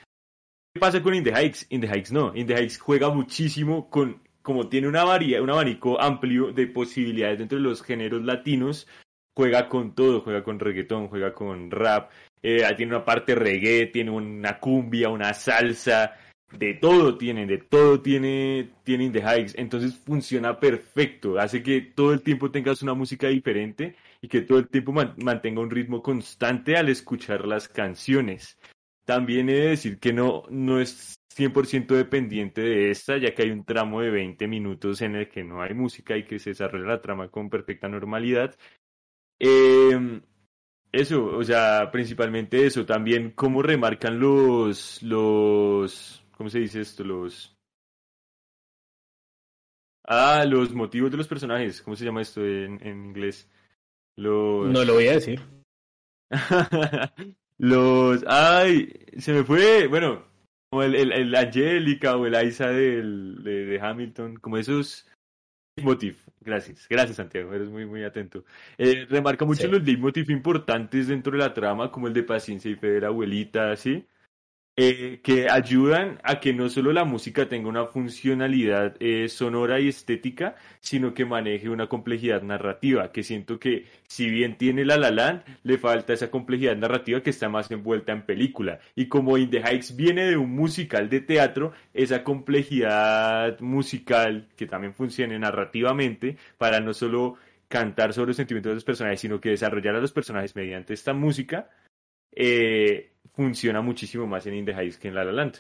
¿Qué 0.74 0.80
pasa 0.80 1.04
con 1.04 1.14
In 1.14 1.26
the 1.26 1.34
Heights? 1.34 1.68
In 1.70 1.82
the 1.82 1.88
Heights 1.88 2.14
no, 2.14 2.34
In 2.34 2.48
the 2.48 2.56
Heights 2.56 2.80
juega 2.80 3.10
muchísimo 3.10 3.89
con, 3.89 4.22
como 4.41 4.70
tiene 4.70 4.88
una 4.88 5.04
varía, 5.04 5.41
un 5.41 5.50
abanico 5.50 6.00
amplio 6.00 6.54
de 6.54 6.68
posibilidades 6.68 7.39
dentro 7.39 7.58
de 7.58 7.66
los 7.66 7.84
géneros 7.84 8.24
latinos, 8.24 8.88
juega 9.36 9.68
con 9.68 9.93
todo, 9.93 10.22
juega 10.22 10.41
con 10.41 10.58
reggaetón, 10.58 11.10
juega 11.10 11.34
con 11.34 11.70
rap, 11.70 12.12
eh, 12.41 12.64
tiene 12.78 12.96
una 12.96 13.04
parte 13.04 13.36
reggae, 13.36 13.88
tiene 13.88 14.12
una 14.12 14.58
cumbia, 14.58 15.10
una 15.10 15.34
salsa, 15.34 16.14
de 16.58 16.76
todo 16.76 17.18
tiene, 17.18 17.46
de 17.46 17.58
todo 17.58 18.02
tiene, 18.02 18.70
tiene 18.84 19.04
In 19.04 19.12
the 19.12 19.20
Heights, 19.20 19.54
entonces 19.58 19.98
funciona 19.98 20.58
perfecto, 20.62 21.38
hace 21.38 21.62
que 21.62 21.82
todo 21.82 22.14
el 22.14 22.22
tiempo 22.22 22.52
tengas 22.52 22.82
una 22.82 22.93
música 22.93 23.28
diferente 23.28 23.98
y 24.26 24.28
que 24.28 24.41
todo 24.41 24.57
el 24.57 24.67
tiempo 24.69 24.91
man- 24.91 25.13
mantenga 25.23 25.61
un 25.61 25.69
ritmo 25.69 26.01
constante 26.01 26.76
al 26.78 26.89
escuchar 26.89 27.45
las 27.45 27.69
canciones. 27.69 28.57
También 29.05 29.49
he 29.49 29.53
de 29.53 29.67
decir 29.69 29.99
que 29.99 30.13
no, 30.13 30.41
no 30.49 30.80
es 30.80 31.13
100% 31.30 31.93
dependiente 31.93 32.61
de 32.61 32.89
esta, 32.89 33.17
ya 33.19 33.36
que 33.36 33.43
hay 33.43 33.51
un 33.51 33.63
tramo 33.65 34.01
de 34.01 34.09
20 34.09 34.47
minutos 34.47 35.01
en 35.03 35.15
el 35.15 35.30
que 35.30 35.43
no 35.43 35.61
hay 35.61 35.76
música 35.76 36.17
y 36.17 36.26
que 36.26 36.39
se 36.39 36.49
desarrolla 36.51 36.88
la 36.88 37.01
trama 37.01 37.30
con 37.30 37.51
perfecta 37.51 37.88
normalidad. 37.88 38.55
Eh, 39.39 40.21
eso, 40.91 41.26
o 41.38 41.43
sea, 41.43 41.91
principalmente 41.91 42.65
eso. 42.65 42.84
También 42.84 43.30
cómo 43.32 43.61
remarcan 43.61 44.19
los, 44.19 45.03
los, 45.03 46.26
¿cómo 46.36 46.49
se 46.49 46.59
dice 46.59 46.82
esto? 46.82 47.03
Los, 47.03 47.55
ah, 50.03 50.45
los 50.47 50.73
motivos 50.73 51.11
de 51.11 51.17
los 51.17 51.28
personajes. 51.28 51.82
¿Cómo 51.82 51.95
se 51.95 52.05
llama 52.05 52.21
esto 52.21 52.43
en, 52.43 52.86
en 52.86 53.05
inglés? 53.05 53.47
Los, 54.18 54.68
No 54.72 54.84
lo 54.84 54.93
voy 54.93 55.07
a 55.07 55.13
decir. 55.13 55.41
los, 57.57 58.24
ay, 58.28 58.91
se 59.18 59.34
me 59.34 59.43
fue, 59.43 59.88
bueno, 59.88 60.24
como 60.70 60.84
el, 60.84 60.95
el, 60.95 61.11
el 61.11 61.36
Angélica 61.36 62.16
o 62.18 62.26
el 62.26 62.34
del, 62.34 63.43
de, 63.43 63.66
de 63.66 63.80
Hamilton, 63.80 64.38
como 64.38 64.57
esos 64.57 65.07
leitmotiv. 65.78 66.18
Gracias, 66.41 66.88
gracias 66.89 67.18
Santiago, 67.18 67.53
eres 67.53 67.70
muy, 67.70 67.86
muy 67.86 68.03
atento. 68.03 68.45
Eh, 68.78 69.05
remarca 69.09 69.45
mucho 69.45 69.63
Sí. 69.63 69.68
los 69.68 69.84
leitmotiv 69.84 70.30
importantes 70.32 71.07
dentro 71.07 71.32
de 71.34 71.39
la 71.39 71.53
trama, 71.53 71.91
como 71.91 72.07
el 72.07 72.13
de 72.13 72.24
paciencia 72.24 72.70
y 72.72 72.76
fe 72.76 72.88
de 72.91 73.01
la 73.01 73.07
abuelita, 73.07 73.76
¿sí? 73.76 74.05
Eh, 74.78 75.21
que 75.23 75.49
ayudan 75.49 76.19
a 76.21 76.41
que 76.41 76.53
no 76.53 76.67
solo 76.67 76.91
la 76.91 77.05
música 77.05 77.47
tenga 77.47 77.69
una 77.69 77.86
funcionalidad 77.86 78.97
eh, 78.99 79.30
sonora 79.30 79.80
y 79.80 79.88
estética, 79.88 80.55
sino 80.82 81.13
que 81.13 81.23
maneje 81.23 81.69
una 81.69 81.88
complejidad 81.88 82.41
narrativa, 82.41 83.13
que 83.13 83.23
siento 83.23 83.57
que 83.57 83.86
si 84.05 84.30
bien 84.30 84.57
tiene 84.57 84.84
La 84.84 84.97
La 84.97 85.45
le 85.63 85.78
falta 85.78 86.11
esa 86.11 86.30
complejidad 86.30 86.76
narrativa 86.76 87.23
que 87.23 87.30
está 87.30 87.47
más 87.47 87.71
envuelta 87.71 88.11
en 88.11 88.23
película. 88.23 88.80
Y 88.95 89.07
como 89.07 89.38
In 89.38 89.49
the 89.49 89.63
viene 89.95 90.26
de 90.26 90.36
un 90.36 90.51
musical 90.53 91.07
de 91.09 91.21
teatro, 91.21 91.71
esa 91.93 92.26
complejidad 92.26 93.57
musical 93.61 94.49
que 94.57 94.67
también 94.67 94.93
funcione 94.93 95.39
narrativamente 95.39 96.36
para 96.57 96.82
no 96.82 96.93
solo 96.93 97.38
cantar 97.69 98.13
sobre 98.13 98.28
los 98.30 98.38
sentimientos 98.38 98.71
de 98.71 98.76
los 98.76 98.84
personajes, 98.84 99.21
sino 99.21 99.39
que 99.39 99.51
desarrollar 99.51 99.95
a 99.95 100.01
los 100.01 100.11
personajes 100.11 100.53
mediante 100.53 100.93
esta 100.93 101.13
música, 101.13 101.69
eh, 102.36 103.14
funciona 103.34 103.82
muchísimo 103.82 104.28
más 104.28 104.45
en 104.47 104.55
In 104.55 104.65
que 104.65 105.07
en 105.07 105.15
La 105.15 105.23
La 105.23 105.32
Land. 105.32 105.57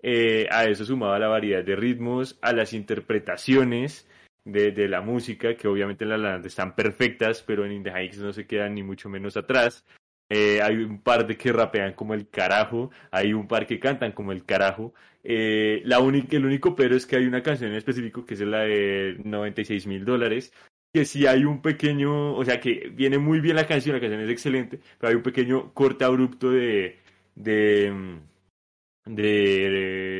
Eh, 0.00 0.46
a 0.50 0.64
eso 0.64 0.84
sumaba 0.84 1.18
la 1.18 1.28
variedad 1.28 1.64
de 1.64 1.76
ritmos, 1.76 2.38
a 2.40 2.52
las 2.52 2.72
interpretaciones 2.72 4.08
de, 4.44 4.88
la 4.88 5.00
música, 5.00 5.56
que 5.56 5.68
obviamente 5.68 6.04
en 6.04 6.10
La 6.10 6.18
La 6.18 6.30
Land 6.30 6.46
están 6.46 6.74
perfectas, 6.74 7.42
pero 7.42 7.66
en 7.66 7.72
In 7.72 7.84
no 8.20 8.32
se 8.32 8.46
quedan 8.46 8.74
ni 8.74 8.82
mucho 8.82 9.08
menos 9.08 9.36
atrás. 9.36 9.84
Eh, 10.30 10.60
hay 10.60 10.76
un 10.76 11.00
par 11.00 11.26
de 11.26 11.36
que 11.36 11.52
rapean 11.52 11.94
como 11.94 12.12
el 12.12 12.28
carajo, 12.28 12.90
hay 13.10 13.32
un 13.32 13.48
par 13.48 13.66
que 13.66 13.80
cantan 13.80 14.12
como 14.12 14.32
el 14.32 14.44
carajo. 14.44 14.94
Eh, 15.24 15.82
la 15.84 16.00
única, 16.00 16.36
el 16.36 16.44
único 16.44 16.74
pero 16.74 16.96
es 16.96 17.06
que 17.06 17.16
hay 17.16 17.26
una 17.26 17.42
canción 17.42 17.70
en 17.70 17.76
específico 17.76 18.24
que 18.24 18.34
es 18.34 18.40
la 18.40 18.60
de 18.60 19.16
96 19.24 19.86
mil 19.86 20.04
dólares, 20.04 20.52
que 20.92 21.04
sí 21.04 21.26
hay 21.26 21.44
un 21.44 21.62
pequeño, 21.62 22.34
o 22.34 22.44
sea 22.44 22.60
que 22.60 22.90
viene 22.94 23.18
muy 23.18 23.40
bien 23.40 23.56
la 23.56 23.66
canción, 23.66 23.94
la 23.94 24.00
canción 24.00 24.20
es 24.22 24.30
excelente, 24.30 24.80
pero 24.98 25.10
hay 25.10 25.16
un 25.16 25.22
pequeño 25.22 25.72
corte 25.74 26.04
abrupto 26.04 26.50
de, 26.50 26.98
de, 27.34 27.90
mm, 27.92 28.20
de, 29.14 29.24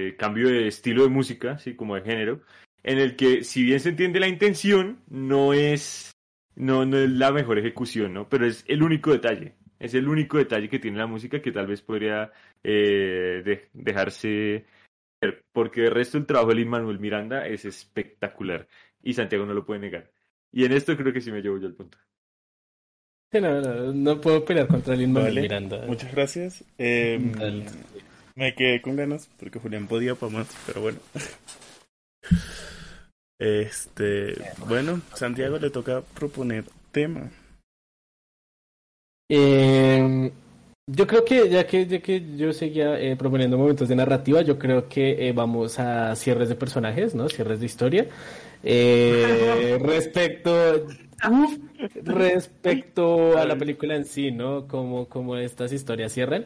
de 0.04 0.16
cambio 0.18 0.48
de 0.48 0.68
estilo 0.68 1.02
de 1.04 1.08
música, 1.10 1.58
sí, 1.58 1.74
como 1.74 1.94
de 1.96 2.02
género, 2.02 2.40
en 2.82 2.98
el 2.98 3.16
que 3.16 3.44
si 3.44 3.64
bien 3.64 3.80
se 3.80 3.90
entiende 3.90 4.20
la 4.20 4.28
intención, 4.28 5.00
no 5.08 5.52
es, 5.52 6.12
no, 6.54 6.84
no 6.86 6.98
es 6.98 7.10
la 7.10 7.32
mejor 7.32 7.58
ejecución, 7.58 8.14
¿no? 8.14 8.28
Pero 8.28 8.46
es 8.46 8.64
el 8.68 8.82
único 8.82 9.12
detalle, 9.12 9.54
es 9.78 9.94
el 9.94 10.08
único 10.08 10.38
detalle 10.38 10.68
que 10.68 10.78
tiene 10.78 10.98
la 10.98 11.06
música 11.06 11.42
que 11.42 11.52
tal 11.52 11.66
vez 11.66 11.82
podría 11.82 12.32
eh, 12.62 13.42
de- 13.44 13.68
dejarse 13.72 14.64
porque 15.52 15.84
el 15.86 15.90
resto 15.92 16.18
del 16.18 16.26
trabajo 16.26 16.50
de 16.50 16.56
Lin 16.56 16.68
Manuel 16.68 16.98
Miranda 17.00 17.46
es 17.46 17.64
espectacular 17.64 18.68
y 19.02 19.14
Santiago 19.14 19.46
no 19.46 19.54
lo 19.54 19.64
puede 19.66 19.80
negar. 19.80 20.10
Y 20.52 20.64
en 20.64 20.72
esto 20.72 20.96
creo 20.96 21.12
que 21.12 21.20
sí 21.20 21.30
me 21.30 21.42
llevo 21.42 21.58
yo 21.58 21.66
el 21.66 21.74
punto. 21.74 21.98
Sí, 23.30 23.40
no, 23.40 23.60
no, 23.60 23.92
no 23.92 24.20
puedo 24.20 24.44
pelear 24.44 24.66
contra 24.66 24.96
Lin 24.96 25.12
Manuel 25.12 25.34
Vale, 25.34 25.42
Miranda. 25.42 25.86
Muchas 25.86 26.12
gracias. 26.12 26.64
Eh, 26.78 27.18
Dale. 27.36 27.66
me 28.34 28.54
quedé 28.54 28.80
con 28.80 28.96
ganas 28.96 29.28
porque 29.38 29.58
Julián 29.58 29.86
podía 29.86 30.14
para 30.14 30.32
más, 30.32 30.48
pero 30.66 30.80
bueno. 30.80 30.98
Este, 33.40 34.34
bueno, 34.66 35.00
Santiago 35.14 35.58
le 35.58 35.70
toca 35.70 36.00
proponer 36.00 36.64
tema. 36.90 37.30
Eh, 39.28 40.32
yo 40.90 41.06
creo 41.06 41.24
que 41.24 41.48
ya 41.50 41.66
que 41.66 41.86
ya 41.86 42.00
que 42.00 42.36
yo 42.36 42.52
seguía 42.52 42.98
eh, 42.98 43.14
proponiendo 43.14 43.58
momentos 43.58 43.88
de 43.88 43.96
narrativa, 43.96 44.40
yo 44.42 44.58
creo 44.58 44.88
que 44.88 45.28
eh, 45.28 45.32
vamos 45.32 45.78
a 45.78 46.16
cierres 46.16 46.48
de 46.48 46.54
personajes, 46.56 47.14
¿no? 47.14 47.28
Cierres 47.28 47.60
de 47.60 47.66
historia. 47.66 48.08
Eh, 48.62 49.78
respecto 49.82 50.86
uf, 51.30 51.58
respecto 52.04 53.38
a 53.38 53.44
la 53.44 53.56
película 53.56 53.94
en 53.96 54.04
sí, 54.04 54.30
¿no? 54.30 54.66
Como 54.68 55.08
como 55.08 55.36
estas 55.36 55.72
historias 55.72 56.12
cierran. 56.12 56.44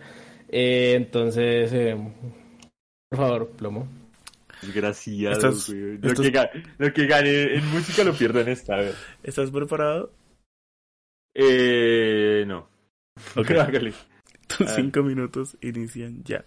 Eh, 0.49 0.95
entonces, 0.97 1.73
eh, 1.73 1.97
por 3.11 3.19
favor, 3.19 3.49
plomo. 3.51 3.89
Estás- 5.33 5.69
güey. 5.69 5.99
Lo, 5.99 6.09
estás- 6.09 6.27
que 6.27 6.33
ga- 6.33 6.51
lo 6.79 6.93
que 6.93 7.07
gane 7.07 7.55
en 7.57 7.67
música 7.71 8.05
lo 8.05 8.13
pierdo 8.13 8.41
en 8.41 8.49
esta, 8.51 8.75
a 8.75 8.79
ver. 8.83 8.95
¿Estás 9.23 9.51
preparado? 9.51 10.13
Eh, 11.35 12.45
no. 12.47 12.69
Ok. 13.37 13.51
Hágale. 13.61 13.93
Tus 14.47 14.71
cinco 14.71 15.03
minutos 15.03 15.57
inician 15.63 16.23
ya. 16.25 16.45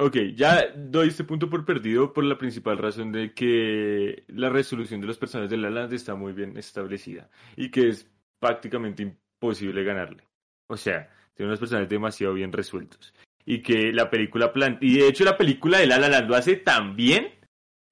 Ok, 0.00 0.16
ya 0.36 0.68
doy 0.76 1.08
este 1.08 1.24
punto 1.24 1.50
por 1.50 1.64
perdido 1.64 2.12
por 2.12 2.22
la 2.22 2.38
principal 2.38 2.78
razón 2.78 3.10
de 3.10 3.34
que 3.34 4.22
la 4.28 4.48
resolución 4.48 5.00
de 5.00 5.08
los 5.08 5.18
personajes 5.18 5.50
de 5.50 5.56
La 5.56 5.70
Land 5.70 5.92
está 5.92 6.14
muy 6.14 6.32
bien 6.32 6.56
establecida 6.56 7.28
y 7.56 7.68
que 7.72 7.88
es 7.88 8.08
prácticamente 8.38 9.02
imposible 9.02 9.82
ganarle. 9.82 10.22
O 10.68 10.76
sea, 10.76 11.10
tiene 11.34 11.48
unos 11.48 11.58
personajes 11.58 11.88
demasiado 11.88 12.34
bien 12.34 12.52
resueltos 12.52 13.12
y 13.44 13.60
que 13.60 13.92
la 13.92 14.08
película 14.08 14.52
plantea, 14.52 14.88
y 14.88 14.98
de 14.98 15.08
hecho 15.08 15.24
la 15.24 15.36
película 15.36 15.78
de 15.78 15.88
La 15.88 15.98
La 15.98 16.08
Land 16.08 16.28
lo 16.28 16.36
hace 16.36 16.54
tan 16.54 16.94
bien, 16.94 17.32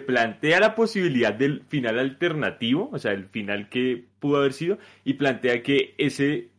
plantea 0.07 0.61
la 0.61 0.77
posibilidad 0.77 1.35
del 1.35 1.65
final 1.65 1.99
alternativo, 1.99 2.89
o 2.93 2.99
sea, 3.01 3.12
el 3.12 3.27
final 3.31 3.69
que 3.69 4.07
pudo 4.20 4.37
haber 4.37 4.53
sido, 4.53 4.78
y 5.03 5.15
plantea 5.15 5.61
que 5.61 5.97
ese 5.99 6.51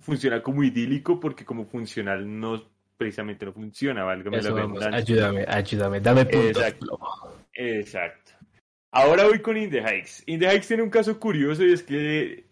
funciona 0.00 0.42
como 0.42 0.64
idílico 0.64 1.20
porque 1.20 1.44
como 1.44 1.66
funcional 1.66 2.40
no 2.40 2.77
precisamente 2.98 3.46
no 3.46 3.52
funciona, 3.52 4.04
válgame 4.04 4.38
Eso 4.38 4.50
la 4.54 4.62
vamos, 4.62 4.84
ayúdame, 4.84 5.44
ayúdame, 5.48 6.00
dame 6.00 6.26
puntos. 6.26 6.62
Exacto. 6.62 6.98
Exacto. 7.54 8.32
Ahora 8.92 9.24
voy 9.24 9.40
con 9.40 9.56
In 9.56 9.70
the 9.70 9.80
Heights. 9.80 10.22
In 10.26 10.40
the 10.40 10.46
Heights 10.46 10.68
tiene 10.68 10.82
un 10.82 10.90
caso 10.90 11.18
curioso 11.18 11.64
y 11.64 11.72
es 11.72 11.82
que 11.82 12.44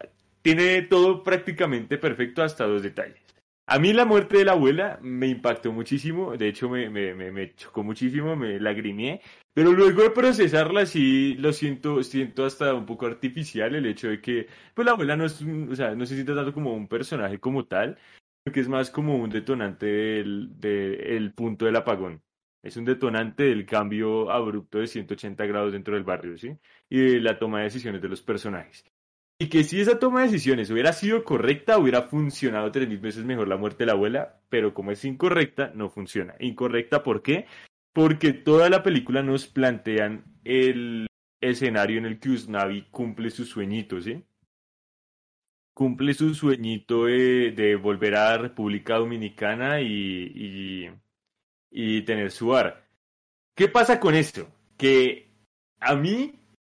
tiene 0.42 0.82
todo 0.82 1.22
prácticamente 1.24 1.98
perfecto 1.98 2.42
hasta 2.42 2.66
dos 2.66 2.82
detalles. 2.82 3.20
A 3.68 3.80
mí 3.80 3.92
la 3.92 4.04
muerte 4.04 4.38
de 4.38 4.44
la 4.44 4.52
abuela 4.52 5.00
me 5.02 5.26
impactó 5.26 5.72
muchísimo, 5.72 6.36
de 6.36 6.46
hecho 6.46 6.68
me, 6.68 6.88
me, 6.88 7.14
me, 7.14 7.32
me 7.32 7.52
chocó 7.56 7.82
muchísimo, 7.82 8.36
me 8.36 8.60
lagrimé, 8.60 9.20
pero 9.52 9.72
luego 9.72 10.02
de 10.02 10.10
procesarla 10.10 10.86
sí 10.86 11.34
lo 11.34 11.52
siento, 11.52 12.00
siento 12.04 12.44
hasta 12.44 12.72
un 12.74 12.86
poco 12.86 13.06
artificial 13.06 13.74
el 13.74 13.86
hecho 13.86 14.08
de 14.08 14.20
que 14.20 14.46
pues 14.72 14.86
la 14.86 14.92
abuela 14.92 15.16
no 15.16 15.24
es, 15.24 15.40
un- 15.40 15.72
o 15.72 15.74
sea, 15.74 15.96
no 15.96 16.06
se 16.06 16.14
siente 16.14 16.32
tanto 16.32 16.52
como 16.54 16.74
un 16.74 16.86
personaje 16.86 17.40
como 17.40 17.64
tal, 17.64 17.98
que 18.52 18.60
es 18.60 18.68
más 18.68 18.90
como 18.90 19.16
un 19.16 19.30
detonante 19.30 19.86
del, 19.86 20.60
del 20.60 21.32
punto 21.32 21.66
del 21.66 21.76
apagón. 21.76 22.22
Es 22.62 22.76
un 22.76 22.84
detonante 22.84 23.44
del 23.44 23.64
cambio 23.64 24.30
abrupto 24.30 24.78
de 24.78 24.86
180 24.86 25.46
grados 25.46 25.72
dentro 25.72 25.94
del 25.94 26.04
barrio, 26.04 26.36
¿sí? 26.36 26.56
Y 26.88 26.98
de 26.98 27.20
la 27.20 27.38
toma 27.38 27.58
de 27.58 27.64
decisiones 27.64 28.02
de 28.02 28.08
los 28.08 28.22
personajes. 28.22 28.84
Y 29.38 29.48
que 29.48 29.64
si 29.64 29.80
esa 29.80 29.98
toma 29.98 30.20
de 30.20 30.28
decisiones 30.28 30.70
hubiera 30.70 30.92
sido 30.92 31.22
correcta, 31.22 31.78
hubiera 31.78 32.02
funcionado 32.02 32.72
tres 32.72 32.88
mil 32.88 32.98
veces 32.98 33.24
mejor 33.24 33.48
la 33.48 33.56
muerte 33.56 33.78
de 33.84 33.86
la 33.86 33.92
abuela, 33.92 34.40
pero 34.48 34.74
como 34.74 34.90
es 34.90 35.04
incorrecta, 35.04 35.70
no 35.74 35.90
funciona. 35.90 36.34
Incorrecta, 36.40 37.02
¿por 37.02 37.22
qué? 37.22 37.46
porque 37.96 38.34
toda 38.34 38.68
la 38.68 38.82
película 38.82 39.22
nos 39.22 39.46
plantean 39.46 40.22
el 40.44 41.06
escenario 41.40 41.96
en 41.96 42.04
el 42.04 42.20
que 42.20 42.28
Usnavi 42.28 42.88
cumple 42.90 43.30
su 43.30 43.46
sueñito, 43.46 44.02
¿sí? 44.02 44.22
Cumple 45.76 46.14
su 46.14 46.34
sueñito 46.34 47.04
de, 47.04 47.78
volver 47.80 48.16
a 48.16 48.38
República 48.38 48.96
Dominicana 48.96 49.82
y, 49.82 50.90
y, 51.70 52.02
tener 52.02 52.30
su 52.30 52.48
bar. 52.48 52.88
¿Qué 53.54 53.68
pasa 53.68 54.00
con 54.00 54.14
esto? 54.14 54.48
Que 54.78 55.28
a 55.80 55.94
mí 55.94 56.32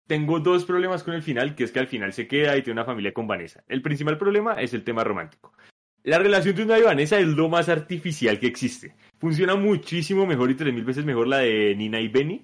tengo 0.05 0.41
dos 0.41 0.65
problemas 0.65 1.03
con 1.03 1.13
el 1.13 1.23
final, 1.23 1.55
que 1.55 1.63
es 1.63 1.71
que 1.71 1.79
al 1.79 1.87
final 1.87 2.11
se 2.11 2.27
queda 2.27 2.57
y 2.57 2.61
tiene 2.61 2.79
una 2.81 2.85
familia 2.85 3.13
con 3.13 3.27
Vanessa. 3.27 3.63
El 3.69 3.81
principal 3.81 4.17
problema 4.17 4.55
es 4.55 4.73
el 4.73 4.83
tema 4.83 5.05
romántico. 5.05 5.53
La 6.03 6.19
relación 6.19 6.55
de 6.55 6.63
una 6.63 6.79
y 6.79 6.81
Vanessa 6.81 7.19
es 7.19 7.27
lo 7.27 7.47
más 7.47 7.69
artificial 7.69 8.39
que 8.39 8.47
existe. 8.47 8.95
Funciona 9.17 9.55
muchísimo 9.55 10.25
mejor 10.25 10.51
y 10.51 10.55
tres 10.55 10.73
mil 10.73 10.83
veces 10.83 11.05
mejor 11.05 11.27
la 11.27 11.37
de 11.37 11.73
Nina 11.75 12.01
y 12.01 12.09
Benny 12.09 12.43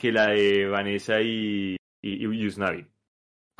que 0.00 0.10
la 0.10 0.30
de 0.30 0.66
Vanessa 0.66 1.20
y, 1.20 1.76
y, 2.02 2.46
Usnavi. 2.46 2.86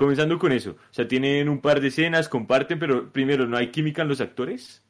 Comenzando 0.00 0.38
con 0.38 0.50
eso, 0.50 0.70
o 0.70 0.92
sea, 0.94 1.06
tienen 1.06 1.50
un 1.50 1.60
par 1.60 1.82
de 1.82 1.88
escenas, 1.88 2.30
comparten, 2.30 2.78
pero 2.78 3.12
primero, 3.12 3.46
no 3.46 3.58
hay 3.58 3.70
química 3.70 4.00
en 4.00 4.08
los 4.08 4.22
actores. 4.22 4.82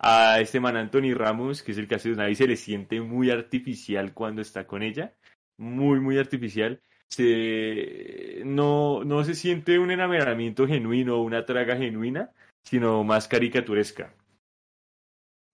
A 0.00 0.40
este 0.40 0.58
man 0.58 0.76
Anthony 0.76 1.14
Ramos, 1.14 1.62
que 1.62 1.70
es 1.70 1.78
el 1.78 1.86
que 1.86 1.94
hace 1.94 2.10
Usnavi, 2.10 2.34
se 2.34 2.48
le 2.48 2.56
siente 2.56 3.00
muy 3.00 3.30
artificial 3.30 4.12
cuando 4.14 4.42
está 4.42 4.66
con 4.66 4.82
ella. 4.82 5.14
Muy, 5.58 6.00
muy 6.00 6.18
artificial 6.18 6.80
no, 8.44 9.04
no 9.04 9.24
se 9.24 9.34
siente 9.34 9.78
un 9.78 9.90
enamoramiento 9.90 10.66
genuino 10.66 11.22
una 11.22 11.44
traga 11.44 11.76
genuina, 11.76 12.32
sino 12.64 13.04
más 13.04 13.28
caricaturesca. 13.28 14.12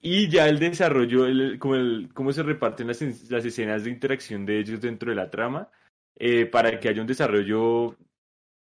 Y 0.01 0.29
ya 0.29 0.49
el 0.49 0.59
desarrollo, 0.59 1.27
como 1.59 1.75
cómo 2.13 2.33
se 2.33 2.43
reparten 2.43 2.89
las, 2.89 3.01
las, 3.31 3.45
escenas 3.45 3.85
de 3.85 3.91
interacción 3.91 4.45
de 4.45 4.61
ellos 4.61 4.81
dentro 4.81 5.11
de 5.11 5.17
la 5.17 5.31
trama, 5.31 5.71
eh, 6.17 6.47
para 6.47 6.79
que 6.79 6.89
haya 6.89 7.01
un 7.01 7.07
desarrollo 7.07 7.97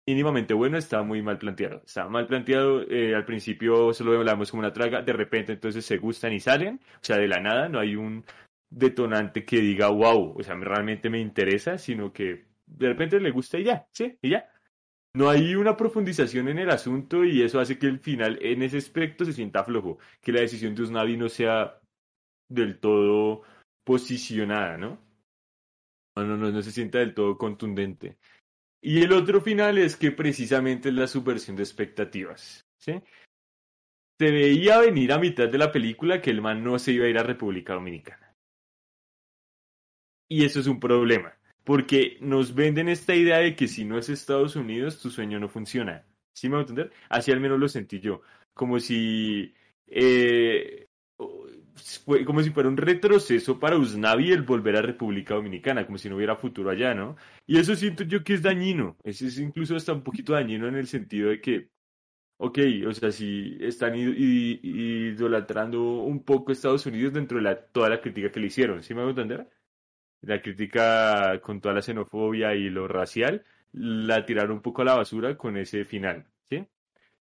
mínimamente 0.07 0.55
bueno, 0.55 0.79
está 0.79 1.03
muy 1.03 1.23
mal 1.23 1.39
planteado. 1.39 1.83
Está 1.85 2.09
mal 2.09 2.27
planteado, 2.27 2.83
eh, 2.83 3.15
al 3.15 3.25
principio 3.25 3.93
solo 3.93 4.19
hablamos 4.19 4.51
como 4.51 4.61
una 4.61 4.73
traga, 4.73 5.03
de 5.03 5.13
repente 5.13 5.53
entonces 5.53 5.85
se 5.85 5.99
gustan 5.99 6.33
y 6.33 6.41
salen, 6.41 6.81
o 6.95 6.99
sea, 7.05 7.19
de 7.19 7.29
la 7.29 7.41
nada, 7.41 7.69
no 7.69 7.79
hay 7.79 7.97
un 7.97 8.25
detonante 8.71 9.45
que 9.45 9.61
diga, 9.61 9.89
wow, 9.89 10.35
o 10.39 10.43
sea, 10.43 10.55
realmente 10.55 11.11
me 11.11 11.21
interesa, 11.21 11.79
sino 11.79 12.13
que 12.13 12.47
de 12.67 12.89
repente 12.89 13.21
le 13.21 13.31
gusta 13.31 13.59
y 13.59 13.65
ya, 13.65 13.87
sí, 13.93 14.19
y 14.23 14.31
ya. 14.31 14.49
No 15.15 15.29
hay 15.29 15.55
una 15.55 15.77
profundización 15.77 16.49
en 16.49 16.59
el 16.59 16.71
asunto 16.71 17.23
y 17.23 17.43
eso 17.43 17.61
hace 17.61 17.79
que 17.79 17.87
el 17.87 17.99
final 17.99 18.39
en 18.41 18.63
ese 18.63 18.79
aspecto 18.79 19.27
se 19.27 19.35
sienta 19.35 19.63
flojo, 19.63 19.99
que 20.23 20.33
la 20.33 20.41
decisión 20.41 20.75
de 20.75 20.83
Usnavi 20.83 21.19
no 21.19 21.29
sea 21.29 21.79
del 22.49 22.81
todo 22.81 23.43
posicionada, 23.85 24.79
¿no? 24.79 24.99
No, 26.17 26.25
no, 26.25 26.37
no, 26.37 26.51
no 26.51 26.63
se 26.63 26.73
sienta 26.73 26.99
del 26.99 27.15
todo 27.15 27.37
contundente. 27.37 28.17
Y 28.83 29.03
el 29.03 29.13
otro 29.13 29.41
final 29.41 29.79
es 29.79 29.97
que 29.97 30.11
precisamente 30.11 30.89
es 30.89 30.95
la 30.95 31.07
subversión 31.07 31.57
de 31.57 31.63
expectativas. 31.63 32.67
Se 32.77 33.01
veía 34.19 34.79
venir 34.81 35.13
a 35.13 35.19
mitad 35.19 35.49
de 35.49 35.59
la 35.59 35.71
película 35.71 36.21
que 36.21 36.31
el 36.31 36.43
man 36.43 36.63
no 36.65 36.79
se 36.79 36.93
iba 36.93 37.07
a 37.07 37.09
ir 37.09 37.19
a 37.19 37.23
República 37.23 37.75
Dominicana. 37.75 38.35
Y 40.29 40.45
eso 40.45 40.61
es 40.61 40.67
un 40.67 40.81
problema 40.81 41.37
porque 41.65 42.17
nos 42.21 42.55
venden 42.55 42.89
esta 42.89 43.15
idea 43.15 43.39
de 43.39 43.55
que 43.55 43.69
si 43.69 43.85
no 43.85 43.99
es 43.99 44.09
Estados 44.09 44.57
Unidos, 44.57 45.01
tu 45.01 45.11
sueño 45.11 45.39
no 45.39 45.49
funciona. 45.49 46.05
¿Sí 46.35 46.49
me 46.49 46.55
va 46.55 46.61
a 46.61 46.63
entender? 46.63 46.93
Así 47.09 47.31
al 47.31 47.41
menos 47.41 47.59
lo 47.59 47.69
sentí 47.69 48.01
yo. 48.01 48.23
Como 48.55 48.81
si. 48.81 49.55
Eh, 49.87 50.82
como 52.27 52.43
si 52.43 52.51
fuera 52.51 52.69
un 52.69 52.77
retroceso 52.77 53.59
para 53.59 53.77
Usnavi 53.79 54.33
el 54.33 54.43
volver 54.43 54.77
a 54.77 54.83
República 54.83 55.35
Dominicana, 55.35 55.87
como 55.87 55.99
si 55.99 56.09
no 56.09 56.17
hubiera 56.17 56.37
futuro 56.37 56.71
allá, 56.71 56.95
¿no? 56.95 57.17
Y 57.47 57.59
eso 57.59 57.75
siento 57.77 58.05
yo 58.05 58.23
que 58.25 58.35
es 58.35 58.43
dañino. 58.43 58.97
Eso 59.05 59.27
es 59.27 59.39
incluso 59.39 59.77
hasta 59.77 59.93
un 59.93 60.03
poquito 60.03 60.33
dañino 60.35 60.69
en 60.69 60.77
el 60.77 60.87
sentido 60.87 61.31
de 61.31 61.41
que, 61.41 61.71
ok, 62.39 62.59
o 62.89 62.93
sea, 62.93 63.11
si 63.13 63.57
están 63.61 63.95
idolatrando 63.97 65.83
un 66.03 66.23
poco 66.25 66.53
Estados 66.53 66.87
Unidos 66.87 67.13
dentro 67.15 67.39
de 67.39 67.45
la, 67.45 67.57
toda 67.57 67.89
la 67.89 68.01
crítica 68.01 68.31
que 68.31 68.41
le 68.41 68.47
hicieron, 68.49 68.83
¿sí 68.83 68.95
me 68.95 69.03
a 69.03 69.09
entender? 69.09 69.49
la 70.23 70.41
crítica 70.41 71.41
con 71.41 71.61
toda 71.61 71.75
la 71.75 71.83
xenofobia 71.83 72.55
y 72.55 72.71
lo 72.71 72.89
racial, 72.89 73.45
la 73.73 74.25
tiraron 74.25 74.53
un 74.57 74.63
poco 74.63 74.83
a 74.83 74.85
la 74.85 74.97
basura 74.97 75.37
con 75.37 75.57
ese 75.57 75.85
final, 75.85 76.27
¿sí? 76.49 76.67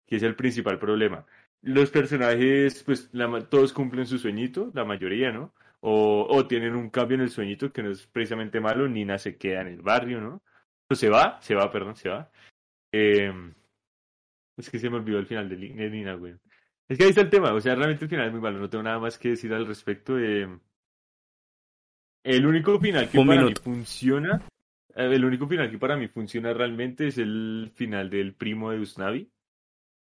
Que 0.07 0.17
es 0.17 0.23
el 0.23 0.37
principal 0.37 0.79
problema. 0.79 1.27
Los 1.65 1.91
personajes, 1.91 2.83
pues 2.85 3.11
todos 3.49 3.73
cumplen 3.73 4.07
su 4.07 4.19
sueñito, 4.19 4.71
la 4.75 4.85
mayoría, 4.85 5.33
¿no? 5.33 5.55
O, 5.81 6.27
o, 6.29 6.47
tienen 6.47 6.75
un 6.75 6.91
cambio 6.91 7.17
en 7.17 7.23
el 7.23 7.31
sueñito 7.31 7.73
que 7.73 7.83
no 7.83 7.91
es 7.91 8.07
precisamente 8.07 8.61
malo, 8.61 8.89
Nina 8.89 9.19
se 9.19 9.37
queda 9.37 9.63
en 9.63 9.69
el 9.69 9.83
barrio, 9.83 10.21
¿no? 10.21 10.43
O 10.91 10.95
se 10.95 11.09
va, 11.09 11.41
se 11.41 11.55
va, 11.55 11.71
perdón, 11.71 11.97
se 11.97 12.09
va. 12.09 12.31
Eh, 12.93 13.33
es 14.57 14.71
que 14.71 14.79
se 14.79 14.89
me 14.89 14.97
olvidó 14.97 15.19
el 15.19 15.27
final 15.27 15.49
de, 15.49 15.57
Nina, 15.57 16.15
güey. 16.15 16.35
Es 16.89 16.99
que 16.99 17.05
ahí 17.05 17.11
está 17.11 17.23
el 17.23 17.31
tema, 17.31 17.53
o 17.53 17.61
sea, 17.61 17.75
realmente 17.75 18.05
el 18.05 18.11
final 18.11 18.27
es 18.27 18.33
muy 18.33 18.41
malo, 18.41 18.59
no 18.59 18.69
tengo 18.69 18.85
nada 18.85 18.99
más 18.99 19.19
que 19.19 19.31
decir 19.31 19.53
al 19.53 19.67
respecto. 19.67 20.17
de 20.17 20.59
el 22.25 22.47
único 22.47 22.79
final 22.81 23.09
que 23.11 23.23
para 23.23 23.43
mí 23.43 23.55
funciona, 23.63 24.43
eh, 24.95 25.11
el 25.13 25.25
único 25.25 25.47
final 25.47 25.71
que 25.71 25.79
para 25.79 25.97
mí 25.97 26.09
funciona 26.09 26.55
realmente 26.55 27.09
es 27.09 27.19
el 27.19 27.71
final 27.75 28.09
del 28.09 28.35
primo 28.35 28.71
de 28.71 28.81
Usnavi, 28.81 29.31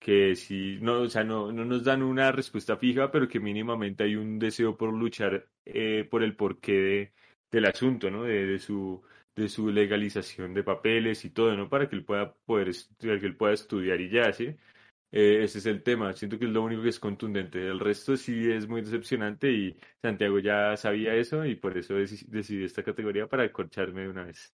que 0.04 0.36
si 0.36 0.76
no, 0.82 1.00
o 1.02 1.08
sea, 1.08 1.24
no, 1.24 1.50
no 1.50 1.64
nos 1.64 1.82
dan 1.82 2.02
una 2.02 2.30
respuesta 2.30 2.76
fija, 2.76 3.10
pero 3.10 3.26
que 3.26 3.40
mínimamente 3.40 4.04
hay 4.04 4.16
un 4.16 4.38
deseo 4.38 4.76
por 4.76 4.92
luchar 4.92 5.48
eh, 5.64 6.06
por 6.10 6.22
el 6.22 6.36
porqué 6.36 6.72
de, 6.72 7.12
del 7.50 7.64
asunto, 7.66 8.10
¿no? 8.10 8.24
De, 8.24 8.44
de, 8.46 8.58
su 8.58 9.02
de 9.34 9.48
su 9.48 9.70
legalización 9.70 10.52
de 10.52 10.62
papeles 10.62 11.24
y 11.24 11.30
todo, 11.30 11.56
¿no? 11.56 11.70
Para 11.70 11.88
que 11.88 11.96
él 11.96 12.04
pueda 12.04 12.34
poder 12.34 12.68
estudiar, 12.68 13.18
que 13.18 13.26
él 13.26 13.36
pueda 13.36 13.54
estudiar 13.54 13.98
y 14.02 14.10
ya, 14.10 14.30
¿sí? 14.34 14.54
Eh, 15.12 15.44
ese 15.44 15.58
es 15.58 15.66
el 15.66 15.82
tema. 15.82 16.12
Siento 16.12 16.38
que 16.38 16.44
es 16.46 16.50
lo 16.50 16.62
único 16.62 16.82
que 16.82 16.90
es 16.90 17.00
contundente. 17.00 17.66
El 17.66 17.80
resto 17.80 18.16
sí 18.16 18.50
es 18.52 18.68
muy 18.68 18.82
decepcionante 18.82 19.50
y 19.52 19.76
Santiago 20.02 20.38
ya 20.40 20.76
sabía 20.76 21.14
eso 21.14 21.44
y 21.46 21.54
por 21.56 21.78
eso 21.78 21.94
decidí 21.94 22.64
esta 22.64 22.82
categoría 22.82 23.28
para 23.28 23.44
acorcharme 23.44 24.02
de 24.02 24.08
una 24.10 24.24
vez. 24.24 24.54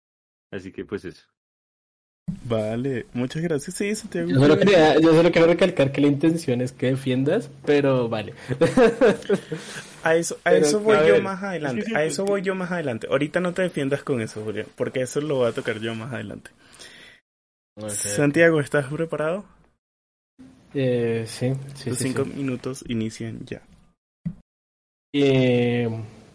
Así 0.51 0.73
que 0.73 0.85
pues 0.87 1.05
eso. 1.05 1.34
Vale, 2.45 3.07
muchas 3.15 3.43
gracias. 3.43 3.77
Sí, 3.77 3.95
Santiago. 3.95 4.29
Yo 4.29 4.39
solo, 4.39 4.59
quería, 4.59 5.01
yo 5.01 5.15
solo 5.15 5.33
quiero 5.33 5.47
recalcar 5.47 5.93
que 5.93 6.01
la 6.01 6.09
intención 6.09 6.61
es 6.61 6.73
que 6.73 6.87
defiendas, 6.87 7.51
pero 7.65 8.09
vale. 8.09 8.35
A 10.05 10.17
eso, 10.17 10.37
a 10.45 10.53
eso 10.53 10.81
voy 10.81 10.99
yo 11.09 11.23
más 11.23 11.43
adelante. 11.43 11.97
a 11.97 12.05
eso 12.05 12.27
voy 12.27 12.43
yo 12.43 12.55
más 12.55 12.71
adelante. 12.71 13.07
Ahorita 13.11 13.41
no 13.41 13.55
te 13.55 13.63
defiendas 13.63 14.03
con 14.03 14.21
eso, 14.21 14.45
Julián, 14.45 14.67
porque 14.77 15.01
eso 15.01 15.23
lo 15.23 15.37
voy 15.37 15.49
a 15.49 15.53
tocar 15.53 15.81
yo 15.81 15.95
más 15.95 16.13
adelante. 16.13 16.51
Santiago, 17.89 18.61
¿estás 18.61 18.87
preparado? 18.93 19.47
Eh, 20.75 21.25
sí, 21.27 21.55
sí. 21.75 21.89
Los 21.89 21.99
cinco 21.99 22.27
minutos 22.27 22.85
inician 22.87 23.47
ya. 23.47 23.63
Eh, 25.15 25.89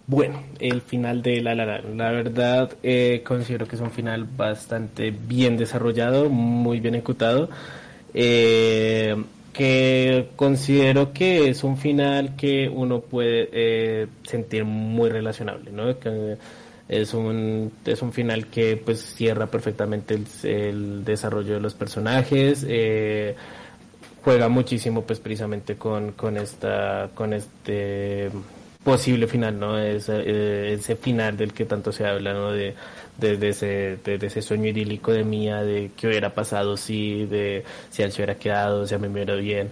bueno, 0.09 0.41
el 0.59 0.81
final 0.81 1.21
de 1.21 1.39
La 1.39 1.53
La 1.53 1.65
La. 1.67 2.11
verdad, 2.11 2.71
eh, 2.81 3.21
considero 3.23 3.67
que 3.67 3.75
es 3.75 3.81
un 3.81 3.91
final 3.91 4.23
bastante 4.23 5.11
bien 5.11 5.55
desarrollado, 5.55 6.29
muy 6.29 6.79
bien 6.79 6.95
ejecutado. 6.95 7.47
Eh, 8.15 9.15
que 9.53 10.29
considero 10.35 11.13
que 11.13 11.49
es 11.49 11.63
un 11.63 11.77
final 11.77 12.35
que 12.35 12.67
uno 12.67 13.01
puede 13.01 13.49
eh, 13.51 14.07
sentir 14.23 14.65
muy 14.65 15.11
relacionable, 15.11 15.71
¿no? 15.71 15.95
Es 16.87 17.13
un, 17.13 17.71
es 17.85 18.01
un 18.01 18.11
final 18.11 18.47
que 18.47 18.77
pues 18.77 19.13
cierra 19.13 19.45
perfectamente 19.45 20.15
el, 20.15 20.25
el 20.49 21.05
desarrollo 21.05 21.53
de 21.53 21.59
los 21.59 21.75
personajes. 21.75 22.65
Juega 24.23 24.49
muchísimo 24.49 25.03
pues 25.03 25.19
precisamente 25.19 25.75
con, 25.75 26.13
con 26.13 26.35
esta 26.37 27.11
con 27.13 27.33
este 27.33 28.31
posible 28.83 29.27
final 29.27 29.59
no 29.59 29.77
ese, 29.77 30.21
eh, 30.25 30.73
ese 30.73 30.95
final 30.95 31.35
del 31.35 31.53
que 31.53 31.65
tanto 31.65 31.91
se 31.91 32.05
habla 32.05 32.33
no 32.33 32.51
de, 32.51 32.75
de, 33.17 33.49
ese, 33.49 33.97
de, 34.03 34.25
ese 34.25 34.41
sueño 34.41 34.67
idílico 34.67 35.11
de 35.11 35.23
mía 35.23 35.61
de 35.63 35.91
qué 35.97 36.07
hubiera 36.07 36.33
pasado 36.33 36.77
si 36.77 37.25
de 37.25 37.65
si 37.89 38.03
él 38.03 38.11
se 38.11 38.19
hubiera 38.19 38.35
quedado 38.35 38.87
si 38.87 38.95
a 38.95 38.97
mí 38.97 39.07
me 39.07 39.15
hubiera 39.15 39.35
bien 39.35 39.71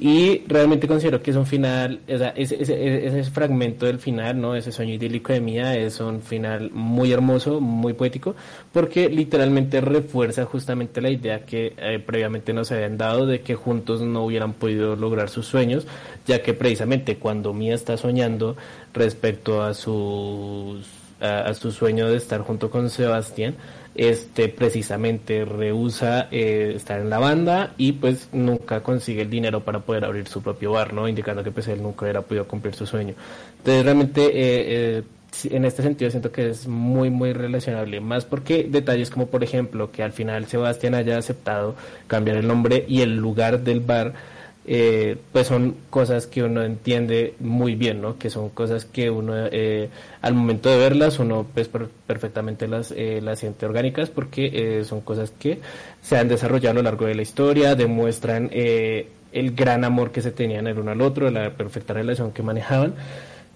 y 0.00 0.44
realmente 0.46 0.86
considero 0.86 1.20
que 1.20 1.32
es 1.32 1.36
un 1.36 1.46
final, 1.46 2.00
ese, 2.06 2.32
ese, 2.36 3.24
fragmento 3.24 3.84
del 3.86 3.98
final, 3.98 4.40
¿no? 4.40 4.54
Ese 4.54 4.70
sueño 4.70 4.94
idílico 4.94 5.32
de 5.32 5.40
Mía 5.40 5.76
es 5.76 5.98
un 5.98 6.22
final 6.22 6.70
muy 6.72 7.12
hermoso, 7.12 7.60
muy 7.60 7.94
poético, 7.94 8.36
porque 8.72 9.08
literalmente 9.08 9.80
refuerza 9.80 10.44
justamente 10.44 11.00
la 11.00 11.10
idea 11.10 11.44
que 11.44 11.74
eh, 11.76 11.98
previamente 11.98 12.52
nos 12.52 12.70
habían 12.70 12.96
dado 12.96 13.26
de 13.26 13.40
que 13.40 13.56
juntos 13.56 14.00
no 14.00 14.24
hubieran 14.24 14.52
podido 14.52 14.94
lograr 14.94 15.30
sus 15.30 15.46
sueños, 15.46 15.84
ya 16.26 16.42
que 16.42 16.54
precisamente 16.54 17.16
cuando 17.16 17.52
Mía 17.52 17.74
está 17.74 17.96
soñando 17.96 18.56
respecto 18.94 19.62
a, 19.62 19.74
sus, 19.74 20.86
a 21.20 21.52
su 21.54 21.72
sueño 21.72 22.08
de 22.08 22.18
estar 22.18 22.42
junto 22.42 22.70
con 22.70 22.88
Sebastián, 22.88 23.56
este 23.98 24.48
precisamente 24.48 25.44
rehúsa 25.44 26.28
eh, 26.30 26.72
estar 26.76 27.00
en 27.00 27.10
la 27.10 27.18
banda 27.18 27.74
y 27.76 27.92
pues 27.92 28.28
nunca 28.32 28.80
consigue 28.80 29.22
el 29.22 29.30
dinero 29.30 29.64
para 29.64 29.80
poder 29.80 30.04
abrir 30.04 30.28
su 30.28 30.40
propio 30.40 30.70
bar, 30.70 30.94
¿no? 30.94 31.08
Indicando 31.08 31.42
que 31.42 31.50
pues 31.50 31.66
él 31.66 31.82
nunca 31.82 32.04
hubiera 32.04 32.22
podido 32.22 32.46
cumplir 32.46 32.76
su 32.76 32.86
sueño. 32.86 33.14
Entonces 33.58 33.84
realmente 33.84 34.26
eh, 34.26 34.98
eh, 34.98 35.02
en 35.50 35.64
este 35.64 35.82
sentido 35.82 36.10
siento 36.12 36.30
que 36.30 36.48
es 36.48 36.68
muy, 36.68 37.10
muy 37.10 37.32
relacionable. 37.32 38.00
Más 38.00 38.24
porque 38.24 38.68
detalles 38.70 39.10
como, 39.10 39.26
por 39.26 39.42
ejemplo, 39.42 39.90
que 39.90 40.04
al 40.04 40.12
final 40.12 40.46
Sebastián 40.46 40.94
haya 40.94 41.18
aceptado 41.18 41.74
cambiar 42.06 42.36
el 42.36 42.46
nombre 42.46 42.84
y 42.86 43.00
el 43.00 43.16
lugar 43.16 43.64
del 43.64 43.80
bar, 43.80 44.14
eh, 44.70 45.16
pues 45.32 45.46
son 45.46 45.76
cosas 45.88 46.26
que 46.26 46.42
uno 46.42 46.62
entiende 46.62 47.32
muy 47.40 47.74
bien, 47.74 48.02
¿no? 48.02 48.18
Que 48.18 48.28
son 48.28 48.50
cosas 48.50 48.84
que 48.84 49.08
uno, 49.08 49.32
eh, 49.34 49.88
al 50.20 50.34
momento 50.34 50.68
de 50.68 50.76
verlas, 50.76 51.18
uno 51.18 51.46
pues 51.54 51.70
perfectamente 52.06 52.68
las, 52.68 52.92
eh, 52.92 53.20
las 53.22 53.38
siente 53.38 53.64
orgánicas 53.64 54.10
porque 54.10 54.84
son 54.84 55.00
cosas 55.00 55.30
que 55.30 55.60
se 56.02 56.18
han 56.18 56.28
desarrollado 56.28 56.72
a 56.72 56.74
lo 56.74 56.82
largo 56.82 57.06
de 57.06 57.14
la 57.14 57.22
historia, 57.22 57.74
demuestran 57.74 58.50
el 58.52 59.54
gran 59.54 59.84
amor 59.84 60.10
que 60.10 60.20
se 60.20 60.32
tenían 60.32 60.66
el 60.66 60.78
uno 60.78 60.90
al 60.90 61.00
otro, 61.00 61.30
la 61.30 61.50
perfecta 61.50 61.94
relación 61.94 62.32
que 62.32 62.42
manejaban. 62.42 62.94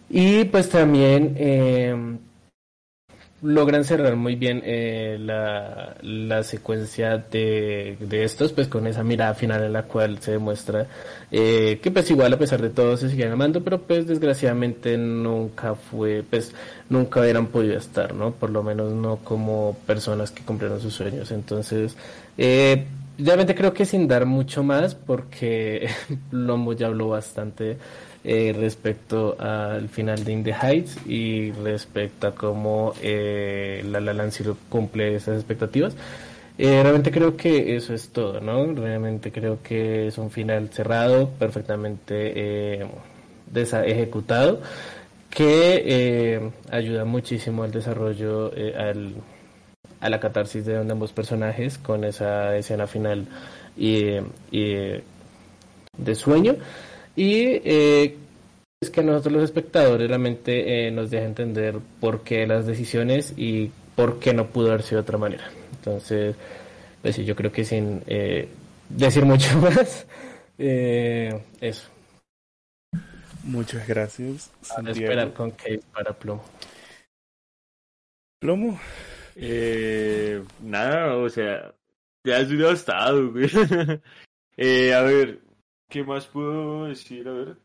Y 0.08 0.44
pues 0.44 0.68
también 0.68 1.34
eh, 1.38 1.94
logran 3.42 3.84
cerrar 3.84 4.14
muy 4.14 4.36
bien 4.36 4.62
eh, 4.64 5.18
la, 5.20 5.96
la, 6.00 6.42
secuencia 6.44 7.18
de, 7.18 7.96
de, 7.98 8.24
estos, 8.24 8.52
pues 8.52 8.68
con 8.68 8.86
esa 8.86 9.02
mirada 9.02 9.34
final 9.34 9.64
en 9.64 9.72
la 9.72 9.82
cual 9.82 10.18
se 10.20 10.32
demuestra 10.32 10.86
eh, 11.34 11.80
que 11.82 11.90
pues 11.90 12.10
igual 12.10 12.32
a 12.32 12.38
pesar 12.38 12.62
de 12.62 12.70
todo 12.70 12.96
se 12.96 13.08
siguen 13.08 13.32
amando, 13.32 13.64
pero 13.64 13.80
pues 13.80 14.06
desgraciadamente 14.06 14.96
nunca 14.96 15.74
fue, 15.74 16.22
pues 16.28 16.54
nunca 16.88 17.20
hubieran 17.20 17.46
podido 17.46 17.78
estar, 17.78 18.14
¿no? 18.14 18.32
Por 18.32 18.50
lo 18.50 18.62
menos 18.62 18.92
no 18.92 19.16
como 19.16 19.76
personas 19.86 20.30
que 20.30 20.44
cumplieron 20.44 20.80
sus 20.80 20.94
sueños. 20.94 21.32
Entonces, 21.32 21.96
eh, 22.38 22.86
realmente 23.18 23.54
creo 23.54 23.72
que 23.72 23.86
sin 23.86 24.06
dar 24.06 24.26
mucho 24.26 24.62
más, 24.62 24.94
porque 24.94 25.88
Lomo 26.30 26.74
ya 26.74 26.86
habló 26.86 27.08
bastante 27.08 27.78
eh, 28.24 28.54
respecto 28.56 29.36
al 29.38 29.88
final 29.88 30.24
de 30.24 30.32
In 30.32 30.44
the 30.44 30.52
Heights 30.52 30.96
y 31.06 31.50
respecto 31.52 32.28
a 32.28 32.34
cómo 32.34 32.94
eh, 33.02 33.84
La 33.90 34.00
La 34.00 34.12
Land 34.12 34.32
cumple 34.68 35.16
esas 35.16 35.36
expectativas. 35.36 35.96
Eh, 36.58 36.82
realmente 36.82 37.10
creo 37.10 37.36
que 37.36 37.76
eso 37.76 37.94
es 37.94 38.10
todo, 38.10 38.40
¿no? 38.40 38.72
Realmente 38.74 39.32
creo 39.32 39.58
que 39.62 40.06
es 40.06 40.18
un 40.18 40.30
final 40.30 40.68
cerrado, 40.68 41.30
perfectamente 41.30 42.80
eh, 42.82 42.86
ejecutado, 43.54 44.60
que 45.30 46.50
ayuda 46.70 47.04
muchísimo 47.04 47.64
al 47.64 47.72
desarrollo, 47.72 48.52
al, 48.76 49.14
a 50.00 50.10
la 50.10 50.20
catarsis 50.20 50.64
de 50.66 50.76
ambos 50.76 51.12
personajes 51.12 51.78
con 51.78 52.04
esa 52.04 52.54
escena 52.56 52.86
final 52.86 53.26
y, 53.76 54.16
y 54.50 54.74
de 55.96 56.14
sueño. 56.14 56.56
Y 57.14 57.60
eh, 57.64 58.16
es 58.80 58.90
que 58.90 59.00
a 59.00 59.04
nosotros 59.04 59.34
los 59.34 59.44
espectadores 59.44 60.08
realmente 60.08 60.86
eh, 60.86 60.90
nos 60.90 61.10
deja 61.10 61.26
entender 61.26 61.78
por 62.00 62.22
qué 62.22 62.46
las 62.46 62.66
decisiones 62.66 63.34
y 63.36 63.70
por 63.94 64.18
qué 64.18 64.34
no 64.34 64.48
pudo 64.48 64.68
haber 64.68 64.82
sido 64.82 64.98
de 64.98 65.02
otra 65.02 65.18
manera. 65.18 65.50
Entonces, 65.72 66.36
pues 67.00 67.16
sí, 67.16 67.24
yo 67.24 67.36
creo 67.36 67.52
que 67.52 67.64
sin 67.64 68.02
eh, 68.06 68.48
decir 68.88 69.24
mucho 69.24 69.58
más, 69.60 70.06
eso. 70.58 71.88
Muchas 73.44 73.86
gracias. 73.86 74.52
A 74.76 74.88
esperar 74.88 75.32
con 75.32 75.50
Case 75.50 75.80
para 75.92 76.12
Plomo. 76.12 76.44
Plomo. 78.38 78.78
Eh, 79.36 80.42
nada, 80.60 81.16
o 81.16 81.28
sea, 81.28 81.74
ya 82.24 82.38
es 82.38 82.50
estado, 82.50 83.32
güey. 83.32 83.48
eh, 84.56 84.94
a 84.94 85.02
ver, 85.02 85.40
¿Qué 85.92 86.02
más 86.02 86.26
puedo 86.26 86.86
decir? 86.86 87.28
A 87.28 87.32
ver. 87.32 87.56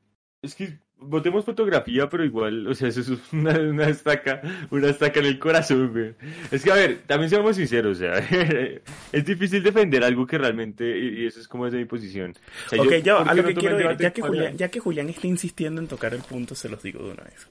Es 0.41 0.54
que 0.54 0.78
votemos 0.98 1.45
fotografía, 1.45 2.10
pero 2.10 2.26
igual, 2.26 2.68
o 2.68 2.76
sea, 2.76 2.90
eso 2.90 2.99
es 2.99 3.10
una, 3.32 3.58
una 3.58 3.88
estaca, 3.88 4.41
una 4.70 4.90
estaca 4.90 5.22
en 5.22 5.28
el 5.28 5.40
corazón, 5.40 5.94
güey. 5.94 6.14
Es 6.52 6.62
que, 6.62 6.72
a 6.72 6.76
ver, 6.76 7.04
también 7.08 7.30
seamos 7.30 7.56
sinceros, 7.56 7.98
o 7.98 7.99
sea, 8.02 8.16
es 9.14 9.26
difícil 9.26 9.64
defender 9.64 10.04
algo 10.04 10.28
que 10.28 10.38
realmente, 10.38 10.99
y, 10.99 11.26
eso 11.26 11.40
es 11.40 11.48
como 11.48 11.64
desde 11.64 11.78
mi 11.78 11.86
posición. 11.86 12.34
ok, 12.78 12.95
ya, 13.02 13.18
a 13.20 13.34
lo 13.34 13.45
que 13.45 13.56
quiero 13.56 13.94
ya 13.94 14.12
que, 14.12 14.22
Julián, 14.22 14.58
ya 14.58 14.68
que 14.68 14.82
Julián 14.82 15.08
está 15.08 15.26
insistiendo 15.28 15.80
en 15.80 15.88
tocar 15.88 16.14
el 16.14 16.22
punto, 16.22 16.54
se 16.54 16.68
los 16.68 16.84
digo 16.84 17.02
de 17.04 17.12
una 17.12 17.24
vez. 17.24 17.49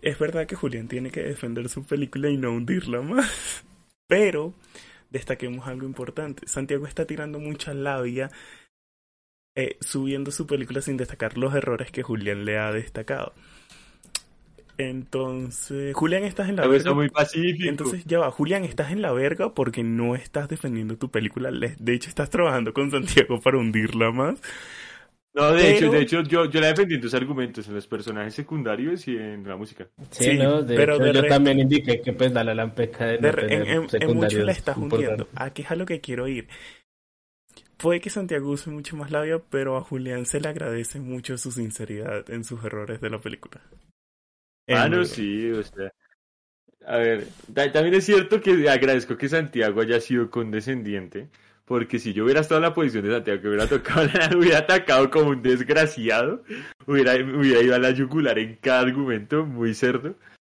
Es 0.00 0.16
verdad 0.16 0.46
que 0.46 0.54
Julián 0.54 0.86
tiene 0.86 1.10
que 1.10 1.24
defender 1.24 1.68
su 1.68 1.84
película 1.84 2.30
y 2.30 2.36
no 2.36 2.52
hundirla 2.52 3.02
más, 3.02 3.64
pero 4.06 4.54
destaquemos 5.10 5.66
algo 5.66 5.86
importante. 5.86 6.46
Santiago 6.46 6.86
está 6.86 7.04
tirando 7.04 7.40
mucha 7.40 7.74
labia 7.74 8.30
eh, 9.54 9.76
subiendo 9.80 10.30
su 10.30 10.46
película 10.46 10.80
sin 10.80 10.96
destacar 10.96 11.38
los 11.38 11.54
errores 11.54 11.90
que 11.90 12.02
Julián 12.02 12.44
le 12.44 12.58
ha 12.58 12.72
destacado. 12.72 13.32
Entonces, 14.76 15.94
Julián, 15.94 16.24
estás 16.24 16.48
en 16.48 16.56
la 16.56 16.66
verga. 16.66 16.94
muy 16.94 17.08
pacífico. 17.08 17.68
Entonces, 17.68 18.04
ya 18.04 18.18
va, 18.18 18.30
Julián, 18.30 18.64
estás 18.64 18.90
en 18.90 19.02
la 19.02 19.12
verga 19.12 19.54
porque 19.54 19.84
no 19.84 20.16
estás 20.16 20.48
defendiendo 20.48 20.96
tu 20.96 21.10
película. 21.10 21.50
De 21.52 21.94
hecho, 21.94 22.08
estás 22.08 22.30
trabajando 22.30 22.72
con 22.72 22.90
Santiago 22.90 23.40
para 23.40 23.58
hundirla 23.58 24.10
más. 24.10 24.40
No, 25.34 25.52
de 25.52 25.76
hecho, 25.76 25.90
de 25.90 26.00
hecho 26.00 26.22
yo, 26.22 26.44
yo 26.44 26.60
la 26.60 26.68
defendí 26.68 26.94
en 26.94 27.00
tus 27.00 27.12
argumentos, 27.12 27.66
en 27.66 27.74
los 27.74 27.88
personajes 27.88 28.34
secundarios 28.34 29.08
y 29.08 29.16
en 29.16 29.46
la 29.46 29.56
música. 29.56 29.88
Sí, 30.10 30.38
no, 30.38 30.62
de 30.62 30.76
pero 30.76 30.94
hecho, 30.94 31.22
yo 31.22 31.26
también 31.26 31.58
indiqué 31.58 32.00
que 32.00 32.12
pues 32.12 32.32
la 32.32 32.44
lampeca 32.44 33.06
de, 33.06 33.16
en, 33.16 33.88
en, 33.90 34.16
mucho 34.16 34.38
la 34.44 34.52
estás 34.52 34.76
hundiendo. 34.76 35.26
Aquí 35.34 35.62
es 35.62 35.70
a 35.72 35.74
lo 35.74 35.86
que 35.86 36.00
quiero 36.00 36.28
ir. 36.28 36.46
Puede 37.76 38.00
que 38.00 38.10
Santiago 38.10 38.50
use 38.50 38.70
mucho 38.70 38.96
más 38.96 39.10
labio, 39.10 39.44
pero 39.50 39.76
a 39.76 39.80
Julián 39.82 40.26
se 40.26 40.40
le 40.40 40.48
agradece 40.48 41.00
mucho 41.00 41.36
su 41.38 41.50
sinceridad 41.50 42.28
en 42.30 42.44
sus 42.44 42.64
errores 42.64 43.00
de 43.00 43.10
la 43.10 43.20
película. 43.20 43.60
Ah, 44.68 44.88
no, 44.88 45.04
sí, 45.04 45.50
o 45.50 45.62
sea. 45.62 45.92
A 46.86 46.98
ver, 46.98 47.26
también 47.72 47.94
es 47.94 48.04
cierto 48.04 48.40
que 48.40 48.68
agradezco 48.68 49.16
que 49.16 49.28
Santiago 49.28 49.80
haya 49.80 50.00
sido 50.00 50.30
condescendiente, 50.30 51.30
porque 51.64 51.98
si 51.98 52.12
yo 52.12 52.24
hubiera 52.24 52.40
estado 52.40 52.58
en 52.58 52.62
la 52.64 52.74
posición 52.74 53.04
de 53.04 53.12
Santiago, 53.12 53.40
que 53.40 53.48
hubiera 53.48 53.66
tocado, 53.66 54.06
hubiera 54.38 54.58
atacado 54.58 55.10
como 55.10 55.30
un 55.30 55.42
desgraciado, 55.42 56.42
hubiera, 56.86 57.14
hubiera 57.14 57.62
ido 57.62 57.74
a 57.74 57.78
la 57.78 57.90
yugular 57.90 58.38
en 58.38 58.56
cada 58.56 58.80
argumento, 58.80 59.46
muy 59.46 59.74
cerdo. 59.74 60.14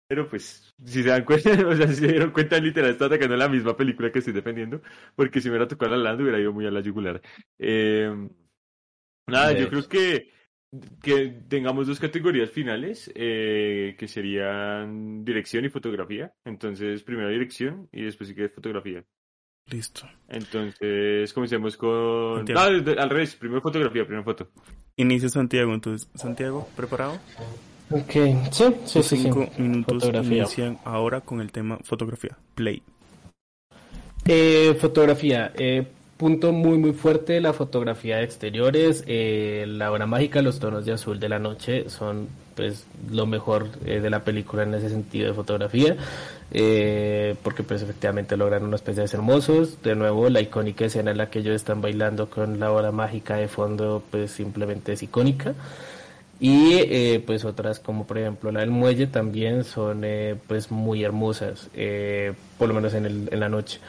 Pero 0.08 0.30
pues, 0.30 0.74
si 0.84 1.04
se 1.04 1.10
dan 1.10 1.24
cuenta, 1.26 1.68
o 1.68 1.76
sea, 1.76 1.88
si 1.88 1.96
se 1.96 2.08
dieron 2.08 2.32
cuenta, 2.32 2.60
literal, 2.60 2.92
está 2.92 3.06
atacando 3.06 3.36
la 3.36 3.50
misma 3.50 3.76
película 3.76 4.12
que 4.12 4.20
estoy 4.20 4.34
defendiendo, 4.34 4.82
porque 5.16 5.42
si 5.42 5.48
me 5.48 5.54
hubiera 5.54 5.68
tocado 5.68 5.96
la 5.96 6.04
Land 6.04 6.22
hubiera 6.22 6.40
ido 6.40 6.54
muy 6.54 6.66
a 6.66 6.72
la 6.72 6.82
yugular. 6.82 7.22
Eh, 7.58 8.30
nada, 9.28 9.54
yo 9.54 9.70
creo 9.70 9.88
que, 9.88 10.32
que 11.02 11.42
tengamos 11.48 11.88
dos 11.88 12.00
categorías 12.00 12.52
finales, 12.52 13.12
eh, 13.16 13.96
que 13.98 14.08
serían 14.08 15.26
dirección 15.26 15.66
y 15.66 15.70
fotografía. 15.70 16.34
Entonces, 16.46 17.02
primero 17.04 17.30
dirección 17.30 17.90
y 17.92 18.04
después 18.04 18.30
sí 18.30 18.36
que 18.36 18.50
fotografía. 18.50 19.04
Listo. 19.68 20.08
Entonces, 20.30 21.34
comencemos 21.34 21.76
con... 21.76 22.46
Ah, 22.56 22.66
al 22.66 23.10
revés, 23.10 23.36
primero 23.36 23.62
fotografía, 23.62 24.04
primero 24.04 24.24
foto. 24.24 24.52
Inicia 24.96 25.28
Santiago, 25.28 25.74
entonces. 25.74 26.08
Santiago, 26.14 26.70
¿preparado? 26.76 27.20
Ok, 27.92 28.12
sí, 28.52 28.66
sí, 28.86 29.04
sí. 29.04 29.18
Cinco 29.18 29.48
minutos 29.58 30.04
fotografía. 30.04 30.38
inician 30.38 30.80
ahora 30.84 31.22
con 31.22 31.42
el 31.42 31.52
tema 31.52 31.78
fotografía. 31.84 32.38
Play. 32.56 32.82
Eh, 34.26 34.76
fotografía. 34.80 35.52
Eh, 35.56 35.86
punto 36.18 36.52
muy, 36.52 36.78
muy 36.78 36.94
fuerte, 36.94 37.42
la 37.42 37.54
fotografía 37.54 38.18
de 38.18 38.24
exteriores. 38.24 39.04
Eh, 39.08 39.66
la 39.68 39.92
hora 39.92 40.08
mágica, 40.08 40.42
los 40.42 40.60
tonos 40.60 40.86
de 40.86 40.94
azul 40.94 41.20
de 41.20 41.30
la 41.30 41.40
noche 41.40 41.90
son 41.90 42.28
pues 42.56 42.86
lo 43.12 43.26
mejor 43.26 43.68
eh, 43.86 44.00
de 44.00 44.10
la 44.10 44.24
película 44.24 44.64
en 44.64 44.74
ese 44.74 44.90
sentido 44.90 45.28
de 45.28 45.34
fotografía. 45.34 45.98
Eh, 46.52 47.36
porque 47.44 47.64
pues 47.64 47.82
efectivamente 47.82 48.38
logran 48.38 48.64
unos 48.64 48.82
paisajes 48.82 49.14
hermosos. 49.14 49.82
De 49.84 49.96
nuevo, 49.96 50.30
la 50.30 50.42
icónica 50.42 50.86
escena 50.86 51.12
en 51.12 51.18
la 51.18 51.30
que 51.30 51.40
ellos 51.40 51.56
están 51.56 51.82
bailando 51.82 52.30
con 52.30 52.60
la 52.60 52.72
hora 52.72 52.92
mágica 52.92 53.36
de 53.36 53.48
fondo 53.48 54.02
pues 54.10 54.32
simplemente 54.32 54.94
es 54.94 55.04
icónica. 55.04 55.54
Y 56.40 56.74
eh, 56.74 57.24
pues 57.26 57.46
otras 57.46 57.80
como 57.80 58.06
por 58.06 58.18
ejemplo 58.18 58.52
la 58.52 58.60
del 58.60 58.70
muelle 58.70 59.08
también 59.08 59.64
son 59.64 60.02
eh, 60.04 60.36
pues 60.48 60.70
muy 60.70 61.04
hermosas, 61.04 61.70
eh, 61.74 62.34
por 62.58 62.68
lo 62.68 62.74
menos 62.74 62.94
en, 62.94 63.06
el, 63.06 63.30
en 63.32 63.40
la 63.40 63.50
noche. 63.50 63.80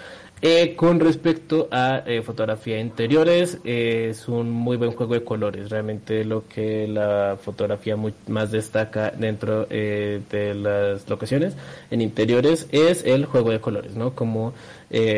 Eh, 0.42 0.76
con 0.76 1.00
respecto 1.00 1.66
a 1.70 2.02
eh, 2.04 2.20
fotografía 2.20 2.74
de 2.74 2.82
interiores, 2.82 3.58
eh, 3.64 4.08
es 4.10 4.28
un 4.28 4.50
muy 4.50 4.76
buen 4.76 4.92
juego 4.92 5.14
de 5.14 5.24
colores. 5.24 5.70
Realmente 5.70 6.24
lo 6.24 6.46
que 6.46 6.86
la 6.86 7.38
fotografía 7.42 7.96
más 8.28 8.50
destaca 8.50 9.10
dentro 9.10 9.64
de 9.64 10.54
las 10.54 11.08
locaciones 11.08 11.54
en 11.90 12.02
interiores 12.02 12.68
es 12.70 13.02
el 13.04 13.24
juego 13.24 13.50
de 13.50 13.60
colores, 13.60 13.94
¿no? 13.96 14.14
Como 14.14 14.52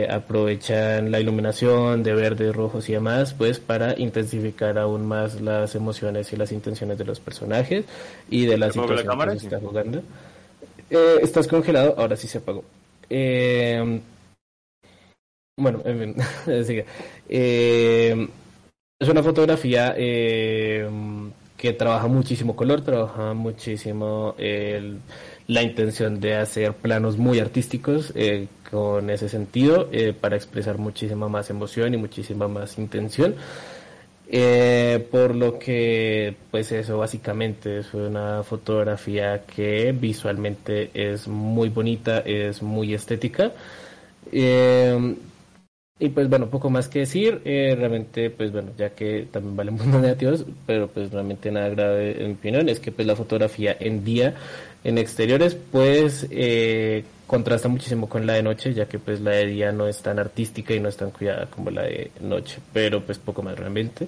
aprovechan 0.09 1.11
la 1.11 1.20
iluminación 1.20 2.03
de 2.03 2.15
verdes, 2.15 2.55
rojos 2.55 2.89
y 2.89 2.93
demás, 2.93 3.35
pues 3.35 3.59
para 3.59 3.99
intensificar 3.99 4.78
aún 4.78 5.07
más 5.07 5.40
las 5.40 5.74
emociones 5.74 6.32
y 6.32 6.36
las 6.36 6.53
intenciones 6.53 6.97
de 6.97 7.05
los 7.05 7.19
personajes 7.20 7.85
y 8.31 8.47
de 8.47 8.57
la 8.57 8.73
situación 8.73 9.28
que 9.28 9.39
se 9.39 9.47
está 9.47 9.59
jugando. 9.59 10.03
estás 11.20 11.49
congelado, 11.49 11.95
ahora 11.99 12.16
sí 12.16 12.28
se 12.28 12.39
apagó. 12.39 12.65
Eh, 13.11 14.01
bueno, 15.59 15.82
en 15.85 15.98
fin, 15.98 16.14
eh, 17.28 18.28
es 19.01 19.09
una 19.09 19.22
fotografía 19.22 19.94
eh, 19.97 20.89
que 21.56 21.72
trabaja 21.72 22.09
muchísimo 22.09 22.56
color, 22.56 22.80
trabaja 22.80 23.32
muchísimo 23.32 24.35
el, 24.39 24.98
la 25.47 25.62
intención 25.62 26.18
de 26.18 26.35
hacer 26.35 26.72
planos 26.72 27.16
muy 27.16 27.39
artísticos 27.39 28.12
eh, 28.16 28.48
con 28.68 29.09
ese 29.10 29.28
sentido 29.28 29.89
eh, 29.93 30.12
para 30.20 30.35
expresar 30.35 30.78
muchísima 30.78 31.28
más 31.28 31.48
emoción 31.48 31.94
y 31.94 31.97
muchísima 31.97 32.48
más 32.48 32.76
intención. 32.78 33.36
Por 35.10 35.35
lo 35.36 35.59
que, 35.59 36.35
pues 36.51 36.72
eso 36.72 36.98
básicamente 36.98 37.78
es 37.78 37.94
una 37.94 38.43
fotografía 38.43 39.44
que 39.44 39.93
visualmente 39.93 40.90
es 40.93 41.28
muy 41.28 41.68
bonita, 41.68 42.18
es 42.18 42.62
muy 42.62 42.94
estética. 42.94 43.52
Y 46.00 46.10
pues 46.10 46.28
bueno, 46.28 46.48
poco 46.48 46.70
más 46.70 46.86
que 46.88 47.00
decir, 47.00 47.40
eh, 47.44 47.74
realmente 47.76 48.30
pues 48.30 48.52
bueno, 48.52 48.70
ya 48.78 48.90
que 48.90 49.26
también 49.32 49.56
valen 49.56 49.76
puntos 49.76 50.00
negativos, 50.00 50.44
pero 50.64 50.86
pues 50.86 51.10
realmente 51.10 51.50
nada 51.50 51.68
grave 51.70 52.22
en 52.22 52.28
mi 52.28 52.34
opinión, 52.34 52.68
es 52.68 52.78
que 52.78 52.92
pues 52.92 53.06
la 53.06 53.16
fotografía 53.16 53.76
en 53.80 54.04
día, 54.04 54.34
en 54.84 54.96
exteriores, 54.96 55.56
pues 55.56 56.28
eh, 56.30 57.02
contrasta 57.26 57.68
muchísimo 57.68 58.08
con 58.08 58.26
la 58.26 58.34
de 58.34 58.44
noche, 58.44 58.74
ya 58.74 58.86
que 58.86 59.00
pues 59.00 59.20
la 59.20 59.32
de 59.32 59.46
día 59.46 59.72
no 59.72 59.88
es 59.88 60.00
tan 60.00 60.20
artística 60.20 60.72
y 60.72 60.78
no 60.78 60.88
es 60.88 60.96
tan 60.96 61.10
cuidada 61.10 61.46
como 61.46 61.70
la 61.70 61.82
de 61.82 62.12
noche, 62.20 62.60
pero 62.72 63.02
pues 63.04 63.18
poco 63.18 63.42
más 63.42 63.58
realmente. 63.58 64.06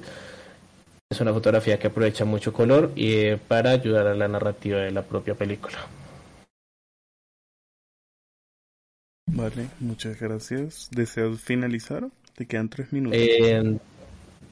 Es 1.10 1.20
una 1.20 1.32
fotografía 1.32 1.76
que 1.76 1.88
aprovecha 1.88 2.24
mucho 2.24 2.52
color 2.52 2.92
y 2.94 3.14
eh, 3.14 3.36
para 3.48 3.70
ayudar 3.70 4.06
a 4.06 4.14
la 4.14 4.28
narrativa 4.28 4.78
de 4.78 4.92
la 4.92 5.02
propia 5.02 5.34
película. 5.34 5.78
Vale, 9.32 9.68
muchas 9.78 10.20
gracias. 10.20 10.88
¿Deseas 10.90 11.40
finalizar? 11.40 12.08
Te 12.34 12.46
quedan 12.46 12.68
tres 12.68 12.92
minutos. 12.92 13.18
Eh, 13.20 13.78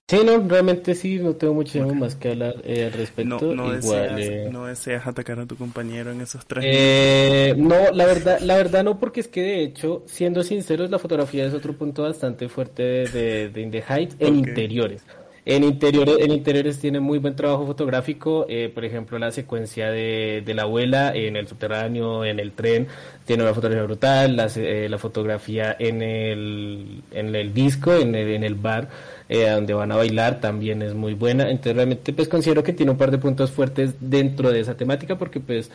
sí, 0.07 0.19
no, 0.25 0.47
realmente 0.47 0.95
sí, 0.95 1.19
no 1.19 1.35
tengo 1.35 1.55
mucho 1.55 1.85
más 1.95 2.15
que 2.17 2.31
hablar 2.31 2.57
eh, 2.65 2.85
al 2.87 2.93
respecto. 2.93 3.41
No, 3.41 3.55
no, 3.55 3.75
Igual, 3.75 4.17
deseas, 4.17 4.21
eh, 4.21 4.49
no 4.53 4.67
deseas 4.67 5.07
atacar 5.07 5.41
a 5.41 5.47
tu 5.47 5.57
compañero 5.57 6.13
en 6.13 6.21
esos 6.21 6.47
tres 6.47 6.65
eh, 6.67 7.55
no, 7.57 7.91
la 7.93 8.07
verdad, 8.07 8.41
la 8.41 8.57
verdad 8.57 8.85
no, 8.85 8.99
porque 8.99 9.21
es 9.21 9.29
que 9.29 9.43
de 9.43 9.63
hecho, 9.63 10.05
siendo 10.07 10.43
sinceros, 10.43 10.91
la 10.91 10.99
fotografía 10.99 11.47
es 11.47 11.55
otro 11.55 11.73
punto 11.75 12.03
bastante 12.03 12.49
fuerte 12.49 12.83
de, 12.83 13.09
de, 13.09 13.49
de 13.49 13.61
In 13.61 13.71
the 13.71 13.83
Heights 13.89 14.17
en 14.19 14.37
interiores. 14.37 15.03
En 15.51 15.65
interiores, 15.65 16.16
en 16.20 16.31
interiores 16.31 16.79
tiene 16.79 17.01
muy 17.01 17.19
buen 17.19 17.35
trabajo 17.35 17.65
fotográfico, 17.65 18.45
eh, 18.51 18.70
por 18.73 18.85
ejemplo 18.85 19.19
la 19.19 19.31
secuencia 19.31 19.91
de, 19.91 20.43
de 20.45 20.53
la 20.53 20.65
abuela 20.65 21.11
en 21.15 21.37
el 21.37 21.49
subterráneo, 21.49 22.23
en 22.23 22.39
el 22.39 22.53
tren, 22.53 22.87
tiene 23.25 23.45
una 23.45 23.55
fotografía 23.55 23.85
brutal, 23.85 24.37
la, 24.37 24.51
eh, 24.57 24.89
la 24.91 24.99
fotografía 24.99 25.75
en 25.79 26.03
el, 26.03 27.03
en 27.12 27.35
el 27.35 27.55
disco, 27.55 27.95
en 27.95 28.15
el, 28.15 28.29
en 28.29 28.45
el 28.45 28.57
bar, 28.57 28.91
eh, 29.31 29.49
donde 29.49 29.73
van 29.73 29.91
a 29.91 29.97
bailar 29.97 30.39
también 30.39 30.83
es 30.83 30.93
muy 30.93 31.15
buena, 31.15 31.49
entonces 31.49 31.77
realmente 31.77 32.12
pues 32.12 32.29
considero 32.29 32.62
que 32.62 32.75
tiene 32.75 32.93
un 32.93 32.99
par 32.99 33.11
de 33.11 33.16
puntos 33.16 33.51
fuertes 33.51 33.95
dentro 34.01 34.53
de 34.53 34.61
esa 34.61 34.77
temática 34.77 35.16
porque 35.16 35.41
pues 35.41 35.70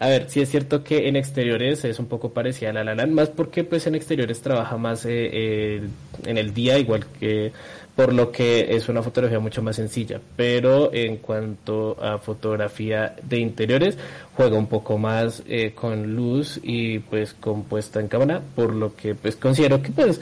a 0.00 0.08
ver, 0.08 0.30
sí 0.30 0.40
es 0.40 0.48
cierto 0.48 0.82
que 0.82 1.08
en 1.08 1.16
exteriores 1.16 1.84
es 1.84 1.98
un 1.98 2.06
poco 2.06 2.32
parecida 2.32 2.70
a 2.70 2.72
La 2.72 2.94
La 2.94 3.06
más 3.06 3.28
porque 3.28 3.64
pues 3.64 3.86
en 3.86 3.94
exteriores 3.94 4.40
trabaja 4.40 4.78
más 4.78 5.04
eh, 5.04 5.28
eh, 5.30 5.82
en 6.24 6.38
el 6.38 6.54
día, 6.54 6.78
igual 6.78 7.04
que 7.20 7.52
por 7.96 8.12
lo 8.12 8.30
que 8.30 8.74
es 8.74 8.88
una 8.88 9.02
fotografía 9.02 9.38
mucho 9.40 9.62
más 9.62 9.76
sencilla. 9.76 10.20
Pero 10.36 10.92
en 10.92 11.18
cuanto 11.18 12.02
a 12.02 12.18
fotografía 12.18 13.16
de 13.22 13.38
interiores, 13.38 13.98
juega 14.34 14.56
un 14.56 14.68
poco 14.68 14.98
más 14.98 15.42
eh, 15.46 15.72
con 15.74 16.14
luz 16.14 16.60
y 16.62 17.00
pues 17.00 17.34
con 17.34 17.64
puesta 17.64 18.00
en 18.00 18.08
cámara, 18.08 18.42
por 18.54 18.74
lo 18.74 18.94
que 18.94 19.14
pues 19.14 19.36
considero 19.36 19.82
que 19.82 19.90
pues 19.90 20.20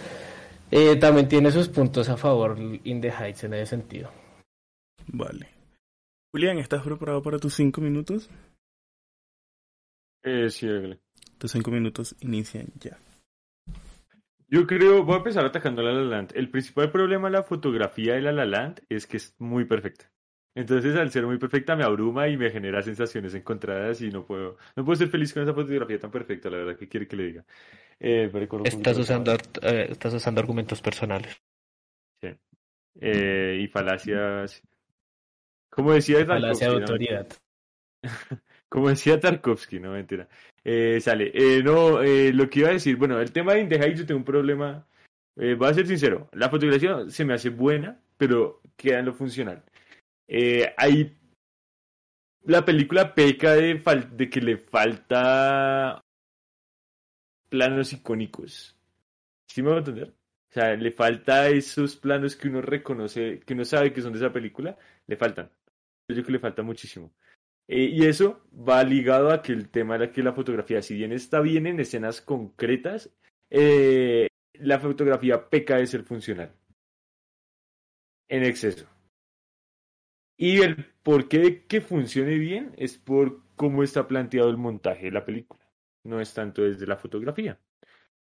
eh, 0.70 0.96
también 0.96 1.28
tiene 1.28 1.50
sus 1.50 1.68
puntos 1.68 2.08
a 2.08 2.16
favor 2.16 2.58
In 2.84 3.00
the 3.00 3.10
Heights 3.10 3.44
en 3.44 3.54
ese 3.54 3.66
sentido. 3.66 4.10
Vale. 5.06 5.48
Julián, 6.32 6.58
¿estás 6.58 6.82
preparado 6.82 7.22
para 7.22 7.38
tus 7.38 7.54
cinco 7.54 7.80
minutos? 7.80 8.28
Eh, 10.22 10.50
sí. 10.50 10.68
Tus 11.38 11.52
cinco 11.52 11.70
minutos 11.70 12.14
inician 12.20 12.66
ya. 12.78 12.98
Yo 14.50 14.66
creo, 14.66 15.04
voy 15.04 15.14
a 15.14 15.18
empezar 15.18 15.44
atacando 15.44 15.82
a 15.82 15.84
La 15.84 15.92
La 15.92 16.04
Land. 16.04 16.32
El 16.34 16.50
principal 16.50 16.90
problema 16.90 17.28
de 17.28 17.32
la 17.32 17.42
fotografía 17.42 18.14
de 18.14 18.22
La 18.22 18.32
La 18.32 18.46
Land 18.46 18.80
es 18.88 19.06
que 19.06 19.18
es 19.18 19.34
muy 19.38 19.66
perfecta. 19.66 20.10
Entonces, 20.54 20.96
al 20.96 21.10
ser 21.10 21.26
muy 21.26 21.38
perfecta, 21.38 21.76
me 21.76 21.84
abruma 21.84 22.26
y 22.28 22.36
me 22.36 22.50
genera 22.50 22.82
sensaciones 22.82 23.34
encontradas 23.34 24.00
y 24.00 24.10
no 24.10 24.24
puedo, 24.24 24.56
no 24.74 24.84
puedo 24.84 24.96
ser 24.96 25.08
feliz 25.08 25.32
con 25.32 25.42
esa 25.42 25.54
fotografía 25.54 26.00
tan 26.00 26.10
perfecta, 26.10 26.50
la 26.50 26.56
verdad, 26.56 26.76
¿qué 26.76 26.88
quiere 26.88 27.06
que 27.06 27.16
le 27.16 27.26
diga? 27.26 27.44
Eh, 28.00 28.28
recuerdo 28.32 28.64
un 28.64 28.66
Estás 28.66 28.98
usando, 28.98 29.34
eh, 29.34 29.86
estás 29.90 30.14
usando 30.14 30.40
argumentos 30.40 30.80
personales. 30.80 31.40
Sí. 32.20 32.30
Eh, 33.00 33.60
y 33.62 33.68
falacias. 33.68 34.62
Como 35.70 35.92
decía 35.92 36.24
Falacia 36.24 36.70
de 36.70 36.74
autoridad. 36.74 37.28
Como 38.68 38.88
decía 38.88 39.20
Tarkovsky, 39.20 39.78
no 39.78 39.92
mentira. 39.92 40.28
Eh, 40.70 41.00
sale. 41.00 41.30
Eh, 41.32 41.62
no, 41.62 42.02
eh, 42.02 42.30
lo 42.30 42.50
que 42.50 42.58
iba 42.58 42.68
a 42.68 42.72
decir, 42.72 42.96
bueno, 42.96 43.18
el 43.18 43.32
tema 43.32 43.54
de 43.54 43.60
In 43.62 43.70
yo 43.96 44.04
tengo 44.04 44.18
un 44.18 44.24
problema. 44.24 44.86
Eh, 45.34 45.54
voy 45.54 45.66
a 45.68 45.72
ser 45.72 45.86
sincero, 45.86 46.28
la 46.32 46.50
fotografía 46.50 47.08
se 47.08 47.24
me 47.24 47.32
hace 47.32 47.48
buena, 47.48 47.98
pero 48.18 48.60
queda 48.76 48.98
en 48.98 49.06
lo 49.06 49.14
funcional. 49.14 49.64
Eh, 50.26 50.74
ahí 50.76 51.16
la 52.44 52.66
película 52.66 53.14
peca 53.14 53.54
de, 53.54 53.82
fal- 53.82 54.10
de 54.10 54.28
que 54.28 54.42
le 54.42 54.58
falta 54.58 56.02
planos 57.48 57.94
icónicos. 57.94 58.76
¿Sí 59.48 59.62
me 59.62 59.68
voy 59.70 59.76
a 59.76 59.78
entender? 59.78 60.08
O 60.50 60.52
sea, 60.52 60.76
le 60.76 60.92
falta 60.92 61.48
esos 61.48 61.96
planos 61.96 62.36
que 62.36 62.48
uno 62.48 62.60
reconoce, 62.60 63.40
que 63.40 63.54
uno 63.54 63.64
sabe 63.64 63.94
que 63.94 64.02
son 64.02 64.12
de 64.12 64.18
esa 64.18 64.32
película, 64.34 64.76
le 65.06 65.16
faltan. 65.16 65.50
Yo 66.08 66.14
creo 66.14 66.24
que 66.26 66.32
le 66.32 66.40
falta 66.40 66.62
muchísimo. 66.62 67.14
Eh, 67.68 67.90
y 67.92 68.06
eso 68.06 68.40
va 68.52 68.82
ligado 68.82 69.30
a 69.30 69.42
que 69.42 69.52
el 69.52 69.68
tema 69.68 69.96
era 69.96 70.10
que 70.10 70.22
la 70.22 70.32
fotografía, 70.32 70.80
si 70.80 70.94
bien 70.94 71.12
está 71.12 71.40
bien 71.40 71.66
en 71.66 71.80
escenas 71.80 72.22
concretas, 72.22 73.10
eh, 73.50 74.26
la 74.54 74.78
fotografía 74.78 75.48
peca 75.48 75.76
de 75.76 75.86
ser 75.86 76.02
funcional. 76.02 76.52
En 78.28 78.42
exceso. 78.42 78.86
Y 80.36 80.60
el 80.60 80.86
por 81.02 81.28
qué 81.28 81.38
de 81.38 81.66
que 81.66 81.80
funcione 81.80 82.38
bien 82.38 82.72
es 82.76 82.96
por 82.96 83.42
cómo 83.56 83.82
está 83.82 84.06
planteado 84.06 84.48
el 84.48 84.56
montaje 84.56 85.06
de 85.06 85.12
la 85.12 85.24
película. 85.24 85.62
No 86.04 86.20
es 86.20 86.32
tanto 86.32 86.62
desde 86.62 86.86
la 86.86 86.96
fotografía. 86.96 87.58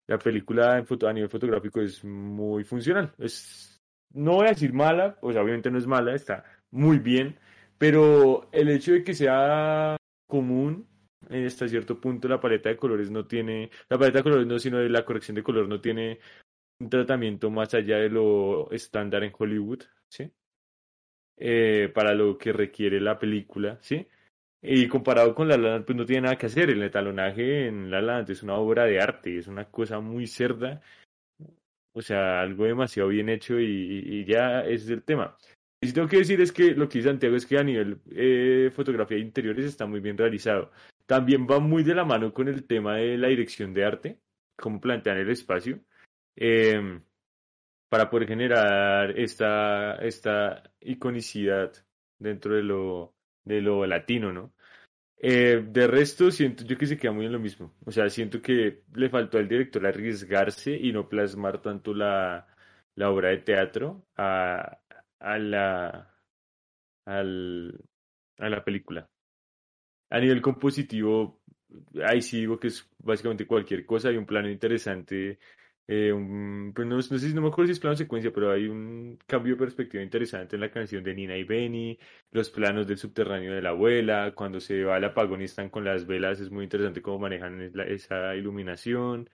La 0.08 0.18
película 0.18 0.78
en 0.78 0.86
foto, 0.86 1.08
a 1.08 1.14
nivel 1.14 1.30
fotográfico 1.30 1.82
es 1.82 2.04
muy 2.04 2.64
funcional. 2.64 3.14
Es, 3.18 3.82
no 4.14 4.36
voy 4.36 4.48
a 4.48 4.52
decir 4.52 4.74
mala, 4.74 5.18
sea, 5.22 5.42
obviamente 5.42 5.70
no 5.70 5.78
es 5.78 5.86
mala, 5.86 6.16
está 6.16 6.44
muy 6.72 7.00
bien, 7.00 7.38
pero 7.78 8.50
el 8.52 8.70
hecho 8.70 8.94
de 8.94 9.04
que 9.04 9.14
sea 9.14 9.98
común 10.28 10.88
eh, 11.30 11.46
hasta 11.46 11.68
cierto 11.68 12.00
punto 12.00 12.28
la 12.28 12.40
paleta 12.40 12.70
de 12.70 12.78
colores 12.78 13.12
no 13.12 13.26
tiene, 13.26 13.70
la 13.90 13.98
paleta 13.98 14.20
de 14.20 14.24
colores 14.24 14.48
no, 14.48 14.60
sino 14.60 14.80
la 14.80 15.06
corrección 15.06 15.36
de 15.36 15.44
color 15.44 15.68
no 15.68 15.82
tiene 15.82 16.20
un 16.80 16.90
tratamiento 16.90 17.50
más 17.50 17.74
allá 17.74 17.98
de 17.98 18.10
lo 18.10 18.72
estándar 18.72 19.24
en 19.24 19.34
Hollywood, 19.38 19.84
¿sí? 20.08 20.32
Eh, 21.38 21.92
para 21.94 22.14
lo 22.14 22.38
que 22.38 22.54
requiere 22.54 23.00
la 23.00 23.20
película, 23.20 23.78
¿sí? 23.82 24.08
Y 24.62 24.88
comparado 24.88 25.36
con 25.36 25.48
La 25.48 25.58
La 25.58 25.72
Land, 25.72 25.86
pues 25.86 25.98
no 25.98 26.06
tiene 26.06 26.24
nada 26.24 26.38
que 26.38 26.48
hacer. 26.48 26.70
El 26.70 26.82
etalonaje 26.84 27.68
en 27.68 27.92
La 27.92 28.02
La 28.02 28.16
Land 28.18 28.32
es 28.32 28.44
una 28.44 28.56
obra 28.56 28.86
de 28.86 29.00
arte, 29.00 29.38
es 29.38 29.48
una 29.48 29.66
cosa 29.66 30.00
muy 30.00 30.28
cerda, 30.28 30.82
o 31.94 32.02
sea, 32.02 32.42
algo 32.42 32.66
demasiado 32.66 33.10
bien 33.10 33.30
hecho 33.30 33.60
y 33.60 34.26
ya 34.26 34.62
ese 34.62 34.86
es 34.86 34.90
el 34.90 35.04
tema. 35.04 35.38
Si 35.82 35.94
tengo 35.94 36.08
que 36.08 36.18
decir 36.18 36.42
es 36.42 36.52
que 36.52 36.72
lo 36.72 36.90
que 36.90 36.98
dice 37.00 37.10
Santiago 37.10 37.36
es 37.36 37.46
que 37.46 37.58
a 37.58 37.64
nivel 37.64 38.02
eh, 38.12 38.72
fotografía 38.74 39.18
de 39.18 39.24
interiores 39.24 39.66
está 39.66 39.86
muy 39.86 40.00
bien 40.00 40.18
realizado. 40.18 40.72
También 41.06 41.48
va 41.48 41.60
muy 41.60 41.84
de 41.84 41.96
la 41.96 42.04
mano 42.04 42.34
con 42.34 42.48
el 42.48 42.66
tema 42.66 42.96
de 42.96 43.18
la 43.18 43.28
dirección 43.28 43.74
de 43.74 43.86
arte, 43.86 44.20
cómo 44.56 44.82
plantean 44.82 45.18
el 45.18 45.30
espacio, 45.30 45.80
eh, 46.36 47.00
para 47.90 48.10
poder 48.10 48.28
generar 48.28 49.18
esta, 49.18 49.96
esta 49.98 50.64
iconicidad 50.82 51.72
dentro 52.20 52.56
de 52.56 52.64
lo, 52.64 53.16
de 53.44 53.62
lo 53.62 53.86
latino, 53.86 54.34
¿no? 54.34 54.54
Eh, 55.20 55.64
de 55.68 55.88
resto, 55.88 56.30
siento 56.32 56.64
yo 56.64 56.78
que 56.78 56.86
se 56.86 56.98
queda 56.98 57.12
muy 57.12 57.26
en 57.26 57.32
lo 57.32 57.40
mismo. 57.40 57.74
O 57.86 57.92
sea, 57.92 58.10
siento 58.10 58.42
que 58.42 58.84
le 58.94 59.10
faltó 59.10 59.38
al 59.38 59.48
director 59.48 59.86
arriesgarse 59.86 60.76
y 60.76 60.92
no 60.92 61.10
plasmar 61.10 61.62
tanto 61.62 61.94
la, 61.94 62.48
la 62.96 63.10
obra 63.10 63.30
de 63.30 63.38
teatro 63.38 64.06
a, 64.16 64.80
a 65.20 65.38
la, 65.40 66.16
al, 67.06 67.80
a 68.40 68.50
la 68.50 68.64
película. 68.64 69.10
A 70.10 70.20
nivel 70.20 70.42
compositivo, 70.42 71.42
ahí 72.06 72.22
sí 72.22 72.40
digo 72.40 72.60
que 72.60 72.68
es 72.68 72.90
básicamente 73.00 73.46
cualquier 73.48 73.86
cosa. 73.86 74.10
Hay 74.10 74.18
un 74.18 74.26
plano 74.26 74.50
interesante. 74.50 75.40
eh, 75.90 76.12
un- 76.12 76.74
pues 76.76 76.86
no, 76.88 76.96
no 76.98 77.02
sé 77.02 77.18
si 77.20 77.34
no 77.34 77.42
me 77.42 77.48
acuerdo 77.48 77.68
si 77.68 77.72
es 77.74 77.80
plano 77.80 77.96
secuencia, 77.96 78.32
pero 78.34 78.52
hay 78.52 78.68
un 78.68 79.18
cambio 79.26 79.54
de 79.56 79.60
perspectiva 79.60 80.04
interesante 80.04 80.56
en 80.58 80.62
la 80.62 80.70
canción 80.72 81.02
de 81.04 81.14
Nina 81.16 81.38
y 81.38 81.46
Benny, 81.46 81.98
los 82.32 82.50
planos 82.50 82.88
del 82.88 82.98
subterráneo 82.98 83.54
de 83.54 83.62
la 83.62 83.70
abuela, 83.70 84.34
cuando 84.36 84.60
se 84.60 84.84
va 84.84 84.98
al 84.98 85.06
apagón 85.06 85.42
y 85.42 85.46
están 85.46 85.70
con 85.70 85.86
las 85.86 86.06
velas, 86.06 86.42
es 86.42 86.52
muy 86.52 86.66
interesante 86.66 87.02
cómo 87.02 87.20
manejan 87.20 87.72
la- 87.74 87.86
esa 87.86 88.36
iluminación. 88.36 89.30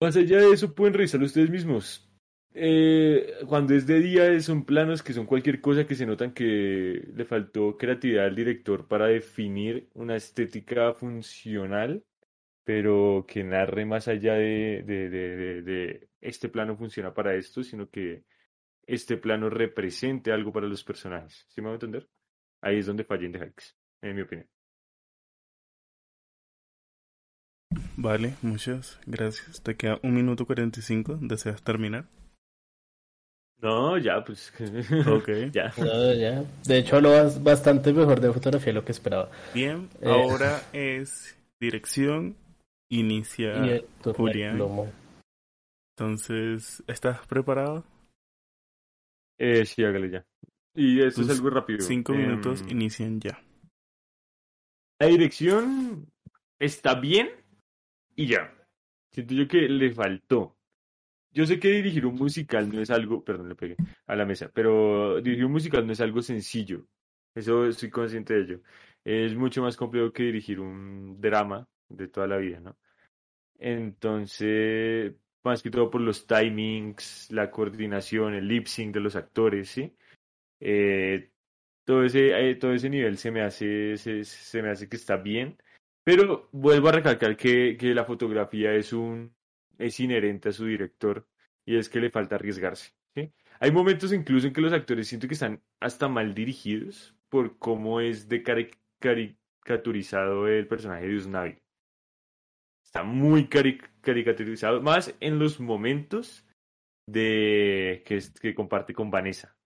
Más 0.00 0.16
allá 0.16 0.38
de 0.38 0.52
eso, 0.52 0.74
pueden 0.74 0.94
revisarlo 0.94 1.26
ustedes 1.26 1.50
mismos. 1.50 2.05
Eh, 2.56 3.34
cuando 3.46 3.74
es 3.74 3.86
de 3.86 4.00
día 4.00 4.40
son 4.40 4.64
planos 4.64 5.02
que 5.02 5.12
son 5.12 5.26
cualquier 5.26 5.60
cosa 5.60 5.86
que 5.86 5.94
se 5.94 6.06
notan 6.06 6.32
que 6.32 7.06
le 7.14 7.24
faltó 7.24 7.76
creatividad 7.76 8.24
al 8.24 8.34
director 8.34 8.88
para 8.88 9.06
definir 9.06 9.88
una 9.94 10.16
estética 10.16 10.92
funcional, 10.94 12.02
pero 12.64 13.24
que 13.28 13.44
narre 13.44 13.84
más 13.84 14.08
allá 14.08 14.34
de, 14.34 14.82
de, 14.84 15.08
de, 15.08 15.62
de 15.62 16.08
este 16.20 16.48
plano 16.48 16.76
funciona 16.76 17.14
para 17.14 17.34
esto, 17.34 17.62
sino 17.62 17.88
que 17.88 18.24
este 18.86 19.16
plano 19.16 19.50
represente 19.50 20.32
algo 20.32 20.52
para 20.52 20.66
los 20.66 20.82
personajes. 20.82 21.46
¿Sí 21.48 21.60
me 21.60 21.66
va 21.66 21.72
a 21.72 21.74
entender? 21.74 22.08
Ahí 22.62 22.78
es 22.78 22.86
donde 22.86 23.04
fallen 23.04 23.32
de 23.32 23.38
Hikes, 23.38 23.64
en 24.02 24.16
mi 24.16 24.22
opinión. 24.22 24.48
Vale, 27.96 28.34
muchas 28.42 29.00
gracias. 29.06 29.62
Te 29.62 29.76
queda 29.76 29.98
un 30.02 30.14
minuto 30.14 30.46
cuarenta 30.46 30.80
y 30.80 30.82
cinco. 30.82 31.18
¿Deseas 31.20 31.62
terminar? 31.62 32.06
No, 33.62 33.96
ya, 33.98 34.22
pues. 34.24 34.52
Ok. 35.08 35.28
ya. 35.52 35.72
No, 35.78 36.12
ya. 36.14 36.44
De 36.64 36.78
hecho, 36.78 37.00
lo 37.00 37.10
bas- 37.10 37.42
bastante 37.42 37.92
mejor 37.92 38.20
de 38.20 38.32
fotografía 38.32 38.66
de 38.66 38.72
lo 38.74 38.84
que 38.84 38.92
esperaba. 38.92 39.30
Bien, 39.54 39.88
Eh. 40.02 40.08
ahora 40.10 40.62
es 40.72 41.36
dirección. 41.60 42.36
Inicia 42.88 43.54
el 43.64 43.84
Julián. 44.14 44.54
plomo. 44.56 44.92
Entonces, 45.98 46.84
¿estás 46.86 47.26
preparado? 47.26 47.84
Eh, 49.38 49.64
sí, 49.66 49.82
hágale 49.84 50.10
ya. 50.10 50.24
Y 50.74 51.00
esto 51.00 51.22
es 51.22 51.26
Tus 51.28 51.36
algo 51.38 51.50
rápido. 51.50 51.80
Cinco 51.80 52.12
Em, 52.12 52.20
minutos 52.20 52.62
inician 52.68 53.18
ya. 53.20 53.42
La 55.00 55.08
dirección 55.08 56.06
está 56.60 56.94
bien 56.94 57.28
y 58.14 58.28
ya. 58.28 58.54
Siento 59.12 59.34
yo 59.34 59.48
que 59.48 59.62
le 59.68 59.92
faltó. 59.92 60.55
Yo 61.36 61.44
sé 61.44 61.60
que 61.60 61.68
dirigir 61.68 62.06
un 62.06 62.14
musical 62.14 62.72
no 62.72 62.80
es 62.80 62.90
algo, 62.90 63.22
perdón, 63.22 63.50
le 63.50 63.54
pegué 63.54 63.76
a 64.06 64.16
la 64.16 64.24
mesa, 64.24 64.50
pero 64.54 65.20
dirigir 65.20 65.44
un 65.44 65.52
musical 65.52 65.86
no 65.86 65.92
es 65.92 66.00
algo 66.00 66.22
sencillo. 66.22 66.86
Eso 67.34 67.66
estoy 67.66 67.90
consciente 67.90 68.32
de 68.32 68.40
ello. 68.40 68.60
Es 69.04 69.36
mucho 69.36 69.60
más 69.60 69.76
complejo 69.76 70.14
que 70.14 70.22
dirigir 70.22 70.60
un 70.60 71.20
drama 71.20 71.68
de 71.90 72.08
toda 72.08 72.26
la 72.26 72.38
vida, 72.38 72.60
¿no? 72.60 72.78
Entonces, 73.58 75.14
más 75.44 75.62
que 75.62 75.70
todo 75.70 75.90
por 75.90 76.00
los 76.00 76.26
timings, 76.26 77.30
la 77.30 77.50
coordinación, 77.50 78.32
el 78.32 78.48
lip 78.48 78.66
sync 78.66 78.94
de 78.94 79.00
los 79.00 79.14
actores, 79.14 79.68
¿sí? 79.68 79.94
Eh, 80.58 81.32
todo 81.84 82.04
ese, 82.04 82.30
eh, 82.30 82.54
todo 82.54 82.72
ese 82.72 82.88
nivel 82.88 83.18
se 83.18 83.30
me 83.30 83.42
hace, 83.42 83.98
se, 83.98 84.24
se 84.24 84.62
me 84.62 84.70
hace 84.70 84.88
que 84.88 84.96
está 84.96 85.18
bien, 85.18 85.58
pero 86.02 86.48
vuelvo 86.52 86.88
a 86.88 86.92
recalcar 86.92 87.36
que, 87.36 87.76
que 87.78 87.94
la 87.94 88.06
fotografía 88.06 88.72
es 88.72 88.94
un, 88.94 89.35
es 89.78 90.00
inherente 90.00 90.48
a 90.48 90.52
su 90.52 90.66
director 90.66 91.26
y 91.64 91.76
es 91.76 91.88
que 91.88 92.00
le 92.00 92.10
falta 92.10 92.36
arriesgarse, 92.36 92.92
¿sí? 93.14 93.32
Hay 93.60 93.70
momentos 93.72 94.12
incluso 94.12 94.46
en 94.46 94.52
que 94.52 94.60
los 94.60 94.72
actores 94.72 95.08
siento 95.08 95.26
que 95.28 95.34
están 95.34 95.62
hasta 95.80 96.08
mal 96.08 96.34
dirigidos 96.34 97.14
por 97.28 97.58
cómo 97.58 98.00
es 98.00 98.28
de 98.28 98.42
cari- 98.42 98.76
caricaturizado 99.00 100.46
el 100.46 100.66
personaje 100.66 101.08
de 101.08 101.16
Usnavi. 101.16 101.58
Está 102.84 103.02
muy 103.02 103.48
cari- 103.48 103.80
caricaturizado, 104.00 104.80
más 104.80 105.14
en 105.20 105.38
los 105.38 105.58
momentos 105.58 106.46
de 107.08 108.02
que, 108.04 108.54
comparte 108.54 108.94
con 108.94 109.10
Vanessa, 109.10 109.56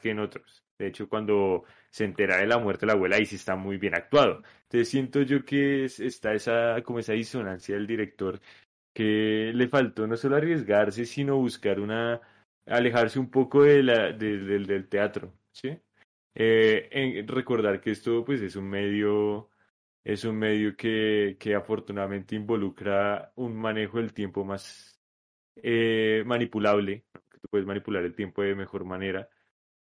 que 0.00 0.10
en 0.10 0.20
otros. 0.20 0.62
De 0.78 0.86
hecho, 0.86 1.08
cuando 1.08 1.64
se 1.90 2.04
entera 2.04 2.38
de 2.38 2.46
la 2.46 2.58
muerte 2.58 2.82
de 2.82 2.86
la 2.88 2.92
abuela, 2.94 3.16
ahí 3.16 3.26
sí 3.26 3.36
está 3.36 3.54
muy 3.54 3.76
bien 3.76 3.94
actuado. 3.94 4.42
Entonces 4.62 4.88
siento 4.88 5.22
yo 5.22 5.44
que 5.44 5.84
es- 5.84 6.00
está 6.00 6.32
esa, 6.32 6.82
como 6.82 7.00
esa 7.00 7.12
disonancia 7.12 7.74
del 7.74 7.86
director 7.86 8.40
que 8.92 9.52
le 9.54 9.68
faltó 9.68 10.06
no 10.06 10.16
solo 10.16 10.36
arriesgarse, 10.36 11.06
sino 11.06 11.36
buscar 11.36 11.80
una, 11.80 12.20
alejarse 12.66 13.18
un 13.18 13.30
poco 13.30 13.62
de 13.64 13.82
la, 13.82 14.12
de- 14.12 14.38
del- 14.38 14.66
del 14.66 14.88
teatro, 14.88 15.34
¿sí? 15.52 15.78
Eh, 16.34 16.88
en- 16.92 17.28
recordar 17.28 17.80
que 17.80 17.90
esto 17.92 18.24
pues 18.24 18.40
es 18.42 18.56
un 18.56 18.68
medio, 18.70 19.50
es 20.04 20.24
un 20.24 20.36
medio 20.38 20.76
que, 20.76 21.36
que 21.40 21.54
afortunadamente 21.54 22.36
involucra 22.36 23.32
un 23.36 23.56
manejo 23.56 23.98
del 23.98 24.12
tiempo 24.14 24.44
más 24.44 25.00
eh, 25.56 26.22
manipulable, 26.26 27.04
que 27.30 27.38
tú 27.40 27.48
puedes 27.50 27.66
manipular 27.66 28.04
el 28.04 28.14
tiempo 28.14 28.42
de 28.42 28.54
mejor 28.54 28.84
manera, 28.84 29.28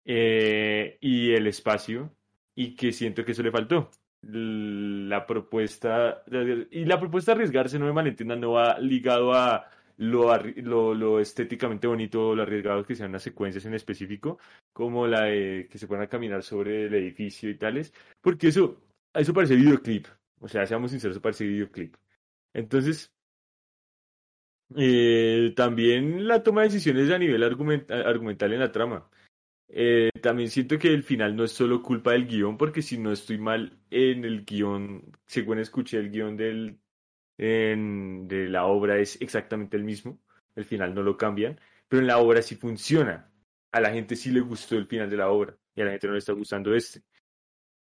eh, 0.05 0.99
y 1.01 1.33
el 1.33 1.47
espacio, 1.47 2.17
y 2.55 2.75
que 2.77 2.93
siento 2.93 3.25
que 3.25 3.33
eso 3.33 3.43
le 3.43 3.51
faltó. 3.53 3.91
La 4.29 5.25
propuesta, 5.27 6.25
y 6.71 6.85
la 6.85 6.99
propuesta 6.99 7.33
de 7.33 7.37
arriesgarse, 7.37 7.79
no 7.79 7.87
me 7.87 7.93
malentiendan, 7.93 8.41
no 8.41 8.53
va 8.53 8.79
ligado 8.81 9.33
a 9.35 9.69
lo, 9.99 10.95
lo, 10.95 11.21
estéticamente 11.21 11.87
bonito, 11.87 12.35
lo 12.35 12.43
arriesgado 12.43 12.85
que 12.85 12.97
sean 12.97 13.13
las 13.13 13.23
secuencias 13.23 13.65
en 13.67 13.75
específico, 13.75 14.39
como 14.73 15.07
la 15.07 15.25
de 15.25 15.69
que 15.71 15.79
se 15.79 15.87
puedan 15.87 16.09
caminar 16.09 16.43
sobre 16.43 16.87
el 16.87 16.95
edificio 16.95 17.49
y 17.51 17.57
tales, 17.57 17.93
porque 18.21 18.49
eso, 18.49 18.83
eso 19.15 19.33
parece 19.33 19.55
videoclip, 19.55 20.07
o 20.41 20.49
sea, 20.49 20.67
seamos 20.67 20.91
sinceros, 20.91 21.17
eso 21.17 21.23
parece 21.23 21.47
videoclip. 21.47 21.95
Entonces, 22.53 23.13
eh, 24.77 25.53
también 25.57 26.27
la 26.27 26.43
toma 26.43 26.63
de 26.63 26.69
decisiones 26.69 27.11
a 27.11 27.19
nivel 27.19 27.43
argument- 27.43 27.91
argumental 27.91 28.53
en 28.53 28.61
la 28.61 28.73
trama. 28.73 29.09
Eh, 29.69 30.11
también 30.23 30.49
siento 30.51 30.79
que 30.79 30.89
el 30.89 31.03
final 31.03 31.35
no 31.37 31.45
es 31.45 31.53
solo 31.53 31.83
culpa 31.83 32.13
del 32.13 32.27
guion, 32.27 32.57
porque 32.57 32.83
si 32.83 32.99
no 32.99 33.13
estoy 33.13 33.39
mal 33.39 33.79
en 33.91 34.25
el 34.25 34.45
guion, 34.45 35.13
según 35.27 35.59
escuché 35.59 35.99
el 35.99 36.11
guion 36.11 36.37
de 36.37 36.79
la 38.49 38.67
obra 38.67 38.99
es 38.99 39.21
exactamente 39.21 39.77
el 39.77 39.85
mismo, 39.85 40.21
el 40.55 40.65
final 40.65 40.95
no 40.95 41.03
lo 41.03 41.17
cambian, 41.17 41.61
pero 41.89 42.01
en 42.01 42.07
la 42.07 42.19
obra 42.19 42.43
sí 42.43 42.57
funciona. 42.57 43.31
A 43.73 43.81
la 43.81 43.91
gente 43.91 44.17
sí 44.17 44.31
le 44.31 44.41
gustó 44.41 44.77
el 44.77 44.87
final 44.87 45.11
de 45.11 45.17
la 45.17 45.29
obra 45.31 45.57
y 45.75 45.83
a 45.83 45.85
la 45.85 45.91
gente 45.93 46.07
no 46.07 46.13
le 46.15 46.21
está 46.21 46.33
gustando 46.33 46.75
este. 46.75 47.03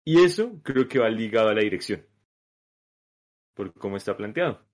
Y 0.05 0.23
eso 0.23 0.61
creo 0.63 0.87
que 0.87 0.99
va 0.99 1.09
ligado 1.09 1.49
a 1.49 1.53
la 1.55 1.61
dirección, 1.61 2.05
por 3.53 3.73
cómo 3.73 3.97
está 3.97 4.15
planteado. 4.15 4.70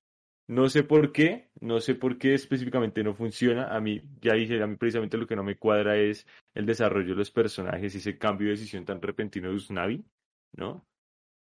No 0.48 0.69
sé 0.69 0.84
por 0.84 1.11
qué, 1.11 1.49
no 1.60 1.82
sé 1.82 1.95
por 1.95 2.18
qué 2.18 2.34
específicamente 2.34 3.03
no 3.03 3.14
funciona. 3.14 3.76
A 3.76 3.82
mí, 3.82 4.02
ya 4.22 4.34
dije, 4.34 4.61
a 4.64 4.68
mí 4.68 4.78
precisamente 4.78 5.18
lo 5.18 5.28
que 5.28 5.36
no 5.36 5.44
me 5.44 5.57
cuadra 5.57 5.98
es 5.98 6.26
el 6.53 6.65
desarrollo 6.65 7.10
de 7.10 7.15
los 7.15 7.32
personajes 7.32 7.94
y 7.94 7.98
ese 7.98 8.18
cambio 8.18 8.48
de 8.48 8.53
decisión 8.53 8.86
tan 8.86 9.02
repentino 9.02 9.49
de 9.49 9.56
Usnavi, 9.56 10.06
¿no? 10.53 10.88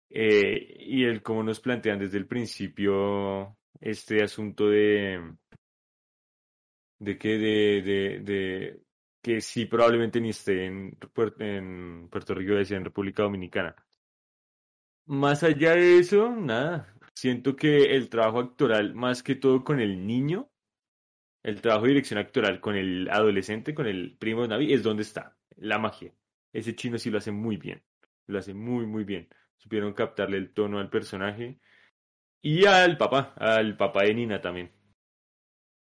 Eh, 0.09 0.77
y 0.79 1.05
el 1.05 1.23
cómo 1.23 1.41
nos 1.41 1.59
plantean 1.59 1.99
desde 1.99 2.17
el 2.17 2.27
principio 2.27 3.57
este 3.79 4.21
asunto 4.23 4.69
de 4.69 5.19
de 6.99 7.17
que 7.17 7.29
de, 7.39 8.21
de, 8.23 8.81
que 9.23 9.41
sí 9.41 9.65
probablemente 9.65 10.21
ni 10.21 10.29
esté 10.29 10.65
en, 10.65 10.97
en 11.39 12.07
Puerto 12.09 12.35
Rico, 12.35 12.53
decía 12.53 12.77
en 12.77 12.85
República 12.85 13.23
Dominicana. 13.23 13.75
Más 15.07 15.41
allá 15.43 15.73
de 15.75 15.97
eso, 15.97 16.29
nada. 16.29 16.93
Siento 17.15 17.55
que 17.55 17.95
el 17.95 18.09
trabajo 18.09 18.39
actoral, 18.39 18.95
más 18.95 19.23
que 19.23 19.35
todo 19.35 19.63
con 19.63 19.79
el 19.79 20.07
niño, 20.07 20.49
el 21.43 21.61
trabajo 21.61 21.85
de 21.85 21.89
dirección 21.89 22.19
actoral 22.19 22.59
con 22.59 22.75
el 22.75 23.09
adolescente, 23.09 23.73
con 23.73 23.87
el 23.87 24.17
primo 24.17 24.43
de 24.43 24.49
Navi, 24.49 24.73
es 24.73 24.83
donde 24.83 25.03
está 25.03 25.37
la 25.57 25.79
magia. 25.79 26.13
Ese 26.53 26.75
chino 26.75 26.97
sí 26.97 27.09
lo 27.09 27.17
hace 27.17 27.31
muy 27.31 27.57
bien. 27.57 27.83
Lo 28.27 28.39
hace 28.39 28.53
muy, 28.53 28.85
muy 28.85 29.03
bien. 29.03 29.29
Supieron 29.57 29.93
captarle 29.93 30.37
el 30.37 30.53
tono 30.53 30.79
al 30.79 30.89
personaje. 30.89 31.59
Y 32.41 32.65
al 32.65 32.97
papá, 32.97 33.33
al 33.37 33.77
papá 33.77 34.03
de 34.03 34.13
Nina 34.13 34.41
también. 34.41 34.71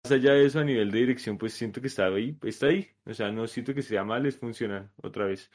Más 0.04 0.12
allá 0.12 0.34
de 0.34 0.46
eso, 0.46 0.60
a 0.60 0.64
nivel 0.64 0.92
de 0.92 1.00
dirección, 1.00 1.38
pues 1.38 1.54
siento 1.54 1.82
que 1.82 1.88
está 1.88 2.06
ahí, 2.08 2.38
está 2.44 2.68
ahí. 2.68 2.90
O 3.06 3.14
sea, 3.14 3.32
no 3.32 3.48
siento 3.48 3.74
que 3.74 3.82
sea 3.82 4.04
mal, 4.04 4.24
les 4.24 4.38
funciona 4.38 4.94
otra 4.98 5.26
vez. 5.26 5.52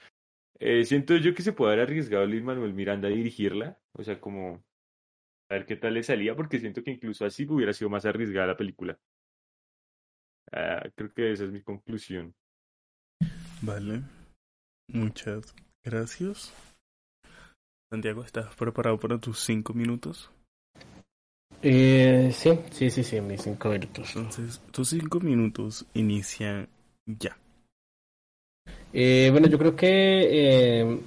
Eh, 0.59 0.85
siento 0.85 1.17
yo 1.17 1.35
que 1.35 1.43
se 1.43 1.53
puede 1.53 1.73
haber 1.73 1.85
arriesgado 1.87 2.27
Luis 2.27 2.43
Manuel 2.43 2.75
Miranda 2.75 3.09
a 3.09 3.13
dirigirla. 3.13 3.79
O 3.93 4.03
sea, 4.03 4.21
como 4.21 4.65
ver 5.55 5.67
qué 5.67 5.77
tal 5.77 5.95
le 5.95 6.03
salía, 6.03 6.35
porque 6.35 6.59
siento 6.59 6.83
que 6.83 6.93
incluso 6.93 7.25
así 7.25 7.47
hubiera 7.49 7.73
sido 7.73 7.91
más 7.91 8.05
arriesgada 8.07 8.49
la 8.49 8.57
película. 8.57 8.99
Ah, 10.53 10.83
creo 10.95 11.13
que 11.13 11.33
esa 11.33 11.45
es 11.45 11.51
mi 11.51 11.63
conclusión. 11.63 12.35
Vale. 13.63 14.03
Muchas 14.89 15.55
gracias. 15.85 16.53
Santiago, 17.91 18.25
¿estás 18.25 18.55
preparado 18.55 18.99
para 18.99 19.19
tus 19.19 19.41
cinco 19.41 19.75
minutos? 19.75 20.31
Eh, 21.63 22.31
sí, 22.33 22.51
sí, 22.71 22.91
sí, 22.91 23.05
sí, 23.05 23.21
mis 23.21 23.43
cinco 23.43 23.69
minutos. 23.69 24.17
Entonces, 24.17 24.61
tus 24.71 24.89
cinco 24.89 25.21
minutos 25.21 25.85
inician 25.95 26.69
ya. 27.05 27.37
Eh, 28.93 29.29
bueno, 29.31 29.47
yo 29.49 29.59
creo 29.59 29.77
que, 29.77 29.91
eh, 29.91 31.01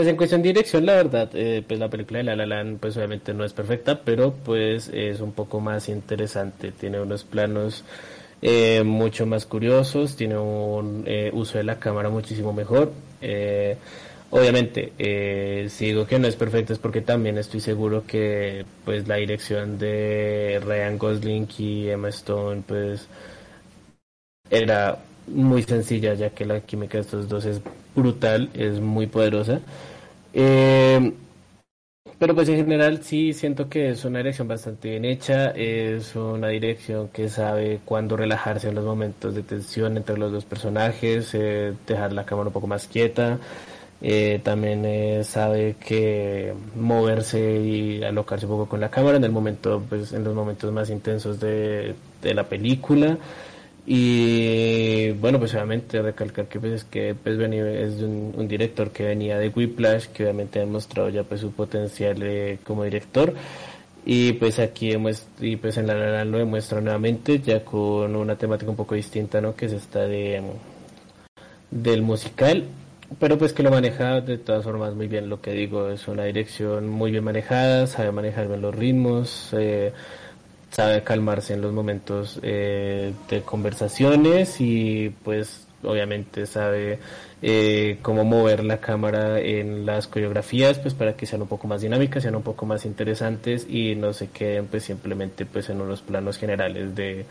pues 0.00 0.08
en 0.08 0.16
cuestión 0.16 0.40
de 0.40 0.48
dirección, 0.48 0.86
la 0.86 0.94
verdad, 0.94 1.28
eh, 1.34 1.62
pues 1.68 1.78
la 1.78 1.90
película 1.90 2.20
de 2.20 2.24
La 2.24 2.34
La 2.34 2.46
Land, 2.46 2.80
pues 2.80 2.96
obviamente 2.96 3.34
no 3.34 3.44
es 3.44 3.52
perfecta, 3.52 4.00
pero 4.02 4.32
pues 4.32 4.88
es 4.88 5.20
un 5.20 5.32
poco 5.32 5.60
más 5.60 5.90
interesante. 5.90 6.72
Tiene 6.72 6.98
unos 6.98 7.24
planos 7.24 7.84
eh, 8.40 8.82
mucho 8.82 9.26
más 9.26 9.44
curiosos, 9.44 10.16
tiene 10.16 10.38
un 10.38 11.04
eh, 11.06 11.30
uso 11.34 11.58
de 11.58 11.64
la 11.64 11.78
cámara 11.78 12.08
muchísimo 12.08 12.54
mejor. 12.54 12.92
Obviamente, 14.30 15.68
si 15.68 15.84
digo 15.84 16.06
que 16.06 16.18
no 16.18 16.28
es 16.28 16.36
perfecta 16.36 16.72
es 16.72 16.78
porque 16.78 17.02
también 17.02 17.36
estoy 17.36 17.60
seguro 17.60 18.04
que 18.06 18.64
pues 18.86 19.06
la 19.06 19.16
dirección 19.16 19.78
de 19.78 20.62
Ryan 20.64 20.96
Gosling 20.96 21.46
y 21.58 21.88
Emma 21.90 22.08
Stone, 22.08 22.62
pues 22.66 23.06
era 24.48 24.98
muy 25.28 25.62
sencilla, 25.62 26.14
ya 26.14 26.30
que 26.30 26.44
la 26.44 26.60
química 26.60 26.98
de 26.98 27.02
estos 27.02 27.28
dos 27.28 27.44
es 27.44 27.60
brutal, 27.94 28.50
es 28.54 28.80
muy 28.80 29.06
poderosa. 29.06 29.60
Eh, 30.32 31.12
pero 32.20 32.34
pues 32.34 32.50
en 32.50 32.56
general 32.56 33.02
sí 33.02 33.32
siento 33.32 33.70
que 33.70 33.90
es 33.90 34.04
una 34.04 34.18
dirección 34.18 34.46
bastante 34.46 34.90
bien 34.90 35.06
hecha, 35.06 35.52
es 35.52 36.14
una 36.16 36.48
dirección 36.48 37.08
que 37.08 37.30
sabe 37.30 37.80
cuándo 37.84 38.14
relajarse 38.14 38.68
en 38.68 38.74
los 38.74 38.84
momentos 38.84 39.34
de 39.34 39.42
tensión 39.42 39.96
entre 39.96 40.18
los 40.18 40.30
dos 40.30 40.44
personajes, 40.44 41.34
eh, 41.34 41.72
dejar 41.86 42.12
la 42.12 42.26
cámara 42.26 42.48
un 42.48 42.52
poco 42.52 42.66
más 42.66 42.86
quieta, 42.88 43.38
eh, 44.02 44.38
también 44.44 44.84
eh, 44.84 45.24
sabe 45.24 45.76
que 45.80 46.52
moverse 46.76 47.60
y 47.62 48.02
alocarse 48.04 48.44
un 48.46 48.52
poco 48.52 48.68
con 48.68 48.80
la 48.80 48.90
cámara 48.90 49.16
en 49.16 49.24
el 49.24 49.32
momento, 49.32 49.82
pues 49.88 50.12
en 50.12 50.22
los 50.22 50.34
momentos 50.34 50.70
más 50.72 50.90
intensos 50.90 51.40
de, 51.40 51.94
de 52.20 52.34
la 52.34 52.44
película. 52.48 53.16
Y 53.86 55.10
bueno, 55.12 55.38
pues 55.38 55.54
obviamente 55.54 56.00
recalcar 56.02 56.46
que 56.46 56.60
pues, 56.60 56.72
es 56.72 56.84
que 56.84 57.14
pues, 57.14 57.38
es 57.38 58.02
un, 58.02 58.46
director 58.46 58.90
que 58.90 59.04
venía 59.04 59.38
de 59.38 59.48
Whiplash, 59.48 60.06
que 60.08 60.24
obviamente 60.24 60.58
ha 60.58 60.62
demostrado 60.62 61.08
ya 61.08 61.24
pues 61.24 61.40
su 61.40 61.52
potencial 61.52 62.22
eh, 62.22 62.58
como 62.64 62.84
director. 62.84 63.34
Y 64.04 64.32
pues 64.34 64.58
aquí 64.58 64.92
y 65.40 65.56
pues 65.56 65.76
en 65.76 65.86
la, 65.86 65.94
la 65.94 66.24
lo 66.24 66.38
demuestra 66.38 66.80
nuevamente, 66.80 67.38
ya 67.40 67.64
con 67.64 68.16
una 68.16 68.36
temática 68.36 68.70
un 68.70 68.76
poco 68.76 68.94
distinta, 68.94 69.40
¿no? 69.40 69.54
Que 69.54 69.66
es 69.66 69.72
esta 69.72 70.00
de 70.06 70.42
del 71.70 72.02
musical, 72.02 72.64
pero 73.18 73.38
pues 73.38 73.52
que 73.52 73.62
lo 73.62 73.70
maneja 73.70 74.20
de 74.20 74.38
todas 74.38 74.64
formas 74.64 74.94
muy 74.94 75.08
bien, 75.08 75.28
lo 75.28 75.40
que 75.40 75.52
digo, 75.52 75.88
es 75.90 76.08
una 76.08 76.24
dirección 76.24 76.88
muy 76.88 77.10
bien 77.10 77.24
manejada, 77.24 77.86
sabe 77.86 78.12
manejar 78.12 78.48
bien 78.48 78.60
los 78.60 78.74
ritmos, 78.74 79.50
eh, 79.52 79.92
sabe 80.80 81.02
calmarse 81.02 81.52
en 81.52 81.60
los 81.60 81.74
momentos 81.74 82.40
eh, 82.42 83.12
de 83.28 83.42
conversaciones 83.42 84.58
y 84.60 85.10
pues 85.22 85.66
obviamente 85.82 86.46
sabe 86.46 86.98
eh, 87.42 87.98
cómo 88.00 88.24
mover 88.24 88.64
la 88.64 88.78
cámara 88.78 89.40
en 89.40 89.84
las 89.84 90.06
coreografías 90.06 90.78
pues 90.78 90.94
para 90.94 91.16
que 91.16 91.26
sean 91.26 91.42
un 91.42 91.48
poco 91.48 91.68
más 91.68 91.82
dinámicas, 91.82 92.22
sean 92.22 92.34
un 92.34 92.42
poco 92.42 92.64
más 92.64 92.86
interesantes 92.86 93.66
y 93.68 93.94
no 93.94 94.14
se 94.14 94.28
queden 94.28 94.68
pues 94.68 94.84
simplemente 94.84 95.44
pues 95.44 95.68
en 95.68 95.82
unos 95.82 96.00
planos 96.00 96.38
generales 96.38 96.94
de, 96.94 97.26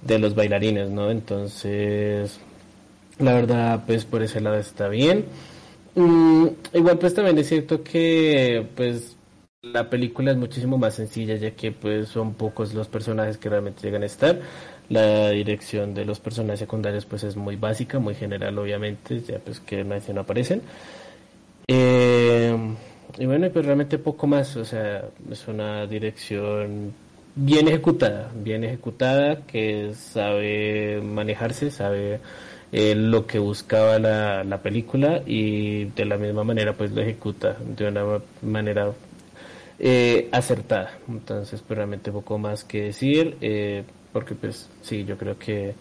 de 0.00 0.18
los 0.18 0.34
bailarines, 0.34 0.88
¿no? 0.88 1.10
Entonces, 1.10 2.40
la 3.18 3.34
verdad 3.34 3.82
pues 3.86 4.06
por 4.06 4.22
ese 4.22 4.40
lado 4.40 4.56
está 4.56 4.88
bien. 4.88 5.26
Mm, 5.94 6.46
igual 6.72 6.98
pues 6.98 7.12
también 7.12 7.36
es 7.36 7.48
cierto 7.48 7.82
que 7.82 8.66
pues 8.74 9.17
la 9.62 9.90
película 9.90 10.30
es 10.30 10.36
muchísimo 10.36 10.78
más 10.78 10.94
sencilla 10.94 11.34
ya 11.34 11.50
que 11.50 11.72
pues 11.72 12.08
son 12.08 12.34
pocos 12.34 12.74
los 12.74 12.86
personajes 12.86 13.38
que 13.38 13.48
realmente 13.48 13.82
llegan 13.82 14.02
a 14.02 14.06
estar. 14.06 14.40
La 14.88 15.30
dirección 15.30 15.94
de 15.94 16.04
los 16.04 16.20
personajes 16.20 16.60
secundarios 16.60 17.04
pues 17.06 17.24
es 17.24 17.36
muy 17.36 17.56
básica, 17.56 17.98
muy 17.98 18.14
general 18.14 18.58
obviamente, 18.58 19.20
ya 19.20 19.38
pues 19.38 19.60
que 19.60 19.84
no 19.84 20.20
aparecen. 20.20 20.62
Eh, 21.66 22.56
y 23.18 23.26
bueno, 23.26 23.50
pues 23.50 23.66
realmente 23.66 23.98
poco 23.98 24.26
más, 24.26 24.56
o 24.56 24.64
sea, 24.64 25.04
es 25.30 25.48
una 25.48 25.86
dirección 25.86 26.94
bien 27.34 27.68
ejecutada, 27.68 28.30
bien 28.34 28.64
ejecutada, 28.64 29.46
que 29.46 29.92
sabe 29.94 31.00
manejarse, 31.02 31.70
sabe 31.70 32.20
eh, 32.72 32.94
lo 32.94 33.26
que 33.26 33.38
buscaba 33.38 33.98
la, 33.98 34.44
la 34.44 34.62
película 34.62 35.22
y 35.26 35.86
de 35.86 36.04
la 36.04 36.16
misma 36.16 36.44
manera 36.44 36.74
pues 36.74 36.92
lo 36.92 37.02
ejecuta 37.02 37.56
de 37.76 37.88
una 37.88 38.20
manera 38.42 38.92
eh, 39.78 40.28
acertada. 40.32 40.98
Entonces, 41.08 41.62
pues 41.66 41.76
realmente 41.76 42.12
poco 42.12 42.38
más 42.38 42.64
que 42.64 42.84
decir, 42.84 43.36
eh, 43.40 43.84
porque 44.12 44.34
pues 44.34 44.68
sí, 44.82 45.04
yo 45.04 45.16
creo 45.16 45.38
que 45.38 45.74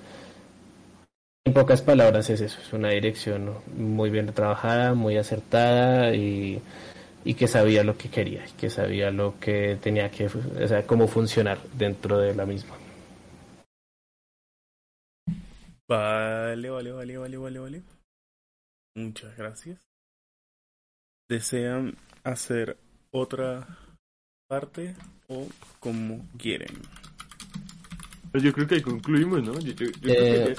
en 1.45 1.53
pocas 1.53 1.81
palabras 1.81 2.29
es 2.29 2.41
eso, 2.41 2.59
es 2.61 2.73
una 2.73 2.89
dirección 2.89 3.53
muy 3.77 4.09
bien 4.09 4.33
trabajada, 4.33 4.93
muy 4.93 5.17
acertada 5.17 6.13
y, 6.13 6.61
y 7.23 7.33
que 7.35 7.47
sabía 7.47 7.83
lo 7.83 7.97
que 7.97 8.09
quería, 8.09 8.45
que 8.59 8.69
sabía 8.69 9.11
lo 9.11 9.39
que 9.39 9.77
tenía 9.81 10.11
que, 10.11 10.25
o 10.27 10.67
sea, 10.67 10.85
cómo 10.85 11.07
funcionar 11.07 11.57
dentro 11.77 12.19
de 12.19 12.35
la 12.35 12.45
misma. 12.45 12.75
Vale, 15.87 16.69
vale, 16.69 16.91
vale, 16.91 17.17
vale, 17.17 17.37
vale, 17.37 17.59
vale. 17.59 17.83
Muchas 18.95 19.37
gracias. 19.37 19.79
¿Desean 21.29 21.97
hacer 22.23 22.77
otra 23.11 23.86
parte 24.47 24.95
o 25.27 25.45
como 25.79 26.25
quieren. 26.37 26.73
Pues 28.31 28.43
yo 28.43 28.53
creo 28.53 28.67
que 28.67 28.75
ahí 28.75 28.81
concluimos, 28.81 29.43
¿no? 29.43 29.59
Yo, 29.59 29.75
creo 29.75 29.91
que 29.91 30.51
eh, 30.51 30.55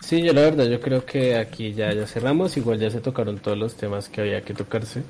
Sí, 0.00 0.22
yo 0.22 0.32
la 0.32 0.42
verdad, 0.42 0.66
yo 0.66 0.80
creo 0.80 1.04
que 1.04 1.36
aquí 1.36 1.72
ya, 1.72 1.92
ya 1.92 2.06
cerramos, 2.06 2.56
igual 2.56 2.78
ya 2.78 2.90
se 2.90 3.00
tocaron 3.00 3.38
todos 3.38 3.58
los 3.58 3.76
temas 3.76 4.08
que 4.08 4.20
había 4.20 4.42
que 4.42 4.54
tocarse, 4.54 5.02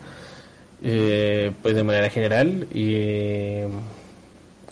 eh, 0.82 1.52
pues 1.60 1.74
de 1.74 1.84
manera 1.84 2.08
general, 2.08 2.66
y 2.72 3.60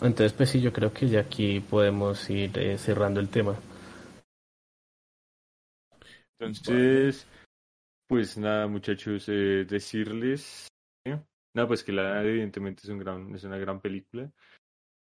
entonces 0.01 0.33
pues 0.33 0.49
sí, 0.49 0.61
yo 0.61 0.73
creo 0.73 0.93
que 0.93 1.09
ya 1.09 1.19
aquí 1.19 1.59
podemos 1.59 2.29
ir 2.29 2.57
eh, 2.57 2.77
cerrando 2.77 3.19
el 3.19 3.29
tema. 3.29 3.55
Entonces, 6.39 7.27
pues 8.07 8.37
nada 8.37 8.67
muchachos, 8.67 9.25
decirles 9.27 10.67
no, 11.55 11.67
pues 11.67 11.83
que 11.83 11.93
la 11.93 12.21
evidentemente 12.21 12.81
es 12.83 12.89
un 12.89 12.99
gran, 12.99 13.33
es 13.33 13.43
una 13.45 13.57
gran 13.57 13.79
película. 13.79 14.29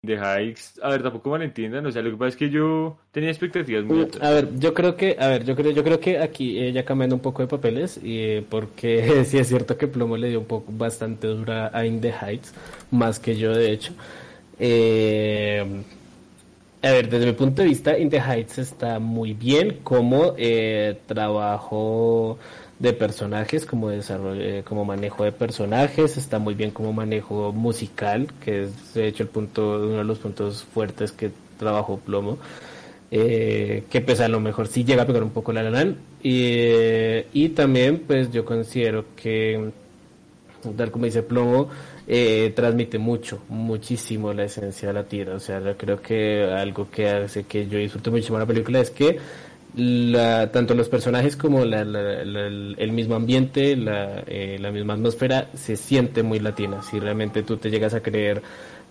De 0.03 0.15
Hikes, 0.15 0.81
a 0.81 0.89
ver, 0.89 1.03
tampoco 1.03 1.29
malentiendan, 1.29 1.85
o 1.85 1.91
sea, 1.91 2.01
lo 2.01 2.09
que 2.09 2.17
pasa 2.17 2.29
es 2.29 2.35
que 2.35 2.49
yo 2.49 2.97
tenía 3.11 3.29
expectativas 3.29 3.85
muy 3.85 3.99
mm, 3.99 4.01
altas. 4.01 4.23
A 4.23 4.31
ver, 4.31 4.59
yo 4.59 4.73
creo 4.73 4.97
que, 4.97 5.15
a 5.19 5.27
ver, 5.27 5.45
yo 5.45 5.55
creo, 5.55 5.71
yo 5.71 5.83
creo 5.83 5.99
que 5.99 6.17
aquí 6.17 6.59
ella 6.59 6.81
ya 6.81 6.85
cambiando 6.85 7.15
un 7.15 7.21
poco 7.21 7.43
de 7.43 7.47
papeles, 7.47 7.99
y 8.03 8.19
eh, 8.19 8.45
porque 8.49 9.23
sí 9.25 9.37
es 9.37 9.47
cierto 9.47 9.77
que 9.77 9.87
Plomo 9.87 10.17
le 10.17 10.29
dio 10.29 10.39
un 10.39 10.47
poco 10.47 10.71
bastante 10.71 11.27
dura 11.27 11.69
a 11.71 11.85
In 11.85 12.01
the 12.01 12.11
Heights, 12.11 12.53
más 12.89 13.19
que 13.19 13.37
yo 13.37 13.53
de 13.53 13.71
hecho. 13.71 13.93
Eh, 14.59 15.83
a 16.81 16.91
ver, 16.91 17.07
desde 17.07 17.27
mi 17.27 17.33
punto 17.33 17.61
de 17.61 17.67
vista, 17.67 17.97
In 17.97 18.09
the 18.09 18.19
Heights 18.19 18.57
está 18.57 18.97
muy 18.97 19.33
bien 19.33 19.81
como 19.83 20.33
eh, 20.35 20.97
trabajo 21.05 22.39
de 22.81 22.93
personajes, 22.93 23.67
como 23.67 23.89
desarrollo, 23.89 24.41
eh, 24.41 24.63
como 24.63 24.83
manejo 24.85 25.23
de 25.23 25.31
personajes, 25.31 26.17
está 26.17 26.39
muy 26.39 26.55
bien 26.55 26.71
como 26.71 26.91
manejo 26.91 27.53
musical, 27.53 28.27
que 28.43 28.63
es 28.63 28.95
de 28.95 29.07
hecho 29.07 29.21
el 29.21 29.29
punto, 29.29 29.77
uno 29.77 29.97
de 29.99 30.03
los 30.03 30.17
puntos 30.17 30.63
fuertes 30.63 31.11
que 31.11 31.29
trabajó 31.59 31.97
Plomo, 31.99 32.39
eh, 33.11 33.83
que 33.91 34.01
pues 34.01 34.19
a 34.19 34.27
lo 34.27 34.39
mejor 34.39 34.67
sí 34.67 34.83
llega 34.83 35.03
a 35.03 35.05
pegar 35.05 35.21
un 35.21 35.29
poco 35.29 35.53
la 35.53 35.61
lana 35.61 35.95
y, 36.23 36.45
eh, 36.47 37.27
y 37.33 37.49
también 37.49 37.99
pues 37.99 38.31
yo 38.31 38.43
considero 38.45 39.05
que 39.15 39.69
tal 40.75 40.89
como 40.89 41.05
dice 41.05 41.21
Plomo, 41.21 41.69
transmite 42.55 42.97
mucho, 42.97 43.43
muchísimo 43.47 44.33
la 44.33 44.43
esencia 44.45 44.89
de 44.89 44.93
la 44.93 45.03
tierra. 45.03 45.35
O 45.35 45.39
sea, 45.39 45.61
creo 45.77 46.01
que 46.01 46.43
algo 46.43 46.89
que 46.89 47.09
hace 47.09 47.43
que 47.43 47.67
yo 47.67 47.77
disfrute 47.79 48.11
muchísimo 48.11 48.37
la 48.37 48.45
película 48.45 48.79
es 48.79 48.91
que 48.91 49.17
la, 49.75 50.51
tanto 50.51 50.73
los 50.73 50.89
personajes 50.89 51.35
como 51.35 51.63
el 51.63 52.91
mismo 52.91 53.15
ambiente, 53.15 53.71
eh, 53.71 54.57
la, 54.59 54.71
misma 54.71 54.93
atmósfera 54.93 55.49
se 55.53 55.77
siente 55.77 56.23
muy 56.23 56.39
latina. 56.39 56.81
Si 56.81 56.99
realmente 56.99 57.43
tú 57.43 57.57
te 57.57 57.69
llegas 57.69 57.93
a 57.93 58.01
creer 58.01 58.41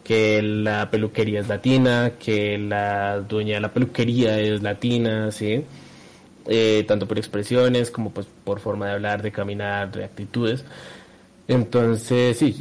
que 0.02 0.40
la 0.42 0.90
peluquería 0.90 1.40
es 1.40 1.48
latina, 1.48 2.12
que 2.18 2.56
la 2.56 3.20
dueña 3.20 3.54
de 3.56 3.60
la 3.60 3.72
peluquería 3.72 4.38
es 4.40 4.62
latina, 4.62 5.30
¿sí? 5.30 5.64
Eh, 6.46 6.84
tanto 6.88 7.06
por 7.06 7.18
expresiones 7.18 7.90
como 7.90 8.10
pues 8.10 8.26
por 8.44 8.60
forma 8.60 8.86
de 8.86 8.92
hablar, 8.92 9.22
de 9.22 9.30
caminar, 9.30 9.92
de 9.92 10.04
actitudes. 10.04 10.64
Entonces, 11.46 12.38
sí, 12.38 12.54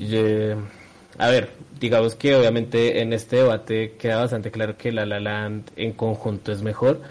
a 1.17 1.29
ver, 1.29 1.51
digamos 1.79 2.15
que 2.15 2.35
obviamente 2.35 3.01
en 3.01 3.13
este 3.13 3.37
debate 3.37 3.95
queda 3.97 4.17
bastante 4.21 4.51
claro 4.51 4.77
que 4.77 4.91
La 4.91 5.05
La 5.05 5.19
Land 5.19 5.71
en 5.75 5.93
conjunto 5.93 6.51
es 6.51 6.61
mejor 6.61 7.01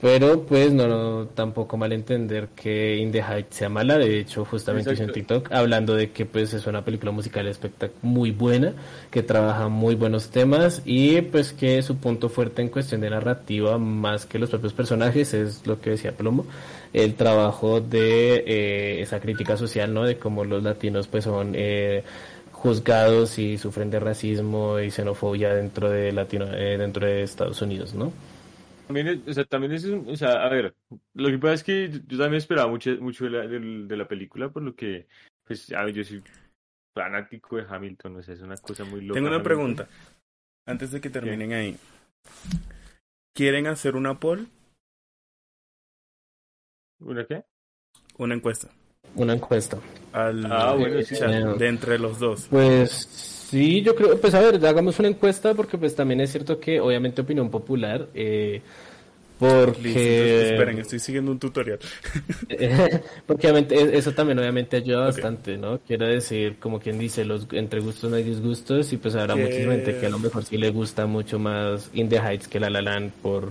pero 0.00 0.42
pues 0.42 0.72
no, 0.72 1.26
tampoco 1.34 1.76
malentender 1.76 2.48
que 2.48 2.96
In 2.96 3.12
the 3.12 3.22
Heights 3.22 3.56
sea 3.56 3.68
mala. 3.68 3.98
De 3.98 4.18
hecho, 4.18 4.44
justamente 4.46 4.92
hice 4.92 5.04
un 5.04 5.12
TikTok 5.12 5.52
hablando 5.52 5.94
de 5.94 6.10
que 6.10 6.24
pues 6.24 6.54
es 6.54 6.66
una 6.66 6.82
película 6.84 7.12
musical 7.12 7.46
espectacular 7.46 8.00
muy 8.02 8.30
buena, 8.30 8.72
que 9.10 9.22
trabaja 9.22 9.68
muy 9.68 9.94
buenos 9.94 10.30
temas 10.30 10.80
y 10.86 11.20
pues 11.20 11.52
que 11.52 11.82
su 11.82 11.96
punto 11.96 12.30
fuerte 12.30 12.62
en 12.62 12.68
cuestión 12.68 13.02
de 13.02 13.10
narrativa, 13.10 13.76
más 13.78 14.24
que 14.24 14.38
los 14.38 14.48
propios 14.48 14.72
personajes, 14.72 15.34
es 15.34 15.66
lo 15.66 15.80
que 15.80 15.90
decía 15.90 16.12
Plomo, 16.12 16.46
el 16.94 17.14
trabajo 17.14 17.80
de 17.80 18.42
eh, 18.46 19.02
esa 19.02 19.20
crítica 19.20 19.56
social, 19.58 19.92
¿no? 19.92 20.04
De 20.04 20.16
cómo 20.18 20.44
los 20.44 20.62
latinos 20.62 21.08
pues 21.08 21.24
son... 21.24 21.52
Eh, 21.54 22.04
juzgados 22.52 23.38
y 23.38 23.56
sufren 23.56 23.90
de 23.90 23.98
racismo 23.98 24.78
y 24.80 24.90
xenofobia 24.90 25.54
dentro 25.54 25.88
de 25.88 26.12
Latino, 26.12 26.44
eh, 26.52 26.76
dentro 26.76 27.06
de 27.06 27.22
Estados 27.22 27.62
Unidos, 27.62 27.94
¿no? 27.94 28.12
También, 28.90 29.22
o 29.24 29.32
sea, 29.32 29.44
también 29.44 29.72
es, 29.72 29.84
o 29.84 30.16
sea, 30.16 30.44
a 30.44 30.48
ver, 30.48 30.74
lo 31.14 31.28
que 31.28 31.38
pasa 31.38 31.54
es 31.54 31.62
que 31.62 31.90
yo 32.08 32.18
también 32.18 32.34
esperaba 32.34 32.68
mucho, 32.68 32.90
mucho 33.00 33.22
de, 33.22 33.30
la, 33.30 33.46
de, 33.46 33.96
la 33.96 34.08
película, 34.08 34.48
por 34.48 34.64
lo 34.64 34.74
que, 34.74 35.06
pues, 35.44 35.72
a 35.72 35.84
ver, 35.84 35.94
yo 35.94 36.02
soy 36.02 36.20
fanático 36.92 37.54
de 37.56 37.66
Hamilton, 37.68 38.16
o 38.16 38.22
sea, 38.24 38.34
es 38.34 38.40
una 38.40 38.56
cosa 38.56 38.82
muy 38.84 39.02
loca. 39.02 39.14
Tengo 39.14 39.28
una 39.28 39.44
pregunta, 39.44 39.86
antes 40.66 40.90
de 40.90 41.00
que 41.00 41.08
terminen 41.08 41.52
ahí. 41.52 41.76
¿Quieren 43.32 43.68
hacer 43.68 43.94
una 43.94 44.18
poll 44.18 44.48
¿Una 46.98 47.24
qué? 47.24 47.44
Una 48.18 48.34
encuesta. 48.34 48.70
Una 49.14 49.34
encuesta. 49.34 49.78
Al 50.12 50.50
Ah, 50.50 50.74
bueno, 50.74 51.00
sí. 51.02 51.14
chat 51.16 51.30
de 51.30 51.68
entre 51.68 51.96
los 52.00 52.18
dos. 52.18 52.48
Pues 52.50 53.39
sí, 53.50 53.82
yo 53.82 53.94
creo, 53.94 54.20
pues 54.20 54.34
a 54.34 54.40
ver, 54.40 54.64
hagamos 54.66 54.98
una 54.98 55.08
encuesta 55.08 55.54
porque 55.54 55.76
pues 55.78 55.94
también 55.94 56.20
es 56.20 56.30
cierto 56.30 56.58
que 56.60 56.80
obviamente 56.80 57.20
opinión 57.22 57.50
popular, 57.50 58.08
eh, 58.14 58.62
porque... 59.38 59.80
Listo, 59.82 60.00
esperen, 60.00 60.78
estoy 60.78 60.98
siguiendo 60.98 61.32
un 61.32 61.38
tutorial. 61.38 61.78
porque 63.26 63.46
obviamente 63.46 63.74
e- 63.74 63.96
eso 63.96 64.12
también 64.12 64.38
obviamente 64.38 64.76
ayuda 64.76 65.06
bastante, 65.06 65.56
¿no? 65.56 65.78
Quiero 65.80 66.06
decir, 66.06 66.56
como 66.60 66.78
quien 66.78 66.98
dice, 66.98 67.24
los 67.24 67.46
entre 67.52 67.80
gustos 67.80 68.10
no 68.10 68.16
hay 68.16 68.22
disgustos 68.22 68.92
y 68.92 68.98
pues 68.98 69.14
habrá 69.14 69.34
Que- 69.34 69.40
mucha 69.42 69.56
gente 69.56 69.96
que 69.98 70.06
a 70.06 70.10
lo 70.10 70.18
mejor 70.18 70.44
sí 70.44 70.58
le 70.58 70.70
gusta 70.70 71.06
mucho 71.06 71.38
más 71.38 71.90
In 71.94 72.08
the 72.08 72.18
Heights 72.18 72.48
que 72.48 72.60
La 72.60 72.68
La 72.70 72.82
Land 72.82 73.12
por. 73.22 73.50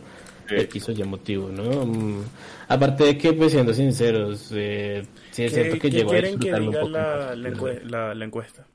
X 0.51 0.89
o 0.89 0.91
Y 0.91 1.03
motivo, 1.03 1.49
¿no? 1.49 1.85
Mm, 1.85 2.23
aparte 2.69 3.03
de 3.03 3.17
que, 3.19 3.34
pues 3.34 3.51
siendo 3.51 3.71
sinceros, 3.71 4.49
eh, 4.55 5.03
sí 5.30 5.43
es 5.43 5.53
cierto 5.53 5.73
¿Qué, 5.76 5.80
que 5.80 5.91
llegó 5.91 6.11
a 6.11 6.15
disfrutarlo 6.21 6.71
un 6.71 6.73
poco 6.76 6.88
la, 6.89 7.01
más, 7.01 7.38
la- 7.85 8.15
la 8.15 8.26
encuesta? 8.26 8.65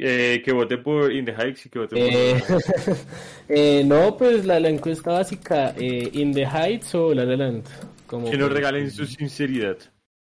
Eh, 0.00 0.40
que 0.44 0.52
vote 0.52 0.78
por 0.78 1.12
In 1.12 1.24
the 1.24 1.32
Heights 1.32 1.66
y 1.66 1.70
que 1.70 1.78
vote 1.80 1.96
por... 1.96 2.14
Eh, 2.14 2.44
eh, 3.48 3.82
no, 3.84 4.16
pues 4.16 4.44
la, 4.44 4.60
la 4.60 4.68
encuesta 4.68 5.12
básica, 5.12 5.74
eh, 5.76 6.08
In 6.12 6.32
the 6.32 6.46
Heights 6.46 6.94
o 6.94 7.12
La 7.14 7.24
La 7.24 7.36
Land. 7.36 7.64
Como 8.06 8.30
que 8.30 8.38
nos 8.38 8.50
regalen 8.52 8.90
su 8.90 9.06
sinceridad. 9.06 9.76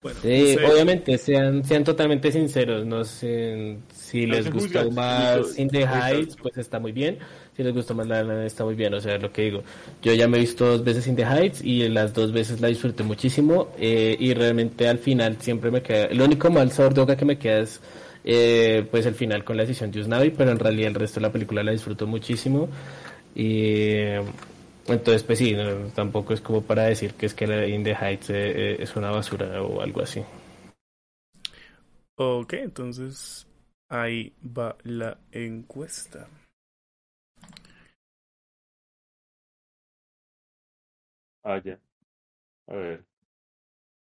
Bueno, 0.02 0.20
Eh, 0.24 0.58
no 0.62 0.68
sé. 0.70 0.74
obviamente, 0.74 1.18
sean, 1.18 1.64
sean 1.66 1.84
totalmente 1.84 2.32
sinceros, 2.32 2.86
no 2.86 3.04
sé 3.04 3.80
si 3.94 4.26
No 4.26 4.36
les 4.36 4.50
gustó 4.50 4.86
juzgan, 4.86 4.94
más 4.94 5.58
In 5.60 5.70
the. 5.70 5.86
Heights, 5.86 6.38
pues 6.42 6.58
está 6.58 6.80
muy 6.80 6.94
bien, 6.94 7.20
si 7.56 7.64
les 7.64 7.74
gustó 7.74 7.94
más 7.96 8.08
La 8.08 8.24
La 8.24 8.34
Land 8.34 8.46
está 8.48 8.64
muy 8.64 8.76
bien, 8.76 8.94
o 8.94 9.02
sea, 9.02 9.18
lo 9.18 9.32
que 9.34 9.42
digo, 9.44 9.64
yo 10.02 10.14
ya 10.14 10.28
me 10.30 10.38
he 10.38 10.40
visto 10.42 10.66
dos 10.66 10.84
veces 10.86 11.06
In 11.08 11.18
the 11.18 11.26
Heights 11.26 11.62
y 11.62 11.88
las 11.90 12.14
dos 12.14 12.32
veces 12.32 12.62
la 12.62 12.70
disfruté 12.70 13.04
muchísimo 13.04 13.74
eh, 13.78 14.16
y 14.18 14.34
realmente 14.34 14.88
al 14.88 15.00
final 15.00 15.36
siempre 15.42 15.70
me 15.70 15.82
queda, 15.82 16.06
el 16.06 16.22
único 16.22 16.50
mal 16.50 16.72
sabor 16.72 16.94
de 16.94 17.02
boca 17.02 17.18
que 17.18 17.26
me 17.26 17.38
queda 17.38 17.60
es 17.60 17.82
eh, 18.32 18.88
pues 18.92 19.08
el 19.08 19.16
final 19.16 19.44
con 19.44 19.58
la 19.58 19.64
decisión 19.64 19.90
de 19.90 20.02
Usnavi, 20.02 20.30
pero 20.30 20.52
en 20.52 20.60
realidad 20.60 20.90
el 20.90 20.96
resto 20.96 21.20
de 21.20 21.26
la 21.26 21.32
película 21.32 21.64
la 21.64 21.72
disfruto 21.72 22.06
muchísimo 22.06 22.70
y 23.34 23.96
entonces 24.88 25.24
pues 25.24 25.40
sí, 25.40 25.54
no, 25.54 25.88
tampoco 25.96 26.36
es 26.36 26.42
como 26.42 26.62
para 26.62 26.84
decir 26.84 27.16
que 27.16 27.26
es 27.26 27.34
que 27.34 27.48
la 27.48 27.66
In 27.66 27.84
the 27.84 27.96
Heights 27.96 28.30
eh, 28.30 28.36
eh, 28.74 28.78
es 28.82 28.96
una 28.96 29.10
basura 29.10 29.64
o 29.64 29.82
algo 29.82 30.02
así. 30.02 30.24
Ok, 32.18 32.54
entonces 32.54 33.48
ahí 33.88 34.32
va 34.44 34.78
la 34.84 35.18
encuesta. 35.32 36.28
Ah, 41.44 41.60
ya. 41.66 41.80
A 42.68 42.76
ver. 42.76 43.06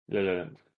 La 0.09 0.21
La 0.21 0.33
Land. 0.33 0.70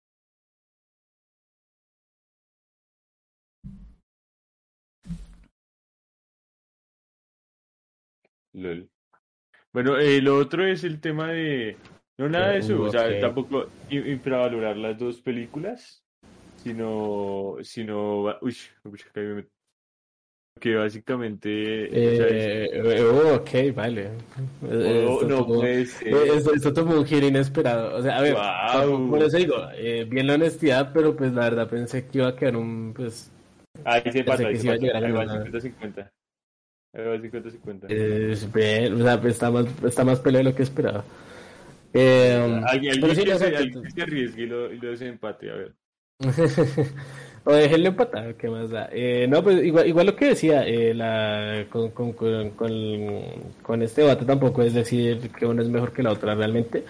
LOL. 8.53 8.89
Bueno, 9.71 9.97
eh, 9.97 10.21
lo 10.21 10.37
otro 10.37 10.65
es 10.65 10.83
el 10.83 10.99
tema 10.99 11.31
de... 11.31 11.77
No 12.17 12.29
nada 12.29 12.51
de 12.51 12.59
eso, 12.59 12.79
o 12.83 12.91
sea, 12.91 13.19
tampoco 13.19 13.67
infravalorar 13.89 14.77
las 14.77 14.97
dos 14.99 15.21
películas, 15.21 16.03
sino... 16.57 17.55
sino 17.61 18.37
uy, 18.41 18.55
uy, 18.83 18.99
me 19.15 19.45
que 20.59 20.75
básicamente... 20.75 21.87
o 21.87 22.15
sea, 22.15 22.27
es- 22.27 22.45
Eh, 22.45 22.69
eh, 22.73 23.03
oh, 23.03 23.35
ok, 23.35 23.75
vale. 23.75 24.03
Eh, 24.69 25.05
oh, 25.07 25.13
esto 25.13 25.27
no 25.27 25.45
puede 25.47 25.85
ser. 25.87 26.07
eh, 26.13 26.27
esto, 26.35 26.53
esto 26.53 26.73
tuvo 26.73 26.99
un 26.99 27.05
giro 27.05 27.27
inesperado. 27.27 27.97
O 27.97 28.01
sea, 28.01 28.17
a 28.17 28.21
ver, 28.21 28.35
tampoco- 28.35 29.09
por 29.09 29.23
eso 29.23 29.37
digo, 29.37 29.55
eh, 29.75 30.05
bien 30.09 30.27
la 30.27 30.35
honestidad, 30.35 30.91
pero 30.93 31.15
pues 31.15 31.33
la 31.33 31.41
verdad 31.41 31.67
pensé 31.69 32.07
que 32.07 32.19
iba 32.19 32.27
a 32.29 32.35
quedar 32.35 32.55
un, 32.55 32.93
pues, 32.95 33.31
Ahí 33.83 34.03
se 34.11 34.23
pasa, 34.23 34.47
ahí 34.47 34.55
se 34.57 34.67
pasa. 34.67 34.85
Ahí 35.05 35.11
va 35.11 35.25
ganar. 35.25 35.51
50-50. 35.51 36.11
Ahí 36.93 37.03
va 37.05 37.15
50-50. 37.15 37.85
eh, 37.89 38.37
bien, 38.53 39.01
o 39.01 39.03
sea, 39.03 39.19
pues, 39.19 39.33
está 39.33 39.49
más, 39.51 39.65
está 39.83 40.03
más 40.05 40.19
pelea 40.19 40.39
de 40.39 40.43
lo 40.51 40.55
que 40.55 40.63
esperaba. 40.63 41.03
Eh, 41.93 42.61
Alguien, 42.65 42.99
pero 43.01 43.15
sí, 43.15 43.23
que 43.23 43.35
se, 43.35 43.45
alguien 43.55 43.83
que 43.83 43.91
se 43.91 44.01
arriesgue 44.01 44.43
y 44.43 44.45
lo, 44.47 44.71
y 44.71 44.79
lo 44.79 44.89
desempate, 44.91 45.51
a 45.51 45.55
ver. 45.55 45.73
o 47.43 47.51
déjenlo 47.53 47.89
empatar, 47.89 48.35
¿qué 48.35 48.49
más 48.49 48.69
da? 48.69 48.89
Eh, 48.91 49.27
no, 49.27 49.43
pues 49.43 49.63
igual, 49.63 49.87
igual 49.87 50.05
lo 50.07 50.15
que 50.15 50.25
decía, 50.29 50.65
eh, 50.65 50.93
la, 50.93 51.65
con, 51.69 51.91
con, 51.91 52.13
con, 52.13 52.51
con, 52.51 52.71
con 53.61 53.81
este 53.81 54.01
debate 54.01 54.25
tampoco 54.25 54.61
es 54.61 54.73
decir 54.73 55.31
que 55.31 55.45
uno 55.45 55.61
es 55.61 55.69
mejor 55.69 55.91
que 55.91 56.03
la 56.03 56.11
otra 56.11 56.35
realmente. 56.35 56.85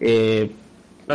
Eh, 0.00 0.50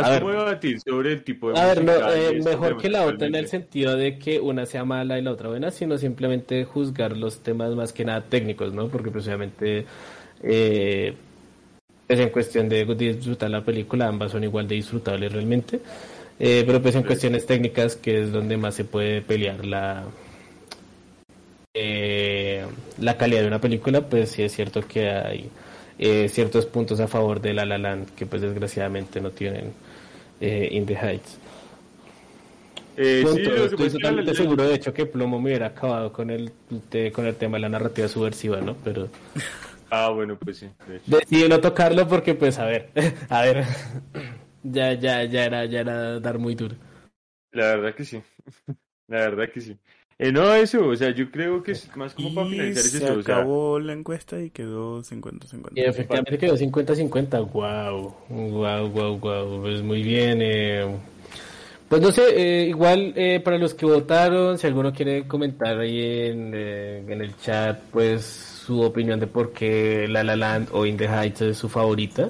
A 0.02 0.10
ver. 0.10 0.20
como 0.20 0.32
debatir 0.32 0.80
sobre 0.80 1.12
el 1.12 1.22
tipo 1.24 1.52
de 1.52 1.60
a 1.60 1.66
ver, 1.66 1.84
no, 1.84 1.92
música 1.92 2.16
y 2.16 2.36
eh, 2.36 2.42
mejor 2.42 2.76
que 2.78 2.88
la 2.88 3.04
otra 3.06 3.26
en 3.26 3.34
el 3.34 3.48
sentido 3.48 3.96
de 3.96 4.18
que 4.18 4.40
una 4.40 4.66
sea 4.66 4.84
mala 4.84 5.18
y 5.18 5.22
la 5.22 5.30
otra 5.32 5.48
buena, 5.48 5.70
sino 5.70 5.98
simplemente 5.98 6.64
juzgar 6.64 7.16
los 7.16 7.40
temas 7.42 7.74
más 7.74 7.92
que 7.92 8.04
nada 8.04 8.22
técnicos, 8.22 8.72
¿no? 8.72 8.88
Porque 8.88 9.10
obviamente 9.10 9.86
eh, 10.42 11.14
pues 12.06 12.18
en 12.20 12.28
cuestión 12.30 12.68
de 12.68 12.84
disfrutar 12.84 13.50
la 13.50 13.64
película, 13.64 14.08
ambas 14.08 14.32
son 14.32 14.44
igual 14.44 14.68
de 14.68 14.74
disfrutables 14.76 15.32
realmente. 15.32 15.80
Eh, 16.38 16.64
pero 16.66 16.82
pues 16.82 16.94
en 16.96 17.02
Sí. 17.02 17.06
cuestiones 17.06 17.46
técnicas, 17.46 17.96
que 17.96 18.22
es 18.22 18.32
donde 18.32 18.56
más 18.56 18.74
se 18.74 18.84
puede 18.84 19.22
pelear 19.22 19.64
la 19.64 20.04
eh, 21.74 22.64
la 22.98 23.16
calidad 23.16 23.42
de 23.42 23.48
una 23.48 23.60
película, 23.60 24.00
pues 24.08 24.30
sí 24.30 24.42
es 24.42 24.52
cierto 24.52 24.86
que 24.86 25.08
hay 25.10 25.50
eh, 25.98 26.28
ciertos 26.28 26.66
puntos 26.66 27.00
a 27.00 27.08
favor 27.08 27.40
de 27.40 27.54
La 27.54 27.64
La 27.64 27.78
Land 27.78 28.10
que 28.14 28.26
pues 28.26 28.42
desgraciadamente 28.42 29.20
no 29.20 29.30
tienen 29.30 29.72
eh, 30.40 30.68
In 30.72 30.86
the 30.86 30.94
Heights. 30.96 31.38
Eh, 32.96 33.24
sí, 33.26 33.42
Estoy 33.64 33.90
totalmente 33.90 34.30
la- 34.32 34.36
seguro 34.36 34.64
de 34.68 34.74
hecho 34.74 34.94
que 34.94 35.04
Plomo 35.06 35.40
me 35.40 35.48
hubiera 35.48 35.66
acabado 35.66 36.12
con 36.12 36.30
el 36.30 36.52
te- 36.90 37.10
con 37.10 37.26
el 37.26 37.34
tema 37.34 37.56
de 37.56 37.62
la 37.62 37.68
narrativa 37.68 38.06
subversiva, 38.08 38.60
¿no? 38.60 38.76
Pero 38.84 39.08
Ah, 39.90 40.10
bueno, 40.10 40.36
pues 40.36 40.58
sí. 40.58 40.68
de 40.88 41.00
decidí 41.06 41.48
no 41.48 41.60
tocarlo 41.60 42.08
porque 42.08 42.34
pues 42.34 42.58
a 42.58 42.64
ver, 42.66 42.90
a 43.28 43.42
ver, 43.42 43.64
ya 44.62 44.92
ya 44.94 45.24
ya 45.24 45.44
era 45.44 45.64
ya 45.66 45.80
era 45.80 46.20
dar 46.20 46.38
muy 46.38 46.54
duro. 46.54 46.74
La 47.52 47.76
verdad 47.76 47.94
que 47.94 48.04
sí. 48.04 48.20
La 49.08 49.18
verdad 49.20 49.50
que 49.52 49.60
sí. 49.60 49.76
Eh, 50.18 50.30
no, 50.30 50.54
eso, 50.54 50.86
o 50.86 50.96
sea, 50.96 51.10
yo 51.10 51.30
creo 51.30 51.62
que 51.62 51.72
es 51.72 51.94
más 51.96 52.14
como 52.14 52.32
para 52.34 52.46
finalizar 52.48 52.84
es 52.84 52.90
se 52.92 52.98
eso, 52.98 53.18
o 53.18 53.22
sea, 53.22 53.36
acabó 53.38 53.80
la 53.80 53.92
encuesta 53.94 54.40
y 54.40 54.50
quedó 54.50 55.02
50-50. 55.02 55.70
Y 55.74 55.80
efectivamente 55.80 56.38
quedó 56.38 56.56
50-50. 56.56 57.50
Wow, 57.52 58.14
wow, 58.28 58.88
wow, 58.90 59.18
wow. 59.18 59.60
Pues 59.62 59.82
muy 59.82 60.02
bien. 60.02 60.38
eh. 60.40 60.86
Pues 61.88 62.00
no 62.00 62.10
sé, 62.10 62.22
eh, 62.34 62.66
igual 62.68 63.12
eh, 63.16 63.40
para 63.40 63.58
los 63.58 63.74
que 63.74 63.86
votaron, 63.86 64.56
si 64.58 64.66
alguno 64.66 64.92
quiere 64.92 65.26
comentar 65.28 65.78
ahí 65.78 66.00
en, 66.28 66.52
eh, 66.54 67.04
en 67.06 67.20
el 67.20 67.36
chat, 67.36 67.78
pues 67.92 68.24
su 68.24 68.80
opinión 68.80 69.20
de 69.20 69.26
por 69.26 69.52
qué 69.52 70.06
La 70.08 70.24
La 70.24 70.34
Land 70.34 70.68
o 70.72 70.86
In 70.86 70.96
the 70.96 71.06
Heights 71.06 71.42
es 71.42 71.58
su 71.58 71.68
favorita, 71.68 72.28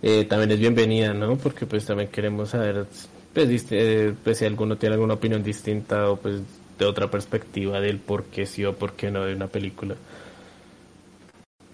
eh, 0.00 0.24
también 0.26 0.52
es 0.52 0.58
bienvenida, 0.60 1.12
¿no? 1.12 1.36
Porque 1.36 1.66
pues 1.66 1.84
también 1.84 2.08
queremos 2.10 2.50
saber, 2.50 2.86
pues, 3.32 3.66
eh, 3.72 4.14
pues 4.22 4.38
si 4.38 4.44
alguno 4.44 4.76
tiene 4.78 4.94
alguna 4.94 5.14
opinión 5.14 5.42
distinta 5.42 6.10
o 6.10 6.16
pues 6.16 6.40
de 6.78 6.84
otra 6.84 7.10
perspectiva 7.10 7.80
del 7.80 7.98
por 7.98 8.24
qué 8.24 8.46
sí 8.46 8.64
o 8.64 8.74
por 8.76 8.94
qué 8.94 9.10
no 9.10 9.24
de 9.24 9.34
una 9.34 9.48
película. 9.48 9.96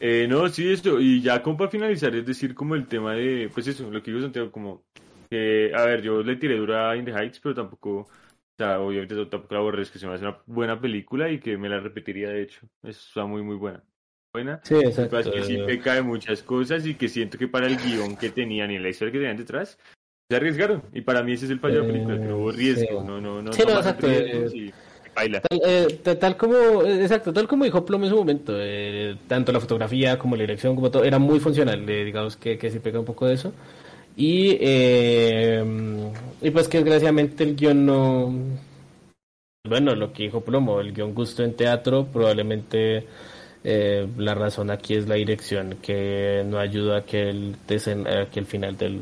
Eh, 0.02 0.26
no, 0.28 0.48
sí, 0.48 0.72
esto, 0.72 0.98
y 0.98 1.20
ya 1.20 1.42
como 1.42 1.58
para 1.58 1.70
finalizar, 1.70 2.14
es 2.16 2.24
decir, 2.24 2.54
como 2.54 2.74
el 2.74 2.86
tema 2.86 3.14
de, 3.14 3.50
pues 3.52 3.66
eso, 3.66 3.90
lo 3.90 4.02
que 4.02 4.10
digo 4.10 4.22
Santiago, 4.22 4.50
como 4.50 4.82
que, 5.28 5.72
a 5.74 5.84
ver, 5.84 6.00
yo 6.00 6.22
le 6.22 6.36
tiré 6.36 6.56
dura 6.56 6.90
a 6.90 6.96
In 6.96 7.04
the 7.04 7.12
Heights, 7.12 7.38
pero 7.40 7.54
tampoco, 7.54 7.90
o 8.00 8.08
sea, 8.56 8.80
obviamente 8.80 9.14
tampoco 9.26 9.54
la 9.54 9.60
borré, 9.60 9.82
es 9.82 9.90
que 9.90 9.98
se 9.98 10.06
me 10.06 10.14
hace 10.14 10.24
una 10.24 10.38
buena 10.46 10.80
película 10.80 11.30
y 11.30 11.38
que 11.38 11.58
me 11.58 11.68
la 11.68 11.80
repetiría, 11.80 12.30
de 12.30 12.42
hecho, 12.42 12.60
está 12.82 13.26
muy, 13.26 13.42
muy 13.42 13.56
buena. 13.56 13.84
Buena. 14.32 14.60
Sí, 14.62 14.76
exacto. 14.76 15.16
pasa 15.16 15.28
es 15.30 15.34
que 15.34 15.44
sí 15.44 15.58
peca 15.66 15.94
de 15.94 16.02
muchas 16.02 16.42
cosas 16.44 16.86
y 16.86 16.94
que 16.94 17.08
siento 17.08 17.36
que 17.36 17.48
para 17.48 17.66
el 17.66 17.76
guion 17.76 18.16
que 18.16 18.30
tenían 18.30 18.70
y 18.70 18.78
la 18.78 18.88
historia 18.88 19.12
que 19.12 19.18
tenían 19.18 19.36
detrás, 19.36 19.76
se 20.30 20.36
arriesgaron. 20.36 20.84
Y 20.92 21.00
para 21.02 21.22
mí 21.22 21.32
ese 21.32 21.46
es 21.46 21.50
el 21.50 21.58
fallo 21.58 21.76
de 21.76 21.80
la 21.80 21.86
película, 21.86 22.20
que 22.20 22.26
no 22.26 22.38
hubo 22.38 22.52
Eh, 22.52 22.56
riesgo, 22.56 23.00
sí. 23.00 23.06
no, 23.06 23.20
no, 23.20 23.42
no. 23.42 23.52
Sí, 23.52 23.62
no, 23.62 23.66
tomaron 23.66 23.78
exacto, 23.78 24.06
riesgos 24.06 24.54
eh, 24.54 24.56
y 24.56 24.74
baila. 25.20 25.40
Tal, 25.40 25.60
eh, 25.64 26.36
como, 26.36 26.82
eh, 26.82 27.02
exacto, 27.02 27.32
tal 27.32 27.46
como 27.46 27.64
dijo 27.64 27.84
Plomo 27.84 28.04
en 28.04 28.10
su 28.10 28.16
momento, 28.16 28.54
eh, 28.56 29.16
tanto 29.28 29.52
la 29.52 29.60
fotografía 29.60 30.18
como 30.18 30.36
la 30.36 30.42
dirección, 30.42 30.74
como 30.74 30.90
todo, 30.90 31.04
era 31.04 31.18
muy 31.18 31.40
funcional, 31.40 31.84
digamos 31.86 32.36
que, 32.36 32.58
que 32.58 32.70
se 32.70 32.80
pega 32.80 32.98
un 32.98 33.04
poco 33.04 33.26
de 33.26 33.34
eso. 33.34 33.52
Y, 34.16 34.58
y 34.60 36.50
pues 36.50 36.68
que 36.68 36.78
desgraciadamente 36.78 37.44
el 37.44 37.56
guion 37.56 37.86
no, 37.86 38.34
bueno, 39.66 39.94
lo 39.94 40.12
que 40.12 40.24
dijo 40.24 40.40
Plomo, 40.42 40.80
el 40.80 40.92
guion 40.92 41.14
gusto 41.14 41.42
en 41.42 41.54
teatro, 41.54 42.06
probablemente 42.12 43.06
la 43.62 44.34
razón 44.34 44.70
aquí 44.70 44.94
es 44.94 45.08
la 45.08 45.14
dirección, 45.14 45.76
que 45.80 46.42
no 46.44 46.58
ayuda 46.58 46.98
a 46.98 47.02
que 47.02 47.30
el, 47.30 47.56
a 48.06 48.26
que 48.26 48.40
el 48.40 48.46
final 48.46 48.76
del 48.76 49.00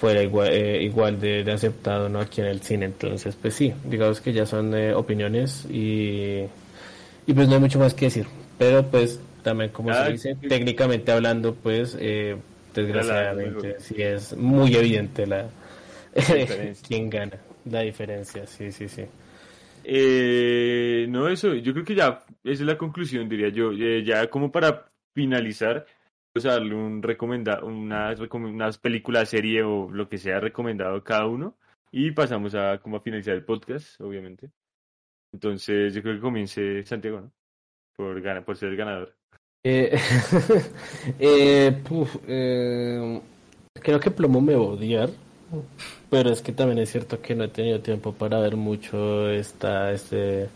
fuera 0.00 0.22
igual, 0.22 0.48
eh, 0.52 0.82
igual 0.82 1.20
de, 1.20 1.44
de 1.44 1.52
aceptado 1.52 2.08
no 2.08 2.20
aquí 2.20 2.40
en 2.40 2.46
el 2.48 2.60
cine 2.62 2.86
entonces 2.86 3.36
pues 3.40 3.54
sí 3.54 3.74
digamos 3.84 4.20
que 4.20 4.32
ya 4.32 4.46
son 4.46 4.74
eh, 4.74 4.94
opiniones 4.94 5.66
y 5.70 6.44
y 7.26 7.34
pues 7.34 7.48
no 7.48 7.54
hay 7.54 7.60
mucho 7.60 7.78
más 7.78 7.94
que 7.94 8.06
decir 8.06 8.26
pero 8.58 8.86
pues 8.90 9.20
también 9.42 9.70
como 9.70 9.90
Ah, 9.90 10.06
se 10.06 10.12
dice 10.12 10.36
sí. 10.40 10.48
técnicamente 10.48 11.12
hablando 11.12 11.54
pues 11.54 11.96
eh, 12.00 12.36
Desgraciadamente, 12.74 13.76
sí 13.80 13.94
es 14.00 14.36
muy 14.36 14.74
evidente 14.76 15.26
la 15.26 15.48
quién 16.86 17.10
gana, 17.10 17.38
la 17.64 17.80
diferencia, 17.80 18.46
sí, 18.46 18.70
sí, 18.72 18.88
sí. 18.88 19.04
Eh, 19.84 21.06
no, 21.08 21.28
eso, 21.28 21.54
yo 21.54 21.72
creo 21.72 21.84
que 21.84 21.94
ya 21.94 22.24
esa 22.44 22.52
es 22.52 22.60
la 22.60 22.76
conclusión, 22.78 23.28
diría 23.28 23.48
yo. 23.48 23.72
Eh, 23.72 24.02
ya 24.04 24.28
como 24.28 24.50
para 24.52 24.90
finalizar, 25.14 25.86
pues 26.32 26.44
darle 26.44 26.74
un 26.74 27.02
recomenda 27.02 27.62
una, 27.64 28.14
una 28.32 28.70
película, 28.72 29.26
serie 29.26 29.62
o 29.62 29.90
lo 29.90 30.08
que 30.08 30.18
sea 30.18 30.40
recomendado 30.40 31.02
cada 31.02 31.26
uno 31.26 31.56
y 31.92 32.12
pasamos 32.12 32.54
a 32.54 32.78
como 32.78 32.96
a 32.96 33.00
finalizar 33.00 33.34
el 33.34 33.44
podcast, 33.44 34.00
obviamente. 34.00 34.50
Entonces, 35.32 35.94
yo 35.94 36.02
creo 36.02 36.14
que 36.14 36.20
comience 36.20 36.84
Santiago, 36.84 37.20
¿no? 37.20 37.32
Por, 37.96 38.20
gana, 38.20 38.44
por 38.44 38.56
ser 38.56 38.70
el 38.70 38.76
ganador. 38.76 39.14
Eh, 39.62 39.94
eh, 41.18 41.82
eh, 42.26 43.20
creo 43.74 44.00
que 44.00 44.10
Plomo 44.10 44.40
me 44.40 44.54
va 44.54 44.60
a 44.60 44.68
odiar, 44.68 45.10
pero 46.08 46.30
es 46.30 46.40
que 46.40 46.52
también 46.52 46.78
es 46.78 46.90
cierto 46.90 47.20
que 47.20 47.34
no 47.34 47.44
he 47.44 47.48
tenido 47.48 47.80
tiempo 47.80 48.12
para 48.12 48.40
ver 48.40 48.56
mucho 48.56 49.28
esta, 49.28 49.92
este, 49.92 50.48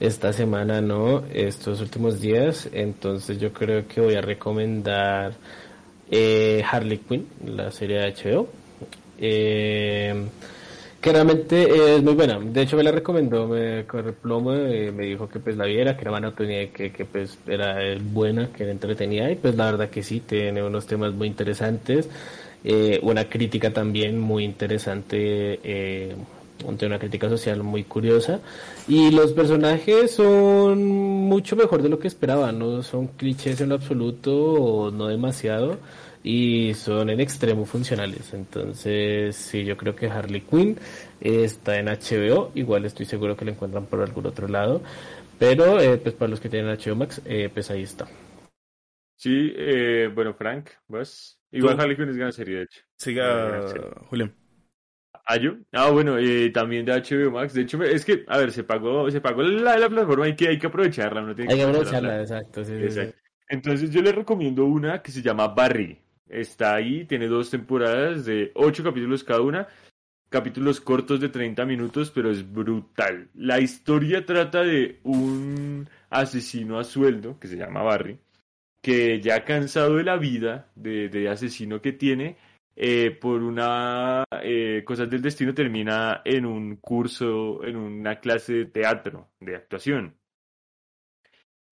esta 0.00 0.32
semana, 0.32 0.80
¿no? 0.80 1.24
Estos 1.32 1.80
últimos 1.80 2.20
días, 2.20 2.68
entonces 2.72 3.38
yo 3.38 3.52
creo 3.52 3.86
que 3.86 4.00
voy 4.00 4.14
a 4.14 4.22
recomendar 4.22 5.34
eh, 6.10 6.64
Harley 6.68 6.98
Quinn, 6.98 7.26
la 7.44 7.70
serie 7.70 7.98
de 7.98 8.14
HBO. 8.14 8.48
Eh, 9.18 10.14
que 11.00 11.12
realmente 11.12 11.96
es 11.96 12.02
muy 12.02 12.14
buena. 12.14 12.38
De 12.38 12.62
hecho, 12.62 12.76
me 12.76 12.82
la 12.82 12.92
recomendó, 12.92 13.48
me 13.48 13.86
corre 13.86 14.12
plomo, 14.12 14.54
y 14.54 14.90
me 14.92 15.06
dijo 15.06 15.28
que 15.28 15.38
pues 15.38 15.56
la 15.56 15.64
viera, 15.64 15.96
que 15.96 16.02
era 16.02 16.10
buena, 16.10 16.34
que, 16.34 16.92
que 16.92 17.04
pues 17.06 17.38
era 17.46 17.78
buena, 18.02 18.48
que 18.52 18.64
era 18.64 18.72
entretenida 18.72 19.30
y 19.30 19.36
pues 19.36 19.54
la 19.54 19.66
verdad 19.66 19.88
que 19.88 20.02
sí, 20.02 20.20
tiene 20.20 20.62
unos 20.62 20.86
temas 20.86 21.14
muy 21.14 21.28
interesantes, 21.28 22.08
eh, 22.64 23.00
una 23.02 23.24
crítica 23.30 23.72
también 23.72 24.18
muy 24.18 24.44
interesante, 24.44 25.58
eh, 26.60 26.86
una 26.86 26.98
crítica 26.98 27.28
social 27.28 27.62
muy 27.62 27.84
curiosa 27.84 28.40
y 28.88 29.10
los 29.10 29.32
personajes 29.32 30.12
son 30.12 30.86
mucho 30.86 31.56
mejor 31.56 31.82
de 31.82 31.88
lo 31.88 31.98
que 31.98 32.08
esperaba, 32.08 32.52
no 32.52 32.82
son 32.82 33.08
clichés 33.08 33.60
en 33.60 33.70
lo 33.70 33.76
absoluto 33.76 34.34
o 34.34 34.90
no 34.90 35.08
demasiado 35.08 35.78
y 36.22 36.74
son 36.74 37.10
en 37.10 37.20
extremo 37.20 37.64
funcionales. 37.64 38.32
Entonces, 38.34 39.36
sí, 39.36 39.64
yo 39.64 39.76
creo 39.76 39.94
que 39.94 40.08
Harley 40.08 40.42
Quinn 40.42 40.78
está 41.20 41.78
en 41.78 41.86
HBO, 41.86 42.52
igual 42.54 42.84
estoy 42.84 43.06
seguro 43.06 43.36
que 43.36 43.44
la 43.44 43.52
encuentran 43.52 43.86
por 43.86 44.00
algún 44.00 44.26
otro 44.26 44.48
lado, 44.48 44.82
pero 45.38 45.80
eh, 45.80 45.96
pues 45.98 46.14
para 46.14 46.30
los 46.30 46.40
que 46.40 46.48
tienen 46.48 46.76
HBO 46.76 46.96
Max, 46.96 47.22
eh, 47.24 47.48
pues 47.52 47.70
ahí 47.70 47.82
está. 47.82 48.06
Sí, 49.16 49.52
eh, 49.54 50.10
bueno, 50.14 50.34
Frank, 50.34 50.70
vos. 50.88 51.38
Igual 51.52 51.80
Harley 51.80 51.96
Quinn 51.96 52.08
es 52.08 52.16
gran 52.16 52.32
serie, 52.32 52.58
de 52.58 52.62
hecho. 52.64 52.80
Siga, 52.96 53.64
Julián. 54.08 54.34
¿Ah? 55.30 55.56
Ah, 55.72 55.90
bueno, 55.90 56.16
también 56.52 56.84
de 56.84 56.92
HBO 56.92 57.30
Max. 57.30 57.54
De 57.54 57.62
hecho, 57.62 57.82
es 57.82 58.04
que, 58.04 58.24
a 58.26 58.38
ver, 58.38 58.52
se 58.52 58.64
pagó, 58.64 59.10
se 59.10 59.20
pagó 59.20 59.42
la, 59.42 59.78
la 59.78 59.88
plataforma, 59.88 60.24
hay 60.24 60.36
que, 60.36 60.48
hay 60.48 60.58
que 60.58 60.66
aprovecharla. 60.66 61.22
No 61.22 61.34
tiene 61.34 61.52
hay 61.52 61.58
que 61.58 61.64
aprovecharla, 61.64 62.20
exacto, 62.20 62.62
exacto. 62.62 63.16
Entonces 63.48 63.90
yo 63.90 64.00
les 64.00 64.14
recomiendo 64.14 64.64
una 64.64 65.02
que 65.02 65.10
se 65.10 65.22
llama 65.22 65.48
Barry. 65.48 65.98
Está 66.28 66.76
ahí, 66.76 67.04
tiene 67.04 67.26
dos 67.26 67.50
temporadas 67.50 68.24
de 68.24 68.52
ocho 68.54 68.84
capítulos 68.84 69.24
cada 69.24 69.40
una, 69.40 69.66
capítulos 70.28 70.80
cortos 70.80 71.20
de 71.20 71.28
30 71.28 71.66
minutos, 71.66 72.12
pero 72.14 72.30
es 72.30 72.50
brutal. 72.50 73.28
La 73.34 73.58
historia 73.58 74.24
trata 74.24 74.62
de 74.62 75.00
un 75.02 75.88
asesino 76.08 76.78
a 76.78 76.84
sueldo, 76.84 77.38
que 77.40 77.48
se 77.48 77.56
llama 77.56 77.82
Barry, 77.82 78.18
que 78.80 79.20
ya 79.20 79.44
cansado 79.44 79.96
de 79.96 80.04
la 80.04 80.16
vida 80.16 80.70
de, 80.76 81.28
asesino 81.28 81.82
que 81.82 81.92
tiene, 81.92 82.36
eh, 82.76 83.10
por 83.20 83.42
una 83.42 84.24
eh, 84.42 84.82
cosas 84.84 85.10
del 85.10 85.22
destino 85.22 85.54
termina 85.54 86.22
en 86.24 86.46
un 86.46 86.76
curso, 86.76 87.64
en 87.64 87.76
una 87.76 88.20
clase 88.20 88.52
de 88.54 88.64
teatro, 88.66 89.28
de 89.40 89.56
actuación. 89.56 90.16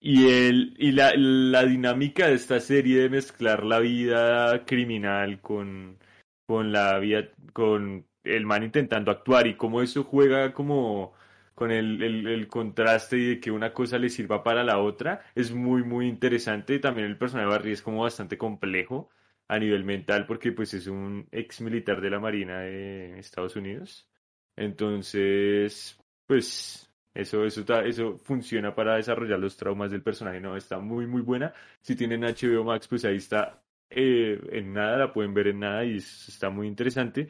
Y, 0.01 0.29
el, 0.29 0.75
y 0.79 0.93
la, 0.93 1.13
la, 1.17 1.65
dinámica 1.65 2.29
de 2.29 2.35
esta 2.35 2.61
serie 2.61 3.01
de 3.03 3.09
mezclar 3.11 3.65
la 3.65 3.81
vida 3.81 4.65
criminal 4.65 5.41
con, 5.41 5.99
con 6.47 6.71
la 6.73 6.99
vida, 7.01 7.29
con 7.53 8.07
el 8.23 8.47
man 8.47 8.63
intentando 8.63 9.11
actuar 9.11 9.47
y 9.49 9.57
cómo 9.57 9.83
eso 9.83 10.05
juega 10.05 10.53
como 10.53 11.15
con 11.55 11.73
el, 11.73 12.03
el, 12.03 12.49
contraste 12.49 13.19
y 13.19 13.27
de 13.27 13.41
que 13.41 13.51
una 13.51 13.73
cosa 13.75 13.99
le 13.99 14.11
sirva 14.11 14.45
para 14.45 14.63
la 14.63 14.79
otra, 14.79 15.23
es 15.35 15.53
muy, 15.53 15.83
muy 15.83 16.07
interesante. 16.07 16.79
También 16.79 17.09
el 17.09 17.19
personaje 17.19 17.49
de 17.49 17.57
Barry 17.57 17.73
es 17.73 17.83
como 17.83 18.03
bastante 18.03 18.39
complejo 18.39 19.11
a 19.49 19.59
nivel 19.59 19.85
mental 19.85 20.27
porque 20.27 20.53
pues 20.53 20.75
es 20.75 20.87
un 20.87 21.27
ex 21.33 21.61
militar 21.61 22.01
de 22.01 22.11
la 22.11 22.21
Marina 22.21 22.61
de 22.61 23.19
Estados 23.19 23.57
Unidos. 23.57 24.09
Entonces, 24.57 25.99
pues 26.27 26.91
eso, 27.15 27.45
eso, 27.45 27.81
eso 27.81 28.19
funciona 28.19 28.75
para 28.75 28.97
desarrollar 28.97 29.39
los 29.39 29.57
traumas 29.57 29.91
del 29.91 30.03
personaje. 30.03 30.41
No, 30.41 30.57
está 30.57 30.79
muy, 30.79 31.07
muy 31.07 31.23
buena. 31.23 31.55
Si 31.81 31.97
tienen 31.97 32.23
HBO 32.23 32.65
Max, 32.65 32.87
pues 32.89 33.05
ahí 33.05 33.17
está. 33.17 33.63
Eh, 33.91 34.39
en 34.53 34.75
nada, 34.75 34.99
la 34.99 35.13
pueden 35.13 35.33
ver 35.33 35.49
en 35.49 35.61
nada 35.61 35.85
y 35.85 35.97
está 35.97 36.51
muy 36.51 36.67
interesante. 36.67 37.29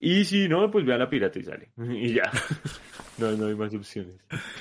Y 0.00 0.24
si 0.24 0.48
no, 0.48 0.70
pues 0.70 0.86
vean 0.86 1.00
la 1.00 1.10
pirata 1.10 1.38
y 1.38 1.42
sale. 1.42 1.70
y 1.76 2.14
ya. 2.14 2.30
no, 3.18 3.32
no 3.32 3.46
hay 3.46 3.54
más 3.54 3.74
opciones. 3.74 4.16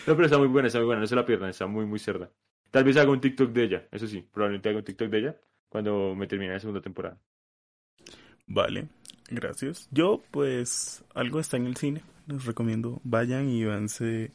No, 0.05 0.15
pero 0.15 0.25
está 0.25 0.37
muy 0.37 0.47
buena, 0.47 0.67
está 0.67 0.79
muy 0.79 0.87
buena. 0.87 1.01
No 1.01 1.07
se 1.07 1.15
la 1.15 1.25
pierdan, 1.25 1.51
está 1.51 1.67
muy, 1.67 1.85
muy 1.85 1.99
cerda. 1.99 2.29
Tal 2.71 2.83
vez 2.83 2.97
haga 2.97 3.11
un 3.11 3.21
TikTok 3.21 3.51
de 3.51 3.63
ella. 3.63 3.87
Eso 3.91 4.07
sí, 4.07 4.27
probablemente 4.31 4.67
haga 4.69 4.79
un 4.79 4.83
TikTok 4.83 5.09
de 5.09 5.19
ella 5.19 5.37
cuando 5.69 6.15
me 6.15 6.27
termine 6.27 6.53
la 6.53 6.59
segunda 6.59 6.81
temporada. 6.81 7.19
Vale, 8.47 8.87
gracias. 9.29 9.87
Yo, 9.91 10.23
pues, 10.31 11.03
algo 11.13 11.39
está 11.39 11.57
en 11.57 11.67
el 11.67 11.77
cine. 11.77 12.03
Les 12.27 12.45
recomiendo, 12.45 13.01
vayan 13.03 13.49
y 13.49 13.63
vanse 13.65 14.31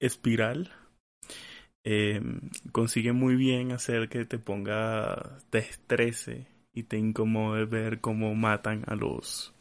espiral. 0.00 0.70
Eh, 1.84 2.20
consigue 2.72 3.12
muy 3.12 3.36
bien 3.36 3.72
hacer 3.72 4.08
que 4.08 4.24
te 4.24 4.38
ponga, 4.38 5.38
te 5.50 5.58
estrese 5.58 6.46
y 6.72 6.84
te 6.84 6.98
incomode 6.98 7.64
ver 7.64 8.00
cómo 8.00 8.34
matan 8.34 8.84
a 8.86 8.94
los 8.94 9.54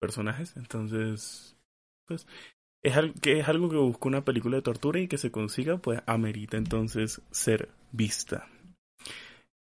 personajes. 0.00 0.56
Entonces, 0.56 1.56
pues, 2.06 2.26
es, 2.82 2.94
que 3.20 3.40
es 3.40 3.48
algo 3.48 3.68
que 3.68 3.76
busca 3.76 4.08
una 4.08 4.24
película 4.24 4.56
de 4.56 4.62
tortura 4.62 5.00
y 5.00 5.08
que 5.08 5.18
se 5.18 5.30
consiga, 5.30 5.78
pues, 5.78 6.02
amerita 6.06 6.56
entonces 6.56 7.20
ser 7.30 7.68
vista. 7.92 8.48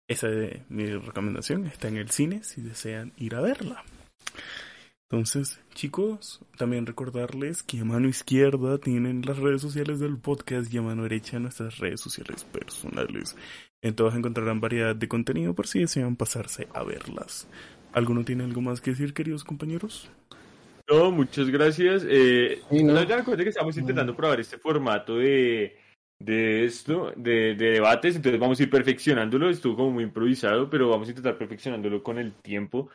Esa 0.06 0.28
es 0.28 0.68
mi 0.68 0.86
recomendación. 0.86 1.66
Está 1.66 1.88
en 1.88 1.96
el 1.96 2.10
cine 2.10 2.42
si 2.42 2.60
desean 2.60 3.12
ir 3.16 3.34
a 3.34 3.40
verla. 3.40 3.84
Entonces, 5.10 5.60
chicos, 5.74 6.40
también 6.58 6.86
recordarles 6.86 7.62
que 7.62 7.80
a 7.80 7.84
mano 7.84 8.08
izquierda 8.08 8.78
tienen 8.78 9.22
las 9.24 9.38
redes 9.38 9.62
sociales 9.62 10.00
del 10.00 10.18
podcast 10.18 10.72
y 10.72 10.78
a 10.78 10.82
mano 10.82 11.04
derecha 11.04 11.38
nuestras 11.38 11.78
redes 11.78 12.00
sociales 12.00 12.44
personales. 12.44 13.36
En 13.80 13.94
todas 13.94 14.16
encontrarán 14.16 14.60
variedad 14.60 14.96
de 14.96 15.08
contenido 15.08 15.54
por 15.54 15.66
si 15.66 15.80
desean 15.80 16.16
pasarse 16.16 16.68
a 16.74 16.82
verlas. 16.82 17.46
¿Alguno 17.92 18.24
tiene 18.24 18.44
algo 18.44 18.60
más 18.60 18.80
que 18.80 18.90
decir, 18.90 19.14
queridos 19.14 19.44
compañeros? 19.44 20.10
No, 20.90 21.10
muchas 21.10 21.48
gracias. 21.48 22.04
Eh, 22.08 22.60
no. 22.70 23.02
ya 23.04 23.22
que 23.24 23.48
estamos 23.48 23.76
intentando 23.76 24.16
probar 24.16 24.40
este 24.40 24.58
formato 24.58 25.16
de, 25.16 25.76
de 26.18 26.64
esto, 26.64 27.12
de, 27.16 27.54
de, 27.54 27.70
debates, 27.72 28.16
entonces 28.16 28.40
vamos 28.40 28.58
a 28.58 28.62
ir 28.62 28.70
perfeccionándolo. 28.70 29.50
Estuvo 29.50 29.76
como 29.76 29.90
muy 29.90 30.04
improvisado, 30.04 30.70
pero 30.70 30.88
vamos 30.88 31.08
a 31.08 31.10
intentar 31.10 31.36
perfeccionándolo 31.36 32.02
con 32.02 32.18
el 32.18 32.32
tiempo. 32.32 32.90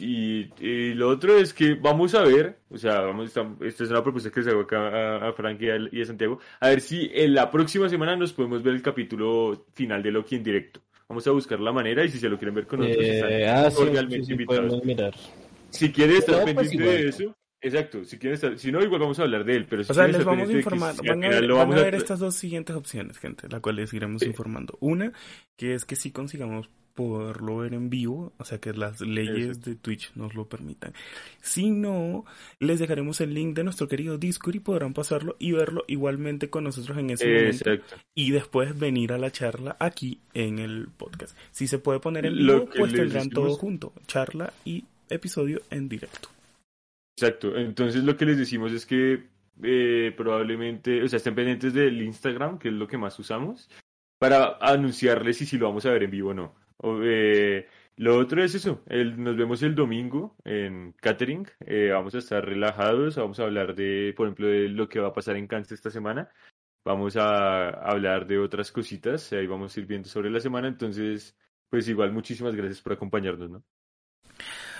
Y, 0.00 0.50
y, 0.64 0.94
lo 0.94 1.10
otro 1.10 1.36
es 1.36 1.52
que 1.52 1.74
vamos 1.74 2.14
a 2.14 2.22
ver, 2.22 2.56
o 2.70 2.78
sea, 2.78 3.00
vamos, 3.02 3.28
esta 3.60 3.84
es 3.84 3.90
una 3.90 4.02
propuesta 4.02 4.30
que 4.30 4.42
se 4.42 4.48
hago 4.48 4.62
acá 4.62 5.28
a, 5.28 5.32
Frank 5.34 5.60
y 5.60 6.00
a, 6.00 6.06
Santiago, 6.06 6.38
a 6.58 6.70
ver 6.70 6.80
si 6.80 7.10
en 7.12 7.34
la 7.34 7.50
próxima 7.50 7.86
semana 7.90 8.16
nos 8.16 8.32
podemos 8.32 8.62
ver 8.62 8.74
el 8.74 8.82
capítulo 8.82 9.66
final 9.74 10.02
de 10.02 10.10
Loki 10.10 10.36
en 10.36 10.42
directo. 10.42 10.80
Vamos 11.06 11.26
a 11.26 11.32
buscar 11.32 11.60
la 11.60 11.72
manera 11.72 12.02
y 12.02 12.08
si 12.08 12.18
se 12.18 12.30
lo 12.30 12.38
quieren 12.38 12.54
ver 12.54 12.66
con 12.66 12.80
nosotros, 12.80 13.06
eh, 13.06 13.46
ah, 13.46 13.70
sí, 13.70 13.82
invitados. 14.32 14.84
Mirar. 14.84 15.14
Si 15.68 15.92
quieren 15.92 16.16
estar 16.16 16.42
pues 16.42 16.54
pendiente 16.54 16.84
de 16.84 17.08
eso, 17.08 17.36
exacto, 17.60 18.04
si 18.04 18.18
quieren 18.18 18.34
estar, 18.34 18.58
si 18.58 18.72
no, 18.72 18.82
igual 18.82 19.00
vamos 19.00 19.18
a 19.18 19.22
hablar 19.22 19.44
de 19.44 19.56
él, 19.56 19.66
pero 19.68 19.84
si 19.84 19.90
o 19.92 19.94
sea, 19.94 20.08
les 20.08 20.24
vamos 20.24 20.48
a 20.48 20.52
informar, 20.52 20.94
van 21.04 21.24
a, 21.24 21.28
ver, 21.28 21.52
van 21.52 21.72
a 21.72 21.76
ver 21.76 21.94
estas 21.94 22.18
dos 22.18 22.34
siguientes 22.34 22.74
opciones, 22.74 23.18
gente, 23.18 23.48
la 23.48 23.60
cual 23.60 23.76
les 23.76 23.92
iremos 23.92 24.22
informando. 24.22 24.76
Una, 24.80 25.12
que 25.56 25.74
es 25.74 25.84
que 25.84 25.96
si 25.96 26.10
consigamos 26.10 26.68
poderlo 26.98 27.58
ver 27.58 27.74
en 27.74 27.90
vivo, 27.90 28.32
o 28.38 28.44
sea 28.44 28.58
que 28.58 28.72
las 28.72 29.00
leyes 29.00 29.62
de 29.62 29.76
Twitch 29.76 30.10
nos 30.16 30.34
lo 30.34 30.48
permitan. 30.48 30.92
Si 31.40 31.70
no, 31.70 32.24
les 32.58 32.80
dejaremos 32.80 33.20
el 33.20 33.34
link 33.34 33.54
de 33.54 33.62
nuestro 33.62 33.86
querido 33.86 34.18
Discord 34.18 34.56
y 34.56 34.58
podrán 34.58 34.94
pasarlo 34.94 35.36
y 35.38 35.52
verlo 35.52 35.84
igualmente 35.86 36.50
con 36.50 36.64
nosotros 36.64 36.98
en 36.98 37.10
ese 37.10 37.32
momento 37.32 37.84
y 38.16 38.32
después 38.32 38.76
venir 38.76 39.12
a 39.12 39.18
la 39.18 39.30
charla 39.30 39.76
aquí 39.78 40.18
en 40.34 40.58
el 40.58 40.88
podcast. 40.88 41.38
Si 41.52 41.68
se 41.68 41.78
puede 41.78 42.00
poner 42.00 42.26
en 42.26 42.36
vivo, 42.36 42.68
pues 42.76 42.92
tendrán 42.92 43.30
todo 43.30 43.54
junto, 43.54 43.92
charla 44.08 44.52
y 44.64 44.82
episodio 45.08 45.62
en 45.70 45.88
directo. 45.88 46.30
Exacto, 47.20 47.56
entonces 47.56 48.04
lo 48.04 48.16
que 48.16 48.26
les 48.26 48.38
decimos 48.38 48.70
es 48.70 48.86
que 48.86 49.26
eh, 49.60 50.14
probablemente, 50.16 51.02
o 51.02 51.08
sea, 51.08 51.16
estén 51.16 51.34
pendientes 51.34 51.74
del 51.74 52.00
Instagram, 52.00 52.60
que 52.60 52.68
es 52.68 52.74
lo 52.74 52.86
que 52.86 52.96
más 52.96 53.18
usamos, 53.18 53.68
para 54.18 54.56
anunciarles 54.60 55.36
si, 55.38 55.44
si 55.44 55.58
lo 55.58 55.66
vamos 55.66 55.84
a 55.84 55.90
ver 55.90 56.04
en 56.04 56.12
vivo 56.12 56.30
o 56.30 56.34
no. 56.34 56.54
Eh, 57.02 57.66
Lo 57.96 58.16
otro 58.18 58.44
es 58.44 58.54
eso, 58.54 58.84
el, 58.86 59.20
nos 59.20 59.36
vemos 59.36 59.62
el 59.64 59.74
domingo 59.74 60.36
en 60.44 60.92
Catering, 60.92 61.48
eh, 61.66 61.90
vamos 61.92 62.14
a 62.14 62.18
estar 62.18 62.44
relajados, 62.44 63.16
vamos 63.16 63.40
a 63.40 63.44
hablar 63.44 63.74
de, 63.74 64.14
por 64.16 64.28
ejemplo, 64.28 64.46
de 64.46 64.68
lo 64.68 64.88
que 64.88 65.00
va 65.00 65.08
a 65.08 65.12
pasar 65.12 65.36
en 65.36 65.48
Kansas 65.48 65.72
esta 65.72 65.90
semana, 65.90 66.30
vamos 66.84 67.16
a 67.16 67.70
hablar 67.70 68.28
de 68.28 68.38
otras 68.38 68.70
cositas, 68.70 69.32
ahí 69.32 69.48
vamos 69.48 69.76
a 69.76 69.80
ir 69.80 69.86
viendo 69.86 70.08
sobre 70.08 70.30
la 70.30 70.38
semana, 70.40 70.68
entonces, 70.68 71.36
pues 71.68 71.88
igual 71.88 72.12
muchísimas 72.12 72.54
gracias 72.54 72.80
por 72.80 72.92
acompañarnos, 72.92 73.50
¿no? 73.50 73.64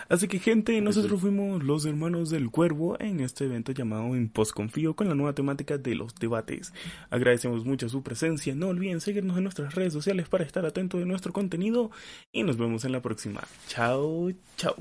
Así 0.08 0.26
que 0.26 0.38
gente, 0.38 0.80
nosotros 0.80 1.20
fuimos 1.20 1.62
los 1.62 1.84
hermanos 1.84 2.30
del 2.30 2.50
cuervo 2.50 2.96
en 3.00 3.20
este 3.20 3.44
evento 3.44 3.72
llamado 3.72 4.14
En 4.14 4.28
Confío 4.28 4.94
con 4.94 5.08
la 5.08 5.14
nueva 5.14 5.34
temática 5.34 5.78
de 5.78 5.94
los 5.94 6.14
debates. 6.14 6.72
Agradecemos 7.10 7.64
mucho 7.64 7.88
su 7.88 8.02
presencia, 8.02 8.54
no 8.54 8.68
olviden 8.68 9.00
seguirnos 9.00 9.36
en 9.36 9.44
nuestras 9.44 9.74
redes 9.74 9.92
sociales 9.92 10.28
para 10.28 10.44
estar 10.44 10.64
atentos 10.64 11.00
de 11.00 11.06
nuestro 11.06 11.32
contenido 11.32 11.90
y 12.32 12.42
nos 12.42 12.56
vemos 12.56 12.84
en 12.84 12.92
la 12.92 13.02
próxima. 13.02 13.42
Chao, 13.68 14.32
chao. 14.56 14.76